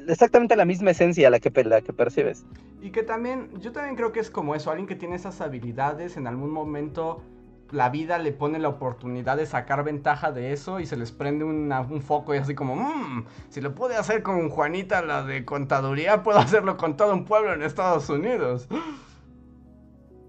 exactamente 0.08 0.56
la 0.56 0.64
misma 0.64 0.90
esencia 0.90 1.30
la 1.30 1.40
que, 1.40 1.64
la 1.64 1.80
que 1.80 1.92
percibes. 1.92 2.44
Y 2.80 2.90
que 2.90 3.02
también, 3.02 3.50
yo 3.60 3.72
también 3.72 3.96
creo 3.96 4.12
que 4.12 4.20
es 4.20 4.30
como 4.30 4.54
eso, 4.54 4.70
alguien 4.70 4.86
que 4.86 4.96
tiene 4.96 5.16
esas 5.16 5.40
habilidades, 5.40 6.16
en 6.16 6.26
algún 6.26 6.50
momento 6.50 7.22
la 7.70 7.88
vida 7.88 8.18
le 8.18 8.32
pone 8.32 8.58
la 8.58 8.68
oportunidad 8.68 9.36
de 9.36 9.46
sacar 9.46 9.84
ventaja 9.84 10.32
de 10.32 10.52
eso 10.52 10.80
y 10.80 10.86
se 10.86 10.96
les 10.96 11.12
prende 11.12 11.44
un 11.44 12.02
foco 12.02 12.34
y 12.34 12.38
así 12.38 12.54
como, 12.54 12.76
mmm, 12.76 13.24
si 13.48 13.60
lo 13.60 13.74
pude 13.74 13.96
hacer 13.96 14.22
con 14.22 14.48
Juanita, 14.48 15.02
la 15.02 15.24
de 15.24 15.44
contaduría, 15.44 16.22
puedo 16.22 16.38
hacerlo 16.38 16.76
con 16.76 16.96
todo 16.96 17.12
un 17.12 17.24
pueblo 17.24 17.52
en 17.52 17.62
Estados 17.62 18.08
Unidos. 18.08 18.68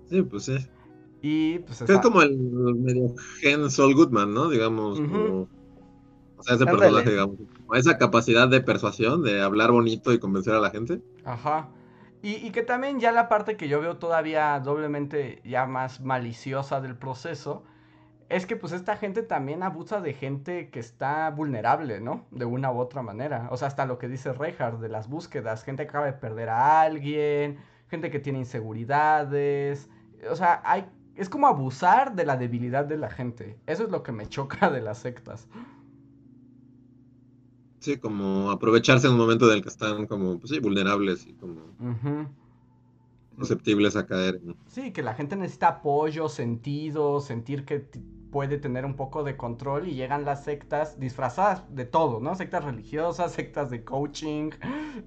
Sí, 0.10 0.22
pues 0.23 0.44
sí. 0.44 0.57
Y 1.22 1.60
pues 1.60 1.82
es 1.82 1.99
como 1.99 2.22
el 2.22 2.38
medio 2.38 3.15
gen 3.41 3.69
Sol 3.69 3.95
Goodman, 3.95 4.34
¿no? 4.34 4.49
Digamos, 4.49 4.99
como 4.99 5.48
ese 6.48 6.65
personaje, 6.65 7.10
digamos. 7.10 7.38
Esa 7.74 7.98
capacidad 7.98 8.48
de 8.48 8.62
persuasión, 8.62 9.24
de 9.24 9.42
hablar 9.42 9.72
bonito 9.72 10.14
y 10.14 10.20
convencer 10.20 10.54
a 10.54 10.60
la 10.60 10.70
gente. 10.70 11.02
Ajá. 11.24 11.70
Y, 12.28 12.50
que 12.50 12.64
también 12.64 13.00
ya 13.00 13.12
la 13.12 13.30
parte 13.30 13.56
que 13.56 13.68
yo 13.68 13.80
veo 13.82 13.98
todavía 13.98 14.60
doblemente 14.60 15.44
ya 15.46 15.68
más 15.68 16.02
maliciosa 16.02 16.82
del 16.82 16.96
proceso, 16.98 17.64
es 18.30 18.48
que 18.48 18.56
pues 18.56 18.74
esta 18.74 18.98
gente 18.98 19.22
también 19.22 19.62
abusa 19.62 20.02
de 20.02 20.14
gente 20.14 20.72
que 20.72 20.80
está 20.80 21.30
vulnerable, 21.30 22.02
¿no? 22.02 22.26
De 22.32 22.46
una 22.46 22.72
u 22.72 22.80
otra 22.80 23.04
manera. 23.04 23.48
O 23.52 23.58
sea, 23.58 23.68
hasta 23.68 23.86
lo 23.86 24.00
que 24.00 24.08
dice 24.08 24.34
Reinhardt 24.34 24.80
de 24.80 24.90
las 24.90 25.08
búsquedas, 25.08 25.64
gente 25.64 25.84
que 25.84 25.90
acaba 25.90 26.08
de 26.08 26.14
perder 26.14 26.50
a 26.50 26.82
alguien, 26.82 27.60
gente 27.90 28.10
que 28.10 28.20
tiene 28.20 28.40
inseguridades. 28.40 29.88
O 30.28 30.36
sea, 30.36 30.64
hay, 30.66 30.90
es 31.16 31.30
como 31.30 31.46
abusar 31.46 32.16
de 32.16 32.26
la 32.26 32.38
debilidad 32.38 32.86
de 32.86 32.98
la 32.98 33.12
gente. 33.12 33.60
Eso 33.68 33.84
es 33.84 33.92
lo 33.92 34.02
que 34.02 34.12
me 34.12 34.26
choca 34.30 34.72
de 34.72 34.82
las 34.82 34.98
sectas. 34.98 35.48
Sí, 37.86 37.98
como 37.98 38.49
aprovecharse 38.49 39.06
en 39.06 39.14
un 39.14 39.20
momento 39.20 39.45
del 39.45 39.62
que 39.62 39.70
están 39.70 40.07
como, 40.07 40.40
pues 40.40 40.49
sí, 40.49 40.60
vulnerables 40.60 41.28
y 41.28 41.34
como 41.34 41.62
susceptibles 43.38 43.95
a 43.95 44.07
caer. 44.07 44.41
Sí, 44.66 44.91
que 44.91 45.03
la 45.03 45.14
gente 45.14 45.36
necesita 45.36 45.68
apoyo, 45.68 46.28
sentido, 46.28 47.20
sentir 47.20 47.64
que 47.64 47.88
puede 48.32 48.57
tener 48.57 48.86
un 48.86 48.95
poco 48.95 49.24
de 49.24 49.38
control 49.38 49.88
y 49.88 49.94
llegan 49.94 50.26
las 50.26 50.45
sectas 50.45 50.99
disfrazadas 50.99 51.64
de 51.76 51.86
todo, 51.86 52.20
¿no? 52.20 52.34
Sectas 52.34 52.64
religiosas, 52.64 53.32
sectas 53.34 53.70
de 53.70 53.84
coaching, 53.84 54.49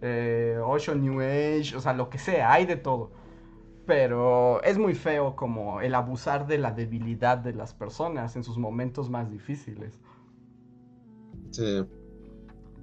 eh, 0.00 0.60
New 0.94 1.20
Age, 1.20 1.74
o 1.74 1.80
sea, 1.80 1.94
lo 1.94 2.08
que 2.10 2.18
sea, 2.18 2.52
hay 2.52 2.64
de 2.64 2.76
todo. 2.76 3.10
Pero 3.86 4.62
es 4.62 4.78
muy 4.78 4.94
feo 4.94 5.34
como 5.34 5.80
el 5.80 5.96
abusar 5.96 6.46
de 6.46 6.58
la 6.58 6.70
debilidad 6.70 7.38
de 7.38 7.54
las 7.54 7.74
personas 7.74 8.36
en 8.36 8.44
sus 8.44 8.56
momentos 8.56 9.10
más 9.10 9.32
difíciles. 9.32 9.98
Sí. 11.50 11.84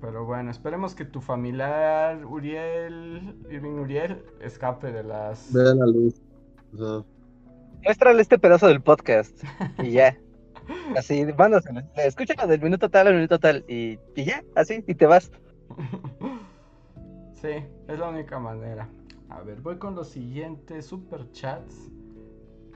Pero 0.05 0.23
bueno, 0.23 0.51
esperemos 0.51 0.93
que 0.93 1.03
tu 1.03 1.19
familiar 1.19 2.23
Uriel, 2.27 3.35
Irving 3.49 3.79
Uriel, 3.79 4.23
escape 4.39 4.91
de 4.91 5.03
las... 5.03 5.51
Ve 5.51 5.63
la 5.73 5.87
luz. 5.87 6.21
Ajá. 6.75 7.03
Muéstrale 7.83 8.21
este 8.21 8.37
pedazo 8.37 8.67
del 8.67 8.83
podcast 8.83 9.43
y 9.79 9.93
ya. 9.93 10.15
Así, 10.95 11.25
mándaselo. 11.35 11.81
Escúchalo 11.95 12.47
del 12.47 12.61
minuto 12.61 12.87
tal 12.87 13.07
al 13.07 13.15
minuto 13.15 13.39
tal 13.39 13.65
y, 13.67 13.97
y 14.15 14.25
ya, 14.25 14.43
así, 14.55 14.83
y 14.85 14.93
te 14.93 15.07
vas. 15.07 15.31
sí, 17.41 17.65
es 17.87 17.99
la 17.99 18.09
única 18.09 18.37
manera. 18.37 18.87
A 19.29 19.41
ver, 19.41 19.59
voy 19.61 19.77
con 19.79 19.95
los 19.95 20.09
siguientes 20.09 20.85
superchats. 20.85 21.89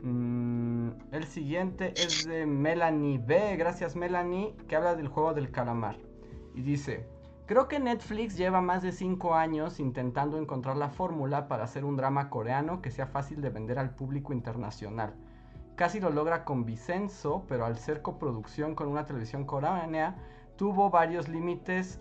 Mm, 0.01 0.89
el 1.11 1.26
siguiente 1.26 1.93
es 1.95 2.27
de 2.27 2.47
Melanie 2.47 3.19
B. 3.19 3.56
Gracias, 3.56 3.95
Melanie, 3.95 4.56
que 4.68 4.76
habla 4.76 4.95
del 4.95 5.07
juego 5.07 5.35
del 5.35 5.51
calamar. 5.51 5.97
Y 6.56 6.61
dice: 6.61 7.07
Creo 7.50 7.68
que 7.68 7.80
Netflix 7.80 8.38
lleva 8.38 8.62
más 8.62 8.84
de 8.84 8.92
5 8.92 9.34
años 9.34 9.80
intentando 9.80 10.38
encontrar 10.38 10.78
la 10.78 10.90
fórmula 10.90 11.48
para 11.48 11.64
hacer 11.64 11.84
un 11.84 11.98
drama 11.98 12.30
coreano 12.30 12.80
que 12.80 12.92
sea 12.92 13.08
fácil 13.08 13.42
de 13.42 13.50
vender 13.50 13.80
al 13.80 13.96
público 13.96 14.34
internacional. 14.34 15.16
Casi 15.76 16.00
lo 16.00 16.12
logra 16.12 16.46
con 16.46 16.64
Vicenzo, 16.64 17.46
pero 17.48 17.66
al 17.66 17.80
ser 17.80 18.04
coproducción 18.04 18.76
con 18.76 18.88
una 18.88 19.06
televisión 19.06 19.46
coreana, 19.46 20.16
tuvo 20.58 20.92
varios 20.92 21.28
límites. 21.28 22.00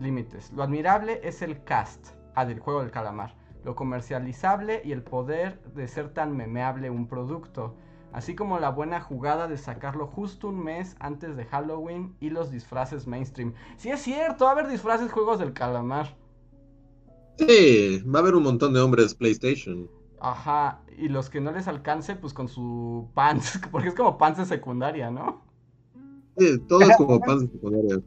Límites. 0.00 0.50
Lo 0.52 0.62
admirable 0.62 1.20
es 1.24 1.42
el 1.42 1.62
cast, 1.64 2.14
ah, 2.34 2.46
del 2.46 2.58
juego 2.58 2.80
del 2.80 2.90
calamar 2.90 3.34
lo 3.64 3.74
comercializable 3.74 4.80
y 4.82 4.92
el 4.92 5.02
poder 5.02 5.60
de 5.74 5.88
ser 5.88 6.14
tan 6.14 6.34
memeable 6.34 6.88
un 6.88 7.06
producto, 7.06 7.74
así 8.18 8.34
como 8.34 8.58
la 8.58 8.70
buena 8.70 9.00
jugada 9.00 9.46
de 9.46 9.56
sacarlo 9.56 10.08
justo 10.08 10.48
un 10.48 10.62
mes 10.62 10.96
antes 10.98 11.36
de 11.36 11.44
Halloween 11.44 12.16
y 12.18 12.30
los 12.30 12.50
disfraces 12.50 13.06
mainstream. 13.06 13.54
Si 13.76 13.90
es 13.90 14.02
cierto, 14.02 14.44
va 14.44 14.50
a 14.50 14.54
haber 14.54 14.68
disfraces 14.68 15.12
juegos 15.12 15.38
del 15.38 15.52
calamar. 15.52 16.16
Sí, 17.38 18.02
va 18.02 18.18
a 18.18 18.22
haber 18.22 18.34
un 18.34 18.42
montón 18.42 18.74
de 18.74 18.80
hombres 18.80 19.14
PlayStation. 19.14 19.88
Ajá, 20.20 20.80
y 20.96 21.08
los 21.08 21.30
que 21.30 21.40
no 21.40 21.52
les 21.52 21.68
alcance, 21.68 22.16
pues 22.16 22.34
con 22.34 22.48
su 22.48 23.08
pants, 23.14 23.60
porque 23.70 23.88
es 23.88 23.94
como 23.94 24.18
pants 24.18 24.40
de 24.40 24.46
secundaria, 24.46 25.12
¿no? 25.12 25.44
Sí, 26.36 26.58
todo 26.66 26.80
es 26.80 26.96
como 26.96 27.20
pants 27.20 27.42
de 27.42 27.52
secundaria. 27.52 28.02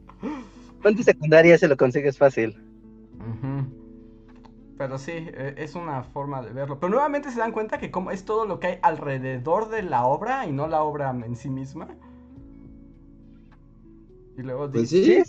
Pants 0.82 0.98
de 0.98 1.04
secundaria 1.04 1.56
se 1.56 1.68
lo 1.68 1.76
consigues 1.78 2.18
fácil. 2.18 2.61
Pero 4.82 4.98
sí, 4.98 5.12
e, 5.12 5.54
es 5.58 5.76
una 5.76 6.02
forma 6.02 6.42
de 6.42 6.52
verlo. 6.52 6.80
Pero 6.80 6.90
nuevamente 6.90 7.30
se 7.30 7.38
dan 7.38 7.52
cuenta 7.52 7.78
que 7.78 7.92
como 7.92 8.10
es 8.10 8.24
todo 8.24 8.46
lo 8.46 8.58
que 8.58 8.66
hay 8.66 8.80
alrededor 8.82 9.68
de 9.68 9.84
la 9.84 10.06
obra 10.06 10.44
y 10.44 10.50
no 10.50 10.66
la 10.66 10.82
obra 10.82 11.10
en 11.10 11.36
sí 11.36 11.48
misma. 11.48 11.86
Y 14.36 14.42
luego 14.42 14.68
pues 14.68 14.90
dice... 14.90 15.24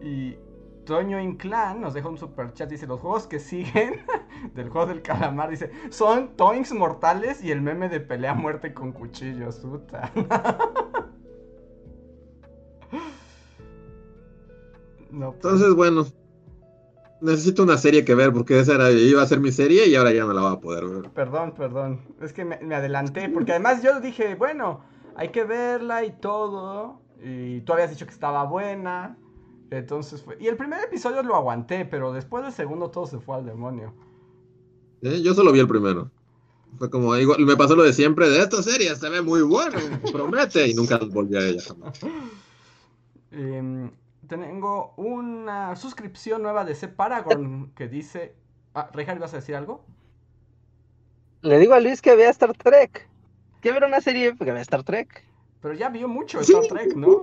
Y 0.00 0.36
Toño 0.84 1.20
Inclán 1.20 1.80
nos 1.80 1.94
deja 1.94 2.08
un 2.08 2.16
super 2.16 2.52
chat. 2.52 2.70
Dice, 2.70 2.86
los 2.86 3.00
juegos 3.00 3.26
que 3.26 3.40
siguen 3.40 4.02
del 4.54 4.68
juego 4.68 4.86
del 4.86 5.02
calamar, 5.02 5.50
dice, 5.50 5.72
son 5.90 6.36
Toinks 6.36 6.72
mortales 6.72 7.42
y 7.42 7.50
el 7.50 7.60
meme 7.60 7.88
de 7.88 7.98
pelea 7.98 8.34
muerte 8.34 8.72
con 8.72 8.92
cuchillos. 8.92 9.56
Puta. 9.56 10.12
no, 15.10 15.32
pues. 15.32 15.44
Entonces, 15.44 15.74
bueno, 15.74 16.06
necesito 17.20 17.62
una 17.62 17.76
serie 17.78 18.04
que 18.04 18.14
ver 18.14 18.32
porque 18.32 18.58
esa 18.58 18.74
era, 18.74 18.90
iba 18.90 19.22
a 19.22 19.26
ser 19.26 19.40
mi 19.40 19.52
serie 19.52 19.86
y 19.86 19.94
ahora 19.94 20.12
ya 20.12 20.24
no 20.24 20.32
la 20.32 20.42
voy 20.42 20.52
a 20.52 20.60
poder 20.60 20.86
ver. 20.86 21.10
Perdón, 21.10 21.54
perdón. 21.56 22.00
Es 22.20 22.32
que 22.32 22.44
me, 22.44 22.56
adelanté 22.74 23.28
porque 23.28 23.52
además 23.52 23.82
yo 23.82 24.00
dije, 24.00 24.34
bueno, 24.34 24.80
hay 25.16 25.30
que 25.30 25.44
verla 25.44 26.04
y 26.04 26.12
todo. 26.12 27.00
Y 27.22 27.60
tú 27.62 27.72
habías 27.72 27.90
dicho 27.90 28.06
que 28.06 28.12
estaba 28.12 28.44
buena. 28.44 29.18
Entonces 29.70 30.22
fue. 30.22 30.36
Y 30.40 30.46
el 30.46 30.56
primer 30.56 30.82
episodio 30.84 31.22
lo 31.22 31.36
aguanté, 31.36 31.84
pero 31.84 32.12
después 32.12 32.44
del 32.44 32.52
segundo 32.52 32.90
todo 32.90 33.06
se 33.06 33.18
fue 33.18 33.36
al 33.36 33.44
demonio. 33.44 33.92
¿Eh? 35.02 35.20
Yo 35.22 35.34
solo 35.34 35.52
vi 35.52 35.60
el 35.60 35.68
primero. 35.68 36.10
Fue 36.78 36.90
como, 36.90 37.16
igual, 37.16 37.40
me 37.40 37.56
pasó 37.56 37.74
lo 37.74 37.82
de 37.82 37.92
siempre 37.92 38.28
de 38.28 38.40
esta 38.40 38.62
serie, 38.62 38.94
se 38.94 39.08
ve 39.08 39.22
muy 39.22 39.40
bueno, 39.40 39.78
promete, 40.12 40.68
y 40.68 40.74
nunca 40.74 40.98
volví 40.98 41.34
a 41.34 41.40
ella 41.40 41.62
jamás. 41.66 41.98
eh, 43.32 43.90
tengo 44.28 44.92
una 44.96 45.74
suscripción 45.76 46.42
nueva 46.42 46.64
de 46.64 46.74
C 46.74 46.88
Paragon 46.88 47.72
que 47.74 47.88
dice. 47.88 48.34
Ah, 48.74 48.90
Rejar, 48.92 49.18
¿vas 49.18 49.32
a 49.32 49.38
decir 49.38 49.56
algo? 49.56 49.84
Le 51.42 51.58
digo 51.58 51.74
a 51.74 51.80
Luis 51.80 52.02
que 52.02 52.14
vea 52.14 52.30
Star 52.30 52.56
Trek. 52.56 53.08
Que 53.60 53.72
ver 53.72 53.84
una 53.84 54.00
serie 54.00 54.36
que 54.36 54.52
vea 54.52 54.60
Star 54.60 54.84
Trek. 54.84 55.24
Pero 55.60 55.74
ya 55.74 55.88
vio 55.88 56.06
mucho 56.08 56.40
Star 56.40 56.62
Trek, 56.68 56.94
¿no? 56.94 57.22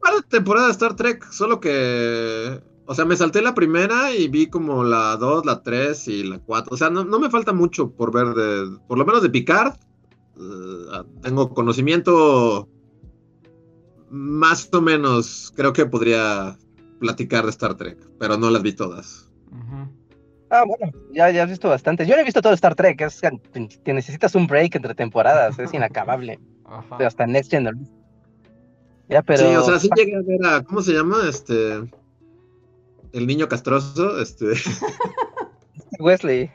Para 0.00 0.22
temporada 0.22 0.66
de 0.66 0.72
Star 0.72 0.96
Trek, 0.96 1.30
solo 1.30 1.60
que. 1.60 2.60
O 2.86 2.94
sea, 2.94 3.04
me 3.04 3.16
salté 3.16 3.40
la 3.42 3.54
primera 3.54 4.12
y 4.12 4.26
vi 4.26 4.48
como 4.48 4.82
la 4.82 5.16
2, 5.16 5.46
la 5.46 5.62
3 5.62 6.08
y 6.08 6.24
la 6.24 6.38
4. 6.40 6.74
O 6.74 6.76
sea, 6.76 6.90
no, 6.90 7.04
me 7.04 7.30
falta 7.30 7.52
mucho 7.52 7.90
por 7.90 8.12
ver 8.12 8.34
de. 8.34 8.78
Por 8.88 8.98
lo 8.98 9.04
menos 9.04 9.22
de 9.22 9.30
Picard. 9.30 9.74
Eh, 10.36 11.02
tengo 11.22 11.50
conocimiento 11.54 12.68
más 14.10 14.68
o 14.72 14.80
menos 14.80 15.52
creo 15.56 15.72
que 15.72 15.86
podría 15.86 16.56
platicar 16.98 17.44
de 17.44 17.50
Star 17.50 17.76
Trek, 17.76 17.98
pero 18.18 18.36
no 18.36 18.50
las 18.50 18.62
vi 18.62 18.72
todas. 18.72 19.28
Ah, 20.50 20.64
bueno, 20.66 20.92
ya, 21.12 21.30
ya 21.30 21.44
has 21.44 21.50
visto 21.50 21.68
bastante. 21.68 22.04
Yo 22.06 22.16
no 22.16 22.22
he 22.22 22.24
visto 22.24 22.42
todo 22.42 22.52
Star 22.52 22.74
Trek, 22.74 23.00
es 23.00 23.20
que 23.84 23.92
necesitas 23.92 24.34
un 24.34 24.46
break 24.46 24.74
entre 24.74 24.94
temporadas, 24.94 25.58
es 25.58 25.72
inacabable. 25.72 26.38
Hasta 26.98 27.26
Next 27.26 27.50
Gen. 27.50 27.88
Ya, 29.08 29.22
pero... 29.22 29.38
Sí, 29.38 29.56
o 29.56 29.62
sea, 29.62 29.78
sí 29.78 29.88
llegué 29.96 30.16
a 30.16 30.22
ver 30.22 30.46
a, 30.46 30.62
¿cómo 30.62 30.82
se 30.82 30.92
llama? 30.92 31.18
Este... 31.28 31.82
El 33.12 33.26
niño 33.26 33.48
castroso, 33.48 34.20
este... 34.20 34.52
Wesley. 35.98 36.50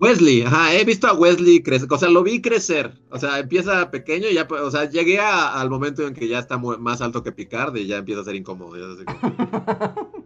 Wesley, 0.00 0.42
ajá, 0.42 0.74
he 0.74 0.84
visto 0.84 1.06
a 1.06 1.12
Wesley 1.12 1.62
crecer, 1.62 1.86
o 1.90 1.98
sea, 1.98 2.08
lo 2.08 2.22
vi 2.22 2.40
crecer, 2.40 2.92
o 3.10 3.18
sea, 3.18 3.38
empieza 3.38 3.90
pequeño 3.90 4.28
y 4.28 4.34
ya, 4.34 4.48
o 4.48 4.70
sea, 4.70 4.88
llegué 4.88 5.18
al 5.18 5.68
momento 5.68 6.06
en 6.06 6.14
que 6.14 6.26
ya 6.26 6.38
está 6.38 6.56
más 6.56 7.02
alto 7.02 7.22
que 7.22 7.32
Picard 7.32 7.76
y 7.76 7.86
ya 7.86 7.98
empieza 7.98 8.22
a 8.22 8.24
ser 8.24 8.34
incómodo. 8.34 8.76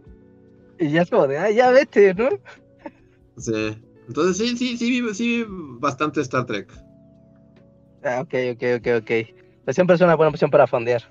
y 0.79 0.89
ya 0.89 1.01
es 1.01 1.09
como 1.09 1.27
de, 1.27 1.37
ah, 1.37 1.51
ya 1.51 1.71
vete, 1.71 2.13
¿no? 2.13 2.29
Sí, 3.37 3.75
entonces 4.07 4.37
sí, 4.37 4.55
sí, 4.55 4.77
sí, 4.77 5.01
sí, 5.01 5.13
sí, 5.13 5.45
bastante 5.47 6.21
Star 6.21 6.45
Trek. 6.45 6.71
Ah, 8.05 8.21
ok, 8.21 8.33
ok, 8.53 8.63
ok, 8.77 8.87
ok. 9.01 9.11
Pues 9.65 9.75
siempre 9.75 9.95
es 9.95 10.01
una 10.01 10.15
buena 10.15 10.29
opción 10.29 10.51
para 10.51 10.67
fondear. 10.67 11.03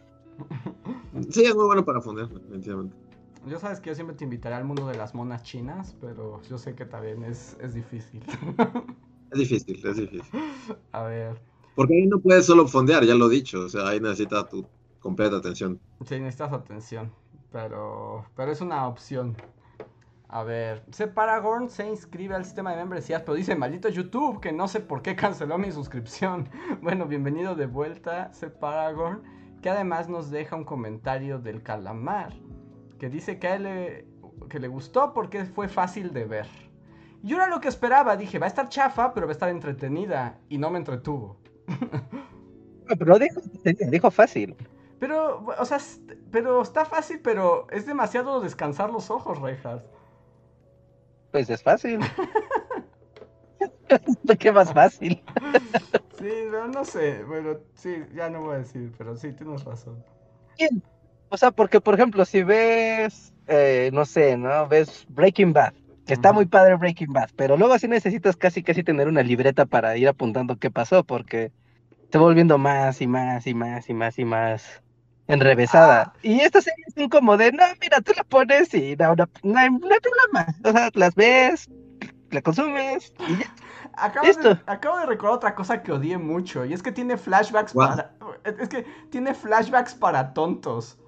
Sí, 1.29 1.45
es 1.45 1.55
muy 1.55 1.67
bueno 1.67 1.85
para 1.85 2.01
fondear, 2.01 2.29
definitivamente. 2.29 2.97
Yo 3.47 3.59
sabes 3.59 3.81
que 3.81 3.91
yo 3.91 3.95
siempre 3.95 4.17
te 4.17 4.25
invitaré 4.25 4.55
al 4.55 4.65
mundo 4.65 4.87
de 4.87 4.97
las 4.97 5.15
monas 5.15 5.43
chinas, 5.43 5.95
pero 6.01 6.41
yo 6.43 6.57
sé 6.57 6.75
que 6.75 6.87
también 6.87 7.25
es, 7.25 7.57
es 7.61 7.75
difícil. 7.75 8.23
Es 9.31 9.39
difícil, 9.41 9.85
es 9.85 9.97
difícil. 9.97 10.41
A 10.93 11.03
ver. 11.03 11.37
Porque 11.75 11.95
ahí 11.95 12.07
no 12.07 12.21
puedes 12.21 12.47
solo 12.47 12.69
fondear, 12.69 13.05
ya 13.05 13.17
lo 13.17 13.27
he 13.27 13.35
dicho. 13.35 13.65
O 13.65 13.69
sea, 13.69 13.89
ahí 13.89 13.99
necesitas 13.99 14.49
tu 14.49 14.65
completa 15.01 15.39
atención. 15.39 15.81
Sí, 16.07 16.21
necesitas 16.21 16.53
atención. 16.53 17.13
Pero, 17.51 18.25
pero 18.37 18.53
es 18.53 18.61
una 18.61 18.87
opción. 18.87 19.37
A 20.29 20.45
ver, 20.45 20.85
C. 20.93 21.09
Paragon 21.09 21.69
se 21.69 21.89
inscribe 21.89 22.37
al 22.37 22.45
sistema 22.45 22.71
de 22.71 22.77
membresías, 22.77 23.23
pero 23.23 23.35
dice, 23.35 23.57
maldito 23.57 23.89
YouTube, 23.89 24.41
que 24.41 24.53
no 24.53 24.69
sé 24.69 24.79
por 24.79 25.03
qué 25.03 25.17
canceló 25.17 25.59
mi 25.59 25.73
suscripción. 25.73 26.49
Bueno, 26.81 27.07
bienvenido 27.07 27.57
de 27.57 27.67
vuelta, 27.67 28.33
C. 28.33 28.51
Paragon, 28.51 29.25
que 29.63 29.71
además 29.71 30.09
nos 30.09 30.31
deja 30.31 30.55
un 30.55 30.65
comentario 30.65 31.41
del 31.41 31.63
calamar 31.65 32.35
que 33.05 33.11
dice 33.11 33.39
que 33.39 33.49
a 33.49 33.57
él 33.57 33.65
le, 33.65 34.07
que 34.49 34.59
le 34.59 34.67
gustó 34.67 35.13
porque 35.13 35.45
fue 35.45 35.69
fácil 35.69 36.15
de 36.15 36.25
ver. 36.25 36.47
Yo 37.23 37.37
era 37.37 37.49
lo 37.49 37.61
que 37.61 37.69
esperaba, 37.69 38.17
dije, 38.17 38.39
va 38.39 38.47
a 38.47 38.49
estar 38.49 38.71
chafa, 38.71 39.13
pero 39.13 39.27
va 39.27 39.33
a 39.33 39.35
estar 39.35 39.51
entretenida, 39.51 40.39
y 40.49 40.57
no 40.57 40.71
me 40.71 40.79
entretuvo. 40.79 41.37
Pero 42.99 43.19
dijo, 43.19 43.41
dijo 43.91 44.11
fácil. 44.11 44.57
Pero, 44.99 45.47
o 45.59 45.65
sea, 45.65 45.79
pero 46.31 46.61
está 46.61 46.85
fácil, 46.85 47.21
pero 47.21 47.67
es 47.71 47.87
demasiado 47.87 48.43
descansar 48.43 48.91
los 48.91 49.11
ojos, 49.11 49.41
Reinhardt. 49.41 49.87
Pues 51.31 51.49
es 51.49 51.63
fácil. 51.63 52.01
¿Qué 54.39 54.53
más 54.53 54.73
fácil? 54.73 55.23
sí, 56.19 56.31
no, 56.51 56.69
no 56.69 56.85
sé, 56.85 57.25
bueno, 57.25 57.59
sí, 57.75 58.05
ya 58.15 58.29
no 58.29 58.43
voy 58.43 58.57
a 58.57 58.59
decir, 58.59 58.93
pero 58.99 59.17
sí, 59.17 59.33
tienes 59.33 59.65
razón. 59.65 60.05
O 61.29 61.37
sea, 61.37 61.51
porque, 61.51 61.81
por 61.81 61.95
ejemplo, 61.95 62.25
si 62.25 62.43
ves, 62.43 63.33
eh, 63.47 63.91
no 63.93 64.05
sé, 64.05 64.37
¿no? 64.37 64.69
Ves 64.69 65.07
Breaking 65.09 65.53
Bad, 65.53 65.75
que 66.07 66.15
está 66.15 66.33
muy 66.33 66.47
padre 66.47 66.77
Breaking 66.77 67.13
Bad, 67.13 67.31
pero 67.37 67.57
luego 67.57 67.75
así 67.75 67.89
necesitas 67.89 68.37
casi, 68.37 68.63
casi 68.63 68.83
tener 68.83 69.09
una 69.09 69.23
libreta 69.23 69.67
para 69.67 69.97
ir 69.97 70.09
apuntando 70.09 70.59
qué 70.59 70.71
pasó, 70.71 71.05
porque 71.05 71.51
te 72.11 72.19
va 72.19 72.25
volviendo 72.25 72.59
más 72.59 73.01
y 73.01 73.07
más 73.07 73.47
y 73.47 73.55
más 73.55 73.89
y 73.89 73.95
más 73.95 74.19
y 74.19 74.25
más 74.25 74.83
enrevesada. 75.27 76.13
Ah. 76.15 76.19
Y 76.23 76.41
estas 76.41 76.65
series 76.65 76.95
son 76.95 77.09
como 77.09 77.37
de, 77.37 77.53
no, 77.53 77.65
mira, 77.81 78.01
tú 78.01 78.13
la 78.17 78.25
pones 78.25 78.73
y 78.75 78.97
no, 78.97 79.15
no, 79.17 79.59
hay, 79.59 79.69
problema. 79.71 80.55
O 80.65 80.73
sea, 80.73 80.91
las 80.95 81.15
ves, 81.15 81.69
la 82.31 82.43
consumes 82.43 83.13
y 83.27 83.39
ya. 83.39 83.55
Acabo 83.97 84.27
Listo. 84.27 84.55
de, 84.55 84.61
acabo 84.67 84.99
de 84.99 85.07
recordar 85.07 85.37
otra 85.37 85.55
cosa 85.55 85.83
que 85.83 85.93
odié 85.93 86.19
mucho. 86.19 86.65
Y 86.65 86.73
es 86.73 86.83
que 86.83 86.93
tiene 86.93 87.17
flashbacks 87.17 87.73
para. 87.73 88.13
Es 88.45 88.69
que 88.69 88.85
tiene 89.11 89.35
flashbacks 89.35 89.95
para 89.95 90.35
tontos. 90.35 90.99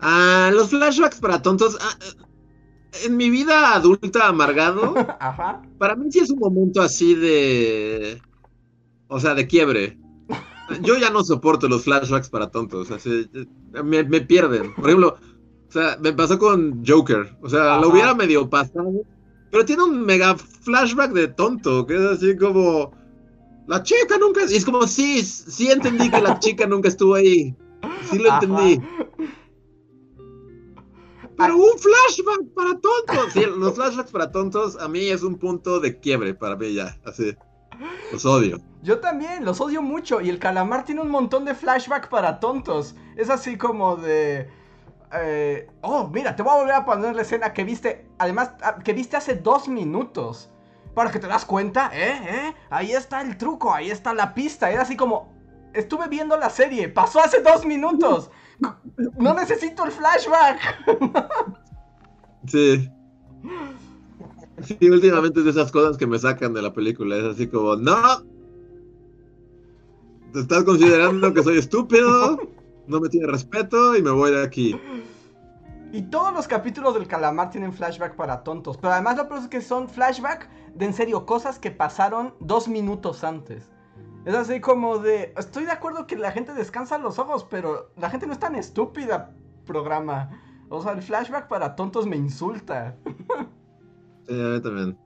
Ah, 0.00 0.50
los 0.52 0.70
flashbacks 0.70 1.20
para 1.20 1.42
tontos. 1.42 1.76
ah, 1.80 1.96
eh, 2.00 3.06
en 3.06 3.16
mi 3.16 3.30
vida 3.30 3.74
adulta 3.74 4.26
amargado, 4.28 4.94
Ajá. 5.20 5.62
para 5.78 5.94
mí 5.94 6.10
sí 6.10 6.18
es 6.20 6.30
un 6.30 6.38
momento 6.38 6.82
así 6.82 7.14
de. 7.14 8.20
O 9.08 9.18
sea, 9.20 9.34
de 9.34 9.46
quiebre. 9.46 9.98
Yo 10.82 10.96
ya 10.98 11.10
no 11.10 11.24
soporto 11.24 11.68
los 11.68 11.82
flashbacks 11.84 12.28
para 12.28 12.50
tontos. 12.50 12.90
Así, 12.92 13.28
eh, 13.34 13.46
me, 13.82 14.04
me 14.04 14.20
pierden. 14.20 14.72
Por 14.74 14.86
ejemplo, 14.86 15.16
o 15.68 15.72
sea, 15.72 15.98
me 16.00 16.12
pasó 16.12 16.38
con 16.38 16.84
Joker. 16.86 17.36
O 17.42 17.48
sea, 17.48 17.72
Ajá. 17.74 17.80
lo 17.80 17.88
hubiera 17.90 18.14
medio 18.14 18.48
pasado. 18.48 18.92
Pero 19.50 19.64
tiene 19.64 19.82
un 19.82 20.02
mega 20.06 20.36
flashback 20.36 21.10
de 21.12 21.26
tonto, 21.28 21.84
que 21.86 21.94
es 21.96 22.02
así 22.02 22.36
como. 22.36 22.92
La 23.66 23.82
chica 23.82 24.16
nunca. 24.18 24.42
Y 24.48 24.56
es 24.56 24.64
como, 24.64 24.86
sí, 24.86 25.22
sí 25.22 25.70
entendí 25.70 26.08
que 26.10 26.20
la 26.20 26.38
chica 26.38 26.66
nunca 26.66 26.88
estuvo 26.88 27.14
ahí. 27.16 27.54
Sí 28.08 28.18
lo 28.18 28.30
Ajá. 28.30 28.40
entendí. 28.44 28.80
Pero 31.40 31.56
un 31.56 31.78
flashback 31.78 32.54
para 32.54 32.78
tontos. 32.80 33.32
Sí, 33.32 33.44
los 33.44 33.74
flashbacks 33.74 34.10
para 34.10 34.30
tontos 34.30 34.76
a 34.80 34.88
mí 34.88 35.08
es 35.08 35.22
un 35.22 35.38
punto 35.38 35.80
de 35.80 35.98
quiebre 35.98 36.34
para 36.34 36.56
mí 36.56 36.74
ya. 36.74 36.96
Así. 37.04 37.36
Los 38.12 38.26
odio. 38.26 38.58
Yo 38.82 39.00
también, 39.00 39.44
los 39.44 39.60
odio 39.60 39.80
mucho. 39.80 40.20
Y 40.20 40.28
el 40.28 40.38
calamar 40.38 40.84
tiene 40.84 41.00
un 41.00 41.10
montón 41.10 41.44
de 41.44 41.54
flashback 41.54 42.08
para 42.08 42.40
tontos. 42.40 42.94
Es 43.16 43.30
así 43.30 43.56
como 43.56 43.96
de. 43.96 44.50
eh, 45.12 45.70
oh, 45.80 46.08
mira, 46.08 46.36
te 46.36 46.42
voy 46.42 46.52
a 46.52 46.56
volver 46.58 46.74
a 46.74 46.84
poner 46.84 47.14
la 47.16 47.22
escena 47.22 47.52
que 47.52 47.64
viste. 47.64 48.06
Además, 48.18 48.52
ah, 48.62 48.78
que 48.84 48.92
viste 48.92 49.16
hace 49.16 49.36
dos 49.36 49.68
minutos. 49.68 50.50
Para 50.94 51.10
que 51.10 51.20
te 51.20 51.28
das 51.28 51.44
cuenta, 51.44 51.90
¿eh? 51.94 52.20
¿eh? 52.24 52.54
Ahí 52.68 52.92
está 52.92 53.20
el 53.22 53.38
truco, 53.38 53.72
ahí 53.72 53.90
está 53.90 54.12
la 54.12 54.34
pista. 54.34 54.70
Era 54.70 54.82
así 54.82 54.96
como. 54.96 55.32
Estuve 55.72 56.08
viendo 56.08 56.36
la 56.36 56.50
serie, 56.50 56.88
pasó 56.88 57.20
hace 57.20 57.40
dos 57.42 57.64
minutos. 57.64 58.30
No 59.16 59.34
necesito 59.34 59.84
el 59.84 59.92
flashback. 59.92 60.60
Sí. 62.46 62.90
Sí, 64.62 64.90
últimamente 64.90 65.40
es 65.40 65.44
de 65.44 65.50
esas 65.52 65.70
cosas 65.72 65.96
que 65.96 66.06
me 66.06 66.18
sacan 66.18 66.52
de 66.52 66.62
la 66.62 66.72
película. 66.72 67.16
Es 67.16 67.24
así 67.24 67.48
como, 67.48 67.76
no. 67.76 67.96
Te 70.32 70.40
estás 70.40 70.64
considerando 70.64 71.32
que 71.34 71.42
soy 71.42 71.58
estúpido. 71.58 72.38
No 72.86 73.00
me 73.00 73.08
tiene 73.08 73.26
respeto 73.26 73.96
y 73.96 74.02
me 74.02 74.10
voy 74.10 74.32
de 74.32 74.42
aquí. 74.42 74.78
Y 75.92 76.02
todos 76.02 76.32
los 76.32 76.46
capítulos 76.46 76.94
del 76.94 77.06
calamar 77.06 77.50
tienen 77.50 77.72
flashback 77.72 78.14
para 78.16 78.42
tontos. 78.42 78.76
Pero 78.76 78.92
además 78.92 79.16
lo 79.16 79.28
peor 79.28 79.40
es 79.40 79.48
que 79.48 79.60
son 79.60 79.88
flashback 79.88 80.48
de 80.74 80.86
en 80.86 80.94
serio 80.94 81.26
cosas 81.26 81.58
que 81.58 81.70
pasaron 81.70 82.34
dos 82.40 82.68
minutos 82.68 83.24
antes. 83.24 83.70
Es 84.24 84.34
así 84.34 84.60
como 84.60 84.98
de. 84.98 85.32
Estoy 85.36 85.64
de 85.64 85.72
acuerdo 85.72 86.06
que 86.06 86.16
la 86.16 86.32
gente 86.32 86.52
descansa 86.52 86.98
los 86.98 87.18
ojos, 87.18 87.44
pero 87.44 87.90
la 87.96 88.10
gente 88.10 88.26
no 88.26 88.32
es 88.32 88.38
tan 88.38 88.54
estúpida, 88.54 89.34
programa. 89.64 90.30
O 90.68 90.82
sea, 90.82 90.92
el 90.92 91.02
flashback 91.02 91.48
para 91.48 91.74
tontos 91.76 92.06
me 92.06 92.16
insulta. 92.16 92.96
Sí, 94.26 94.40
a 94.40 94.44
mí 94.44 94.60
también. 94.60 94.98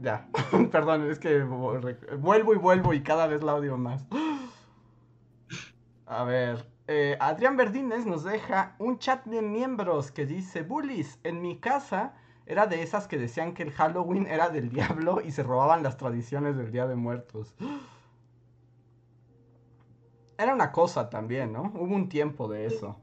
Ya, 0.00 0.28
perdón, 0.70 1.10
es 1.10 1.18
que 1.18 1.42
vuelvo 1.42 2.52
y 2.52 2.58
vuelvo 2.58 2.92
y 2.92 3.02
cada 3.02 3.26
vez 3.26 3.42
la 3.42 3.54
odio 3.54 3.78
más. 3.78 4.04
A 6.04 6.24
ver, 6.24 6.66
eh, 6.86 7.16
Adrián 7.18 7.56
Verdines 7.56 8.04
nos 8.04 8.24
deja 8.24 8.74
un 8.78 8.98
chat 8.98 9.24
de 9.24 9.40
miembros 9.40 10.10
que 10.10 10.26
dice, 10.26 10.62
Bullies, 10.62 11.18
en 11.22 11.40
mi 11.40 11.58
casa 11.60 12.12
era 12.50 12.66
de 12.66 12.82
esas 12.82 13.06
que 13.06 13.16
decían 13.16 13.54
que 13.54 13.62
el 13.62 13.70
Halloween 13.70 14.26
era 14.26 14.48
del 14.48 14.70
diablo 14.70 15.20
y 15.24 15.30
se 15.30 15.44
robaban 15.44 15.84
las 15.84 15.96
tradiciones 15.96 16.56
del 16.56 16.72
Día 16.72 16.88
de 16.88 16.96
Muertos. 16.96 17.54
Era 20.36 20.52
una 20.52 20.72
cosa 20.72 21.08
también, 21.08 21.52
¿no? 21.52 21.70
Hubo 21.74 21.94
un 21.94 22.08
tiempo 22.08 22.48
de 22.48 22.66
eso. 22.66 22.96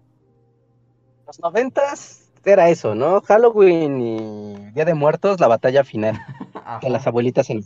Los 1.25 1.39
noventas 1.39 2.29
era 2.43 2.69
eso, 2.69 2.93
¿no? 2.93 3.21
Halloween 3.21 4.01
y 4.01 4.71
Día 4.71 4.83
de 4.83 4.93
Muertos, 4.93 5.39
la 5.39 5.47
batalla 5.47 5.85
final. 5.85 6.19
Ajá. 6.53 6.79
Que 6.81 6.89
las 6.89 7.07
abuelitas 7.07 7.49
en... 7.49 7.63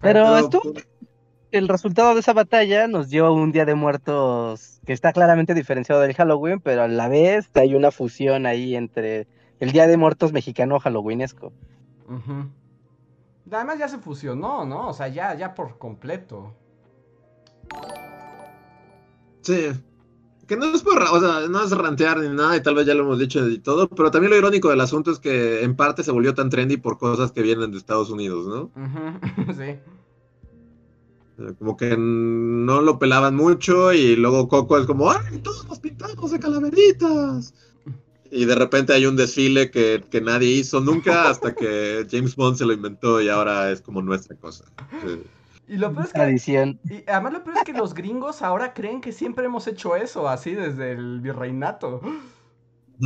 Pero 0.00 0.24
Pero, 0.24 0.36
estuvo 0.38 0.72
el 1.52 1.68
resultado 1.68 2.14
de 2.14 2.20
esa 2.20 2.32
batalla 2.32 2.86
nos 2.86 3.08
dio 3.08 3.32
un 3.32 3.52
Día 3.52 3.64
de 3.64 3.74
Muertos 3.74 4.80
que 4.86 4.92
está 4.92 5.12
claramente 5.12 5.54
diferenciado 5.54 6.00
del 6.00 6.14
Halloween, 6.14 6.60
pero 6.60 6.82
a 6.82 6.88
la 6.88 7.08
vez 7.08 7.50
hay 7.54 7.74
una 7.74 7.90
fusión 7.90 8.46
ahí 8.46 8.76
entre 8.76 9.26
el 9.58 9.72
Día 9.72 9.86
de 9.86 9.96
Muertos 9.96 10.32
mexicano 10.32 10.78
halloweenesco. 10.78 11.52
Ujú. 12.08 12.50
Además 13.50 13.78
ya 13.78 13.88
se 13.88 13.98
fusionó, 13.98 14.64
¿no? 14.64 14.88
O 14.88 14.92
sea, 14.92 15.08
ya, 15.08 15.34
ya 15.34 15.54
por 15.54 15.78
completo. 15.78 16.54
Sí. 19.42 19.72
Que 20.46 20.56
no 20.56 20.66
es 20.74 20.82
por, 20.82 21.00
o 21.02 21.20
sea, 21.20 21.48
no 21.48 21.62
es 21.62 21.70
rantear 21.70 22.18
ni 22.18 22.28
nada, 22.28 22.56
y 22.56 22.62
tal 22.62 22.74
vez 22.74 22.86
ya 22.86 22.94
lo 22.94 23.04
hemos 23.04 23.18
dicho 23.18 23.46
y 23.48 23.58
todo, 23.58 23.88
pero 23.88 24.10
también 24.10 24.32
lo 24.32 24.36
irónico 24.38 24.68
del 24.68 24.80
asunto 24.80 25.12
es 25.12 25.20
que 25.20 25.62
en 25.62 25.76
parte 25.76 26.02
se 26.02 26.10
volvió 26.10 26.34
tan 26.34 26.50
trendy 26.50 26.76
por 26.76 26.98
cosas 26.98 27.30
que 27.30 27.42
vienen 27.42 27.70
de 27.70 27.78
Estados 27.78 28.10
Unidos, 28.10 28.46
¿no? 28.46 28.70
Ujú, 28.82 29.52
sí. 29.52 29.78
Como 31.58 31.76
que 31.76 31.96
no 31.96 32.80
lo 32.80 32.98
pelaban 32.98 33.36
mucho 33.36 33.92
y 33.92 34.16
luego 34.16 34.48
Coco 34.48 34.78
es 34.78 34.86
como, 34.86 35.10
¡ay, 35.10 35.38
todos 35.38 35.66
nos 35.68 35.78
pintamos 35.78 36.30
de 36.30 36.38
calaveritas! 36.38 37.54
Y 38.30 38.44
de 38.44 38.54
repente 38.54 38.92
hay 38.92 39.06
un 39.06 39.16
desfile 39.16 39.70
que, 39.70 40.04
que 40.08 40.20
nadie 40.20 40.48
hizo 40.48 40.80
nunca 40.80 41.28
hasta 41.28 41.54
que 41.54 42.06
James 42.10 42.36
Bond 42.36 42.56
se 42.56 42.64
lo 42.64 42.72
inventó 42.72 43.20
y 43.20 43.28
ahora 43.28 43.70
es 43.70 43.80
como 43.80 44.02
nuestra 44.02 44.36
cosa. 44.36 44.64
Sí. 45.04 45.20
Y 45.70 45.76
lo 45.76 45.92
peor 45.92 46.06
es 46.06 46.44
que. 46.44 46.76
Y 46.84 47.04
además 47.08 47.32
lo 47.32 47.44
peor 47.44 47.58
es 47.58 47.62
que 47.64 47.72
los 47.72 47.94
gringos 47.94 48.42
ahora 48.42 48.74
creen 48.74 49.00
que 49.00 49.12
siempre 49.12 49.44
hemos 49.44 49.68
hecho 49.68 49.94
eso, 49.94 50.28
así 50.28 50.52
desde 50.52 50.92
el 50.92 51.20
virreinato. 51.20 52.00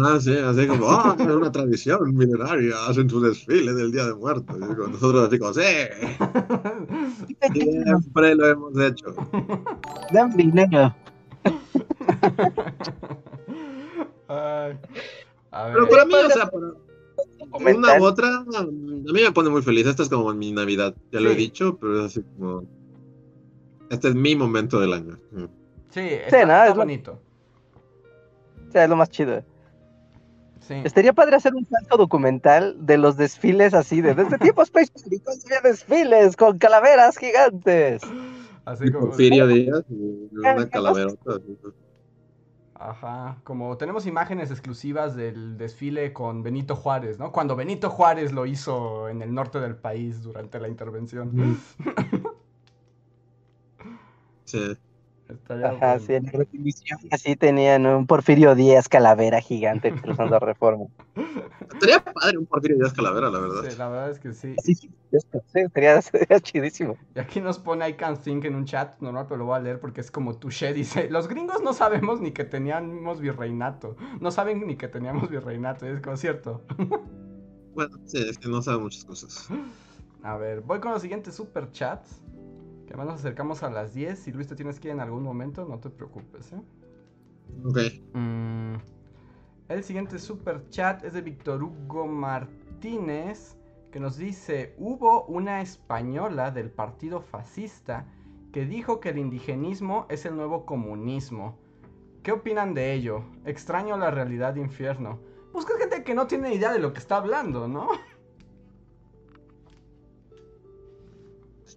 Ah, 0.02 0.18
sí, 0.20 0.36
así 0.36 0.66
como, 0.66 0.90
ah, 0.90 1.14
es 1.18 1.26
una 1.26 1.52
tradición 1.52 2.14
milenaria, 2.16 2.74
hacen 2.88 3.08
su 3.08 3.20
desfile 3.20 3.72
del 3.74 3.92
Día 3.92 4.06
de 4.06 4.14
Muertos. 4.14 4.56
Y 4.56 4.66
digo, 4.66 4.88
nosotros 4.88 5.28
así 5.28 5.38
como, 5.38 5.52
sí, 5.54 7.36
siempre 7.52 8.34
lo 8.34 8.46
hemos 8.48 8.78
hecho. 8.80 9.14
Dan 10.12 10.36
dinero. 10.36 10.94
Ay, 14.28 14.78
a 15.50 15.64
ver. 15.66 15.74
Pero 15.74 15.88
para 15.88 16.04
mí, 16.06 16.14
o 16.14 16.30
sea, 16.30 16.50
para 16.50 16.66
una 17.76 18.00
u 18.00 18.04
otra, 18.04 18.28
a 18.56 18.62
mí 18.64 19.04
me 19.22 19.32
pone 19.32 19.50
muy 19.50 19.62
feliz. 19.62 19.86
Esta 19.86 20.02
es 20.02 20.08
como 20.08 20.32
mi 20.34 20.50
Navidad, 20.52 20.94
ya 21.12 21.20
lo 21.20 21.30
he 21.30 21.34
Sí. 21.34 21.38
dicho, 21.38 21.76
pero 21.80 22.00
es 22.00 22.06
así 22.06 22.22
como, 22.36 22.64
este 23.90 24.08
es 24.08 24.14
mi 24.14 24.34
momento 24.34 24.80
del 24.80 24.92
año. 24.92 25.18
Sí, 25.90 26.00
está, 26.00 26.38
¿no? 26.38 26.52
está 26.52 26.64
Es 26.64 26.70
lo- 26.70 26.76
bonito. 26.76 27.18
O 28.68 28.72
sea, 28.72 28.84
es 28.84 28.90
lo 28.90 28.96
más 28.96 29.08
chido. 29.10 29.44
Sí. 30.66 30.74
Estaría 30.84 31.12
padre 31.12 31.36
hacer 31.36 31.54
un 31.54 31.66
falso 31.66 31.96
documental 31.96 32.74
de 32.86 32.96
los 32.96 33.16
desfiles 33.16 33.74
así, 33.74 34.00
de 34.00 34.14
desde 34.14 34.38
tiempos 34.38 34.70
prehispánicos 34.70 35.44
había 35.44 35.60
desfiles 35.60 36.36
con 36.36 36.58
calaveras 36.58 37.18
gigantes. 37.18 38.02
Así 38.64 38.90
como. 38.90 39.08
Porfirio 39.08 39.46
Díaz, 39.46 39.84
y 39.90 40.36
una 40.36 40.68
calaverota. 40.68 41.36
así. 41.36 41.58
Ajá, 42.76 43.38
como 43.44 43.76
tenemos 43.76 44.04
imágenes 44.06 44.50
exclusivas 44.50 45.14
del 45.14 45.56
desfile 45.56 46.12
con 46.12 46.42
Benito 46.42 46.74
Juárez, 46.74 47.18
¿no? 47.18 47.30
Cuando 47.30 47.56
Benito 47.56 47.88
Juárez 47.88 48.32
lo 48.32 48.46
hizo 48.46 49.08
en 49.08 49.22
el 49.22 49.32
norte 49.32 49.60
del 49.60 49.76
país 49.76 50.22
durante 50.22 50.58
la 50.60 50.68
intervención. 50.68 51.58
Sí. 54.46 54.76
Estaría 55.28 55.68
Ajá, 55.68 55.92
bueno. 55.92 56.01
sí, 56.01 56.14
en 56.14 56.24
la 56.24 56.32
Revolución 56.32 56.98
así 57.10 57.36
tenían 57.36 57.86
un 57.86 58.06
Porfirio 58.06 58.55
Díaz 58.55 58.88
calavera 58.88 59.40
gigante 59.40 59.92
cruzando 60.02 60.38
reforma. 60.38 60.84
Estaría 61.72 62.05
padre 62.05 62.38
un 62.38 62.46
Porfirio 62.46 62.76
Díaz 62.76 62.92
calavera, 62.92 63.30
la 63.30 63.38
verdad. 63.38 63.70
Sí, 63.70 63.76
la 63.78 63.88
verdad 63.88 64.10
es 64.10 64.18
que 64.18 64.32
sí. 64.34 64.55
Sí, 64.62 64.74
sí, 64.74 64.90
sería, 65.46 66.02
sería 66.02 66.40
chidísimo. 66.40 66.98
Y 67.14 67.20
aquí 67.20 67.40
nos 67.40 67.59
pone 67.59 67.88
I 67.88 67.94
can't 67.94 68.20
think 68.20 68.44
en 68.44 68.55
un 68.55 68.66
chat 68.66 69.01
normal, 69.01 69.26
pero 69.26 69.38
lo 69.38 69.46
voy 69.46 69.56
a 69.56 69.60
leer 69.60 69.80
porque 69.80 70.02
es 70.02 70.10
como 70.10 70.36
touché. 70.36 70.74
Dice: 70.74 71.09
Los 71.09 71.26
gringos 71.26 71.62
no 71.62 71.72
sabemos 71.72 72.20
ni 72.20 72.32
que 72.32 72.44
teníamos 72.44 73.20
virreinato. 73.20 73.96
No 74.20 74.30
saben 74.30 74.66
ni 74.66 74.76
que 74.76 74.88
teníamos 74.88 75.30
virreinato. 75.30 75.86
Es 75.86 76.01
como 76.01 76.16
cierto. 76.16 76.62
Bueno, 77.74 77.96
sí, 78.05 78.18
es 78.18 78.38
que 78.38 78.48
no 78.48 78.62
sabe 78.62 78.78
muchas 78.78 79.05
cosas. 79.05 79.48
A 80.22 80.36
ver, 80.36 80.60
voy 80.60 80.80
con 80.80 80.92
los 80.92 81.02
siguientes 81.02 81.34
super 81.34 81.70
chats. 81.72 82.20
Que 82.86 82.94
además 82.94 83.06
nos 83.06 83.20
acercamos 83.20 83.62
a 83.62 83.70
las 83.70 83.94
10. 83.94 84.19
Si 84.19 84.32
Luis 84.32 84.47
te 84.48 84.56
tienes 84.56 84.78
que 84.81 84.89
ir 84.89 84.94
en 84.94 85.01
algún 85.01 85.23
momento, 85.23 85.65
no 85.66 85.78
te 85.78 85.90
preocupes, 85.90 86.52
¿eh? 86.52 86.61
Ok. 87.65 87.78
Mm, 88.15 88.74
El 89.69 89.82
siguiente 89.85 90.19
super 90.19 90.69
chat 90.70 91.05
es 91.05 91.15
de 91.15 91.23
Víctor 91.23 91.62
Hugo 91.62 92.06
Martínez, 92.06 93.56
que 93.90 94.01
nos 94.01 94.16
dice, 94.16 94.74
hubo 94.78 95.24
una 95.27 95.61
española 95.62 96.51
del 96.51 96.70
partido 96.70 97.20
fascista 97.20 98.06
que 98.52 98.66
dijo 98.66 99.01
que 99.01 99.11
el 99.11 99.19
indigenismo 99.19 100.06
es 100.09 100.27
el 100.27 100.36
nuevo 100.36 100.66
comunismo. 100.66 101.59
¿Qué 102.23 102.32
opinan 102.32 102.74
de 102.74 102.93
ello? 102.93 103.24
Extraño 103.44 103.97
la 103.97 104.11
realidad 104.11 104.55
de 104.55 104.61
infierno. 104.61 105.20
Buscas 105.52 105.78
gente 105.78 106.05
que 106.05 106.15
no 106.15 106.27
tiene 106.27 106.55
idea 106.55 106.73
de 106.73 106.78
lo 106.78 106.93
que 106.93 106.98
está 106.98 107.16
hablando, 107.19 107.69
¿no? 107.69 107.89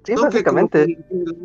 Sí, 0.08 0.14
No, 0.14 0.22
como 0.22 0.32
básicamente. 0.32 0.86
que 0.86 0.98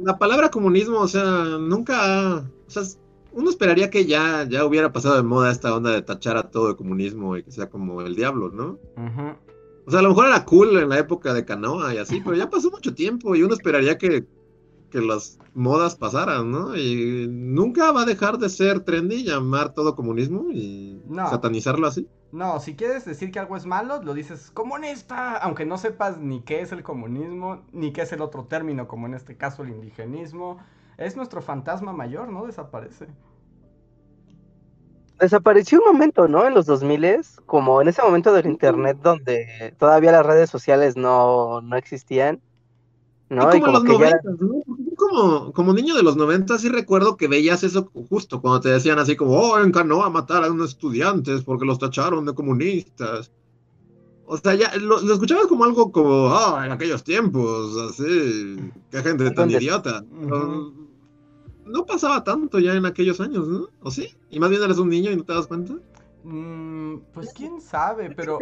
la 0.05 0.17
palabra 0.19 0.51
comunismo, 0.51 1.01
o 1.01 1.09
sea, 1.09 1.45
nunca, 1.59 2.45
o 2.67 2.71
sea, 2.71 2.85
uno 3.33 3.51
esperaría 3.51 3.91
que 3.91 4.07
ya, 4.07 4.47
ya 4.49 4.65
hubiera 4.65 4.93
pasado 4.93 5.17
de 5.17 5.25
moda 5.25 5.51
esta 5.51 5.75
onda 5.75 5.91
de 5.91 6.03
tachar 6.03 6.37
a 6.37 6.49
todo 6.51 6.69
de 6.69 6.77
comunismo 6.77 7.37
y 7.37 7.43
que 7.43 7.51
sea 7.51 7.69
como 7.69 8.03
el 8.03 8.15
diablo, 8.15 8.51
¿no? 8.51 8.79
O 9.85 9.91
sea, 9.91 9.99
a 9.99 10.03
lo 10.03 10.11
mejor 10.11 10.29
era 10.29 10.45
cool 10.45 10.79
en 10.79 10.91
la 10.91 10.99
época 11.01 11.35
de 11.35 11.45
Canoa 11.45 11.93
y 11.93 11.99
así, 11.99 12.21
pero 12.25 12.37
ya 12.37 12.49
pasó 12.49 12.71
mucho 12.71 12.95
tiempo 12.95 13.35
y 13.35 13.43
uno 13.43 13.55
esperaría 13.55 13.99
que, 13.99 14.25
que 14.93 15.01
las 15.01 15.39
modas 15.55 15.97
pasaran, 15.97 16.51
¿no? 16.51 16.77
Y 16.77 17.27
nunca 17.29 17.91
va 17.91 18.03
a 18.03 18.07
dejar 18.07 18.39
de 18.39 18.49
ser 18.49 18.81
trendy 18.81 19.25
llamar 19.25 19.73
todo 19.75 19.97
comunismo 19.97 20.51
y 20.53 21.03
No. 21.09 21.29
satanizarlo 21.29 21.87
así. 21.87 22.07
No, 22.31 22.61
si 22.61 22.77
quieres 22.77 23.05
decir 23.05 23.31
que 23.31 23.39
algo 23.41 23.57
es 23.57 23.67
malo, 23.67 24.03
lo 24.03 24.15
dices 24.15 24.51
comunista, 24.53 25.37
aunque 25.39 25.67
no 25.67 25.77
sepas 25.79 26.19
ni 26.19 26.43
qué 26.43 26.61
es 26.63 26.73
el 26.73 26.83
comunismo, 26.83 27.63
ni 27.73 27.93
qué 27.93 28.03
es 28.03 28.13
el 28.13 28.23
otro 28.23 28.45
término, 28.45 28.87
como 28.89 29.07
en 29.07 29.15
este 29.15 29.37
caso 29.37 29.63
el 29.63 29.71
indigenismo. 29.71 30.59
Es 30.97 31.17
nuestro 31.17 31.43
fantasma 31.43 31.93
mayor, 31.93 32.29
¿no? 32.31 32.47
Desaparece. 32.47 33.09
Desapareció 35.19 35.79
un 35.79 35.93
momento, 35.93 36.27
¿no? 36.27 36.47
En 36.47 36.55
los 36.55 36.67
2000 36.67 37.21
como 37.47 37.81
en 37.81 37.89
ese 37.89 38.03
momento 38.03 38.33
del 38.33 38.47
internet 38.47 38.99
donde 39.03 39.75
todavía 39.79 40.11
las 40.13 40.27
redes 40.27 40.51
sociales 40.51 40.97
no, 40.97 41.61
no 41.61 41.77
existían, 41.77 42.43
¿no? 43.33 43.55
Y 43.55 43.61
como 43.61 43.73
los 43.73 43.85
que 43.85 43.93
ya 43.93 44.21
90, 44.23 44.31
¿no? 44.41 44.97
Como, 44.97 45.53
como 45.53 45.73
niño 45.73 45.95
de 45.97 46.03
los 46.03 46.17
90 46.17 46.59
sí 46.59 46.69
recuerdo 46.69 47.17
que 47.17 47.29
veías 47.29 47.65
eso 47.65 47.91
justo 48.09 48.41
cuando 48.41 48.61
te 48.61 48.69
decían 48.69 48.99
así 48.99 49.17
como, 49.17 49.33
oh, 49.33 49.59
en 49.59 49.73
Canoa 49.73 50.11
matar 50.11 50.45
a 50.45 50.51
unos 50.51 50.71
estudiantes 50.71 51.43
porque 51.43 51.65
los 51.65 51.79
tacharon 51.79 52.25
de 52.27 52.35
comunistas. 52.35 53.33
O 54.27 54.37
sea, 54.37 54.55
ya 54.55 54.77
lo, 54.77 55.01
lo 55.01 55.15
escuchabas 55.15 55.47
como 55.47 55.65
algo 55.65 55.91
como, 55.93 56.29
ah, 56.29 56.63
en 56.65 56.73
aquellos 56.73 57.03
tiempos, 57.03 57.77
así, 57.91 58.57
qué 58.91 59.03
gente 59.03 59.25
tan 59.27 59.35
¿Dónde? 59.35 59.59
idiota. 59.59 60.05
Ujú. 60.11 60.89
no 61.67 61.87
pasaba 61.87 62.23
tanto 62.25 62.59
ya 62.59 62.75
en 62.75 62.87
aquellos 62.87 63.21
años, 63.21 63.49
¿no? 63.49 63.69
¿O 63.83 63.91
sí? 63.91 64.15
Y 64.31 64.41
más 64.41 64.51
bien 64.51 64.63
eres 64.63 64.79
un 64.79 64.89
niño 64.89 65.11
y 65.11 65.17
no 65.17 65.25
te 65.25 65.33
das 65.35 65.47
cuenta. 65.47 65.75
Mm, 66.25 66.99
pues 67.13 67.33
quién 67.35 67.61
sabe, 67.61 68.11
pero... 68.15 68.39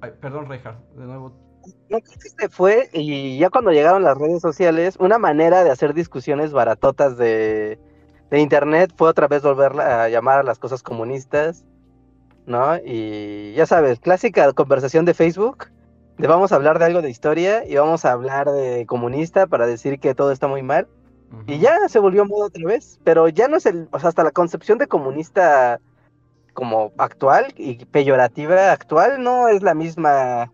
Ay, 0.00 0.10
perdón, 0.20 0.46
Reinhardt, 0.48 0.80
de 0.96 1.06
nuevo. 1.06 1.43
No, 1.88 2.00
creo 2.00 2.18
que 2.18 2.28
se 2.28 2.48
fue 2.48 2.88
y 2.92 3.38
ya 3.38 3.50
cuando 3.50 3.70
llegaron 3.70 4.02
las 4.02 4.18
redes 4.18 4.42
sociales, 4.42 4.96
una 4.98 5.18
manera 5.18 5.64
de 5.64 5.70
hacer 5.70 5.94
discusiones 5.94 6.52
baratotas 6.52 7.16
de, 7.16 7.78
de 8.30 8.40
internet 8.40 8.92
fue 8.96 9.08
otra 9.08 9.28
vez 9.28 9.42
volver 9.42 9.80
a 9.80 10.08
llamar 10.08 10.40
a 10.40 10.42
las 10.42 10.58
cosas 10.58 10.82
comunistas, 10.82 11.64
¿no? 12.46 12.76
Y 12.84 13.54
ya 13.54 13.66
sabes, 13.66 14.00
clásica 14.00 14.52
conversación 14.52 15.04
de 15.04 15.14
Facebook, 15.14 15.68
de 16.18 16.26
vamos 16.26 16.52
a 16.52 16.56
hablar 16.56 16.78
de 16.78 16.86
algo 16.86 17.02
de 17.02 17.10
historia 17.10 17.64
y 17.66 17.76
vamos 17.76 18.04
a 18.04 18.12
hablar 18.12 18.50
de 18.50 18.86
comunista 18.86 19.46
para 19.46 19.66
decir 19.66 19.98
que 19.98 20.14
todo 20.14 20.32
está 20.32 20.46
muy 20.46 20.62
mal. 20.62 20.88
Y 21.46 21.58
ya 21.58 21.88
se 21.88 21.98
volvió 21.98 22.24
moda 22.24 22.46
otra 22.46 22.64
vez, 22.64 23.00
pero 23.02 23.28
ya 23.28 23.48
no 23.48 23.56
es 23.56 23.66
el, 23.66 23.88
o 23.90 23.98
sea, 23.98 24.10
hasta 24.10 24.22
la 24.22 24.30
concepción 24.30 24.78
de 24.78 24.86
comunista 24.86 25.80
como 26.52 26.92
actual 26.96 27.52
y 27.56 27.84
peyorativa 27.86 28.70
actual 28.70 29.22
no 29.22 29.48
es 29.48 29.62
la 29.62 29.74
misma 29.74 30.52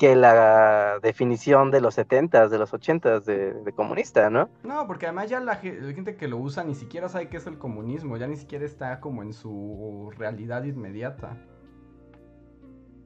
que 0.00 0.16
la 0.16 0.98
definición 1.02 1.70
de 1.70 1.82
los 1.82 1.98
70s, 1.98 2.48
de 2.48 2.58
los 2.58 2.72
80s 2.72 3.22
de, 3.22 3.52
de 3.52 3.72
comunista, 3.74 4.30
¿no? 4.30 4.48
No, 4.62 4.86
porque 4.86 5.04
además 5.04 5.28
ya 5.28 5.40
la, 5.40 5.56
ge- 5.56 5.78
la 5.78 5.92
gente 5.92 6.16
que 6.16 6.26
lo 6.26 6.38
usa 6.38 6.64
ni 6.64 6.74
siquiera 6.74 7.10
sabe 7.10 7.28
qué 7.28 7.36
es 7.36 7.46
el 7.46 7.58
comunismo, 7.58 8.16
ya 8.16 8.26
ni 8.26 8.36
siquiera 8.36 8.64
está 8.64 8.98
como 9.00 9.22
en 9.22 9.34
su 9.34 10.10
realidad 10.16 10.64
inmediata. 10.64 11.36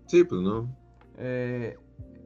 Sí, 0.06 0.22
pues 0.22 0.40
no. 0.40 0.68
Eh, 1.18 1.76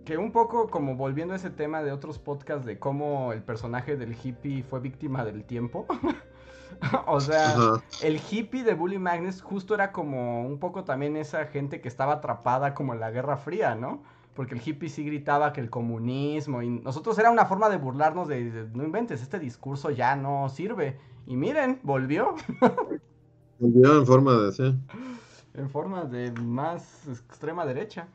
que 0.04 0.18
un 0.18 0.32
poco 0.32 0.68
como 0.68 0.96
volviendo 0.96 1.32
a 1.32 1.38
ese 1.38 1.48
tema 1.48 1.82
de 1.82 1.90
otros 1.90 2.18
podcasts 2.18 2.66
de 2.66 2.78
cómo 2.78 3.32
el 3.32 3.42
personaje 3.42 3.96
del 3.96 4.14
hippie 4.22 4.62
fue 4.64 4.80
víctima 4.80 5.24
del 5.24 5.44
tiempo. 5.44 5.86
o 7.06 7.20
sea, 7.20 7.54
el 8.02 8.20
hippie 8.30 8.64
de 8.64 8.74
Bully 8.74 8.98
Magnus 8.98 9.40
justo 9.40 9.74
era 9.74 9.92
como 9.92 10.42
un 10.46 10.58
poco 10.58 10.84
también 10.84 11.16
esa 11.16 11.46
gente 11.46 11.80
que 11.80 11.88
estaba 11.88 12.12
atrapada 12.12 12.74
como 12.74 12.92
en 12.92 13.00
la 13.00 13.10
Guerra 13.10 13.38
Fría, 13.38 13.74
¿no? 13.74 14.02
Porque 14.38 14.54
el 14.54 14.62
hippie 14.64 14.88
sí 14.88 15.02
gritaba 15.02 15.52
que 15.52 15.60
el 15.60 15.68
comunismo 15.68 16.62
y 16.62 16.70
nosotros 16.70 17.18
era 17.18 17.28
una 17.28 17.46
forma 17.46 17.68
de 17.68 17.76
burlarnos 17.76 18.28
de, 18.28 18.52
de, 18.52 18.68
no 18.72 18.84
inventes, 18.84 19.20
este 19.20 19.40
discurso 19.40 19.90
ya 19.90 20.14
no 20.14 20.48
sirve. 20.48 20.96
Y 21.26 21.34
miren, 21.34 21.80
volvió 21.82 22.36
Volvió 23.58 23.98
en 23.98 24.06
forma 24.06 24.34
de, 24.34 24.52
sí. 24.52 24.78
en 25.54 25.68
forma 25.68 26.04
de 26.04 26.30
más 26.30 27.08
extrema 27.08 27.66
derecha. 27.66 28.06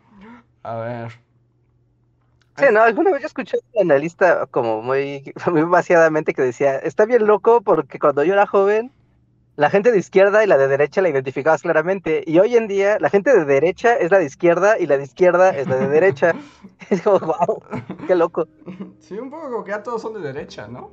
A 0.63 0.77
ver. 0.77 1.11
Sí, 2.55 2.67
no, 2.71 2.83
alguna 2.83 3.11
vez 3.11 3.19
yo 3.23 3.27
escuché 3.27 3.57
a 3.57 3.81
un 3.81 3.91
analista 3.91 4.45
como 4.45 4.81
muy, 4.81 5.33
muy 5.51 5.63
vaciadamente 5.63 6.33
que 6.33 6.41
decía, 6.41 6.77
está 6.77 7.05
bien 7.05 7.27
loco 7.27 7.59
porque 7.59 7.99
cuando 7.99 8.23
yo 8.23 8.31
era 8.31 8.47
joven, 8.47 8.93
la 9.55 9.69
gente 9.69 9.91
de 9.91 9.99
izquierda 9.99 10.43
y 10.43 10.47
la 10.47 10.57
de 10.57 10.67
derecha 10.67 11.01
la 11.01 11.09
identificabas 11.09 11.61
claramente, 11.61 12.23
y 12.25 12.39
hoy 12.39 12.55
en 12.55 12.67
día 12.67 12.97
la 12.99 13.09
gente 13.09 13.33
de 13.33 13.45
derecha 13.45 13.95
es 13.95 14.09
la 14.11 14.19
de 14.19 14.25
izquierda 14.25 14.79
y 14.79 14.87
la 14.87 14.97
de 14.97 15.03
izquierda 15.03 15.49
es 15.51 15.67
la 15.67 15.77
de 15.77 15.87
derecha. 15.87 16.33
Es 16.89 17.01
como, 17.01 17.19
wow, 17.19 17.63
qué 18.07 18.15
loco. 18.15 18.47
Sí, 18.99 19.17
un 19.17 19.29
poco 19.29 19.49
como 19.49 19.63
que 19.63 19.71
ya 19.71 19.81
todos 19.81 20.01
son 20.01 20.13
de 20.13 20.19
derecha, 20.19 20.67
¿no? 20.67 20.91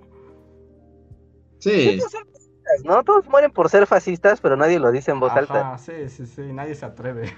Sí. 1.59 1.99
Todos 1.99 2.13
son 2.13 2.25
fascistas, 2.27 2.85
¿no? 2.85 3.03
Todos 3.03 3.29
mueren 3.29 3.51
por 3.51 3.69
ser 3.69 3.87
fascistas, 3.87 4.41
pero 4.41 4.57
nadie 4.57 4.79
lo 4.79 4.93
dice 4.93 5.11
en 5.11 5.21
voz 5.21 5.33
alta, 5.33 5.77
sí, 5.79 6.09
sí, 6.09 6.27
sí, 6.27 6.53
nadie 6.53 6.75
se 6.75 6.87
atreve. 6.87 7.33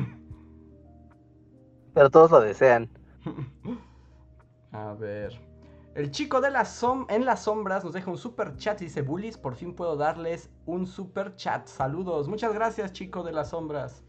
pero 1.95 2.11
todos 2.11 2.31
lo 2.31 2.41
desean. 2.41 2.91
A 4.73 4.95
ver. 4.95 5.52
El 5.95 6.11
chico 6.11 6.41
de 6.41 6.51
la 6.51 6.65
som 6.65 7.07
en 7.11 7.27
las 7.27 7.45
sombras 7.45 7.85
nos 7.85 7.93
deja 7.93 8.11
un 8.11 8.17
super 8.17 8.57
chat 8.57 8.81
y 8.81 8.87
dice, 8.87 9.03
Bullies, 9.03 9.37
por 9.37 9.55
fin 9.57 9.75
puedo 9.75 9.97
darles 9.97 10.49
un 10.65 10.87
super 10.87 11.37
chat. 11.37 11.67
Saludos. 11.67 12.29
Muchas 12.29 12.55
gracias, 12.55 12.93
chico 12.93 13.23
de 13.23 13.33
las 13.33 13.51
sombras. 13.51 14.03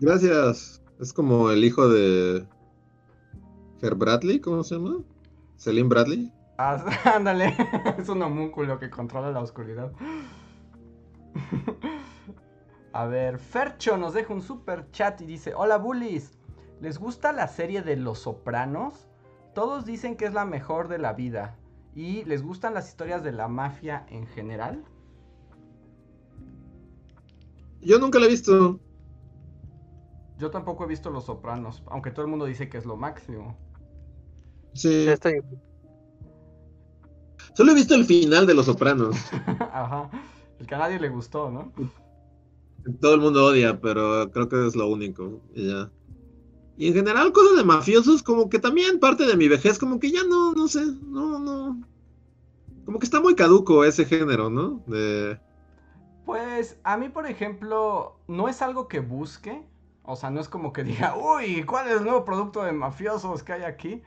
Gracias. 0.00 0.82
Es 0.98 1.12
como 1.12 1.50
el 1.50 1.62
hijo 1.62 1.88
de 1.88 2.46
Her 3.82 3.94
Bradley, 3.94 4.40
¿cómo 4.40 4.64
se 4.64 4.76
llama? 4.76 5.04
Selim 5.56 5.90
Bradley. 5.90 6.32
Ah, 6.56 6.82
ándale, 7.14 7.54
es 7.98 8.08
un 8.08 8.22
homúnculo 8.22 8.78
que 8.78 8.88
controla 8.88 9.30
la 9.30 9.40
oscuridad. 9.40 9.92
A 12.92 13.04
ver, 13.06 13.38
Fercho 13.38 13.98
nos 13.98 14.14
deja 14.14 14.32
un 14.32 14.42
super 14.42 14.90
chat 14.90 15.20
y 15.20 15.26
dice, 15.26 15.52
hola 15.54 15.76
bullies, 15.76 16.38
¿les 16.80 16.98
gusta 16.98 17.32
la 17.32 17.46
serie 17.46 17.82
de 17.82 17.96
Los 17.96 18.20
Sopranos? 18.20 19.07
Todos 19.58 19.84
dicen 19.84 20.16
que 20.16 20.24
es 20.24 20.32
la 20.32 20.44
mejor 20.44 20.86
de 20.86 20.98
la 20.98 21.14
vida. 21.14 21.58
¿Y 21.92 22.24
les 22.26 22.44
gustan 22.44 22.74
las 22.74 22.86
historias 22.90 23.24
de 23.24 23.32
la 23.32 23.48
mafia 23.48 24.06
en 24.08 24.24
general? 24.28 24.84
Yo 27.80 27.98
nunca 27.98 28.20
la 28.20 28.26
he 28.26 28.28
visto. 28.28 28.78
Yo 30.38 30.52
tampoco 30.52 30.84
he 30.84 30.86
visto 30.86 31.10
Los 31.10 31.24
Sopranos, 31.24 31.82
aunque 31.88 32.12
todo 32.12 32.24
el 32.24 32.30
mundo 32.30 32.44
dice 32.44 32.68
que 32.68 32.78
es 32.78 32.86
lo 32.86 32.96
máximo. 32.96 33.58
Sí. 34.74 35.08
Estoy... 35.08 35.42
Solo 37.54 37.72
he 37.72 37.74
visto 37.74 37.96
el 37.96 38.04
final 38.04 38.46
de 38.46 38.54
Los 38.54 38.66
Sopranos. 38.66 39.16
Ajá, 39.72 40.08
el 40.60 40.68
que 40.68 40.74
a 40.76 40.78
nadie 40.78 41.00
le 41.00 41.08
gustó, 41.08 41.50
¿no? 41.50 41.72
Todo 43.00 43.14
el 43.16 43.20
mundo 43.20 43.46
odia, 43.46 43.80
pero 43.80 44.30
creo 44.30 44.48
que 44.48 44.68
es 44.68 44.76
lo 44.76 44.86
único. 44.86 45.42
Y 45.52 45.66
ya. 45.66 45.90
Y 46.78 46.86
en 46.86 46.94
general, 46.94 47.32
cosas 47.32 47.56
de 47.56 47.64
mafiosos, 47.64 48.22
como 48.22 48.48
que 48.48 48.60
también 48.60 49.00
parte 49.00 49.26
de 49.26 49.36
mi 49.36 49.48
vejez, 49.48 49.80
como 49.80 49.98
que 49.98 50.12
ya 50.12 50.22
no, 50.22 50.52
no 50.52 50.68
sé, 50.68 50.86
no, 51.02 51.40
no. 51.40 51.82
Como 52.84 53.00
que 53.00 53.04
está 53.04 53.20
muy 53.20 53.34
caduco 53.34 53.84
ese 53.84 54.04
género, 54.04 54.48
¿no? 54.48 54.80
De... 54.86 55.40
Pues 56.24 56.78
a 56.84 56.96
mí, 56.96 57.08
por 57.08 57.26
ejemplo, 57.26 58.20
no 58.28 58.48
es 58.48 58.62
algo 58.62 58.86
que 58.86 59.00
busque. 59.00 59.66
O 60.04 60.14
sea, 60.14 60.30
no 60.30 60.40
es 60.40 60.48
como 60.48 60.72
que 60.72 60.84
diga, 60.84 61.16
uy, 61.18 61.64
¿cuál 61.64 61.88
es 61.88 61.96
el 61.96 62.04
nuevo 62.04 62.24
producto 62.24 62.62
de 62.62 62.70
mafiosos 62.70 63.42
que 63.42 63.54
hay 63.54 63.62
aquí? 63.62 64.00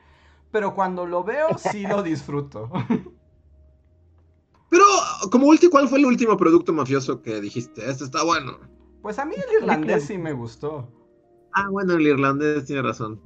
Pero 0.49 0.73
cuando 0.73 1.05
lo 1.05 1.25
veo, 1.25 1.57
sí 1.57 1.85
lo 1.85 2.01
disfruto. 2.03 2.71
Pero, 4.69 4.85
como 5.29 5.47
último, 5.47 5.71
¿cuál 5.71 5.89
fue 5.89 5.99
el 5.99 6.05
último 6.05 6.37
producto 6.37 6.71
mafioso 6.71 7.21
que 7.21 7.41
dijiste? 7.41 7.89
Este 7.89 8.05
está 8.05 8.23
bueno. 8.23 8.59
Pues 9.01 9.19
a 9.19 9.25
mí 9.25 9.35
el 9.35 9.61
irlandés 9.61 10.05
sí 10.05 10.17
me 10.17 10.31
gustó. 10.31 10.87
Ah, 11.53 11.69
bueno, 11.69 11.93
el 11.93 12.07
irlandés 12.07 12.65
tiene 12.65 12.81
razón. 12.81 13.19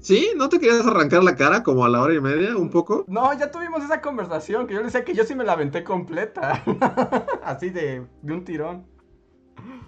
¿Sí? 0.00 0.30
¿No 0.36 0.48
te 0.48 0.60
querías 0.60 0.86
arrancar 0.86 1.24
la 1.24 1.34
cara 1.34 1.62
como 1.62 1.84
a 1.84 1.88
la 1.88 2.00
hora 2.00 2.14
y 2.14 2.20
media, 2.20 2.56
un 2.56 2.70
poco? 2.70 3.04
No, 3.08 3.36
ya 3.36 3.50
tuvimos 3.50 3.82
esa 3.82 4.00
conversación, 4.00 4.66
que 4.66 4.74
yo 4.74 4.80
le 4.80 4.86
decía 4.86 5.04
que 5.04 5.14
yo 5.14 5.24
sí 5.24 5.34
me 5.34 5.44
la 5.44 5.52
aventé 5.52 5.82
completa. 5.82 6.62
Así 7.42 7.70
de, 7.70 8.06
de 8.22 8.32
un 8.32 8.44
tirón. 8.44 8.86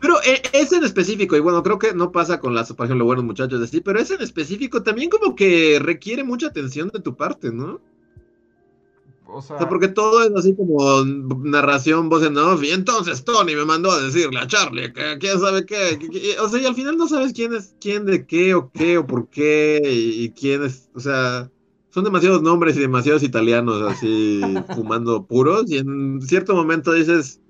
Pero 0.00 0.16
eh, 0.22 0.42
ese 0.52 0.76
en 0.76 0.84
específico, 0.84 1.36
y 1.36 1.40
bueno, 1.40 1.62
creo 1.62 1.78
que 1.78 1.92
no 1.94 2.10
pasa 2.10 2.40
con 2.40 2.54
las, 2.54 2.72
por 2.72 2.86
ejemplo, 2.86 3.04
buenos 3.04 3.24
muchachos 3.24 3.60
de 3.60 3.66
sí, 3.66 3.80
pero 3.80 4.00
ese 4.00 4.14
en 4.14 4.22
específico 4.22 4.82
también 4.82 5.10
como 5.10 5.36
que 5.36 5.78
requiere 5.80 6.24
mucha 6.24 6.48
atención 6.48 6.88
de 6.88 7.00
tu 7.00 7.16
parte, 7.16 7.52
¿no? 7.52 7.80
O 9.32 9.42
sea, 9.42 9.56
O 9.56 9.58
sea, 9.58 9.68
porque 9.68 9.88
todo 9.88 10.22
es 10.22 10.30
así 10.36 10.56
como 10.56 11.04
narración, 11.44 12.08
voz 12.08 12.24
en 12.24 12.36
off, 12.38 12.62
y 12.62 12.70
entonces 12.70 13.24
Tony 13.24 13.54
me 13.56 13.64
mandó 13.64 13.90
a 13.90 14.00
decirle 14.00 14.38
a 14.40 14.46
Charlie 14.46 14.92
que 14.92 15.18
quién 15.18 15.38
sabe 15.40 15.66
qué, 15.66 15.98
que- 15.98 16.08
que- 16.10 16.38
o 16.38 16.48
sea, 16.48 16.60
y 16.60 16.66
al 16.66 16.74
final 16.74 16.96
no 16.96 17.06
sabes 17.08 17.32
quién 17.32 17.52
es 17.54 17.76
quién 17.80 18.06
de 18.06 18.26
qué 18.26 18.54
o 18.54 18.70
qué 18.72 18.98
o 18.98 19.06
por 19.06 19.28
qué 19.28 19.80
y, 19.84 20.24
y 20.24 20.30
quién 20.32 20.62
es, 20.64 20.88
o 20.94 21.00
sea, 21.00 21.50
son 21.90 22.04
demasiados 22.04 22.42
nombres 22.42 22.76
y 22.76 22.80
demasiados 22.80 23.22
italianos 23.22 23.82
así 23.82 24.40
fumando 24.74 25.26
puros 25.26 25.70
y 25.70 25.78
en 25.78 26.20
cierto 26.22 26.54
momento 26.54 26.92
dices 26.92 27.40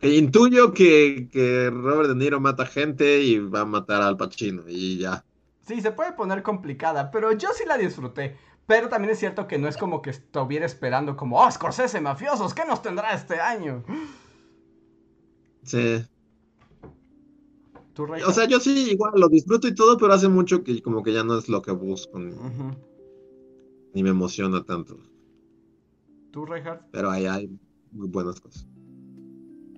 que 0.00 0.14
intuyo 0.16 0.72
que, 0.72 1.28
que 1.32 1.70
Robert 1.70 2.08
De 2.10 2.14
Niro 2.16 2.40
mata 2.40 2.66
gente 2.66 3.22
y 3.22 3.38
va 3.38 3.60
a 3.60 3.64
matar 3.64 4.02
al 4.02 4.16
Pacino 4.16 4.64
y 4.68 4.98
ya. 4.98 5.24
Sí, 5.66 5.80
se 5.80 5.92
puede 5.92 6.12
poner 6.12 6.42
complicada, 6.42 7.10
pero 7.10 7.32
yo 7.32 7.48
sí 7.54 7.64
la 7.66 7.78
disfruté. 7.78 8.36
Pero 8.66 8.88
también 8.88 9.12
es 9.12 9.18
cierto 9.18 9.46
que 9.46 9.58
no 9.58 9.68
es 9.68 9.76
como 9.76 10.00
que 10.00 10.10
estuviera 10.10 10.64
esperando 10.64 11.16
como, 11.16 11.38
oh, 11.38 11.50
Scorsese, 11.50 12.00
mafiosos, 12.00 12.54
¿qué 12.54 12.64
nos 12.64 12.80
tendrá 12.80 13.12
este 13.12 13.40
año? 13.40 13.84
Sí. 15.62 16.04
O 17.96 18.32
sea, 18.32 18.46
yo 18.46 18.58
sí 18.58 18.90
igual 18.90 19.12
lo 19.16 19.28
disfruto 19.28 19.68
y 19.68 19.74
todo, 19.74 19.96
pero 19.98 20.12
hace 20.14 20.28
mucho 20.28 20.64
que 20.64 20.82
como 20.82 21.02
que 21.02 21.12
ya 21.12 21.22
no 21.22 21.38
es 21.38 21.48
lo 21.48 21.62
que 21.62 21.70
busco 21.70 22.18
ni 22.18 24.02
me 24.02 24.10
emociona 24.10 24.64
tanto. 24.64 24.98
¿Tú, 26.32 26.44
Reinhardt? 26.44 26.82
Pero 26.90 27.10
ahí 27.10 27.26
hay 27.26 27.48
muy 27.92 28.08
buenas 28.08 28.40
cosas. 28.40 28.66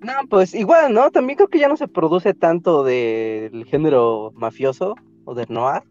No, 0.01 0.13
pues 0.29 0.55
igual, 0.55 0.93
¿no? 0.93 1.11
También 1.11 1.37
creo 1.37 1.49
que 1.49 1.59
ya 1.59 1.67
no 1.67 1.77
se 1.77 1.87
produce 1.87 2.33
tanto 2.33 2.83
del 2.83 3.65
género 3.65 4.31
mafioso 4.35 4.95
o 5.25 5.35
del 5.35 5.47
noir 5.49 5.83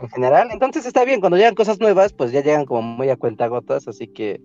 en 0.00 0.08
general. 0.08 0.48
Entonces 0.52 0.86
está 0.86 1.04
bien, 1.04 1.20
cuando 1.20 1.36
llegan 1.36 1.54
cosas 1.54 1.80
nuevas, 1.80 2.12
pues 2.12 2.32
ya 2.32 2.42
llegan 2.42 2.64
como 2.66 2.82
muy 2.82 3.08
a 3.10 3.16
cuentagotas, 3.16 3.86
así 3.88 4.06
que, 4.08 4.40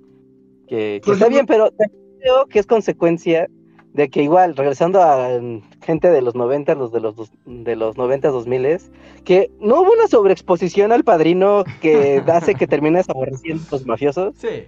que, 0.68 1.00
que 1.02 1.02
Por 1.06 1.14
está 1.16 1.26
ejemplo- 1.28 1.30
bien, 1.30 1.46
pero 1.46 1.72
también 1.72 2.02
creo 2.22 2.46
que 2.48 2.60
es 2.60 2.66
consecuencia 2.66 3.48
de 3.94 4.10
que 4.10 4.22
igual, 4.22 4.56
regresando 4.56 5.02
a 5.02 5.40
mm, 5.42 5.62
gente 5.82 6.12
de 6.12 6.22
los 6.22 6.36
90, 6.36 6.76
los 6.76 6.92
de 6.92 7.00
los 7.00 7.16
dos- 7.16 7.32
de 7.46 7.76
los 7.76 7.98
90, 7.98 8.30
2000, 8.30 8.78
que 9.26 9.50
no 9.60 9.82
hubo 9.82 9.92
una 9.92 10.08
sobreexposición 10.08 10.92
al 10.92 11.04
padrino 11.04 11.64
que 11.82 12.22
hace 12.28 12.54
que 12.56 12.68
termines 12.68 13.10
aborreciendo 13.10 13.64
a 13.68 13.72
los 13.72 13.86
mafiosos. 13.88 14.36
Sí. 14.38 14.66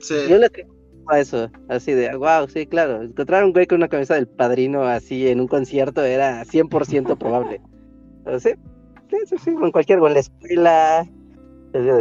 Sí. 0.00 0.14
Yo 0.28 0.38
le 0.38 0.48
creo 0.50 0.66
a 1.06 1.18
eso, 1.20 1.50
así 1.68 1.92
de, 1.92 2.14
wow, 2.16 2.46
sí, 2.48 2.66
claro, 2.66 3.02
encontrar 3.02 3.44
un 3.44 3.52
güey 3.52 3.66
con 3.66 3.78
una 3.78 3.88
camisa 3.88 4.14
del 4.14 4.28
padrino 4.28 4.84
así 4.84 5.28
en 5.28 5.40
un 5.40 5.48
concierto 5.48 6.02
era 6.04 6.44
100% 6.44 7.18
probable. 7.18 7.60
Sí, 8.38 8.50
sí, 9.26 9.36
sí, 9.42 9.50
en 9.50 9.72
cualquier, 9.72 9.98
en 9.98 10.14
la 10.14 10.20
escuela, 10.20 11.06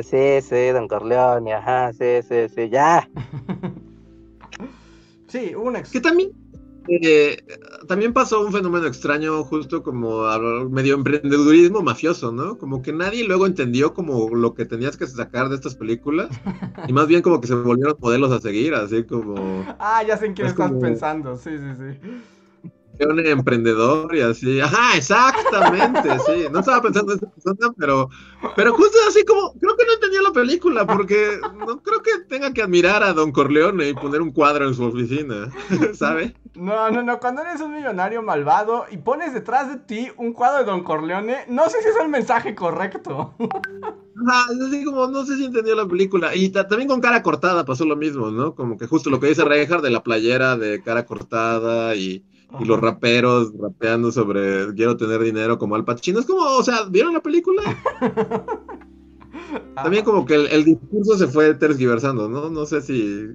sí, 0.03 0.41
sí, 0.41 0.68
Don 0.69 0.88
Corleone, 0.88 1.53
ajá, 1.53 1.91
sí, 1.93 2.22
sí, 2.27 2.47
sí, 2.53 2.69
ya. 2.69 3.10
Sí, 5.27 5.53
un 5.53 5.76
ex... 5.76 5.91
Que 5.91 6.01
también, 6.01 6.31
eh, 6.88 7.38
también 7.88 8.14
pasó 8.14 8.43
un 8.43 8.51
fenómeno 8.51 8.88
extraño, 8.88 9.43
justo 9.43 9.84
como 9.84 10.23
medio 10.69 10.95
emprendedurismo 10.95 11.84
mafioso, 11.84 12.31
¿no? 12.31 12.57
Como 12.57 12.81
que 12.81 12.91
nadie 12.93 13.23
luego 13.27 13.45
entendió 13.45 13.93
como 13.93 14.30
lo 14.35 14.56
que 14.56 14.65
tenías 14.65 14.97
que 14.97 15.06
sacar 15.06 15.49
de 15.49 15.56
estas 15.56 15.76
películas, 15.76 16.30
y 16.88 16.93
más 16.93 17.06
bien 17.07 17.22
como 17.22 17.39
que 17.39 17.45
se 17.47 17.53
volvieron 17.53 17.95
modelos 17.99 18.31
a 18.31 18.41
seguir, 18.41 18.73
así 18.73 19.03
como 19.03 19.35
Ah, 19.80 20.01
ya 20.03 20.18
sé 20.18 20.26
en 20.26 20.34
quién 20.34 20.47
Es 20.47 20.53
estás 20.53 20.69
como- 20.69 20.80
pensando, 20.81 21.38
sí, 21.38 21.51
sí, 21.60 21.65
sí. 21.77 22.10
Emprendedor 22.99 24.15
y 24.15 24.21
así. 24.21 24.59
Ajá, 24.61 24.97
exactamente, 24.97 26.09
sí. 26.26 26.47
No 26.51 26.59
estaba 26.59 26.81
pensando 26.81 27.13
en 27.13 27.17
esa 27.19 27.30
persona, 27.31 27.73
pero, 27.77 28.09
pero 28.55 28.73
justo 28.73 28.97
así 29.07 29.23
como, 29.26 29.53
creo 29.59 29.76
que 29.76 29.85
no 29.85 29.93
entendía 29.93 30.21
la 30.21 30.31
película, 30.34 30.85
porque 30.85 31.39
no 31.65 31.81
creo 31.81 32.01
que 32.01 32.11
tenga 32.27 32.53
que 32.53 32.61
admirar 32.61 33.03
a 33.03 33.13
Don 33.13 33.31
Corleone 33.31 33.89
y 33.89 33.93
poner 33.93 34.21
un 34.21 34.31
cuadro 34.31 34.67
en 34.67 34.73
su 34.73 34.84
oficina, 34.84 35.49
¿sabe? 35.93 36.35
No, 36.55 36.89
no, 36.91 37.03
no, 37.03 37.19
cuando 37.19 37.41
eres 37.41 37.61
un 37.61 37.73
millonario 37.73 38.21
malvado 38.21 38.85
y 38.91 38.97
pones 38.97 39.34
detrás 39.34 39.69
de 39.69 39.77
ti 39.77 40.11
un 40.17 40.34
cuadro 40.34 40.59
de 40.59 40.65
Don 40.65 40.84
Corleone, 40.84 41.45
no 41.47 41.69
sé 41.69 41.81
si 41.81 41.89
es 41.89 41.95
el 42.01 42.09
mensaje 42.09 42.55
correcto. 42.55 43.34
Ajá, 44.27 44.51
es 44.53 44.59
así 44.61 44.84
como, 44.84 45.07
no 45.07 45.26
sé 45.26 45.38
si 45.38 45.45
entendió 45.45 45.76
la 45.76 45.88
película. 45.88 46.35
Y 46.35 46.49
ta- 46.49 46.67
también 46.67 46.89
con 46.89 46.99
cara 46.99 47.23
cortada 47.23 47.63
pasó 47.65 47.85
lo 47.85 47.95
mismo, 47.95 48.30
¿no? 48.31 48.53
Como 48.53 48.77
que 48.77 48.88
justo 48.88 49.09
lo 49.09 49.19
que 49.19 49.27
dice 49.27 49.45
Reinhardt 49.45 49.84
de 49.84 49.89
la 49.91 50.03
playera 50.03 50.57
de 50.57 50.81
cara 50.84 51.05
cortada 51.05 51.95
y, 51.95 52.26
y 52.59 52.65
los 52.65 52.80
raperos 52.80 53.53
rapeando 53.59 54.11
sobre 54.11 54.73
quiero 54.73 54.97
tener 54.97 55.21
dinero 55.21 55.57
como 55.57 55.76
Al 55.76 55.85
Pacino. 55.85 56.19
Es 56.19 56.26
como, 56.26 56.41
o 56.41 56.63
sea, 56.63 56.84
¿vieron 56.89 57.13
la 57.13 57.21
película? 57.21 57.61
También 59.76 60.03
como 60.03 60.26
que 60.26 60.35
el, 60.35 60.47
el 60.47 60.65
discurso 60.65 61.17
se 61.17 61.27
fue 61.27 61.53
tergiversando, 61.53 62.27
¿no? 62.27 62.49
No 62.49 62.65
sé 62.65 62.81
si 62.81 63.30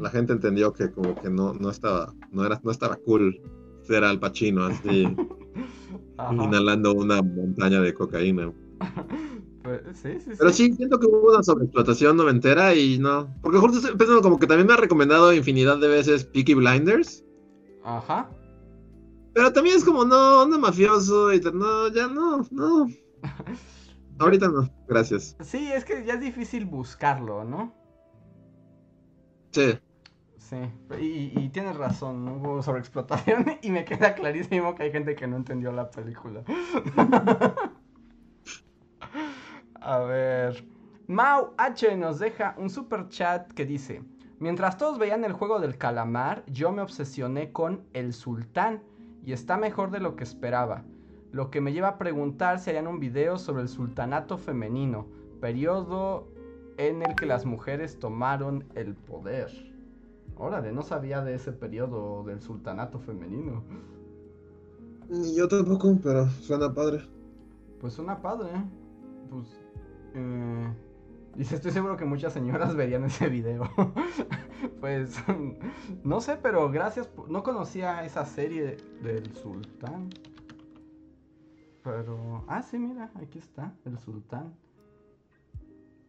la 0.00 0.10
gente 0.10 0.32
entendió 0.32 0.72
que 0.72 0.90
como 0.90 1.14
que 1.20 1.30
no, 1.30 1.54
no 1.54 1.70
estaba, 1.70 2.14
no 2.32 2.44
era, 2.44 2.60
no 2.62 2.70
estaba 2.70 2.96
cool 2.96 3.40
ser 3.82 4.04
Al 4.04 4.20
Pacino 4.20 4.64
así, 4.64 5.06
Ajá. 6.16 6.32
inhalando 6.32 6.94
una 6.94 7.22
montaña 7.22 7.80
de 7.80 7.94
cocaína. 7.94 8.52
Pues, 9.60 9.82
sí, 9.98 10.12
sí, 10.14 10.30
sí. 10.30 10.36
Pero 10.38 10.50
sí, 10.50 10.72
siento 10.72 10.98
que 10.98 11.06
hubo 11.06 11.28
una 11.30 11.42
sobreexplotación 11.42 12.16
noventera 12.16 12.74
y 12.74 12.98
no. 12.98 13.28
Porque 13.42 13.58
justo 13.58 13.76
estoy 13.76 13.96
pensando 13.96 14.22
como 14.22 14.38
que 14.38 14.46
también 14.46 14.66
me 14.66 14.72
ha 14.72 14.78
recomendado 14.78 15.30
infinidad 15.30 15.76
de 15.76 15.88
veces 15.88 16.24
Peaky 16.24 16.54
Blinders. 16.54 17.22
Ajá. 17.84 18.30
Pero 19.38 19.52
también 19.52 19.76
es 19.76 19.84
como, 19.84 20.04
no, 20.04 20.44
no 20.46 20.58
mafioso 20.58 21.32
y 21.32 21.40
no, 21.40 21.86
ya 21.92 22.08
no, 22.08 22.44
no. 22.50 22.88
Ahorita 24.18 24.48
no, 24.48 24.68
gracias. 24.88 25.36
Sí, 25.38 25.70
es 25.72 25.84
que 25.84 26.04
ya 26.04 26.14
es 26.14 26.20
difícil 26.20 26.64
buscarlo, 26.66 27.44
¿no? 27.44 27.72
Sí. 29.52 29.78
Sí, 30.38 30.56
y, 31.00 31.38
y 31.38 31.48
tienes 31.50 31.76
razón, 31.76 32.24
¿no? 32.24 32.32
hubo 32.34 32.62
sobreexplotación 32.64 33.46
y 33.62 33.70
me 33.70 33.84
queda 33.84 34.16
clarísimo 34.16 34.74
que 34.74 34.82
hay 34.82 34.90
gente 34.90 35.14
que 35.14 35.28
no 35.28 35.36
entendió 35.36 35.70
la 35.70 35.88
película. 35.88 36.42
A 39.80 39.98
ver, 40.00 40.66
Mau 41.06 41.54
H 41.58 41.96
nos 41.96 42.18
deja 42.18 42.56
un 42.58 42.70
super 42.70 43.06
chat 43.08 43.52
que 43.52 43.64
dice, 43.64 44.02
mientras 44.40 44.76
todos 44.76 44.98
veían 44.98 45.22
el 45.22 45.32
juego 45.32 45.60
del 45.60 45.78
calamar, 45.78 46.42
yo 46.48 46.72
me 46.72 46.82
obsesioné 46.82 47.52
con 47.52 47.84
El 47.92 48.12
Sultán 48.12 48.82
y 49.24 49.32
está 49.32 49.56
mejor 49.56 49.90
de 49.90 50.00
lo 50.00 50.16
que 50.16 50.24
esperaba. 50.24 50.84
Lo 51.32 51.50
que 51.50 51.60
me 51.60 51.72
lleva 51.72 51.88
a 51.88 51.98
preguntar 51.98 52.58
si 52.58 52.70
harían 52.70 52.86
un 52.86 53.00
video 53.00 53.38
sobre 53.38 53.62
el 53.62 53.68
sultanato 53.68 54.38
femenino, 54.38 55.06
periodo 55.40 56.28
en 56.78 57.02
el 57.02 57.14
que 57.14 57.26
las 57.26 57.44
mujeres 57.44 57.98
tomaron 57.98 58.64
el 58.74 58.94
poder. 58.94 59.50
Órale, 60.36 60.72
no 60.72 60.82
sabía 60.82 61.22
de 61.22 61.34
ese 61.34 61.52
periodo 61.52 62.22
del 62.24 62.40
sultanato 62.40 62.98
femenino. 63.00 63.64
Ni 65.08 65.34
yo 65.34 65.48
tampoco, 65.48 65.98
pero 66.02 66.28
suena 66.28 66.72
padre. 66.72 67.02
Pues 67.80 67.94
suena 67.94 68.20
padre. 68.20 68.50
Pues. 69.30 69.58
eh, 70.14 70.72
dice, 71.38 71.54
estoy 71.56 71.70
seguro 71.70 71.96
que 71.96 72.04
muchas 72.04 72.32
señoras 72.32 72.74
verían 72.76 73.04
ese 73.04 73.28
video. 73.28 73.70
pues. 74.80 75.16
No 76.04 76.20
sé, 76.20 76.36
pero 76.36 76.70
gracias. 76.70 77.08
No 77.28 77.42
conocía 77.42 78.04
esa 78.04 78.26
serie 78.26 78.76
del 79.02 79.34
sultán. 79.34 80.10
Pero. 81.82 82.44
Ah, 82.48 82.62
sí, 82.62 82.78
mira, 82.78 83.10
aquí 83.14 83.38
está, 83.38 83.72
el 83.86 83.98
sultán. 83.98 84.54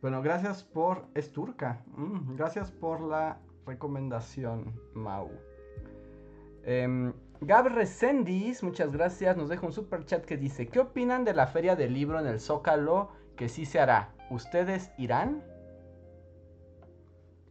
Bueno, 0.02 0.22
gracias 0.22 0.64
por. 0.64 1.06
Es 1.14 1.32
turca. 1.32 1.84
Mm, 1.96 2.36
gracias 2.36 2.72
por 2.72 3.02
la 3.02 3.40
recomendación, 3.66 4.74
Mau. 4.94 5.30
Em, 6.64 7.14
Gab 7.42 7.70
muchas 8.62 8.92
gracias. 8.92 9.38
Nos 9.38 9.48
deja 9.48 9.66
un 9.66 9.72
super 9.72 10.06
chat 10.06 10.26
que 10.26 10.38
dice: 10.38 10.68
¿Qué 10.68 10.80
opinan 10.80 11.24
de 11.24 11.34
la 11.34 11.48
feria 11.48 11.76
del 11.76 11.94
libro 11.94 12.20
en 12.20 12.28
el 12.28 12.40
Zócalo? 12.40 13.12
Que 13.38 13.48
sí 13.48 13.66
se 13.66 13.80
hará. 13.80 14.14
¿Ustedes 14.30 14.92
irán? 14.98 15.42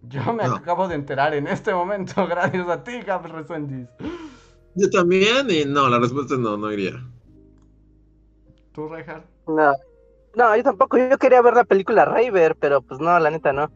Yo 0.03 0.33
me 0.33 0.45
No. 0.47 0.57
acabo 0.57 0.87
de 0.89 0.95
enterar 0.95 1.35
en 1.35 1.47
este 1.49 1.75
momento, 1.75 2.27
gracias 2.29 2.69
a 2.69 2.85
ti, 2.85 3.01
Gab 3.01 3.27
Resendiz. 3.27 3.89
Yo 4.75 4.89
también, 4.91 5.51
y 5.51 5.65
no, 5.65 5.89
la 5.89 5.99
respuesta 5.99 6.35
es 6.35 6.41
no, 6.41 6.57
no 6.57 6.71
iría. 6.73 6.93
¿Tú, 8.73 8.89
Rejar? 8.89 9.25
No, 9.49 9.73
no, 10.37 10.57
yo 10.57 10.63
tampoco, 10.63 10.99
yo 10.99 11.19
quería 11.19 11.43
ver 11.43 11.55
la 11.55 11.65
película 11.65 12.05
Raver, 12.05 12.55
pero 12.61 12.81
pues 12.81 13.01
no, 13.01 13.19
la 13.19 13.31
neta 13.31 13.53
no. 13.53 13.71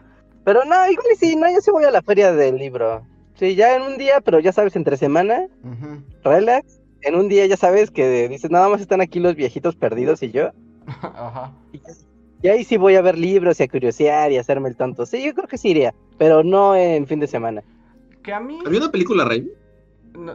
Pero 0.45 0.65
no, 0.65 0.89
igual 0.91 1.07
y 1.13 1.17
sí, 1.17 1.35
no, 1.35 1.51
yo 1.51 1.61
sí 1.61 1.71
voy 1.73 1.85
a 1.85 1.91
la 1.91 2.03
feria 2.03 2.33
del 2.33 2.57
libro. 2.57 3.05
Sí, 3.35 3.57
ya 3.57 3.75
en 3.75 3.83
un 3.83 3.99
día, 3.99 4.21
pero 4.21 4.39
ya 4.39 4.53
sabes, 4.53 4.77
entre 4.77 4.97
semana, 4.97 5.49
relax. 6.23 6.81
En 7.01 7.17
un 7.17 7.29
día 7.29 7.47
ya 7.47 7.57
sabes 7.57 7.91
que 7.91 8.29
dices, 8.29 8.51
nada 8.51 8.69
más 8.69 8.81
están 8.81 9.01
aquí 9.01 9.19
los 9.19 9.35
viejitos 9.35 9.75
perdidos 9.75 10.23
y 10.23 10.31
yo. 10.31 10.51
Ajá. 11.03 11.53
Y 11.73 11.81
ahí 12.49 12.65
sí 12.65 12.77
voy 12.77 12.97
a 12.97 13.03
ver 13.03 13.17
libros 13.17 13.61
y 13.61 13.63
a 13.63 13.69
curiosear 13.69 14.33
y 14.33 14.37
a 14.37 14.41
hacerme 14.41 14.69
el 14.69 14.77
tonto. 14.77 15.07
Sí, 15.07 15.25
yo 15.25 15.35
creo 15.35 15.49
que 15.49 15.59
sí 15.59 15.71
iría, 15.71 15.95
pero 16.19 16.43
no 16.43 16.75
en 16.75 17.07
fin 17.07 17.21
de 17.21 17.27
semana. 17.27 17.63
Que 18.23 18.33
a 18.33 18.41
mí. 18.41 18.59
¿Había 18.65 18.81
una 18.81 18.91
película, 18.91 19.25
Rey? 19.25 19.51
no, 20.15 20.35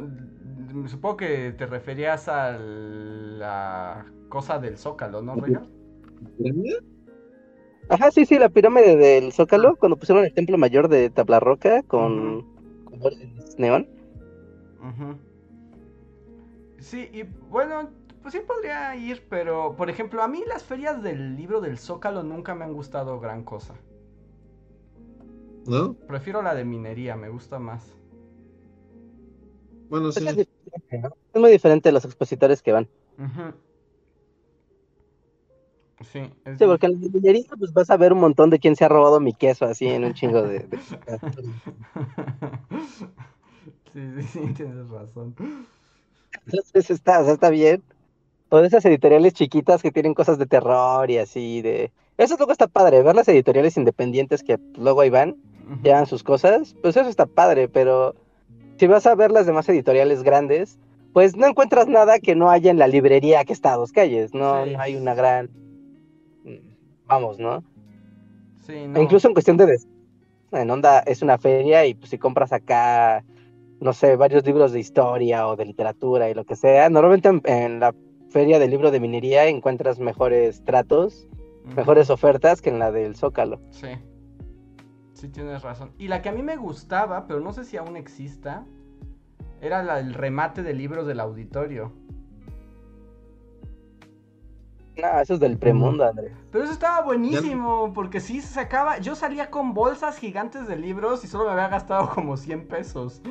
supongo 0.88 1.18
que 1.18 1.54
te 1.58 1.66
referías 1.66 2.28
a 2.28 2.58
la 2.58 4.06
cosa 4.30 4.60
del 4.60 4.78
Zócalo, 4.78 5.22
¿no, 5.22 5.36
Rejar? 5.36 5.68
Ajá, 7.90 8.12
sí, 8.12 8.26
sí, 8.26 8.38
la 8.38 8.50
pirámide 8.50 8.98
del 8.98 9.32
Zócalo, 9.32 9.76
cuando 9.78 9.98
pusieron 9.98 10.26
el 10.26 10.34
templo 10.34 10.58
mayor 10.58 10.90
de 10.90 11.10
Tablarroca 11.10 11.84
con, 11.84 12.46
con 12.86 13.00
luces 13.00 13.58
neón. 13.58 13.88
Sí, 16.80 17.10
y 17.14 17.24
bueno, 17.50 17.90
pues 18.28 18.42
sí 18.42 18.46
podría 18.46 18.94
ir, 18.98 19.26
pero 19.30 19.74
por 19.78 19.90
ejemplo, 19.90 20.22
a 20.22 20.28
mí 20.28 20.44
las 20.46 20.62
ferias 20.62 21.02
del 21.02 21.38
libro 21.38 21.62
del 21.62 21.78
Zócalo 21.78 22.24
nunca 22.24 22.56
me 22.56 22.66
han 22.66 22.74
gustado 22.74 23.22
gran 23.22 23.46
cosa. 23.46 23.74
¿No? 25.66 25.96
Prefiero 26.10 26.42
la 26.42 26.54
de 26.54 26.66
minería, 26.66 27.16
me 27.16 27.30
gusta 27.30 27.58
más. 27.58 27.96
Bueno, 29.90 30.10
Es, 30.10 30.16
sí. 30.16 30.26
muy 30.26 30.34
diferente, 30.34 31.00
¿no? 31.00 31.10
Es 31.34 31.42
muy 31.42 31.52
diferente 31.52 31.92
los 31.94 32.04
expositores 32.04 32.62
que 32.62 32.74
van. 32.74 32.90
Sí, 36.12 36.20
es 36.44 36.60
Sí, 36.60 36.66
porque 36.66 36.88
en 36.88 37.02
la 37.02 37.10
minería 37.10 37.46
pues 37.58 37.72
vas 37.72 37.90
a 37.90 37.96
ver 37.96 38.12
un 38.12 38.20
montón 38.20 38.50
de 38.50 38.60
quién 38.60 38.76
se 38.76 38.84
ha 38.84 38.90
robado 38.90 39.22
mi 39.22 39.32
queso 39.32 39.64
así 39.64 39.88
en 39.88 40.04
un 40.04 40.14
chingo 40.14 40.42
de... 40.42 40.68
de- 40.68 40.78
Sí, 43.94 44.22
sí, 44.22 44.24
sí, 44.24 44.54
tienes 44.54 44.90
razón. 44.90 45.34
Entonces 46.46 46.92
está, 46.92 47.22
o 47.22 47.24
sea, 47.24 47.34
está 47.34 47.50
bien. 47.50 47.84
De 48.50 48.66
esas 48.68 48.86
editoriales 48.86 49.34
chiquitas 49.34 49.82
que 49.82 49.92
tienen 49.92 50.14
cosas 50.14 50.38
de 50.38 50.46
terror 50.46 51.10
y 51.12 51.18
así 51.18 51.62
de... 51.62 51.92
Eso 52.18 52.36
luego 52.38 52.52
está 52.52 52.68
padre, 52.68 53.04
ver 53.04 53.16
las 53.16 53.28
editoriales 53.28 53.78
independientes 53.78 54.42
que 54.44 54.58
luego 54.78 55.02
ahí 55.02 55.10
van, 55.10 55.36
llevan 55.84 56.06
sus 56.08 56.24
cosas, 56.24 56.76
pues 56.82 56.96
eso 56.98 57.10
está 57.10 57.26
padre, 57.26 57.68
pero 57.68 58.16
si 58.78 58.88
vas 58.88 59.06
a 59.06 59.16
ver 59.16 59.32
las 59.32 59.46
demás 59.46 59.68
editoriales 59.70 60.24
grandes, 60.24 60.80
pues 61.14 61.36
no 61.36 61.46
encuentras 61.46 61.88
nada 61.88 62.20
que 62.20 62.36
no 62.36 62.50
haya 62.50 62.72
en 62.72 62.80
la 62.80 62.88
librería 62.88 63.44
que 63.46 63.54
está 63.54 63.74
a 63.74 63.78
dos 63.78 63.92
calles, 63.92 64.34
no, 64.34 64.66
Sí. 64.66 64.72
no 64.74 64.80
hay 64.80 64.96
una 64.96 65.14
gran... 65.14 65.50
Vamos, 67.06 67.40
¿no? 67.40 67.64
Sí, 68.66 68.74
E 68.74 68.88
no. 68.88 69.02
Incluso 69.02 69.28
en 69.28 69.34
cuestión 69.34 69.58
de... 69.58 69.66
des- 69.66 69.88
En 70.52 70.70
onda, 70.72 71.00
es 71.00 71.22
una 71.22 71.38
feria 71.38 71.86
y 71.86 71.94
pues 71.94 72.10
si 72.10 72.18
compras 72.18 72.54
acá, 72.54 73.24
no 73.82 73.94
sé, 73.94 74.16
varios 74.16 74.46
libros 74.46 74.72
de 74.72 74.80
historia 74.80 75.48
o 75.48 75.56
de 75.56 75.66
literatura 75.66 76.30
y 76.30 76.34
lo 76.34 76.46
que 76.46 76.56
sea, 76.56 76.90
normalmente 76.90 77.28
en, 77.30 77.42
en 77.46 77.80
la 77.82 77.94
feria 78.30 78.60
del 78.60 78.72
libro 78.72 78.92
de 78.92 79.00
minería 79.00 79.48
encuentras 79.48 80.00
mejores 80.00 80.64
tratos, 80.64 81.28
mejores 81.76 82.10
ofertas 82.10 82.62
que 82.62 82.70
en 82.70 82.80
la 82.80 82.92
del 82.92 83.16
Zócalo. 83.16 83.60
Sí. 83.72 83.90
Sí, 85.14 85.30
tienes 85.30 85.64
razón. 85.64 85.92
Y 85.98 86.10
la 86.10 86.22
que 86.22 86.30
a 86.30 86.32
mí 86.32 86.44
me 86.44 86.58
gustaba, 86.58 87.26
pero 87.26 87.40
no 87.40 87.52
sé 87.52 87.64
si 87.64 87.78
aún 87.78 87.98
exista, 87.98 88.66
era 89.62 89.82
la, 89.82 90.00
el 90.00 90.14
remate 90.14 90.62
de 90.62 90.74
libros 90.74 91.08
del 91.08 91.20
auditorio. 91.20 91.92
No, 95.02 95.20
eso 95.20 95.36
es 95.36 95.40
del 95.40 95.58
premundo, 95.58 96.06
André. 96.06 96.34
Pero 96.52 96.64
eso 96.64 96.74
estaba 96.74 97.02
buenísimo, 97.02 97.94
porque 97.94 98.20
sí 98.20 98.42
se 98.42 98.54
sacaba. 98.54 98.98
Yo 98.98 99.16
salía 99.16 99.52
con 99.52 99.74
bolsas 99.74 100.18
gigantes 100.18 100.68
de 100.68 100.76
libros 100.76 101.24
y 101.24 101.28
solo 101.28 101.46
me 101.46 101.52
había 101.52 101.68
gastado 101.68 102.10
como 102.10 102.36
100 102.36 102.68
pesos. 102.68 103.22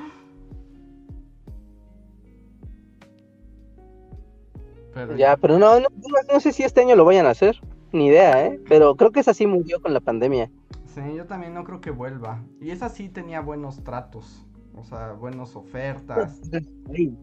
Pero 4.96 5.14
Ya, 5.14 5.36
pero 5.36 5.58
no, 5.58 5.78
no, 5.78 5.88
no- 5.90 6.32
no 6.32 6.40
sé 6.40 6.54
si 6.54 6.62
este 6.62 6.80
año 6.80 6.96
lo 6.96 7.04
vayan 7.04 7.26
a 7.26 7.30
hacer, 7.30 7.60
ni 7.92 8.06
idea, 8.06 8.46
¿eh? 8.46 8.58
Pero 8.66 8.96
creo 8.96 9.12
que 9.12 9.20
esa 9.20 9.34
sí 9.34 9.46
murió 9.46 9.78
con 9.82 9.92
la 9.92 10.00
pandemia. 10.00 10.50
Sí, 10.86 11.02
yo 11.14 11.26
también 11.26 11.52
no 11.52 11.64
creo 11.64 11.82
que 11.82 11.90
vuelva. 11.90 12.42
Y 12.62 12.70
esa 12.70 12.88
sí 12.88 13.10
tenía 13.10 13.42
buenos 13.42 13.84
tratos. 13.84 14.46
O 14.74 14.84
sea, 14.84 15.12
buenas 15.12 15.54
ofertas. 15.54 16.40
Sí, 16.94 17.14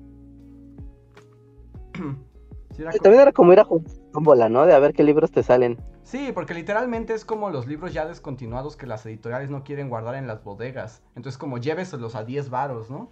Sí, 2.75 2.81
era 2.81 2.91
También 2.91 3.21
era 3.21 3.31
como 3.31 3.53
ir 3.53 3.59
a 3.59 3.63
jugar 3.63 3.87
tómbola, 4.11 4.49
¿no? 4.49 4.65
De 4.65 4.73
a 4.73 4.79
ver 4.79 4.93
qué 4.93 5.03
libros 5.03 5.31
te 5.31 5.41
salen. 5.41 5.79
Sí, 6.03 6.31
porque 6.33 6.53
literalmente 6.53 7.13
es 7.13 7.23
como 7.25 7.49
los 7.49 7.65
libros 7.65 7.93
ya 7.93 8.05
descontinuados 8.05 8.75
que 8.75 8.85
las 8.87 9.05
editoriales 9.05 9.49
no 9.49 9.63
quieren 9.63 9.89
guardar 9.89 10.15
en 10.15 10.27
las 10.27 10.43
bodegas. 10.43 11.01
Entonces, 11.15 11.37
como 11.39 11.57
lléveselos 11.57 12.13
a 12.15 12.23
10 12.23 12.49
varos, 12.49 12.91
¿no? 12.91 13.09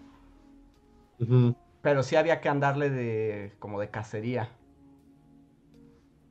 Ujú. 1.19 1.55
Pero 1.81 2.03
sí 2.03 2.15
había 2.15 2.41
que 2.41 2.49
andarle 2.49 2.89
de 2.89 3.51
como 3.59 3.79
de 3.79 3.89
cacería. 3.89 4.49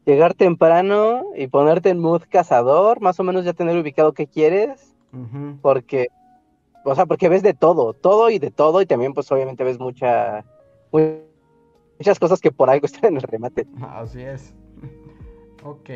Llegar 0.06 0.34
temprano 0.34 1.24
y 1.36 1.46
ponerte 1.48 1.90
en 1.90 1.98
mood 2.00 2.22
cazador, 2.28 3.00
más 3.00 3.20
o 3.20 3.24
menos 3.24 3.44
ya 3.44 3.52
tener 3.52 3.76
ubicado 3.78 4.12
qué 4.12 4.26
quieres, 4.26 4.94
porque, 5.60 6.08
o 6.84 6.94
sea, 6.94 7.06
porque 7.06 7.28
ves 7.28 7.42
de 7.42 7.52
todo, 7.54 7.92
todo 7.92 8.30
y 8.30 8.38
de 8.38 8.50
todo, 8.50 8.80
y 8.80 8.86
también 8.86 9.12
pues 9.12 9.30
obviamente 9.30 9.62
ves 9.62 9.78
mucha, 9.78 10.44
mu- 10.92 11.18
muchas 11.98 12.18
cosas 12.18 12.40
que 12.40 12.50
por 12.50 12.70
algo 12.70 12.86
están 12.86 13.10
en 13.12 13.16
el 13.16 13.22
remate. 13.22 13.66
Así 13.82 14.22
es. 14.22 14.54
ok. 15.62 15.90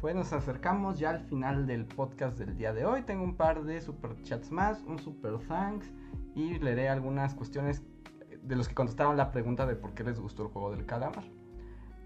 Pues 0.00 0.14
nos 0.14 0.34
acercamos 0.34 0.98
ya 0.98 1.10
al 1.10 1.20
final 1.20 1.66
del 1.66 1.86
podcast 1.86 2.38
del 2.38 2.56
día 2.58 2.74
de 2.74 2.84
hoy. 2.84 3.02
Tengo 3.02 3.24
un 3.24 3.36
par 3.36 3.64
de 3.64 3.80
super 3.80 4.20
chats 4.22 4.50
más, 4.50 4.82
un 4.82 4.98
super 4.98 5.38
thanks 5.48 5.90
y 6.34 6.58
leeré 6.58 6.90
algunas 6.90 7.34
cuestiones 7.34 7.82
de 8.44 8.56
los 8.56 8.68
que 8.68 8.74
contestaron 8.74 9.16
la 9.16 9.30
pregunta 9.32 9.66
de 9.66 9.74
por 9.74 9.94
qué 9.94 10.04
les 10.04 10.18
gustó 10.20 10.42
el 10.44 10.48
juego 10.50 10.70
del 10.70 10.84
calamar. 10.86 11.24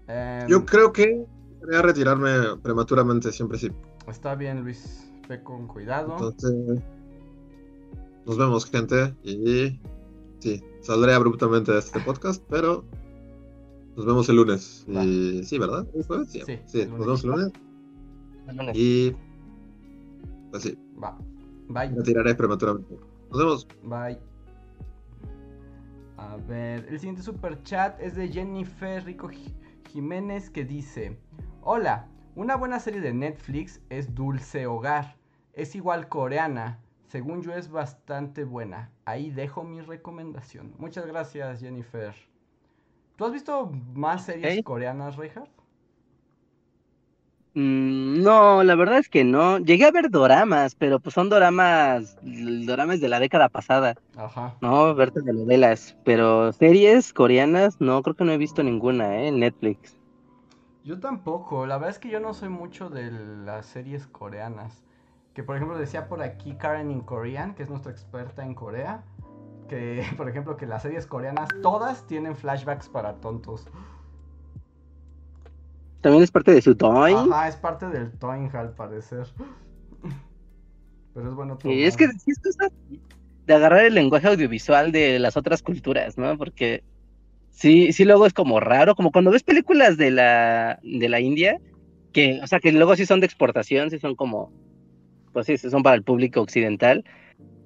Em, 0.07 0.47
Yo 0.47 0.65
creo 0.65 0.91
que 0.91 1.25
voy 1.65 1.75
a 1.75 1.81
retirarme 1.81 2.31
prematuramente, 2.63 3.31
siempre 3.31 3.57
sí. 3.57 3.71
Está 4.07 4.35
bien, 4.35 4.61
Luis. 4.63 5.11
Ve 5.27 5.43
con 5.43 5.67
cuidado. 5.67 6.13
Entonces, 6.13 6.81
nos 8.25 8.37
vemos, 8.37 8.65
gente. 8.65 9.13
Y 9.23 9.79
sí, 10.39 10.63
saldré 10.81 11.13
abruptamente 11.13 11.71
de 11.71 11.79
este 11.79 11.99
podcast, 11.99 12.43
pero 12.49 12.83
nos 13.95 14.05
vemos 14.05 14.29
el 14.29 14.37
lunes. 14.37 14.85
Y 14.87 15.43
sí, 15.43 15.59
¿verdad? 15.59 15.85
Sí, 16.27 16.41
Sí, 16.45 16.59
sí, 16.65 16.81
el 16.81 16.89
nos 16.89 16.99
vemos 16.99 17.23
el 17.23 17.29
lunes. 17.29 17.51
Y 18.73 19.15
pues 20.49 20.63
sí, 20.63 20.77
Va. 21.01 21.15
Bye. 21.67 21.89
me 21.91 21.97
retiraré 21.97 22.33
prematuramente. 22.33 22.97
Nos 23.29 23.37
vemos. 23.37 23.67
Bye. 23.83 24.28
A 26.21 26.35
ver, 26.35 26.85
el 26.89 26.99
siguiente 26.99 27.21
super 27.23 27.63
chat 27.63 27.97
es 28.01 28.13
de 28.15 28.27
Jennifer 28.27 29.03
Rico 29.05 29.29
Ji- 29.29 29.55
Jiménez 29.87 30.49
que 30.49 30.65
dice: 30.65 31.17
Hola, 31.61 32.07
una 32.35 32.55
buena 32.55 32.79
serie 32.79 32.99
de 32.99 33.13
Netflix 33.13 33.79
es 33.89 34.13
Dulce 34.13 34.67
Hogar. 34.67 35.15
Es 35.53 35.75
igual 35.75 36.09
coreana. 36.09 36.79
Según 37.07 37.41
yo 37.41 37.53
es 37.53 37.71
bastante 37.71 38.43
buena. 38.43 38.91
Ahí 39.05 39.31
dejo 39.31 39.63
mi 39.63 39.79
recomendación. 39.81 40.73
Muchas 40.77 41.05
gracias, 41.07 41.61
Jennifer. 41.61 42.13
¿Tú 43.15 43.25
has 43.25 43.31
visto 43.31 43.71
más 43.93 44.25
series 44.25 44.63
coreanas, 44.63 45.15
Reinhardt? 45.15 45.49
Mm, 47.53 48.21
no, 48.21 48.63
la 48.63 48.75
verdad 48.75 48.99
es 48.99 49.09
que 49.09 49.23
no. 49.23 49.57
Llegué 49.57 49.85
a 49.85 49.91
ver 49.91 50.09
doramas, 50.09 50.75
pero 50.75 50.99
pues 50.99 51.15
son 51.15 51.29
doramas, 51.29 52.17
doramas 52.21 52.99
de 53.01 53.09
la 53.09 53.19
década 53.19 53.49
pasada, 53.49 53.95
Ajá. 54.15 54.55
¿no? 54.61 54.93
Ver 54.95 55.11
telenovelas, 55.11 55.97
pero 56.05 56.53
series 56.53 57.13
coreanas, 57.13 57.79
no, 57.79 58.01
creo 58.03 58.15
que 58.15 58.25
no 58.25 58.31
he 58.31 58.37
visto 58.37 58.61
ninguna, 58.63 59.17
¿eh? 59.17 59.27
En 59.29 59.39
Netflix. 59.39 59.97
Yo 60.83 60.99
tampoco, 60.99 61.65
la 61.65 61.77
verdad 61.77 61.91
es 61.91 61.99
que 61.99 62.09
yo 62.09 62.19
no 62.19 62.33
soy 62.33 62.49
mucho 62.49 62.89
de 62.89 63.11
las 63.11 63.65
series 63.65 64.07
coreanas. 64.07 64.83
Que 65.33 65.43
por 65.43 65.55
ejemplo 65.55 65.77
decía 65.77 66.07
por 66.07 66.21
aquí 66.21 66.55
Karen 66.55 66.91
in 66.91 67.01
Korean, 67.01 67.53
que 67.53 67.63
es 67.63 67.69
nuestra 67.69 67.91
experta 67.91 68.43
en 68.43 68.55
Corea, 68.55 69.03
que 69.67 70.03
por 70.17 70.29
ejemplo 70.29 70.57
que 70.57 70.65
las 70.65 70.81
series 70.81 71.05
coreanas 71.05 71.49
todas 71.61 72.05
tienen 72.07 72.35
flashbacks 72.35 72.89
para 72.89 73.15
tontos. 73.21 73.67
También 76.01 76.23
es 76.23 76.31
parte 76.31 76.51
de 76.51 76.61
su 76.61 76.75
toy. 76.75 77.13
Ajá, 77.13 77.47
es 77.47 77.55
parte 77.55 77.87
del 77.89 78.11
Toing 78.11 78.49
al 78.55 78.73
parecer. 78.73 79.27
Pero 81.13 81.29
es 81.29 81.35
bueno 81.35 81.57
Y 81.65 81.83
es 81.83 81.97
que 81.97 82.05
es 82.05 82.39
cosa 82.39 82.71
de 83.45 83.53
agarrar 83.53 83.85
el 83.85 83.95
lenguaje 83.95 84.27
audiovisual 84.27 84.91
de 84.91 85.19
las 85.19 85.35
otras 85.35 85.61
culturas, 85.61 86.17
¿no? 86.17 86.37
Porque 86.37 86.83
sí, 87.49 87.91
sí 87.91 88.05
luego 88.05 88.25
es 88.25 88.33
como 88.33 88.59
raro, 88.59 88.95
como 88.95 89.11
cuando 89.11 89.31
ves 89.31 89.43
películas 89.43 89.97
de 89.97 90.11
la, 90.11 90.79
de 90.83 91.09
la 91.09 91.19
India, 91.19 91.59
que, 92.13 92.39
o 92.41 92.47
sea, 92.47 92.59
que 92.59 92.71
luego 92.71 92.95
sí 92.95 93.05
son 93.05 93.19
de 93.19 93.25
exportación, 93.25 93.89
sí 93.89 93.99
son 93.99 94.15
como, 94.15 94.53
pues 95.33 95.47
sí 95.47 95.57
son 95.57 95.83
para 95.83 95.95
el 95.95 96.03
público 96.03 96.41
occidental, 96.41 97.03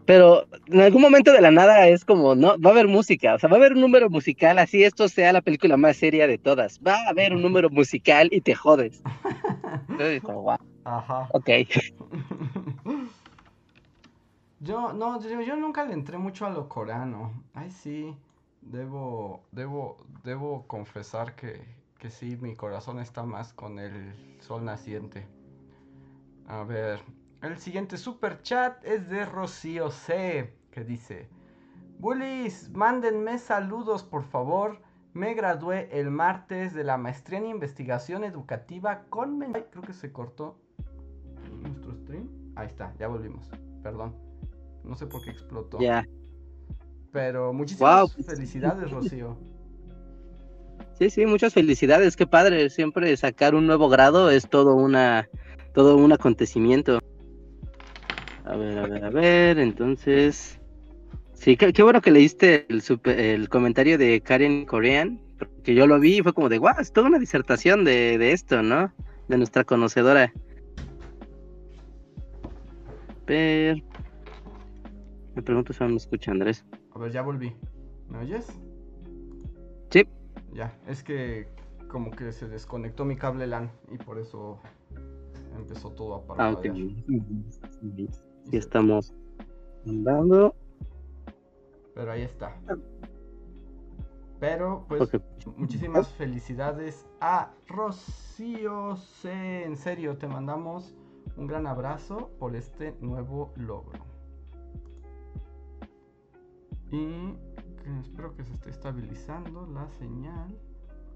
pero 0.06 0.46
en 0.68 0.82
algún 0.82 1.02
momento 1.02 1.32
de 1.32 1.42
la 1.42 1.52
nada 1.52 1.88
es 1.88 2.06
como, 2.06 2.36
no, 2.36 2.60
va 2.60 2.70
a 2.70 2.74
haber 2.74 2.88
música, 2.88 3.36
o 3.36 3.40
sea, 3.40 3.50
va 3.50 3.56
a 3.56 3.60
haber 3.60 3.74
un 3.74 3.82
número 3.82 4.10
musical, 4.10 4.60
así 4.60 4.84
esto 4.84 5.08
sea 5.08 5.34
la 5.34 5.42
película 5.42 5.78
más 5.78 5.98
seria 5.98 6.28
de 6.28 6.38
todas, 6.38 6.80
va 6.86 6.96
a 6.96 7.10
haber 7.10 7.34
un 7.34 7.42
número 7.42 7.70
musical 7.70 8.30
y 8.32 8.42
te 8.42 8.56
jodes. 8.56 9.02
Entonces, 9.90 10.22
como, 10.22 10.42
wow, 10.42 10.58
Ajá. 10.86 11.28
ok. 11.32 11.50
Yo, 14.64 14.94
no, 14.94 15.20
yo, 15.20 15.42
yo 15.42 15.58
nunca 15.58 15.84
le 15.84 15.92
entré 15.92 16.18
mucho 16.18 16.46
a 16.46 16.50
lo 16.50 16.70
coreano. 16.70 17.34
Ay, 17.54 17.70
sí. 17.70 18.16
Debo, 18.62 19.44
debo, 19.52 19.98
debo 20.24 20.66
confesar 20.68 21.36
que, 21.36 21.60
que 22.00 22.10
sí, 22.10 22.38
mi 22.40 22.56
corazón 22.56 23.00
está 23.00 23.24
más 23.24 23.52
con 23.52 23.78
el 23.78 24.14
sol 24.40 24.64
naciente. 24.64 25.28
A 26.48 26.64
ver, 26.64 27.02
el 27.52 27.58
siguiente 27.58 27.98
super 27.98 28.42
chat 28.42 28.84
es 28.84 29.10
de 29.10 29.26
Rocío 29.26 29.92
C, 29.92 30.54
que 30.72 30.84
dice: 30.84 31.30
Bullies, 32.00 32.70
mándenme 32.72 33.38
saludos, 33.38 34.04
por 34.04 34.24
favor. 34.24 34.82
Me 35.14 35.36
gradué 35.36 35.90
el 35.92 36.10
martes 36.10 36.74
de 36.74 36.84
la 36.84 36.98
maestría 36.98 37.38
en 37.38 37.46
investigación 37.46 38.24
educativa 38.24 39.04
con... 39.10 39.44
Ay, 39.44 39.66
creo 39.70 39.84
que 39.84 39.94
se 39.94 40.12
cortó. 40.12 40.58
Ahí 42.56 42.68
está, 42.68 42.94
ya 42.98 43.08
volvimos. 43.08 43.48
Perdón. 43.84 44.16
No 44.84 44.96
sé 44.96 45.06
por 45.06 45.24
qué 45.24 45.30
explotó. 45.30 45.80
Ya. 45.80 46.04
Pero 47.12 47.54
muchísimas 47.54 48.16
Wow. 48.16 48.26
felicidades, 48.26 48.90
Rocío. 48.90 49.38
Sí, 50.98 51.12
sí, 51.12 51.26
muchas 51.28 51.54
felicidades, 51.54 52.16
qué 52.16 52.26
padre. 52.26 52.70
Siempre 52.72 53.16
sacar 53.16 53.54
un 53.54 53.68
nuevo 53.68 53.88
grado 53.90 54.32
es 54.32 54.50
todo 54.50 54.76
una, 54.76 55.30
todo 55.74 55.96
un 55.96 56.12
acontecimiento. 56.12 57.00
A 58.46 58.56
ver, 58.56 58.78
a 58.78 58.88
ver, 58.88 59.06
a 59.06 59.10
ver, 59.10 59.60
entonces. 59.60 60.60
Sí, 61.34 61.58
qué, 61.58 61.74
qué 61.74 61.84
bueno 61.84 62.02
que 62.02 62.12
leíste 62.12 62.66
el, 62.70 62.82
super- 62.82 63.20
el 63.20 63.50
comentario 63.50 63.98
de 63.98 64.22
Karen 64.22 64.66
Korean, 64.66 65.20
porque 65.38 65.76
yo 65.76 65.88
lo 65.88 66.00
vi 66.00 66.18
y 66.18 66.22
fue 66.22 66.34
como 66.34 66.50
de, 66.50 66.58
guau, 66.58 66.76
es 66.80 66.92
toda 66.92 67.08
una 67.08 67.20
disertación 67.20 67.84
de, 67.84 68.18
de 68.18 68.32
esto, 68.32 68.62
¿no? 68.64 68.94
De 69.28 69.38
nuestra 69.38 69.64
conocedora. 69.64 70.32
Pero... 73.26 73.82
Me 75.36 75.42
pregunto 75.42 75.74
si 75.74 75.84
me 75.84 75.96
escucha 75.96 76.32
Andrés. 76.32 76.64
A 76.94 77.00
ver, 77.00 77.12
ya 77.12 77.22
volví. 77.22 77.56
¿Me 78.08 78.20
oyes? 78.20 78.46
Sí. 79.90 80.06
Ya, 80.54 80.78
es 80.88 81.04
que 81.04 81.48
como 81.88 82.12
que 82.12 82.32
se 82.32 82.48
desconectó 82.48 83.06
mi 83.06 83.16
cable 83.16 83.48
LAN 83.48 83.72
y 83.92 83.98
por 83.98 84.20
eso 84.20 84.60
empezó 85.58 85.92
todo 85.92 86.16
a 86.16 86.36
Ah, 86.38 86.52
ok. 86.52 86.66
Sí, 88.50 88.58
estamos 88.58 89.14
andando. 89.86 90.56
Pero 91.96 92.12
ahí 92.12 92.24
está. 92.24 92.56
Pero, 94.40 94.86
pues, 94.90 95.10
muchísimas 95.56 96.10
felicidades 96.10 97.06
a 97.22 97.54
Rocío 97.68 98.98
C. 98.98 99.64
En 99.64 99.78
serio, 99.78 100.18
te 100.18 100.28
mandamos 100.28 100.94
un 101.38 101.48
gran 101.48 101.66
abrazo 101.66 102.32
por 102.40 102.56
este 102.56 102.96
nuevo 103.00 103.54
logro. 103.56 104.00
Y 106.92 107.36
espero 108.02 108.36
que 108.36 108.44
se 108.44 108.54
esté 108.54 108.70
estabilizando 108.70 109.66
la 109.68 109.88
señal. 110.00 110.54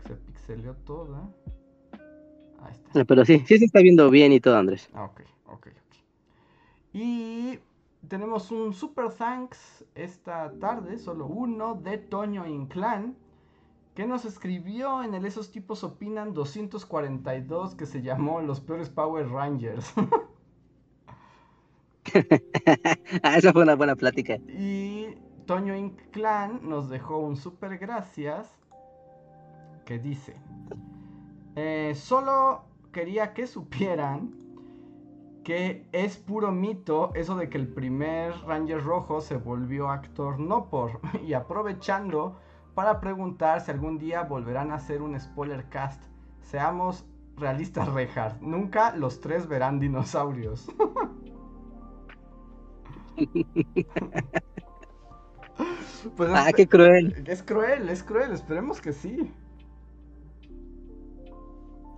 Que 0.02 0.10
se 0.10 0.16
pixeleó 0.16 0.76
toda. 0.78 1.30
Ahí 2.60 2.74
está. 2.74 3.02
Eh, 3.02 3.06
Pero 3.06 3.26
sí, 3.26 3.44
sí 3.45 3.58
se 3.58 3.66
está 3.66 3.82
viendo 3.82 4.10
bien 4.10 4.32
y 4.32 4.40
todo, 4.40 4.58
Andrés. 4.58 4.90
Ah, 4.94 5.06
ok, 5.06 5.22
ok. 5.48 5.68
Y 6.99 7.60
tenemos 8.07 8.49
un 8.49 8.74
super 8.74 9.14
thanks 9.14 9.86
esta 9.94 10.52
tarde, 10.60 10.98
solo 10.98 11.28
uno, 11.28 11.76
de 11.76 11.99
Toño 11.99 12.48
Inclán, 12.48 13.15
que 13.94 14.07
nos 14.07 14.26
escribió 14.26 15.03
en 15.03 15.14
el 15.14 15.28
Esos 15.28 15.52
tipos 15.52 15.84
opinan 15.84 16.34
242 16.34 17.76
que 17.76 17.86
se 17.86 18.02
llamó 18.02 18.41
Los 18.41 18.61
peores 18.61 18.90
Power 18.90 19.30
Rangers. 19.30 19.94
ah, 23.22 23.38
esa 23.38 23.53
fue 23.53 23.61
una 23.61 23.76
buena 23.76 23.95
plática. 23.95 24.38
y 24.48 25.10
Toño 25.45 25.76
Inclán 25.76 26.68
nos 26.68 26.90
dejó 26.90 27.19
un 27.19 27.36
super 27.36 27.78
gracias 27.78 28.57
que 29.86 29.99
dice, 29.99 30.34
"Eh, 31.56 31.94
solo 31.94 32.64
quería 32.91 33.36
que 33.36 33.45
supieran 33.45 34.47
que 35.48 35.88
es 35.94 36.18
puro 36.18 36.52
mito 36.52 37.14
eso 37.15 37.38
de 37.38 37.49
que 37.49 37.57
el 37.57 37.69
primer 37.69 38.34
Ranger 38.45 38.84
rojo 38.84 39.22
se 39.22 39.38
volvió 39.38 39.90
actor 39.90 40.41
no 40.41 40.69
por 40.69 40.99
y 41.26 41.36
aprovechando 41.36 42.36
para 42.76 42.99
preguntar 42.99 43.61
si 43.61 43.72
algún 43.72 43.98
día 43.98 44.24
volverán 44.24 44.72
a 44.72 44.76
hacer 44.76 45.02
un 45.02 45.18
spoiler 45.18 45.69
cast. 45.69 46.03
Seamos 46.41 47.06
realistas, 47.38 47.88
Reinhardt. 47.88 48.41
Nunca 48.41 48.94
los 48.94 49.22
tres 49.22 49.48
verán 49.48 49.80
dinosaurios. 49.80 50.68
pues 56.18 56.30
Ah, 56.34 56.52
qué 56.53 56.68
cruel. 56.68 57.24
es 57.26 57.41
cruel, 57.41 57.88
es 57.88 58.03
cruel. 58.03 58.34
Esperemos 58.34 58.82
que 58.82 58.91
sí. 58.91 59.32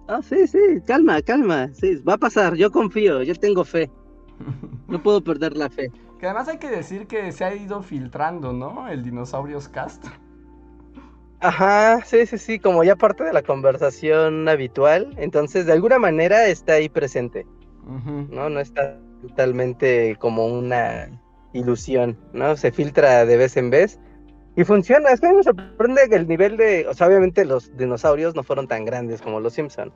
Ah, 0.10 0.22
sí, 0.24 0.48
sí, 0.48 0.58
calma, 0.88 1.22
calma. 1.22 1.70
Sí, 1.72 1.98
va 1.98 2.16
a 2.16 2.18
pasar, 2.18 2.56
yo 2.56 2.72
confío, 2.72 3.22
yo 3.22 3.36
tengo 3.36 3.64
fe. 3.64 3.92
No 4.88 5.00
puedo 5.04 5.24
perder 5.24 5.56
la 5.56 5.70
fe. 5.70 5.92
Que 6.20 6.26
además 6.26 6.48
hay 6.48 6.58
que 6.58 6.70
decir 6.70 7.06
que 7.06 7.32
se 7.32 7.46
ha 7.46 7.54
ido 7.54 7.84
filtrando, 7.84 8.52
¿no? 8.52 8.88
El 8.88 9.04
Dinosaurios 9.04 9.70
Cast. 9.70 10.04
Ajá, 11.42 12.02
sí, 12.04 12.26
sí, 12.26 12.40
sí, 12.40 12.60
como 12.60 12.84
ya 12.84 12.96
parte 12.96 13.24
de 13.24 13.34
la 13.34 13.44
conversación 13.44 14.50
habitual, 14.50 15.14
entonces 15.18 15.68
de 15.68 15.74
alguna 15.74 16.00
manera 16.00 16.48
está 16.48 16.74
ahí 16.74 16.90
presente. 16.90 17.46
¿no? 17.86 18.50
No 18.50 18.60
está 18.60 19.00
totalmente 19.22 20.16
como 20.20 20.48
una 20.48 21.08
ilusión, 21.54 22.18
¿no? 22.34 22.58
Se 22.58 22.72
filtra 22.72 23.26
de 23.26 23.38
vez 23.38 23.58
en 23.58 23.70
vez 23.70 24.00
y 24.60 24.66
funciona. 24.66 25.12
Es 25.12 25.22
que 25.22 25.28
a 25.28 25.30
mí 25.30 25.38
me 25.38 25.44
sorprende 25.44 26.10
que 26.10 26.16
el 26.18 26.28
nivel 26.28 26.58
de, 26.58 26.86
o 26.90 26.94
sea, 26.94 27.08
obviamente 27.08 27.46
los 27.46 27.76
dinosaurios 27.78 28.36
no 28.36 28.44
fueron 28.44 28.68
tan 28.68 28.84
grandes 28.84 29.22
como 29.22 29.40
los 29.40 29.54
Simpson, 29.54 29.94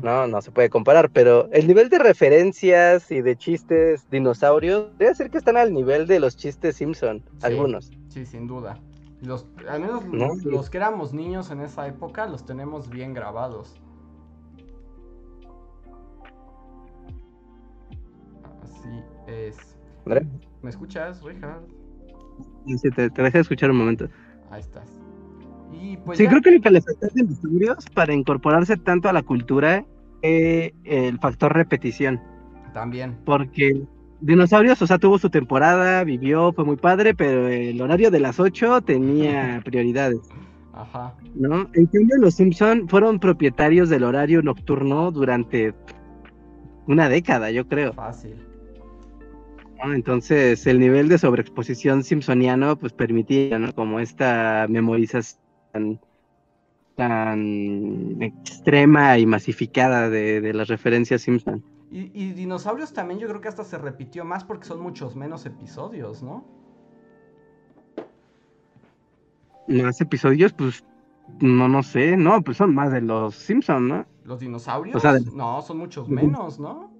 no, 0.00 0.28
no 0.28 0.40
se 0.40 0.52
puede 0.52 0.70
comparar, 0.70 1.10
pero 1.10 1.48
el 1.50 1.66
nivel 1.66 1.88
de 1.88 1.98
referencias 1.98 3.10
y 3.10 3.20
de 3.20 3.34
chistes 3.34 4.08
dinosaurios 4.08 4.96
debe 4.96 5.12
ser 5.16 5.28
que 5.28 5.38
están 5.38 5.56
al 5.56 5.74
nivel 5.74 6.06
de 6.06 6.20
los 6.20 6.36
chistes 6.36 6.76
Simpson, 6.76 7.20
Sí. 7.40 7.46
algunos. 7.46 7.90
Sí, 8.06 8.24
sin 8.24 8.46
duda. 8.46 8.78
Los, 9.22 9.48
al 9.68 9.80
menos 9.80 10.04
No, 10.06 10.36
los, 10.44 10.70
que 10.70 10.76
éramos 10.76 11.12
niños 11.12 11.50
en 11.50 11.62
esa 11.62 11.88
época 11.88 12.26
los 12.28 12.46
tenemos 12.46 12.88
bien 12.88 13.12
grabados. 13.12 13.74
Así 18.62 19.02
es. 19.26 19.56
André, 20.04 20.24
¿Me 20.62 20.70
escuchas, 20.70 21.20
Richard? 21.24 21.75
Sí, 22.66 22.90
te, 22.90 23.10
te 23.10 23.22
dejé 23.22 23.40
escuchar 23.40 23.70
un 23.70 23.78
momento. 23.78 24.08
Ahí 24.50 24.60
estás. 24.60 24.88
Y 25.72 25.96
pues 25.98 26.18
sí, 26.18 26.24
ya- 26.24 26.30
creo 26.30 26.42
que 26.42 26.50
lo 26.52 26.60
que 26.60 26.70
le 26.70 26.80
falta 26.80 27.06
a 27.06 27.10
dinosaurios 27.14 27.84
para 27.94 28.14
incorporarse 28.14 28.76
tanto 28.76 29.08
a 29.08 29.12
la 29.12 29.22
cultura 29.22 29.84
es 30.22 30.72
el 30.84 31.18
factor 31.18 31.52
repetición. 31.54 32.20
también. 32.72 33.16
Porque 33.24 33.82
dinosaurios, 34.20 34.80
o 34.82 34.86
sea, 34.86 34.98
tuvo 34.98 35.18
su 35.18 35.28
temporada, 35.30 36.02
vivió, 36.04 36.52
fue 36.52 36.64
muy 36.64 36.76
padre, 36.76 37.14
pero 37.14 37.48
el 37.48 37.80
horario 37.80 38.10
de 38.10 38.20
las 38.20 38.40
8 38.40 38.80
tenía 38.82 39.60
prioridades, 39.64 40.20
Ajá. 40.72 41.14
¿no? 41.34 41.68
En 41.74 41.86
cambio, 41.86 42.16
los 42.18 42.34
Simpson 42.34 42.88
fueron 42.88 43.18
propietarios 43.20 43.88
del 43.90 44.04
horario 44.04 44.42
nocturno 44.42 45.10
durante 45.10 45.74
una 46.86 47.08
década, 47.08 47.50
yo 47.50 47.66
creo. 47.66 47.92
Fácil. 47.92 48.36
¿No? 49.82 49.92
Entonces, 49.92 50.66
el 50.66 50.80
nivel 50.80 51.08
de 51.08 51.18
sobreexposición 51.18 52.02
simpsoniano, 52.04 52.76
pues 52.78 52.92
permitía, 52.92 53.58
¿no? 53.58 53.74
Como 53.74 54.00
esta 54.00 54.66
memorización 54.68 56.00
tan 56.96 58.22
extrema 58.22 59.18
y 59.18 59.26
masificada 59.26 60.08
de, 60.08 60.40
de 60.40 60.54
las 60.54 60.68
referencias 60.68 61.22
Simpson. 61.22 61.62
Y, 61.90 62.10
y 62.14 62.32
dinosaurios 62.32 62.92
también 62.92 63.20
yo 63.20 63.28
creo 63.28 63.40
que 63.40 63.48
hasta 63.48 63.64
se 63.64 63.78
repitió 63.78 64.24
más 64.24 64.44
porque 64.44 64.66
son 64.66 64.80
muchos 64.80 65.14
menos 65.14 65.44
episodios, 65.46 66.22
¿no? 66.22 66.44
Más 69.68 70.00
episodios, 70.00 70.52
pues, 70.52 70.84
no, 71.40 71.68
no 71.68 71.82
sé, 71.82 72.16
no, 72.16 72.40
pues 72.42 72.56
son 72.56 72.74
más 72.74 72.92
de 72.92 73.00
los 73.00 73.34
Simpson, 73.34 73.88
¿no? 73.88 74.06
Los 74.24 74.40
dinosaurios, 74.40 74.96
O 74.96 75.00
sea, 75.00 75.12
de- 75.14 75.30
no, 75.32 75.60
son 75.62 75.78
muchos 75.78 76.08
menos, 76.08 76.58
¿no? 76.58 76.90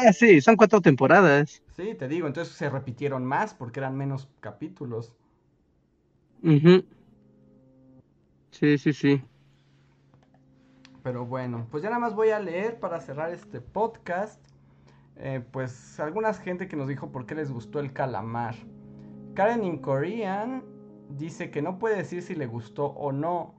Ah, 0.00 0.12
sí, 0.12 0.40
son 0.40 0.56
cuatro 0.56 0.80
temporadas. 0.80 1.62
Sí, 1.70 1.94
te 1.94 2.08
digo, 2.08 2.26
entonces 2.26 2.54
se 2.54 2.68
repitieron 2.68 3.24
más 3.24 3.54
porque 3.54 3.80
eran 3.80 3.96
menos 3.96 4.28
capítulos. 4.40 5.14
Ujú. 6.42 6.82
Sí, 8.50 8.76
sí, 8.78 8.92
sí. 8.92 9.22
Pero 11.02 11.24
bueno, 11.26 11.66
pues 11.70 11.82
ya 11.82 11.90
nada 11.90 12.00
más 12.00 12.14
voy 12.14 12.30
a 12.30 12.40
leer 12.40 12.78
para 12.80 13.00
cerrar 13.00 13.32
este 13.32 13.60
podcast. 13.60 14.40
eh, 15.16 15.42
pues 15.52 16.00
algunas 16.00 16.40
gente 16.40 16.68
que 16.68 16.76
nos 16.76 16.88
dijo 16.88 17.12
por 17.12 17.26
qué 17.26 17.34
les 17.36 17.50
gustó 17.52 17.80
el 17.80 17.92
calamar. 17.92 18.56
Karen 19.34 19.64
in 19.64 19.78
Korean 19.80 20.64
dice 21.10 21.50
que 21.50 21.62
no 21.62 21.78
puede 21.78 21.96
decir 21.98 22.22
si 22.22 22.34
le 22.36 22.46
gustó 22.46 22.86
o 22.86 23.12
no, 23.12 23.54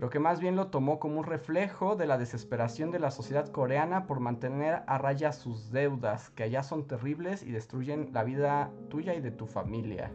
pero 0.00 0.08
que 0.08 0.18
más 0.18 0.40
bien 0.40 0.56
lo 0.56 0.68
tomó 0.68 0.98
como 0.98 1.18
un 1.18 1.26
reflejo 1.26 1.94
de 1.94 2.06
la 2.06 2.16
desesperación 2.16 2.90
de 2.90 2.98
la 2.98 3.10
sociedad 3.10 3.48
coreana 3.48 4.06
por 4.06 4.18
mantener 4.18 4.82
a 4.86 4.96
raya 4.96 5.30
sus 5.30 5.70
deudas, 5.72 6.30
que 6.30 6.42
allá 6.42 6.62
son 6.62 6.86
terribles 6.86 7.42
y 7.42 7.52
destruyen 7.52 8.08
la 8.14 8.24
vida 8.24 8.70
tuya 8.88 9.12
y 9.12 9.20
de 9.20 9.30
tu 9.30 9.46
familia. 9.46 10.10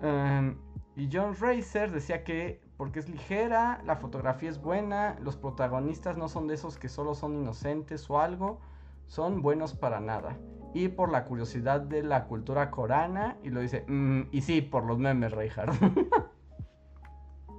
Em, 0.00 0.56
y 0.96 1.10
John 1.12 1.34
Racer 1.38 1.92
decía 1.92 2.24
que 2.24 2.62
porque 2.78 3.00
es 3.00 3.10
ligera, 3.10 3.82
la 3.84 3.96
fotografía 3.96 4.48
es 4.48 4.62
buena, 4.62 5.18
los 5.20 5.36
protagonistas 5.36 6.16
no 6.16 6.30
son 6.30 6.46
de 6.46 6.54
esos 6.54 6.78
que 6.78 6.88
solo 6.88 7.14
son 7.14 7.34
inocentes 7.34 8.08
o 8.08 8.18
algo, 8.18 8.60
son 9.08 9.42
buenos 9.42 9.74
para 9.74 10.00
nada. 10.00 10.38
Y 10.72 10.88
por 10.88 11.12
la 11.12 11.26
curiosidad 11.26 11.82
de 11.82 12.02
la 12.02 12.24
cultura 12.28 12.70
coreana, 12.70 13.36
y 13.42 13.50
lo 13.50 13.60
dice, 13.60 13.84
"Mm, 13.88 14.28
y 14.30 14.40
sí, 14.40 14.62
por 14.62 14.84
los 14.84 14.98
memes, 14.98 15.32
Reinhardt. 15.32 15.74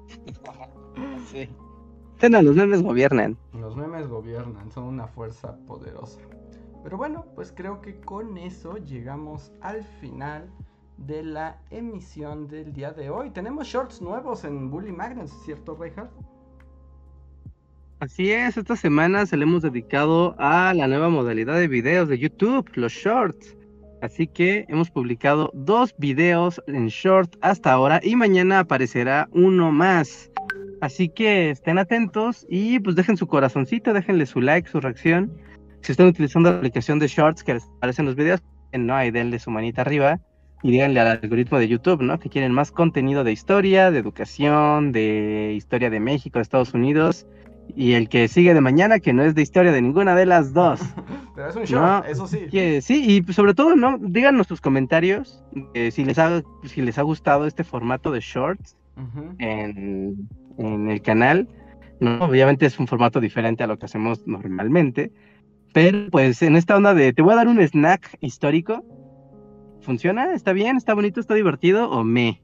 Sí. 1.31 1.47
Bueno, 2.19 2.41
los 2.41 2.55
memes 2.55 2.81
gobiernan. 2.81 3.37
los 3.53 3.75
memes 3.77 4.07
gobiernan, 4.07 4.69
son 4.71 4.85
una 4.85 5.07
fuerza 5.07 5.55
poderosa. 5.67 6.19
Pero 6.83 6.97
bueno, 6.97 7.25
pues 7.35 7.53
creo 7.55 7.81
que 7.81 7.99
con 8.01 8.37
eso 8.37 8.77
llegamos 8.77 9.51
al 9.61 9.83
final 10.01 10.49
de 10.97 11.23
la 11.23 11.61
emisión 11.69 12.47
del 12.47 12.73
día 12.73 12.91
de 12.91 13.09
hoy. 13.09 13.29
Tenemos 13.31 13.67
shorts 13.67 14.01
nuevos 14.01 14.43
en 14.43 14.69
Bully 14.69 14.91
Magnets, 14.91 15.31
¿cierto, 15.45 15.75
Reinhardt? 15.75 16.11
Así 17.99 18.31
es, 18.31 18.57
esta 18.57 18.75
semana 18.75 19.25
se 19.25 19.35
le 19.35 19.43
hemos 19.43 19.61
dedicado 19.61 20.35
a 20.39 20.73
la 20.73 20.87
nueva 20.87 21.09
modalidad 21.09 21.55
de 21.55 21.67
videos 21.67 22.07
de 22.07 22.17
YouTube, 22.17 22.69
los 22.75 22.93
shorts. 22.93 23.55
Así 24.01 24.27
que 24.27 24.65
hemos 24.69 24.89
publicado 24.89 25.51
dos 25.53 25.93
videos 25.97 26.61
en 26.67 26.87
short 26.87 27.35
hasta 27.41 27.71
ahora 27.71 27.99
y 28.01 28.15
mañana 28.15 28.59
aparecerá 28.59 29.27
uno 29.31 29.71
más. 29.71 30.31
Así 30.81 31.09
que 31.09 31.49
estén 31.49 31.77
atentos 31.77 32.45
y 32.49 32.79
pues 32.79 32.95
dejen 32.95 33.17
su 33.17 33.27
corazoncito, 33.27 33.93
déjenle 33.93 34.25
su 34.25 34.39
like, 34.39 34.69
su 34.69 34.79
reacción. 34.79 35.31
Si 35.81 35.91
están 35.91 36.07
utilizando 36.07 36.49
la 36.49 36.57
aplicación 36.57 36.99
de 36.99 37.07
shorts 37.07 37.43
que 37.43 37.55
les 37.55 37.63
aparecen 37.77 38.05
los 38.05 38.15
videos, 38.15 38.41
no 38.71 38.95
hay 38.95 39.11
denle 39.11 39.39
su 39.39 39.51
manita 39.51 39.81
arriba 39.81 40.19
y 40.63 40.71
díganle 40.71 40.99
al 40.99 41.19
algoritmo 41.21 41.57
de 41.57 41.67
YouTube, 41.67 42.01
¿no? 42.01 42.19
Que 42.19 42.29
quieren 42.29 42.51
más 42.53 42.71
contenido 42.71 43.23
de 43.23 43.31
historia, 43.31 43.91
de 43.91 43.99
educación, 43.99 44.91
de 44.91 45.53
historia 45.55 45.89
de 45.89 45.99
México, 45.99 46.39
de 46.39 46.43
Estados 46.43 46.73
Unidos. 46.73 47.25
Y 47.75 47.93
el 47.93 48.09
que 48.09 48.27
sigue 48.27 48.53
de 48.53 48.61
mañana, 48.61 48.99
que 48.99 49.13
no 49.13 49.23
es 49.23 49.35
de 49.35 49.41
historia 49.41 49.71
de 49.71 49.81
ninguna 49.81 50.15
de 50.15 50.25
las 50.25 50.53
dos. 50.53 50.81
Pero 51.39 51.51
es 51.51 51.55
un 51.55 51.63
short, 51.63 52.05
eso 52.05 52.27
sí. 52.27 52.81
sí, 52.81 53.23
y 53.25 53.33
sobre 53.33 53.53
todo, 53.53 53.73
¿no? 53.73 53.97
Díganos 53.97 54.47
sus 54.47 54.59
comentarios 54.59 55.41
si, 55.89 56.03
les 56.03 56.19
ha, 56.19 56.41
si 56.65 56.81
les 56.81 56.97
ha 56.97 57.01
gustado 57.03 57.45
este 57.45 57.63
formato 57.63 58.11
de 58.11 58.19
shorts 58.19 58.75
en, 59.37 60.27
en, 60.57 60.89
el 60.89 61.01
canal. 61.01 61.47
¿no? 62.01 62.25
Obviamente 62.25 62.65
es 62.65 62.77
un 62.77 62.87
formato 62.87 63.21
diferente 63.21 63.63
a 63.63 63.67
lo 63.67 63.79
que 63.79 63.85
hacemos 63.85 64.27
normalmente. 64.27 65.13
Pero 65.73 66.09
pues 66.11 66.41
en 66.41 66.57
esta 66.57 66.75
onda 66.75 66.93
de 66.93 67.13
te 67.13 67.21
voy 67.21 67.31
a 67.31 67.37
dar 67.37 67.47
un 67.47 67.61
snack 67.61 68.17
histórico. 68.19 68.83
¿Funciona? 69.79 70.33
¿Está 70.33 70.51
bien? 70.51 70.75
¿Está 70.75 70.93
bonito? 70.93 71.21
¿Está 71.21 71.35
divertido? 71.35 71.89
¿O 71.89 72.03
me? 72.03 72.41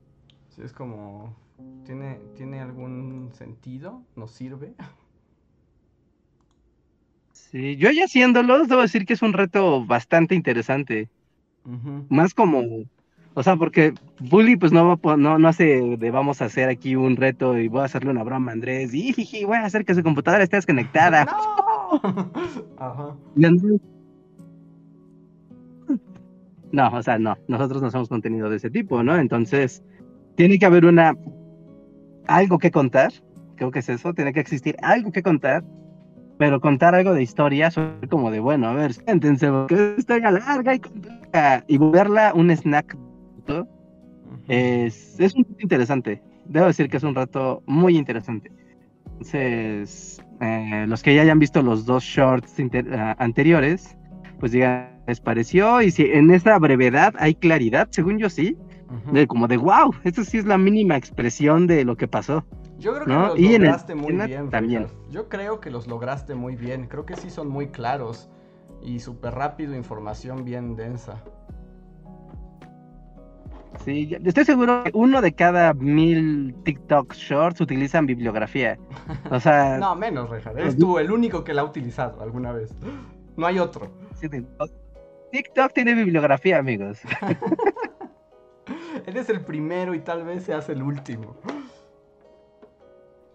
Sí, 0.47 0.61
es 0.63 0.72
como. 0.72 1.35
¿Tiene, 1.84 2.22
¿Tiene 2.38 2.61
algún 2.61 3.31
sentido? 3.34 4.03
¿Nos 4.15 4.31
sirve? 4.31 4.73
Sí, 7.56 7.77
yo 7.77 7.90
ya 7.90 8.03
haciéndolos, 8.03 8.68
debo 8.68 8.82
decir 8.82 9.06
que 9.06 9.14
es 9.14 9.22
un 9.22 9.32
reto 9.32 9.86
bastante 9.86 10.36
interesante. 10.36 11.07
Más 12.10 12.34
como, 12.34 12.84
o 13.34 13.44
sea, 13.44 13.56
porque 13.56 13.94
Bully 14.19 14.57
pues 14.57 14.73
no, 14.73 14.99
no, 15.02 15.40
no 15.40 15.48
hace 15.48 15.95
de 15.98 16.11
vamos 16.11 16.41
a 16.41 16.45
hacer 16.45 16.68
aquí 16.68 16.98
un 16.98 17.15
reto 17.15 17.57
y 17.57 17.69
voy 17.69 17.80
a 17.80 17.86
hacerle 17.86 18.11
una 18.11 18.23
broma 18.23 18.52
a 18.52 18.56
Andrés 18.56 18.94
y 18.94 19.45
voy 19.45 19.56
a 19.56 19.64
hacer 19.64 19.86
que 19.86 19.95
su 19.95 20.03
computadora 20.03 20.44
esté 20.44 20.57
desconectada. 20.57 21.23
¡No! 22.03 22.61
Ajá. 22.77 23.15
No, 26.73 26.90
o 26.90 27.03
sea, 27.03 27.18
no, 27.18 27.38
nosotros 27.48 27.82
no 27.82 27.88
hacemos 27.88 28.10
contenido 28.10 28.49
de 28.49 28.57
ese 28.57 28.69
tipo, 28.69 29.02
¿no? 29.02 29.15
Entonces, 29.15 29.82
tiene 30.36 30.60
que 30.60 30.65
haber 30.65 30.84
una, 30.86 31.15
algo 32.27 32.57
que 32.57 32.69
contar, 32.69 33.14
creo 33.56 33.72
que 33.72 33.80
es 33.80 33.88
eso, 33.88 34.14
tiene 34.14 34.34
que 34.34 34.41
existir 34.41 34.76
algo 34.82 35.14
que 35.14 35.23
contar 35.23 35.64
pero 36.38 36.60
contar 36.60 36.95
algo 36.95 37.14
de 37.14 37.24
historia 37.24 37.72
soy 37.72 37.90
como 38.10 38.32
de, 38.32 38.40
bueno, 38.40 38.68
a 38.68 38.74
ver, 38.74 38.94
siéntense, 38.94 39.49
porque 39.49 39.95
es 39.98 40.07
larga 40.07 40.76
y 40.76 40.80
compleja. 40.80 41.64
Y 41.68 41.78
verla 41.78 42.34
un 42.34 42.52
snack 42.52 42.98
es, 44.48 45.20
es 45.20 45.36
un 45.36 45.45
interesante. 45.60 46.22
Debo 46.45 46.68
decir 46.68 46.90
que 46.90 46.98
es 46.98 47.03
un 47.03 47.16
rato 47.16 47.64
muy 47.66 47.98
interesante. 47.98 48.52
Entonces, 49.06 50.22
eh, 50.41 50.86
los 50.88 51.02
que 51.02 51.16
ya 51.16 51.22
hayan 51.22 51.40
visto 51.40 51.62
los 51.62 51.86
dos 51.86 52.03
shorts 52.03 52.56
ah, 52.91 53.16
anteriores, 53.20 53.98
pues 54.40 54.52
digan, 54.52 54.90
les 55.07 55.20
pareció. 55.20 55.82
Y 55.82 55.91
si 55.91 56.03
en 56.03 56.32
esa 56.32 56.60
brevedad 56.60 57.14
hay 57.18 57.36
claridad, 57.36 57.88
según 57.91 58.20
yo 58.20 58.30
sí, 58.30 58.57
de 59.12 59.26
como 59.26 59.48
de 59.48 59.57
wow, 59.57 59.94
esto 60.03 60.24
sí 60.24 60.38
es 60.38 60.45
la 60.45 60.57
mínima 60.57 60.95
expresión 60.95 61.66
de 61.68 61.84
lo 61.84 61.95
que 61.98 62.07
pasó. 62.07 62.45
Yo 62.77 62.93
creo 62.93 63.06
que 63.06 63.14
los 63.14 63.39
lograste 63.39 63.95
muy 63.95 64.14
bien. 64.14 64.49
También. 64.49 64.88
Yo 65.10 65.30
creo 65.30 65.60
que 65.60 65.69
los 65.72 65.88
lograste 65.88 66.35
muy 66.35 66.56
bien. 66.56 66.88
Creo 66.88 67.06
que 67.06 67.15
sí 67.15 67.30
son 67.30 67.47
muy 67.47 67.68
claros 67.68 68.30
y 68.81 68.99
súper 68.99 69.34
rápido, 69.34 69.76
información 69.76 70.45
bien 70.45 70.76
densa. 70.76 71.23
Sí, 73.84 74.15
estoy 74.23 74.45
seguro 74.45 74.84
que 74.84 74.91
uno 74.93 75.22
de 75.22 75.34
cada 75.34 75.73
mil 75.73 76.56
TikTok 76.64 77.14
shorts 77.14 77.61
utilizan 77.61 78.06
bibliografía. 78.06 78.77
O 79.30 79.39
sea. 79.39 79.77
no, 79.80 79.95
menos, 79.95 80.30
Rejar. 80.30 80.57
Eres 80.57 80.77
tú 80.77 80.97
el 80.97 81.11
único 81.11 81.43
que 81.43 81.53
la 81.53 81.61
ha 81.61 81.65
utilizado 81.65 82.22
alguna 82.22 82.52
vez. 82.52 82.73
No 83.38 83.45
hay 83.45 83.60
otro. 83.60 83.91
TikTok 85.30 85.73
tiene 85.73 85.93
bibliografía, 85.93 86.57
amigos. 86.57 87.02
Eres 89.06 89.30
el 89.30 89.41
primero 89.41 89.93
y 89.93 89.99
tal 89.99 90.23
vez 90.23 90.43
seas 90.43 90.69
el 90.69 90.81
último. 90.81 91.35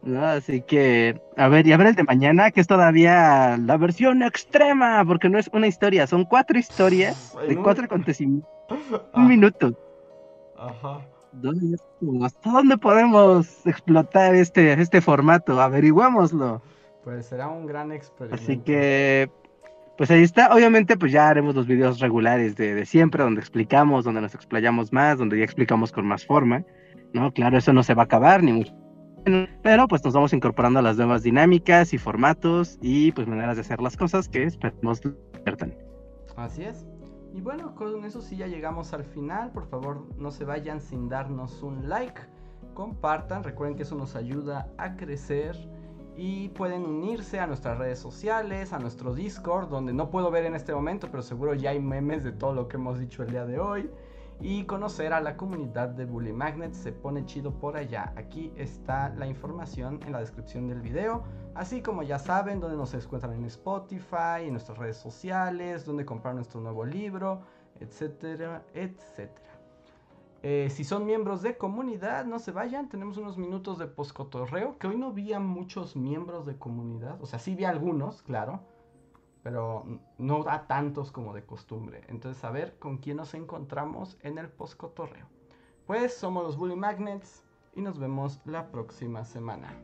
¿No? 0.02 0.24
Así 0.24 0.62
que, 0.62 1.20
a 1.36 1.48
ver, 1.48 1.66
y 1.66 1.72
a 1.72 1.76
ver 1.76 1.88
el 1.88 1.94
de 1.94 2.04
mañana, 2.04 2.50
que 2.50 2.60
es 2.60 2.66
todavía 2.66 3.56
la 3.58 3.76
versión 3.76 4.22
extrema, 4.22 5.04
porque 5.04 5.28
no 5.28 5.38
es 5.38 5.50
una 5.52 5.66
historia, 5.66 6.06
son 6.06 6.24
cuatro 6.24 6.58
historias 6.58 7.34
de 7.46 7.56
cuatro 7.56 7.84
acontecimientos. 7.84 8.50
Un 9.14 9.28
minuto. 9.28 9.76
Ajá. 10.56 11.00
¿Hasta 12.22 12.50
dónde 12.50 12.76
podemos 12.76 13.66
explotar 13.66 14.34
este, 14.34 14.72
este 14.80 15.00
formato? 15.00 15.60
Averiguámoslo. 15.60 16.62
Pues 17.04 17.26
será 17.26 17.48
un 17.48 17.66
gran 17.66 17.92
experimento. 17.92 18.42
Así 18.42 18.58
que, 18.58 19.30
pues 19.96 20.10
ahí 20.10 20.22
está. 20.22 20.52
Obviamente, 20.54 20.96
pues 20.96 21.12
ya 21.12 21.28
haremos 21.28 21.54
los 21.54 21.66
videos 21.66 22.00
regulares 22.00 22.56
de, 22.56 22.74
de 22.74 22.84
siempre, 22.84 23.22
donde 23.22 23.40
explicamos, 23.40 24.04
donde 24.04 24.20
nos 24.20 24.34
explayamos 24.34 24.92
más, 24.92 25.18
donde 25.18 25.38
ya 25.38 25.44
explicamos 25.44 25.92
con 25.92 26.06
más 26.06 26.26
forma. 26.26 26.64
¿No? 27.12 27.32
Claro, 27.32 27.58
eso 27.58 27.72
no 27.72 27.82
se 27.82 27.94
va 27.94 28.02
a 28.02 28.04
acabar, 28.04 28.42
ni 28.42 28.52
mucho 28.52 28.72
pero 29.62 29.88
pues 29.88 30.04
nos 30.04 30.14
vamos 30.14 30.32
incorporando 30.32 30.78
a 30.78 30.82
las 30.82 30.96
nuevas 30.96 31.22
dinámicas 31.22 31.92
y 31.92 31.98
formatos 31.98 32.78
y 32.80 33.12
pues 33.12 33.26
maneras 33.26 33.56
de 33.56 33.62
hacer 33.62 33.80
las 33.80 33.96
cosas 33.96 34.28
que 34.28 34.44
esperemos 34.44 35.00
diviertan. 35.00 35.74
Así 36.36 36.62
es. 36.62 36.86
Y 37.32 37.40
bueno, 37.40 37.74
con 37.74 38.04
eso 38.04 38.20
sí 38.20 38.36
ya 38.36 38.46
llegamos 38.46 38.92
al 38.92 39.04
final. 39.04 39.52
Por 39.52 39.66
favor, 39.66 40.06
no 40.16 40.30
se 40.30 40.44
vayan 40.44 40.80
sin 40.80 41.08
darnos 41.08 41.62
un 41.62 41.88
like. 41.88 42.20
Compartan, 42.74 43.44
recuerden 43.44 43.76
que 43.76 43.82
eso 43.84 43.94
nos 43.94 44.16
ayuda 44.16 44.72
a 44.78 44.96
crecer. 44.96 45.56
Y 46.16 46.48
pueden 46.50 46.84
unirse 46.84 47.38
a 47.38 47.46
nuestras 47.46 47.78
redes 47.78 47.98
sociales, 47.98 48.72
a 48.72 48.78
nuestro 48.78 49.14
Discord, 49.14 49.68
donde 49.68 49.92
no 49.92 50.10
puedo 50.10 50.30
ver 50.30 50.44
en 50.44 50.54
este 50.54 50.74
momento, 50.74 51.08
pero 51.10 51.22
seguro 51.22 51.54
ya 51.54 51.70
hay 51.70 51.80
memes 51.80 52.24
de 52.24 52.32
todo 52.32 52.52
lo 52.52 52.68
que 52.68 52.76
hemos 52.76 52.98
dicho 52.98 53.22
el 53.22 53.30
día 53.30 53.46
de 53.46 53.58
hoy 53.58 53.90
y 54.42 54.64
conocer 54.64 55.12
a 55.12 55.20
la 55.20 55.36
comunidad 55.36 55.90
de 55.90 56.06
Bully 56.06 56.32
Magnet 56.32 56.72
se 56.72 56.92
pone 56.92 57.26
chido 57.26 57.52
por 57.52 57.76
allá. 57.76 58.12
Aquí 58.16 58.52
está 58.56 59.10
la 59.10 59.26
información 59.26 60.00
en 60.06 60.12
la 60.12 60.20
descripción 60.20 60.66
del 60.68 60.80
video, 60.80 61.24
así 61.54 61.82
como 61.82 62.02
ya 62.02 62.18
saben 62.18 62.58
dónde 62.60 62.76
nos 62.76 62.94
encuentran 62.94 63.34
en 63.34 63.44
Spotify, 63.44 64.44
en 64.44 64.52
nuestras 64.52 64.78
redes 64.78 64.96
sociales, 64.96 65.84
dónde 65.84 66.06
comprar 66.06 66.34
nuestro 66.34 66.60
nuevo 66.60 66.84
libro, 66.86 67.42
etcétera, 67.80 68.62
etcétera. 68.72 69.50
Eh, 70.42 70.68
si 70.70 70.84
son 70.84 71.04
miembros 71.04 71.42
de 71.42 71.58
comunidad, 71.58 72.24
no 72.24 72.38
se 72.38 72.50
vayan, 72.50 72.88
tenemos 72.88 73.18
unos 73.18 73.36
minutos 73.36 73.78
de 73.78 73.86
poscotorreo, 73.86 74.78
que 74.78 74.86
hoy 74.86 74.96
no 74.96 75.12
vi 75.12 75.34
a 75.34 75.40
muchos 75.40 75.96
miembros 75.96 76.46
de 76.46 76.56
comunidad, 76.56 77.20
o 77.20 77.26
sea, 77.26 77.38
sí 77.38 77.54
vi 77.54 77.64
algunos, 77.64 78.22
claro, 78.22 78.60
pero 79.42 79.84
no 80.18 80.42
da 80.42 80.66
tantos 80.66 81.10
como 81.10 81.34
de 81.34 81.44
costumbre. 81.44 82.02
Entonces, 82.08 82.42
a 82.44 82.50
ver 82.50 82.78
con 82.78 82.98
quién 82.98 83.16
nos 83.16 83.34
encontramos 83.34 84.18
en 84.22 84.38
el 84.38 84.48
postcotorreo. 84.48 85.26
Pues 85.86 86.16
somos 86.16 86.44
los 86.44 86.56
Bully 86.56 86.76
Magnets 86.76 87.44
y 87.74 87.80
nos 87.80 87.98
vemos 87.98 88.40
la 88.44 88.70
próxima 88.70 89.24
semana. 89.24 89.74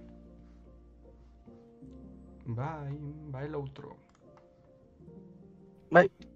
Bye, 2.44 2.96
bye 3.30 3.46
el 3.46 3.54
otro. 3.54 3.96
Bye. 5.90 6.35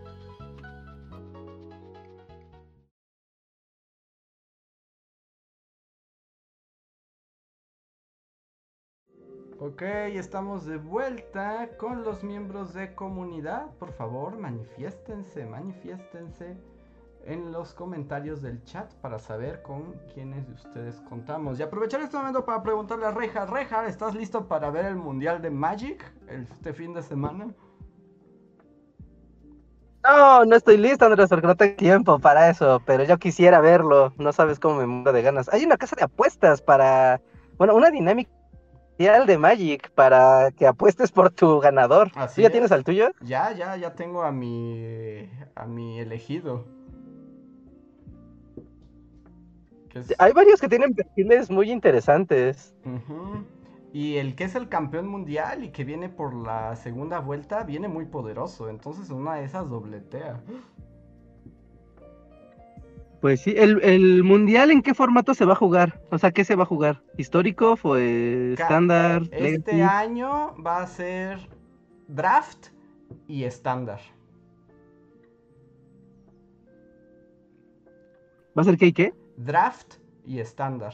Ok, 9.63 9.83
estamos 9.83 10.65
de 10.65 10.77
vuelta 10.77 11.69
con 11.77 12.01
los 12.01 12.23
miembros 12.23 12.73
de 12.73 12.95
comunidad. 12.95 13.67
Por 13.77 13.91
favor, 13.91 14.35
manifiéstense, 14.35 15.45
manifiéstense. 15.45 16.57
en 17.25 17.51
los 17.51 17.75
comentarios 17.75 18.41
del 18.41 18.63
chat 18.63 18.91
para 18.95 19.19
saber 19.19 19.61
con 19.61 19.93
quiénes 20.15 20.47
de 20.47 20.55
ustedes 20.55 20.99
contamos. 21.01 21.59
Y 21.59 21.61
aprovechar 21.61 22.01
este 22.01 22.17
momento 22.17 22.43
para 22.43 22.63
preguntarle 22.63 23.05
a 23.05 23.11
Reja, 23.11 23.45
Reja, 23.45 23.85
¿estás 23.85 24.15
listo 24.15 24.47
para 24.47 24.71
ver 24.71 24.85
el 24.85 24.95
Mundial 24.95 25.43
de 25.43 25.51
Magic 25.51 26.11
este 26.27 26.73
fin 26.73 26.95
de 26.95 27.03
semana? 27.03 27.53
No, 30.03 30.43
no 30.43 30.55
estoy 30.55 30.77
listo, 30.77 31.05
Andrés, 31.05 31.29
porque 31.29 31.45
no 31.45 31.55
tengo 31.55 31.75
tiempo 31.75 32.17
para 32.17 32.49
eso, 32.49 32.81
pero 32.87 33.03
yo 33.03 33.19
quisiera 33.19 33.61
verlo. 33.61 34.11
No 34.17 34.33
sabes 34.33 34.59
cómo 34.59 34.77
me 34.77 34.87
muero 34.87 35.13
de 35.13 35.21
ganas. 35.21 35.53
Hay 35.53 35.63
una 35.63 35.77
casa 35.77 35.95
de 35.95 36.05
apuestas 36.05 36.63
para, 36.63 37.21
bueno, 37.59 37.75
una 37.75 37.91
dinámica 37.91 38.40
de 39.01 39.37
Magic 39.37 39.89
para 39.91 40.51
que 40.51 40.67
apuestes 40.67 41.11
por 41.11 41.31
tu 41.31 41.59
ganador. 41.59 42.11
Así 42.15 42.41
¿Ya 42.41 42.47
es. 42.47 42.51
tienes 42.51 42.71
al 42.71 42.83
tuyo? 42.83 43.09
Ya, 43.21 43.51
ya, 43.51 43.75
ya 43.77 43.95
tengo 43.95 44.21
a 44.23 44.31
mi 44.31 45.27
a 45.55 45.65
mi 45.65 45.99
elegido. 45.99 46.65
Es- 49.93 50.13
Hay 50.19 50.31
varios 50.33 50.61
que 50.61 50.69
tienen 50.69 50.93
perfiles 50.93 51.49
muy 51.49 51.71
interesantes. 51.71 52.73
Y 53.93 54.15
el 54.17 54.35
que 54.35 54.45
es 54.45 54.55
el 54.55 54.69
campeón 54.69 55.07
mundial 55.07 55.65
y 55.65 55.69
que 55.71 55.83
viene 55.83 56.07
por 56.07 56.33
la 56.33 56.75
segunda 56.77 57.19
vuelta 57.19 57.63
viene 57.63 57.87
muy 57.89 58.05
poderoso. 58.05 58.69
Entonces 58.69 59.09
en 59.09 59.17
una 59.17 59.35
de 59.35 59.45
esas 59.45 59.69
dobletea. 59.69 60.41
Pues 63.21 63.41
sí, 63.41 63.53
el, 63.55 63.79
el 63.83 64.23
mundial, 64.23 64.71
¿en 64.71 64.81
qué 64.81 64.95
formato 64.95 65.35
se 65.35 65.45
va 65.45 65.53
a 65.53 65.55
jugar? 65.55 65.99
O 66.09 66.17
sea, 66.17 66.31
¿qué 66.31 66.43
se 66.43 66.55
va 66.55 66.63
a 66.63 66.65
jugar? 66.65 67.03
¿Histórico? 67.17 67.77
¿Fue 67.77 68.53
Ca- 68.55 68.63
estándar? 68.63 69.21
Este 69.31 69.71
legacy? 69.73 69.81
año 69.83 70.55
va 70.65 70.81
a 70.81 70.87
ser 70.87 71.37
draft 72.07 72.69
y 73.27 73.43
estándar. 73.43 74.01
¿Va 78.57 78.61
a 78.61 78.65
ser 78.65 78.77
qué 78.77 78.87
y 78.87 78.93
qué? 78.93 79.13
Draft 79.37 79.95
y 80.25 80.39
estándar. 80.39 80.93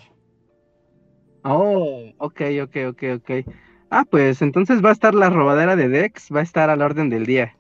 Oh, 1.44 2.12
ok, 2.18 2.42
ok, 2.64 2.76
ok, 2.90 3.04
ok. 3.18 3.32
Ah, 3.90 4.04
pues 4.10 4.42
entonces 4.42 4.84
va 4.84 4.90
a 4.90 4.92
estar 4.94 5.16
la 5.16 5.30
robadera 5.30 5.76
de 5.76 5.88
Dex, 5.88 6.28
va 6.36 6.42
a 6.42 6.44
estar 6.44 6.70
al 6.70 6.82
orden 6.82 7.10
del 7.10 7.26
día. 7.26 7.56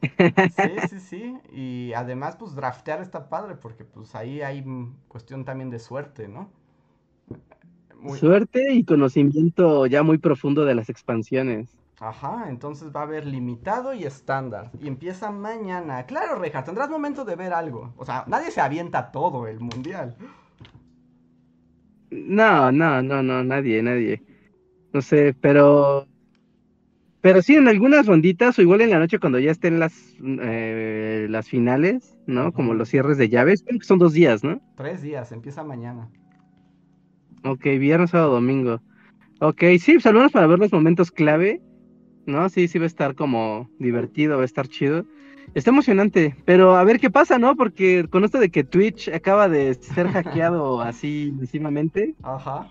Sí, 0.48 0.82
sí, 0.82 1.00
sí. 1.00 1.40
Y 1.52 1.94
además, 1.94 2.36
pues 2.38 2.56
draftear 2.56 3.02
está 3.02 3.30
padre 3.30 3.56
porque 3.56 3.84
pues 3.86 4.16
ahí 4.16 4.42
hay 4.42 4.62
mm, 4.64 4.98
cuestión 5.08 5.46
también 5.46 5.70
de 5.70 5.80
suerte, 5.80 6.28
¿no? 6.28 6.52
Muy- 8.00 8.22
Suerte 8.22 8.74
y 8.74 8.84
conocimiento 8.84 9.86
ya 9.86 10.02
muy 10.02 10.18
profundo 10.18 10.66
de 10.66 10.74
las 10.74 10.90
expansiones. 10.90 11.78
Ajá, 12.00 12.46
entonces 12.50 12.92
va 12.96 13.02
a 13.02 13.04
haber 13.04 13.26
limitado 13.28 13.94
y 13.94 14.04
estándar. 14.04 14.72
Y 14.82 14.88
empieza 14.88 15.30
mañana. 15.32 16.06
Claro, 16.08 16.36
Reja, 16.40 16.64
tendrás 16.64 16.90
momento 16.90 17.24
de 17.26 17.36
ver 17.36 17.54
algo. 17.54 17.94
O 17.98 18.06
sea, 18.06 18.24
nadie 18.28 18.52
se 18.52 18.62
avienta 18.62 19.12
todo 19.12 19.48
el 19.48 19.60
mundial. 19.60 20.16
No, 22.10 22.72
no, 22.72 23.02
no, 23.02 23.22
no, 23.24 23.44
nadie, 23.44 23.82
nadie. 23.82 24.24
No 24.94 25.02
sé, 25.02 25.36
pero. 25.42 26.08
Pero 27.28 27.42
sí, 27.42 27.56
en 27.56 27.68
algunas 27.68 28.06
ronditas, 28.06 28.58
o 28.58 28.62
igual 28.62 28.80
en 28.80 28.90
la 28.90 29.00
noche 29.00 29.20
cuando 29.20 29.38
ya 29.38 29.52
estén 29.52 29.82
las, 29.82 29.94
eh, 30.24 31.28
las 31.30 31.50
finales, 31.50 32.18
¿no? 32.26 32.54
Como 32.54 32.74
los 32.74 32.88
cierres 32.88 33.18
de 33.18 33.28
llaves, 33.28 33.64
creo 33.68 33.80
que 33.80 33.86
son 33.86 34.00
dos 34.00 34.14
días, 34.14 34.46
¿no? 34.46 34.62
Tres 34.78 35.02
días, 35.02 35.34
empieza 35.34 35.62
mañana. 35.62 36.08
Ok, 37.44 37.66
viernes, 37.80 38.12
sábado, 38.12 38.36
domingo. 38.36 38.80
Ok, 39.42 39.62
sí, 39.78 39.96
pues 39.96 40.06
al 40.06 40.14
menos 40.14 40.32
para 40.32 40.48
ver 40.48 40.58
los 40.58 40.72
momentos 40.72 41.12
clave, 41.12 41.60
¿no? 42.26 42.48
Sí, 42.48 42.70
sí 42.70 42.80
va 42.80 42.86
a 42.86 42.88
estar 42.88 43.14
como 43.14 43.70
divertido, 43.78 44.38
va 44.38 44.44
a 44.44 44.46
estar 44.46 44.70
chido. 44.70 45.04
Está 45.54 45.72
emocionante, 45.72 46.34
pero 46.46 46.78
a 46.78 46.84
ver 46.86 46.98
qué 46.98 47.10
pasa, 47.10 47.38
¿no? 47.38 47.58
Porque 47.58 48.06
con 48.10 48.24
esto 48.24 48.40
de 48.40 48.50
que 48.50 48.64
Twitch 48.64 49.10
acaba 49.10 49.50
de 49.50 49.74
ser 49.74 50.08
hackeado 50.14 50.80
así 50.80 51.34
masivamente, 51.38 52.16
Ajá. 52.24 52.70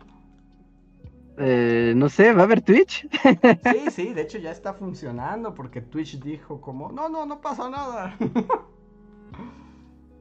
Eh, 1.39 1.93
no 1.97 2.09
sé, 2.09 2.33
¿va 2.33 2.43
a 2.43 2.45
haber 2.45 2.63
Twitch? 2.63 3.07
Sí, 3.63 3.91
sí, 3.91 4.15
de 4.15 4.23
hecho 4.23 4.39
ya 4.39 4.51
está 4.53 4.75
funcionando 4.75 5.55
porque 5.55 5.81
Twitch 5.83 6.21
dijo 6.21 6.61
como, 6.61 6.91
no, 6.93 7.09
no, 7.09 7.27
no 7.27 7.41
pasa 7.41 7.69
nada. 7.71 8.17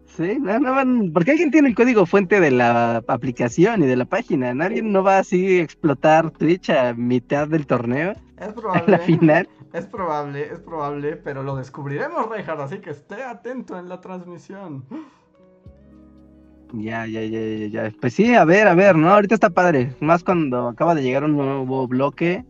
Sí, 0.05 0.37
no, 0.39 0.59
no 0.59 0.73
van, 0.73 1.11
porque 1.13 1.31
alguien 1.31 1.51
tiene 1.51 1.67
el 1.69 1.75
código 1.75 2.05
fuente 2.05 2.39
de 2.39 2.51
la 2.51 2.97
aplicación 3.07 3.83
y 3.83 3.87
de 3.87 3.95
la 3.97 4.05
página. 4.05 4.53
Nadie 4.53 4.81
no 4.81 5.03
va 5.03 5.17
así 5.19 5.59
a 5.59 5.63
explotar 5.63 6.31
Twitch 6.31 6.69
a 6.69 6.93
mitad 6.93 7.47
del 7.47 7.65
torneo, 7.67 8.13
Es 8.37 8.53
a 8.71 8.85
probable. 8.85 8.91
la 8.91 8.99
final. 8.99 9.49
Es 9.73 9.87
probable, 9.87 10.53
es 10.53 10.59
probable, 10.61 11.17
pero 11.17 11.43
lo 11.43 11.55
descubriremos, 11.57 12.29
Reinhardt, 12.29 12.61
así 12.61 12.79
que 12.79 12.91
esté 12.91 13.23
atento 13.23 13.77
en 13.77 13.89
la 13.89 13.99
transmisión. 13.99 14.85
Ya, 16.73 17.05
ya, 17.05 17.23
ya, 17.23 17.39
ya, 17.39 17.67
ya. 17.67 17.93
Pues 18.01 18.13
sí, 18.13 18.33
a 18.33 18.43
ver, 18.45 18.67
a 18.67 18.75
ver, 18.75 18.95
¿no? 18.95 19.09
Ahorita 19.09 19.35
está 19.35 19.49
padre. 19.49 19.95
Más 19.99 20.23
cuando 20.23 20.67
acaba 20.67 20.95
de 20.95 21.03
llegar 21.03 21.23
un 21.23 21.37
nuevo 21.37 21.87
bloque. 21.87 22.43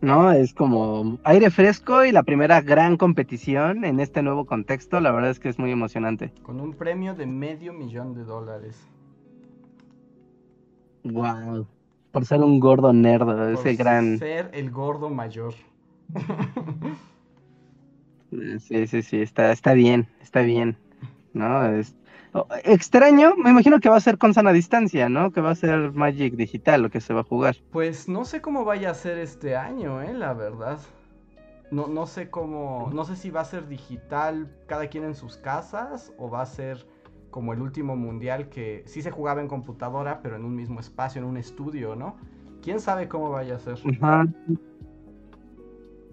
¿no? 0.00 0.30
Es 0.32 0.52
como 0.52 1.18
aire 1.24 1.50
fresco 1.50 2.04
y 2.04 2.12
la 2.12 2.22
primera 2.22 2.60
gran 2.60 2.96
competición 2.96 3.84
en 3.84 4.00
este 4.00 4.22
nuevo 4.22 4.44
contexto. 4.44 5.00
La 5.00 5.10
verdad 5.10 5.30
es 5.30 5.40
que 5.40 5.48
es 5.48 5.58
muy 5.58 5.70
emocionante. 5.70 6.32
Con 6.42 6.60
un 6.60 6.74
premio 6.74 7.14
de 7.14 7.26
medio 7.26 7.72
millón 7.72 8.14
de 8.14 8.24
dólares. 8.24 8.76
Wow. 11.04 11.66
Por 12.12 12.24
ser 12.26 12.40
un 12.40 12.60
gordo 12.60 12.92
nerd, 12.92 13.24
Por 13.24 13.52
ese 13.52 13.74
gran. 13.76 14.18
ser 14.18 14.50
el 14.52 14.70
gordo 14.70 15.08
mayor. 15.10 15.54
Sí, 18.58 18.86
sí, 18.88 19.02
sí, 19.02 19.22
está, 19.22 19.52
está 19.52 19.72
bien, 19.72 20.08
está 20.20 20.40
bien. 20.40 20.76
¿No? 21.32 21.64
Es... 21.70 21.94
Extraño, 22.64 23.34
me 23.36 23.50
imagino 23.50 23.80
que 23.80 23.88
va 23.88 23.96
a 23.96 24.00
ser 24.00 24.18
con 24.18 24.34
sana 24.34 24.52
distancia, 24.52 25.08
¿no? 25.08 25.32
Que 25.32 25.40
va 25.40 25.50
a 25.50 25.54
ser 25.54 25.92
Magic 25.92 26.34
digital 26.34 26.82
lo 26.82 26.90
que 26.90 27.00
se 27.00 27.14
va 27.14 27.20
a 27.20 27.24
jugar. 27.24 27.56
Pues 27.72 28.08
no 28.08 28.24
sé 28.24 28.40
cómo 28.40 28.64
vaya 28.64 28.90
a 28.90 28.94
ser 28.94 29.18
este 29.18 29.56
año, 29.56 30.02
eh, 30.02 30.12
la 30.12 30.34
verdad. 30.34 30.78
No, 31.70 31.88
no 31.88 32.06
sé 32.06 32.30
cómo, 32.30 32.90
no 32.92 33.04
sé 33.04 33.16
si 33.16 33.30
va 33.30 33.40
a 33.40 33.44
ser 33.44 33.68
digital 33.68 34.48
cada 34.66 34.88
quien 34.88 35.04
en 35.04 35.14
sus 35.14 35.36
casas 35.36 36.12
o 36.18 36.30
va 36.30 36.42
a 36.42 36.46
ser 36.46 36.86
como 37.30 37.52
el 37.52 37.60
último 37.60 37.96
mundial 37.96 38.48
que 38.48 38.82
sí 38.86 39.02
se 39.02 39.10
jugaba 39.10 39.40
en 39.40 39.48
computadora, 39.48 40.20
pero 40.22 40.36
en 40.36 40.44
un 40.44 40.54
mismo 40.54 40.80
espacio, 40.80 41.20
en 41.20 41.26
un 41.26 41.36
estudio, 41.36 41.96
¿no? 41.96 42.16
¿Quién 42.62 42.80
sabe 42.80 43.08
cómo 43.08 43.30
vaya 43.30 43.56
a 43.56 43.58
ser? 43.58 43.78
Ajá. 44.00 44.26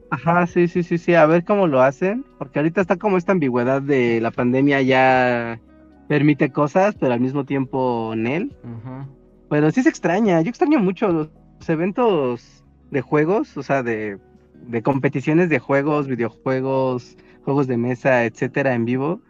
Ajá, 0.10 0.46
sí, 0.46 0.68
sí, 0.68 0.84
sí, 0.84 0.98
sí, 0.98 1.16
a 1.16 1.26
ver 1.26 1.44
cómo 1.44 1.66
lo 1.66 1.82
hacen, 1.82 2.24
porque 2.38 2.60
ahorita 2.60 2.82
está 2.82 2.98
como 2.98 3.18
esta 3.18 3.32
ambigüedad 3.32 3.82
de 3.82 4.22
la 4.22 4.30
pandemia 4.30 4.82
ya 4.82 5.60
permite 6.08 6.52
cosas, 6.52 6.96
pero 7.00 7.14
al 7.14 7.20
mismo 7.20 7.46
tiempo 7.46 8.14
Nel. 8.16 8.56
Ujú. 8.64 9.08
Pero 9.50 9.72
sí 9.72 9.84
se 9.84 9.90
extraña, 9.90 10.42
yo 10.42 10.50
extraño 10.50 10.80
mucho 10.80 11.08
los 11.10 11.30
eventos 11.70 12.64
de 12.92 13.02
juegos, 13.02 13.56
o 13.58 13.64
sea, 13.64 13.84
de, 13.84 14.18
de 14.68 14.82
competiciones 14.82 15.50
de 15.50 15.60
juegos, 15.60 16.08
videojuegos, 16.08 17.18
juegos 17.44 17.68
de 17.68 17.78
mesa, 17.78 18.26
etcétera, 18.26 18.74
en 18.74 18.86
vivo. 18.86 19.22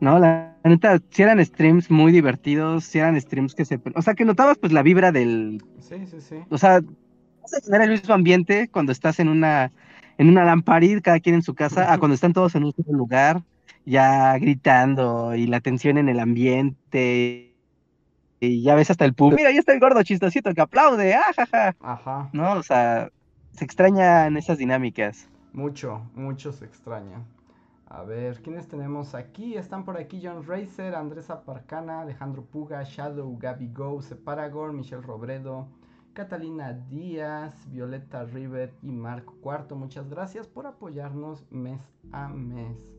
No, 0.00 0.18
la, 0.18 0.54
la 0.62 0.70
neta, 0.70 1.00
si 1.10 1.22
eran 1.22 1.44
streams 1.44 1.90
muy 1.90 2.12
divertidos, 2.12 2.84
si 2.84 2.98
eran 2.98 3.18
streams 3.20 3.54
que 3.54 3.64
se... 3.64 3.80
O 3.94 4.02
sea, 4.02 4.14
que 4.14 4.24
notabas 4.24 4.58
pues 4.58 4.72
la 4.72 4.82
vibra 4.82 5.12
del, 5.12 5.62
Sí, 5.80 6.06
sí, 6.06 6.20
sí. 6.20 6.36
o 6.50 6.58
sea, 6.58 6.80
vas 7.42 7.54
a 7.54 7.60
tener 7.60 7.82
el 7.82 7.90
mismo 7.90 8.12
ambiente 8.14 8.68
cuando 8.68 8.92
estás 8.92 9.20
en 9.20 9.28
una 9.28 9.72
en 10.18 10.28
una 10.28 10.44
lamparita, 10.44 11.00
cada 11.00 11.20
quien 11.20 11.36
en 11.36 11.42
su 11.42 11.54
casa, 11.54 11.92
a 11.92 11.98
cuando 11.98 12.14
están 12.14 12.32
todos 12.32 12.54
en 12.54 12.64
un 12.64 12.72
solo 12.72 12.96
lugar, 12.96 13.42
ya 13.86 14.36
gritando 14.38 15.34
y 15.34 15.46
la 15.46 15.60
tensión 15.60 15.96
en 15.96 16.08
el 16.08 16.20
ambiente. 16.20 17.54
Y 18.40 18.62
ya 18.62 18.74
ves 18.74 18.90
hasta 18.90 19.06
el 19.06 19.14
público. 19.14 19.38
Mira, 19.38 19.48
ahí 19.48 19.56
está 19.56 19.72
el 19.72 19.80
gordo 19.80 20.02
chistosito 20.02 20.52
que 20.52 20.60
aplaude, 20.60 21.14
ah, 21.14 21.32
jaja. 21.34 21.76
Ajá. 21.80 22.28
¿No? 22.32 22.52
O 22.54 22.62
sea, 22.62 23.10
se 23.52 23.64
extrañan 23.64 24.36
esas 24.36 24.58
dinámicas. 24.58 25.28
Mucho, 25.52 26.02
mucho 26.14 26.52
se 26.52 26.66
extraña. 26.66 27.24
A 27.88 28.02
ver, 28.02 28.42
¿quiénes 28.42 28.66
tenemos 28.68 29.14
aquí? 29.14 29.54
Están 29.54 29.84
por 29.84 29.96
aquí 29.96 30.20
John 30.22 30.44
Racer, 30.44 30.96
Andrés 30.96 31.30
Aparcana, 31.30 32.00
Alejandro 32.00 32.44
Puga, 32.44 32.82
Shadow, 32.82 33.38
Gaby 33.38 33.68
Go, 33.72 34.02
Separagor, 34.02 34.72
Michelle 34.72 35.02
Robredo, 35.02 35.68
Catalina 36.12 36.72
Díaz, 36.72 37.54
Violeta 37.70 38.24
River 38.24 38.74
y 38.82 38.90
Marco 38.90 39.34
Cuarto. 39.40 39.76
Muchas 39.76 40.10
gracias 40.10 40.48
por 40.48 40.66
apoyarnos 40.66 41.46
mes 41.50 41.80
a 42.10 42.28
mes. 42.28 42.95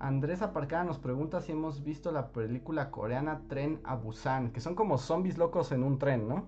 Andrés 0.00 0.42
Aparcana 0.42 0.84
nos 0.84 0.98
pregunta 0.98 1.40
si 1.40 1.52
hemos 1.52 1.82
visto 1.82 2.12
la 2.12 2.28
película 2.32 2.90
coreana 2.90 3.42
Tren 3.48 3.80
a 3.84 3.96
Busan, 3.96 4.52
que 4.52 4.60
son 4.60 4.74
como 4.74 4.98
zombies 4.98 5.38
locos 5.38 5.72
en 5.72 5.82
un 5.82 5.98
tren, 5.98 6.28
¿no? 6.28 6.46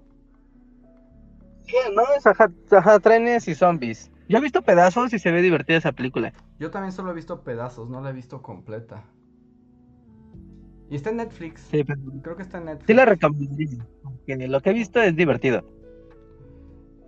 Sí, 1.63 1.75
no, 1.95 2.03
es 2.17 2.27
ajá, 2.27 2.51
ajá, 2.71 2.99
trenes 3.01 3.49
y 3.49 3.55
zombies. 3.55 4.11
Yo 4.29 4.39
he 4.39 4.41
visto 4.41 4.63
pedazos 4.63 5.13
y 5.13 5.19
se 5.19 5.31
ve 5.33 5.43
divertida 5.43 5.79
esa 5.79 5.93
película. 5.93 6.33
Yo 6.59 6.71
también 6.71 6.93
solo 6.93 7.11
he 7.11 7.15
visto 7.15 7.43
pedazos, 7.43 7.89
no 7.91 8.01
la 8.01 8.11
he 8.11 8.13
visto 8.13 8.43
completa. 8.43 9.05
Y 10.89 10.97
está 10.97 11.11
en 11.11 11.17
Netflix. 11.19 11.63
Sí, 11.71 11.85
pero 11.85 12.01
Creo 12.23 12.37
que 12.37 12.43
está 12.43 12.59
en 12.59 12.67
Netflix. 12.67 12.87
sí 12.87 12.95
la 12.95 13.05
recomendaría. 13.05 13.87
porque 14.03 14.49
lo 14.49 14.61
que 14.61 14.71
he 14.71 14.75
visto 14.75 15.01
es 15.01 15.15
divertido. 15.15 15.65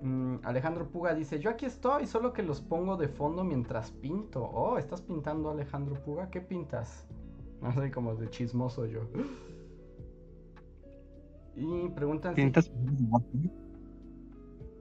Mm, 0.03 0.39
Alejandro 0.43 0.89
Puga 0.89 1.15
dice, 1.15 1.39
yo 1.39 1.49
aquí 1.51 1.65
estoy, 1.65 2.07
solo 2.07 2.33
que 2.33 2.43
los 2.43 2.61
pongo 2.61 2.97
de 2.97 3.07
fondo 3.09 3.45
mientras 3.45 3.93
pinto. 3.93 4.43
Oh, 4.43 4.77
¿estás 4.77 5.01
pintando 5.01 5.51
Alejandro 5.51 5.95
Puga? 6.03 6.29
¿Qué 6.29 6.41
pintas? 6.41 7.07
Así 7.63 7.91
como 7.91 8.15
de 8.17 8.29
chismoso 8.29 8.87
yo. 8.87 9.03
Y 11.55 11.89
preguntan 11.91 12.35
si, 12.35 12.41
Sientas- 12.41 12.73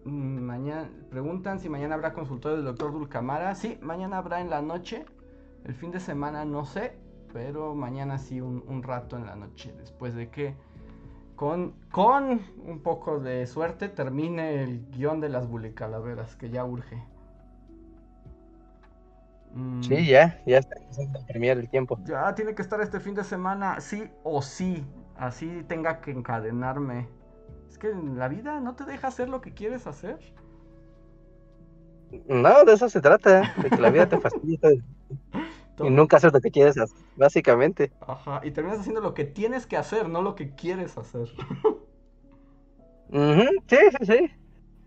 mm, 0.05 0.39
mañana, 0.39 0.89
preguntan 1.09 1.59
si 1.59 1.69
mañana 1.69 1.95
habrá 1.95 2.13
consultorio 2.13 2.57
del 2.57 2.65
doctor 2.65 2.91
Dulcamara. 2.91 3.53
Sí, 3.55 3.77
mañana 3.81 4.17
habrá 4.17 4.41
en 4.41 4.49
la 4.49 4.61
noche. 4.61 5.05
El 5.65 5.75
fin 5.75 5.91
de 5.91 5.99
semana 5.99 6.45
no 6.45 6.65
sé, 6.65 6.93
pero 7.31 7.75
mañana 7.75 8.17
sí 8.17 8.41
un, 8.41 8.63
un 8.67 8.81
rato 8.81 9.17
en 9.17 9.27
la 9.27 9.35
noche. 9.35 9.71
Después 9.77 10.15
de 10.15 10.29
que 10.31 10.55
con, 11.41 11.73
con 11.89 12.39
un 12.67 12.83
poco 12.83 13.19
de 13.19 13.47
suerte 13.47 13.89
termine 13.89 14.61
el 14.61 14.85
guion 14.91 15.19
de 15.19 15.27
las 15.27 15.47
bulicalaveras, 15.47 16.35
que 16.35 16.51
ya 16.51 16.63
urge. 16.63 17.03
Mm. 19.55 19.81
Sí, 19.81 20.05
ya, 20.05 20.39
ya 20.45 20.59
está 20.59 20.75
empezando 20.79 21.19
a 21.19 21.25
premiar 21.25 21.57
el 21.57 21.67
tiempo. 21.67 21.97
Ya 22.05 22.35
tiene 22.35 22.53
que 22.53 22.61
estar 22.61 22.79
este 22.79 22.99
fin 22.99 23.15
de 23.15 23.23
semana, 23.23 23.81
sí 23.81 24.07
o 24.21 24.43
sí. 24.43 24.85
Así 25.17 25.65
tenga 25.67 25.99
que 25.99 26.11
encadenarme. 26.11 27.07
Es 27.67 27.79
que 27.79 27.89
en 27.89 28.19
la 28.19 28.27
vida 28.27 28.59
no 28.59 28.75
te 28.75 28.85
deja 28.85 29.07
hacer 29.07 29.27
lo 29.27 29.41
que 29.41 29.51
quieres 29.51 29.87
hacer. 29.87 30.19
No, 32.27 32.63
de 32.65 32.73
eso 32.73 32.87
se 32.87 33.01
trata, 33.01 33.51
de 33.63 33.69
que 33.71 33.77
la 33.77 33.89
vida 33.89 34.07
te 34.07 34.19
facilita 34.19 34.69
Y 35.83 35.89
nunca 35.89 36.17
haces 36.17 36.33
lo 36.33 36.39
que 36.41 36.51
quieres 36.51 36.77
hacer, 36.77 36.97
básicamente. 37.15 37.91
Ajá, 38.01 38.41
y 38.43 38.51
terminas 38.51 38.79
haciendo 38.79 39.01
lo 39.01 39.13
que 39.13 39.25
tienes 39.25 39.65
que 39.65 39.77
hacer, 39.77 40.09
no 40.09 40.21
lo 40.21 40.35
que 40.35 40.55
quieres 40.55 40.97
hacer. 40.97 41.29
Sí, 43.67 43.77
sí, 43.99 44.05
sí. 44.05 44.31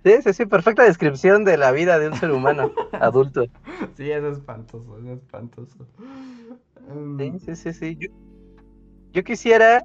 Sí, 0.04 0.22
sí, 0.22 0.32
sí, 0.34 0.46
perfecta 0.46 0.82
descripción 0.84 1.44
de 1.44 1.56
la 1.56 1.72
vida 1.72 1.98
de 1.98 2.08
un 2.08 2.14
ser 2.16 2.30
humano 2.30 2.70
adulto. 2.92 3.46
sí, 3.96 4.10
es 4.10 4.22
espantoso, 4.22 4.98
es 4.98 5.06
espantoso. 5.18 5.86
Em, 6.90 7.18
Sí, 7.18 7.32
sí, 7.40 7.56
sí, 7.56 7.72
sí. 7.72 7.96
Yo, 7.98 8.08
yo 9.14 9.24
quisiera, 9.24 9.82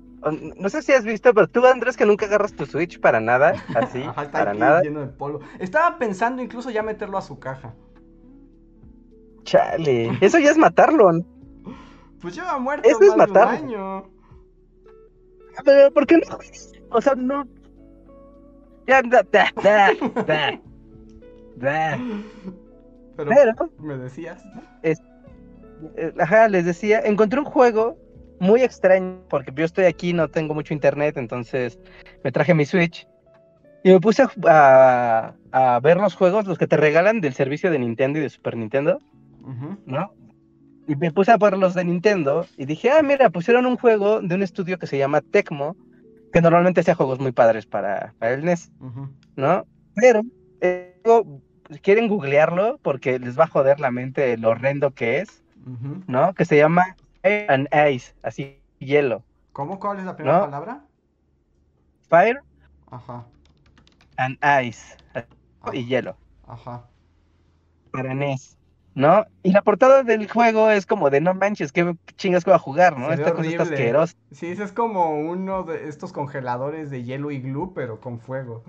no 0.57 0.67
sé 0.69 0.81
si 0.81 0.91
has 0.91 1.05
visto, 1.05 1.33
pero 1.33 1.47
tú, 1.47 1.65
Andrés, 1.65 1.95
que 1.95 2.05
nunca 2.05 2.25
agarras 2.25 2.53
tu 2.53 2.65
Switch 2.65 2.99
para 2.99 3.21
nada, 3.21 3.53
así, 3.75 4.01
Ajá, 4.07 4.23
está 4.23 4.31
para 4.39 4.51
aquí 4.51 4.59
nada. 4.59 4.81
lleno 4.81 4.99
de 4.99 5.07
polvo. 5.07 5.39
Estaba 5.59 5.97
pensando 5.97 6.41
incluso 6.41 6.69
ya 6.69 6.83
meterlo 6.83 7.17
a 7.17 7.21
su 7.21 7.39
caja. 7.39 7.75
Chale, 9.43 10.17
eso 10.21 10.39
ya 10.39 10.51
es 10.51 10.57
matarlo. 10.57 11.11
Pues 12.21 12.35
lleva 12.35 12.57
muerto 12.59 12.87
Eso 12.87 13.01
es 13.01 13.07
más 13.15 13.27
de 13.27 13.31
un 13.31 13.37
matarlo. 13.39 13.49
año. 13.65 14.09
Pero, 15.65 15.91
¿por 15.93 16.05
qué 16.07 16.17
no? 16.17 16.37
O 16.91 17.01
sea, 17.01 17.15
no. 17.15 17.45
Ya, 18.87 19.01
da, 19.03 19.23
da, 19.31 19.51
da, 20.25 20.59
da. 21.55 21.99
Pero, 23.17 23.31
Pero, 23.31 23.53
me 23.79 23.97
decías. 23.97 24.41
eh, 24.83 24.95
ajá, 26.19 26.47
les 26.47 26.65
decía, 26.65 26.99
encontré 27.01 27.39
un 27.39 27.45
juego 27.45 27.97
muy 28.39 28.61
extraño, 28.61 29.21
porque 29.29 29.51
yo 29.55 29.65
estoy 29.65 29.85
aquí, 29.85 30.13
no 30.13 30.29
tengo 30.29 30.53
mucho 30.53 30.73
internet, 30.73 31.17
entonces 31.17 31.77
me 32.23 32.31
traje 32.31 32.53
mi 32.53 32.65
Switch 32.65 33.05
y 33.83 33.91
me 33.91 33.99
puse 33.99 34.23
a, 34.23 34.29
a- 35.51 35.75
a 35.75 35.79
ver 35.81 35.97
los 35.97 36.15
juegos, 36.15 36.47
los 36.47 36.57
que 36.57 36.67
te 36.67 36.77
regalan 36.77 37.21
del 37.21 37.33
servicio 37.33 37.69
de 37.71 37.79
Nintendo 37.79 38.19
y 38.19 38.21
de 38.21 38.29
Super 38.29 38.55
Nintendo. 38.57 38.99
¿No? 39.85 40.13
Y 40.87 40.95
me 40.95 41.11
puse 41.11 41.31
a 41.31 41.37
ver 41.37 41.57
los 41.57 41.73
de 41.75 41.83
Nintendo 41.85 42.45
y 42.57 42.65
dije, 42.65 42.91
ah, 42.91 43.01
mira, 43.03 43.29
pusieron 43.29 43.65
un 43.65 43.77
juego 43.77 44.21
de 44.21 44.35
un 44.35 44.41
estudio 44.41 44.77
que 44.79 44.87
se 44.87 44.97
llama 44.97 45.21
Tecmo, 45.21 45.75
que 46.33 46.41
normalmente 46.41 46.81
hacía 46.81 46.95
juegos 46.95 47.19
muy 47.19 47.31
padres 47.31 47.65
para, 47.65 48.13
para 48.17 48.33
el 48.33 48.43
NES. 48.43 48.71
¿no? 49.35 49.65
Pero 49.93 50.21
eh, 50.61 51.01
quieren 51.81 52.07
googlearlo 52.07 52.79
porque 52.81 53.19
les 53.19 53.37
va 53.39 53.43
a 53.43 53.47
joder 53.47 53.79
la 53.79 53.91
mente 53.91 54.37
lo 54.37 54.49
horrendo 54.49 54.91
que 54.91 55.19
es. 55.19 55.43
¿no? 56.07 56.33
Que 56.33 56.45
se 56.45 56.57
llama 56.57 56.97
Fire 57.21 57.51
and 57.51 57.67
Ice, 57.91 58.13
así 58.23 58.61
hielo. 58.79 59.23
¿Cómo? 59.53 59.79
¿Cuál 59.79 59.99
es 59.99 60.05
la 60.05 60.15
primera 60.15 60.39
No. 60.39 60.45
palabra? 60.45 60.85
Fire 62.09 62.39
Ajá. 62.91 63.25
and 64.17 64.37
Ice 64.65 64.97
Ah, 65.61 65.71
y 65.73 65.85
hielo 65.85 66.17
Ajá. 66.47 66.83
para 67.91 68.13
NES, 68.13 68.57
¿no? 68.99 69.25
Y 69.43 69.53
la 69.53 69.61
portada 69.61 70.03
del 70.03 70.29
juego 70.29 70.69
es 70.69 70.85
como 70.85 71.09
de 71.09 71.21
no 71.21 71.33
manches, 71.33 71.71
qué 71.71 71.95
chingas 72.17 72.43
que 72.43 72.51
va 72.51 72.57
a 72.57 72.59
jugar, 72.59 72.99
¿no? 72.99 73.07
Se 73.07 73.13
Esta 73.13 73.33
cosa 73.33 73.49
está 73.49 73.63
asquerosa. 73.63 74.13
Sí, 74.33 74.47
ese 74.47 74.65
es 74.65 74.73
como 74.73 75.17
uno 75.17 75.63
de 75.63 75.87
estos 75.87 76.11
congeladores 76.11 76.89
de 76.89 77.05
hielo 77.05 77.31
y 77.31 77.39
glue, 77.39 77.71
pero 77.73 78.01
con 78.01 78.19
fuego. 78.19 78.61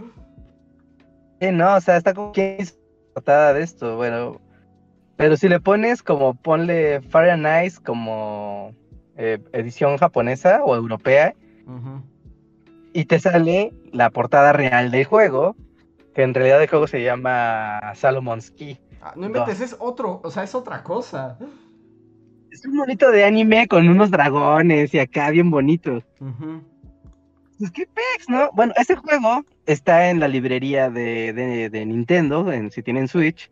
Sí, 1.41 1.51
no, 1.51 1.75
o 1.75 1.81
sea, 1.81 1.97
está 1.97 2.15
como 2.15 2.31
¿quién 2.31 2.59
hizo 2.61 2.77
la 2.77 3.15
portada 3.15 3.53
de 3.55 3.63
esto, 3.63 3.97
bueno. 3.97 4.41
Pero 5.17 5.37
si 5.37 5.49
le 5.49 5.59
pones 5.59 6.01
como 6.01 6.35
ponle 6.35 7.01
Fire 7.01 7.31
and 7.31 7.67
Ice 7.67 7.83
como 7.83 8.73
eh, 9.17 9.43
edición 9.53 9.97
japonesa 9.97 10.63
o 10.63 10.77
europea, 10.77 11.35
y 12.93 13.05
te 13.05 13.19
sale 13.19 13.73
la 13.93 14.11
portada 14.11 14.53
real 14.53 14.93
del 14.93 15.05
juego, 15.07 15.57
que 16.15 16.23
en 16.23 16.35
realidad 16.35 16.63
el 16.63 16.69
juego 16.69 16.87
se 16.87 17.03
llama 17.03 17.81
Salomon's 17.97 18.53
Key. 18.53 18.79
Ah, 19.01 19.15
no 19.17 19.27
inventes, 19.27 19.61
es 19.61 19.77
otro, 19.79 20.21
o 20.23 20.31
sea, 20.31 20.43
es 20.45 20.55
otra 20.55 20.83
cosa. 20.83 21.39
Es 22.51 22.65
un 22.65 22.75
monito 22.77 23.11
de 23.11 23.25
anime 23.25 23.67
con 23.69 23.89
unos 23.89 24.11
dragones 24.11 24.93
y 24.93 24.99
acá 24.99 25.31
bien 25.31 25.51
bonito. 25.51 26.03
Ujú. 26.21 26.63
Pues 27.59 27.71
qué 27.71 27.87
pex, 27.87 28.29
¿no? 28.29 28.51
Bueno, 28.53 28.73
este 28.77 28.97
juego 28.97 29.45
está 29.67 30.11
en 30.11 30.19
la 30.21 30.29
librería 30.29 30.91
de, 30.91 31.33
de- 31.33 31.71
de 31.71 31.87
Nintendo, 31.87 32.51
en, 32.53 32.71
si 32.71 32.83
tienen 32.83 33.07
Switch. 33.09 33.51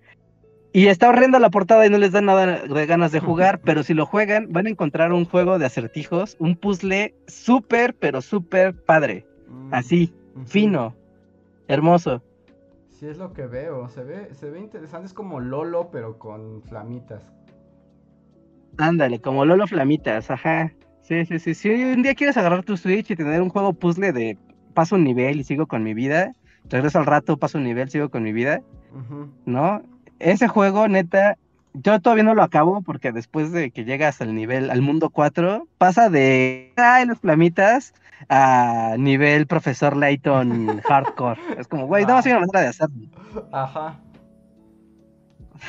Y 0.72 0.86
está 0.88 1.08
horrenda 1.08 1.38
la 1.38 1.50
portada 1.50 1.86
y 1.86 1.90
no 1.90 1.96
les 1.98 2.12
da 2.12 2.20
nada 2.20 2.46
de 2.66 2.86
ganas 2.86 3.12
de 3.12 3.20
jugar, 3.20 3.60
pero 3.64 3.82
si 3.82 3.94
lo 3.94 4.04
juegan 4.06 4.48
van 4.50 4.66
a 4.66 4.70
encontrar 4.70 5.12
un 5.12 5.24
juego 5.24 5.58
de 5.58 5.66
acertijos, 5.66 6.36
un 6.38 6.56
puzzle 6.56 7.14
súper, 7.26 7.94
pero 7.94 8.20
súper 8.20 8.74
padre. 8.74 9.26
Mm, 9.48 9.74
Así, 9.74 10.12
fino, 10.46 10.94
hermoso. 11.68 12.22
Sí, 12.98 13.06
es 13.06 13.16
lo 13.16 13.32
que 13.32 13.46
veo. 13.46 13.88
Se 13.88 14.02
ve, 14.02 14.34
se 14.34 14.50
ve 14.50 14.58
interesante. 14.58 15.06
Es 15.06 15.14
como 15.14 15.38
Lolo, 15.38 15.88
pero 15.92 16.18
con 16.18 16.62
flamitas. 16.62 17.22
Ándale, 18.76 19.20
como 19.20 19.44
Lolo 19.44 19.68
Flamitas, 19.68 20.30
ajá. 20.32 20.72
Sí, 21.02 21.24
sí, 21.24 21.38
sí. 21.38 21.54
Si 21.54 21.70
un 21.70 22.02
día 22.02 22.14
quieres 22.16 22.36
agarrar 22.36 22.64
tu 22.64 22.76
Switch 22.76 23.10
y 23.10 23.16
tener 23.16 23.40
un 23.40 23.50
juego 23.50 23.72
puzzle 23.72 24.12
de 24.12 24.36
paso 24.74 24.96
un 24.96 25.04
nivel 25.04 25.38
y 25.38 25.44
sigo 25.44 25.66
con 25.66 25.84
mi 25.84 25.94
vida, 25.94 26.32
regreso 26.64 26.98
al 26.98 27.06
rato, 27.06 27.36
paso 27.36 27.58
un 27.58 27.64
nivel, 27.64 27.88
sigo 27.88 28.08
con 28.08 28.24
mi 28.24 28.32
vida, 28.32 28.62
Ujú. 28.92 29.30
¿no? 29.46 29.80
Ese 30.18 30.48
juego, 30.48 30.88
neta, 30.88 31.38
yo 31.74 32.00
todavía 32.00 32.24
no 32.24 32.34
lo 32.34 32.42
acabo 32.42 32.82
porque 32.82 33.12
después 33.12 33.52
de 33.52 33.70
que 33.70 33.84
llegas 33.84 34.20
al 34.20 34.34
nivel, 34.34 34.70
al 34.70 34.82
mundo 34.82 35.10
4, 35.10 35.68
pasa 35.78 36.10
de 36.10 36.72
ay, 36.76 37.06
los 37.06 37.20
flamitas 37.20 37.94
a 38.28 38.94
nivel 38.98 39.46
profesor 39.46 39.96
Layton 39.96 40.80
hardcore. 40.88 41.40
Es 41.58 41.68
como, 41.68 41.86
güey, 41.86 42.04
no, 42.06 42.16
hay 42.16 42.30
una 42.30 42.40
manera 42.40 42.60
de 42.60 42.66
hacerlo. 42.68 43.06
Ajá. 43.52 44.00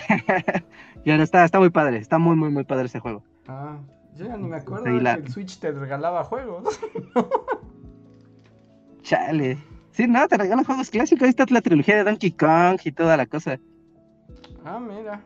Y 1.06 1.12
ahora 1.12 1.24
está, 1.24 1.46
está 1.46 1.60
muy 1.60 1.70
padre, 1.70 1.98
está 1.98 2.18
muy, 2.20 2.36
muy, 2.36 2.50
muy 2.50 2.66
padre 2.66 2.88
ese 2.88 3.00
juego. 3.00 3.24
Ah, 3.48 3.78
yo 4.16 4.26
ya 4.26 4.36
ni 4.36 4.50
me 4.50 4.58
acuerdo 4.58 4.84
Sí, 4.86 4.92
de 4.92 5.02
la- 5.02 5.16
que 5.16 5.22
el 5.22 5.32
Switch 5.32 5.58
te 5.58 5.72
regalaba 5.72 6.26
juegos. 6.26 6.78
Chale. 9.02 9.58
Sí, 9.92 10.08
no, 10.08 10.28
te 10.28 10.38
regalan 10.38 10.66
juegos 10.66 10.90
clásicos. 10.90 11.24
Ahí 11.24 11.30
está 11.30 11.46
la 11.50 11.62
trilogía 11.62 11.96
de 11.96 12.04
Donkey 12.04 12.32
Kong 12.32 12.80
y 12.84 12.92
toda 12.92 13.18
la 13.18 13.26
cosa. 13.26 13.60
Ah, 14.66 14.80
mira. 14.80 15.22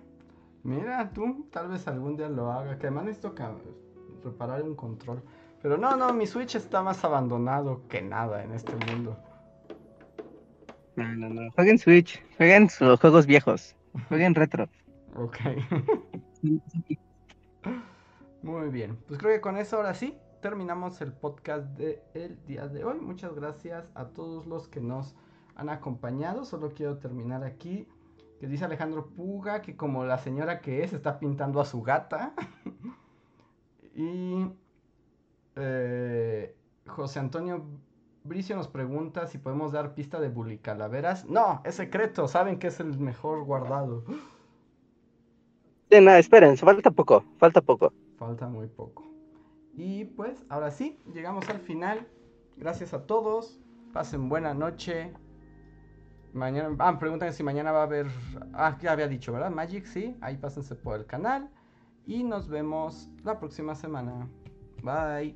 Mira, 0.64 1.10
tú 1.12 1.48
tal 1.52 1.70
vez 1.70 1.88
algún 1.88 2.16
día 2.16 2.30
lo 2.30 2.52
haga. 2.52 2.78
Que 2.78 2.88
además 2.88 3.06
necesito 3.06 3.34
reparar 4.24 4.62
un 4.64 4.76
control. 4.76 5.22
Pero 5.64 5.78
no, 5.78 5.96
no, 5.96 6.14
mi 6.14 6.28
Switch 6.28 6.56
está 6.56 6.84
más 6.84 7.06
abandonado 7.06 7.88
que 7.88 8.02
nada 8.02 8.44
en 8.44 8.52
este 8.52 8.74
mundo. 8.86 9.18
No, 10.98 11.08
no, 11.16 11.30
no. 11.30 11.50
Jueguen 11.54 11.80
Switch, 11.80 12.22
jueguen 12.36 12.70
sus 12.70 13.00
juegos 13.00 13.26
viejos, 13.26 13.74
jueguen 14.10 14.36
retro. 14.36 14.68
Ok. 15.16 15.38
Muy 18.42 18.70
bien. 18.72 18.98
Pues 19.08 19.18
creo 19.18 19.34
que 19.34 19.40
con 19.40 19.56
eso 19.56 19.78
ahora 19.78 19.94
sí 19.94 20.18
terminamos 20.42 21.00
el 21.00 21.14
podcast 21.14 21.66
del 21.78 22.38
día 22.46 22.68
de 22.68 22.84
hoy. 22.84 23.00
Muchas 23.00 23.34
gracias 23.34 23.90
a 23.96 24.10
todos 24.10 24.46
los 24.46 24.68
que 24.68 24.82
nos 24.82 25.16
han 25.56 25.70
acompañado. 25.70 26.44
Solo 26.44 26.74
quiero 26.74 26.98
terminar 26.98 27.46
aquí. 27.46 27.88
Que 28.42 28.48
dice 28.48 28.66
Alejandro 28.66 29.08
Puga 29.16 29.62
que 29.62 29.78
como 29.78 30.04
la 30.04 30.18
señora 30.18 30.60
que 30.60 30.84
es 30.84 30.92
está 30.92 31.20
pintando 31.20 31.62
a 31.62 31.66
su 31.66 31.82
gata. 31.82 32.34
y 33.96 34.52
eh, 35.56 36.56
José 36.88 37.20
Antonio 37.20 37.66
Bricio 38.24 38.56
nos 38.56 38.70
pregunta 38.70 39.28
si 39.28 39.38
podemos 39.38 39.74
dar 39.74 39.96
pista 39.96 40.20
de 40.20 40.30
Bully 40.30 40.58
Calaveras. 40.58 41.26
No, 41.26 41.62
es 41.66 41.76
secreto. 41.76 42.28
Saben 42.30 42.58
que 42.58 42.68
es 42.68 42.80
el 42.80 42.98
mejor 42.98 43.44
guardado. 43.44 44.06
Sí, 45.92 46.00
no, 46.00 46.12
esperen, 46.16 46.58
falta 46.58 46.90
poco, 46.90 47.24
falta 47.38 47.62
poco. 47.62 47.92
Falta 48.18 48.48
muy 48.48 48.68
poco. 48.68 49.04
Y 49.76 50.06
pues, 50.06 50.46
ahora 50.50 50.72
sí, 50.72 50.98
llegamos 51.14 51.50
al 51.50 51.60
final. 51.60 52.08
Gracias 52.56 52.94
a 52.94 53.06
todos. 53.06 53.60
Pasen 53.92 54.30
buena 54.30 54.54
noche. 54.54 55.12
Mañana. 56.32 56.76
Ah, 56.80 56.98
preguntan 56.98 57.34
si 57.34 57.44
mañana 57.44 57.74
va 57.74 57.82
a 57.82 57.84
haber. 57.84 58.08
Ah, 58.54 58.78
ya 58.82 58.94
había 58.94 59.10
dicho, 59.10 59.34
¿verdad? 59.34 59.52
Magic, 59.52 59.86
sí. 59.86 60.16
Ahí 60.22 60.38
pásense 60.38 60.76
por 60.76 60.98
el 60.98 61.06
canal. 61.06 61.50
Y 62.06 62.24
nos 62.24 62.48
vemos 62.48 63.10
la 63.24 63.38
próxima 63.38 63.76
semana. 63.76 64.30
Bye. 64.84 65.34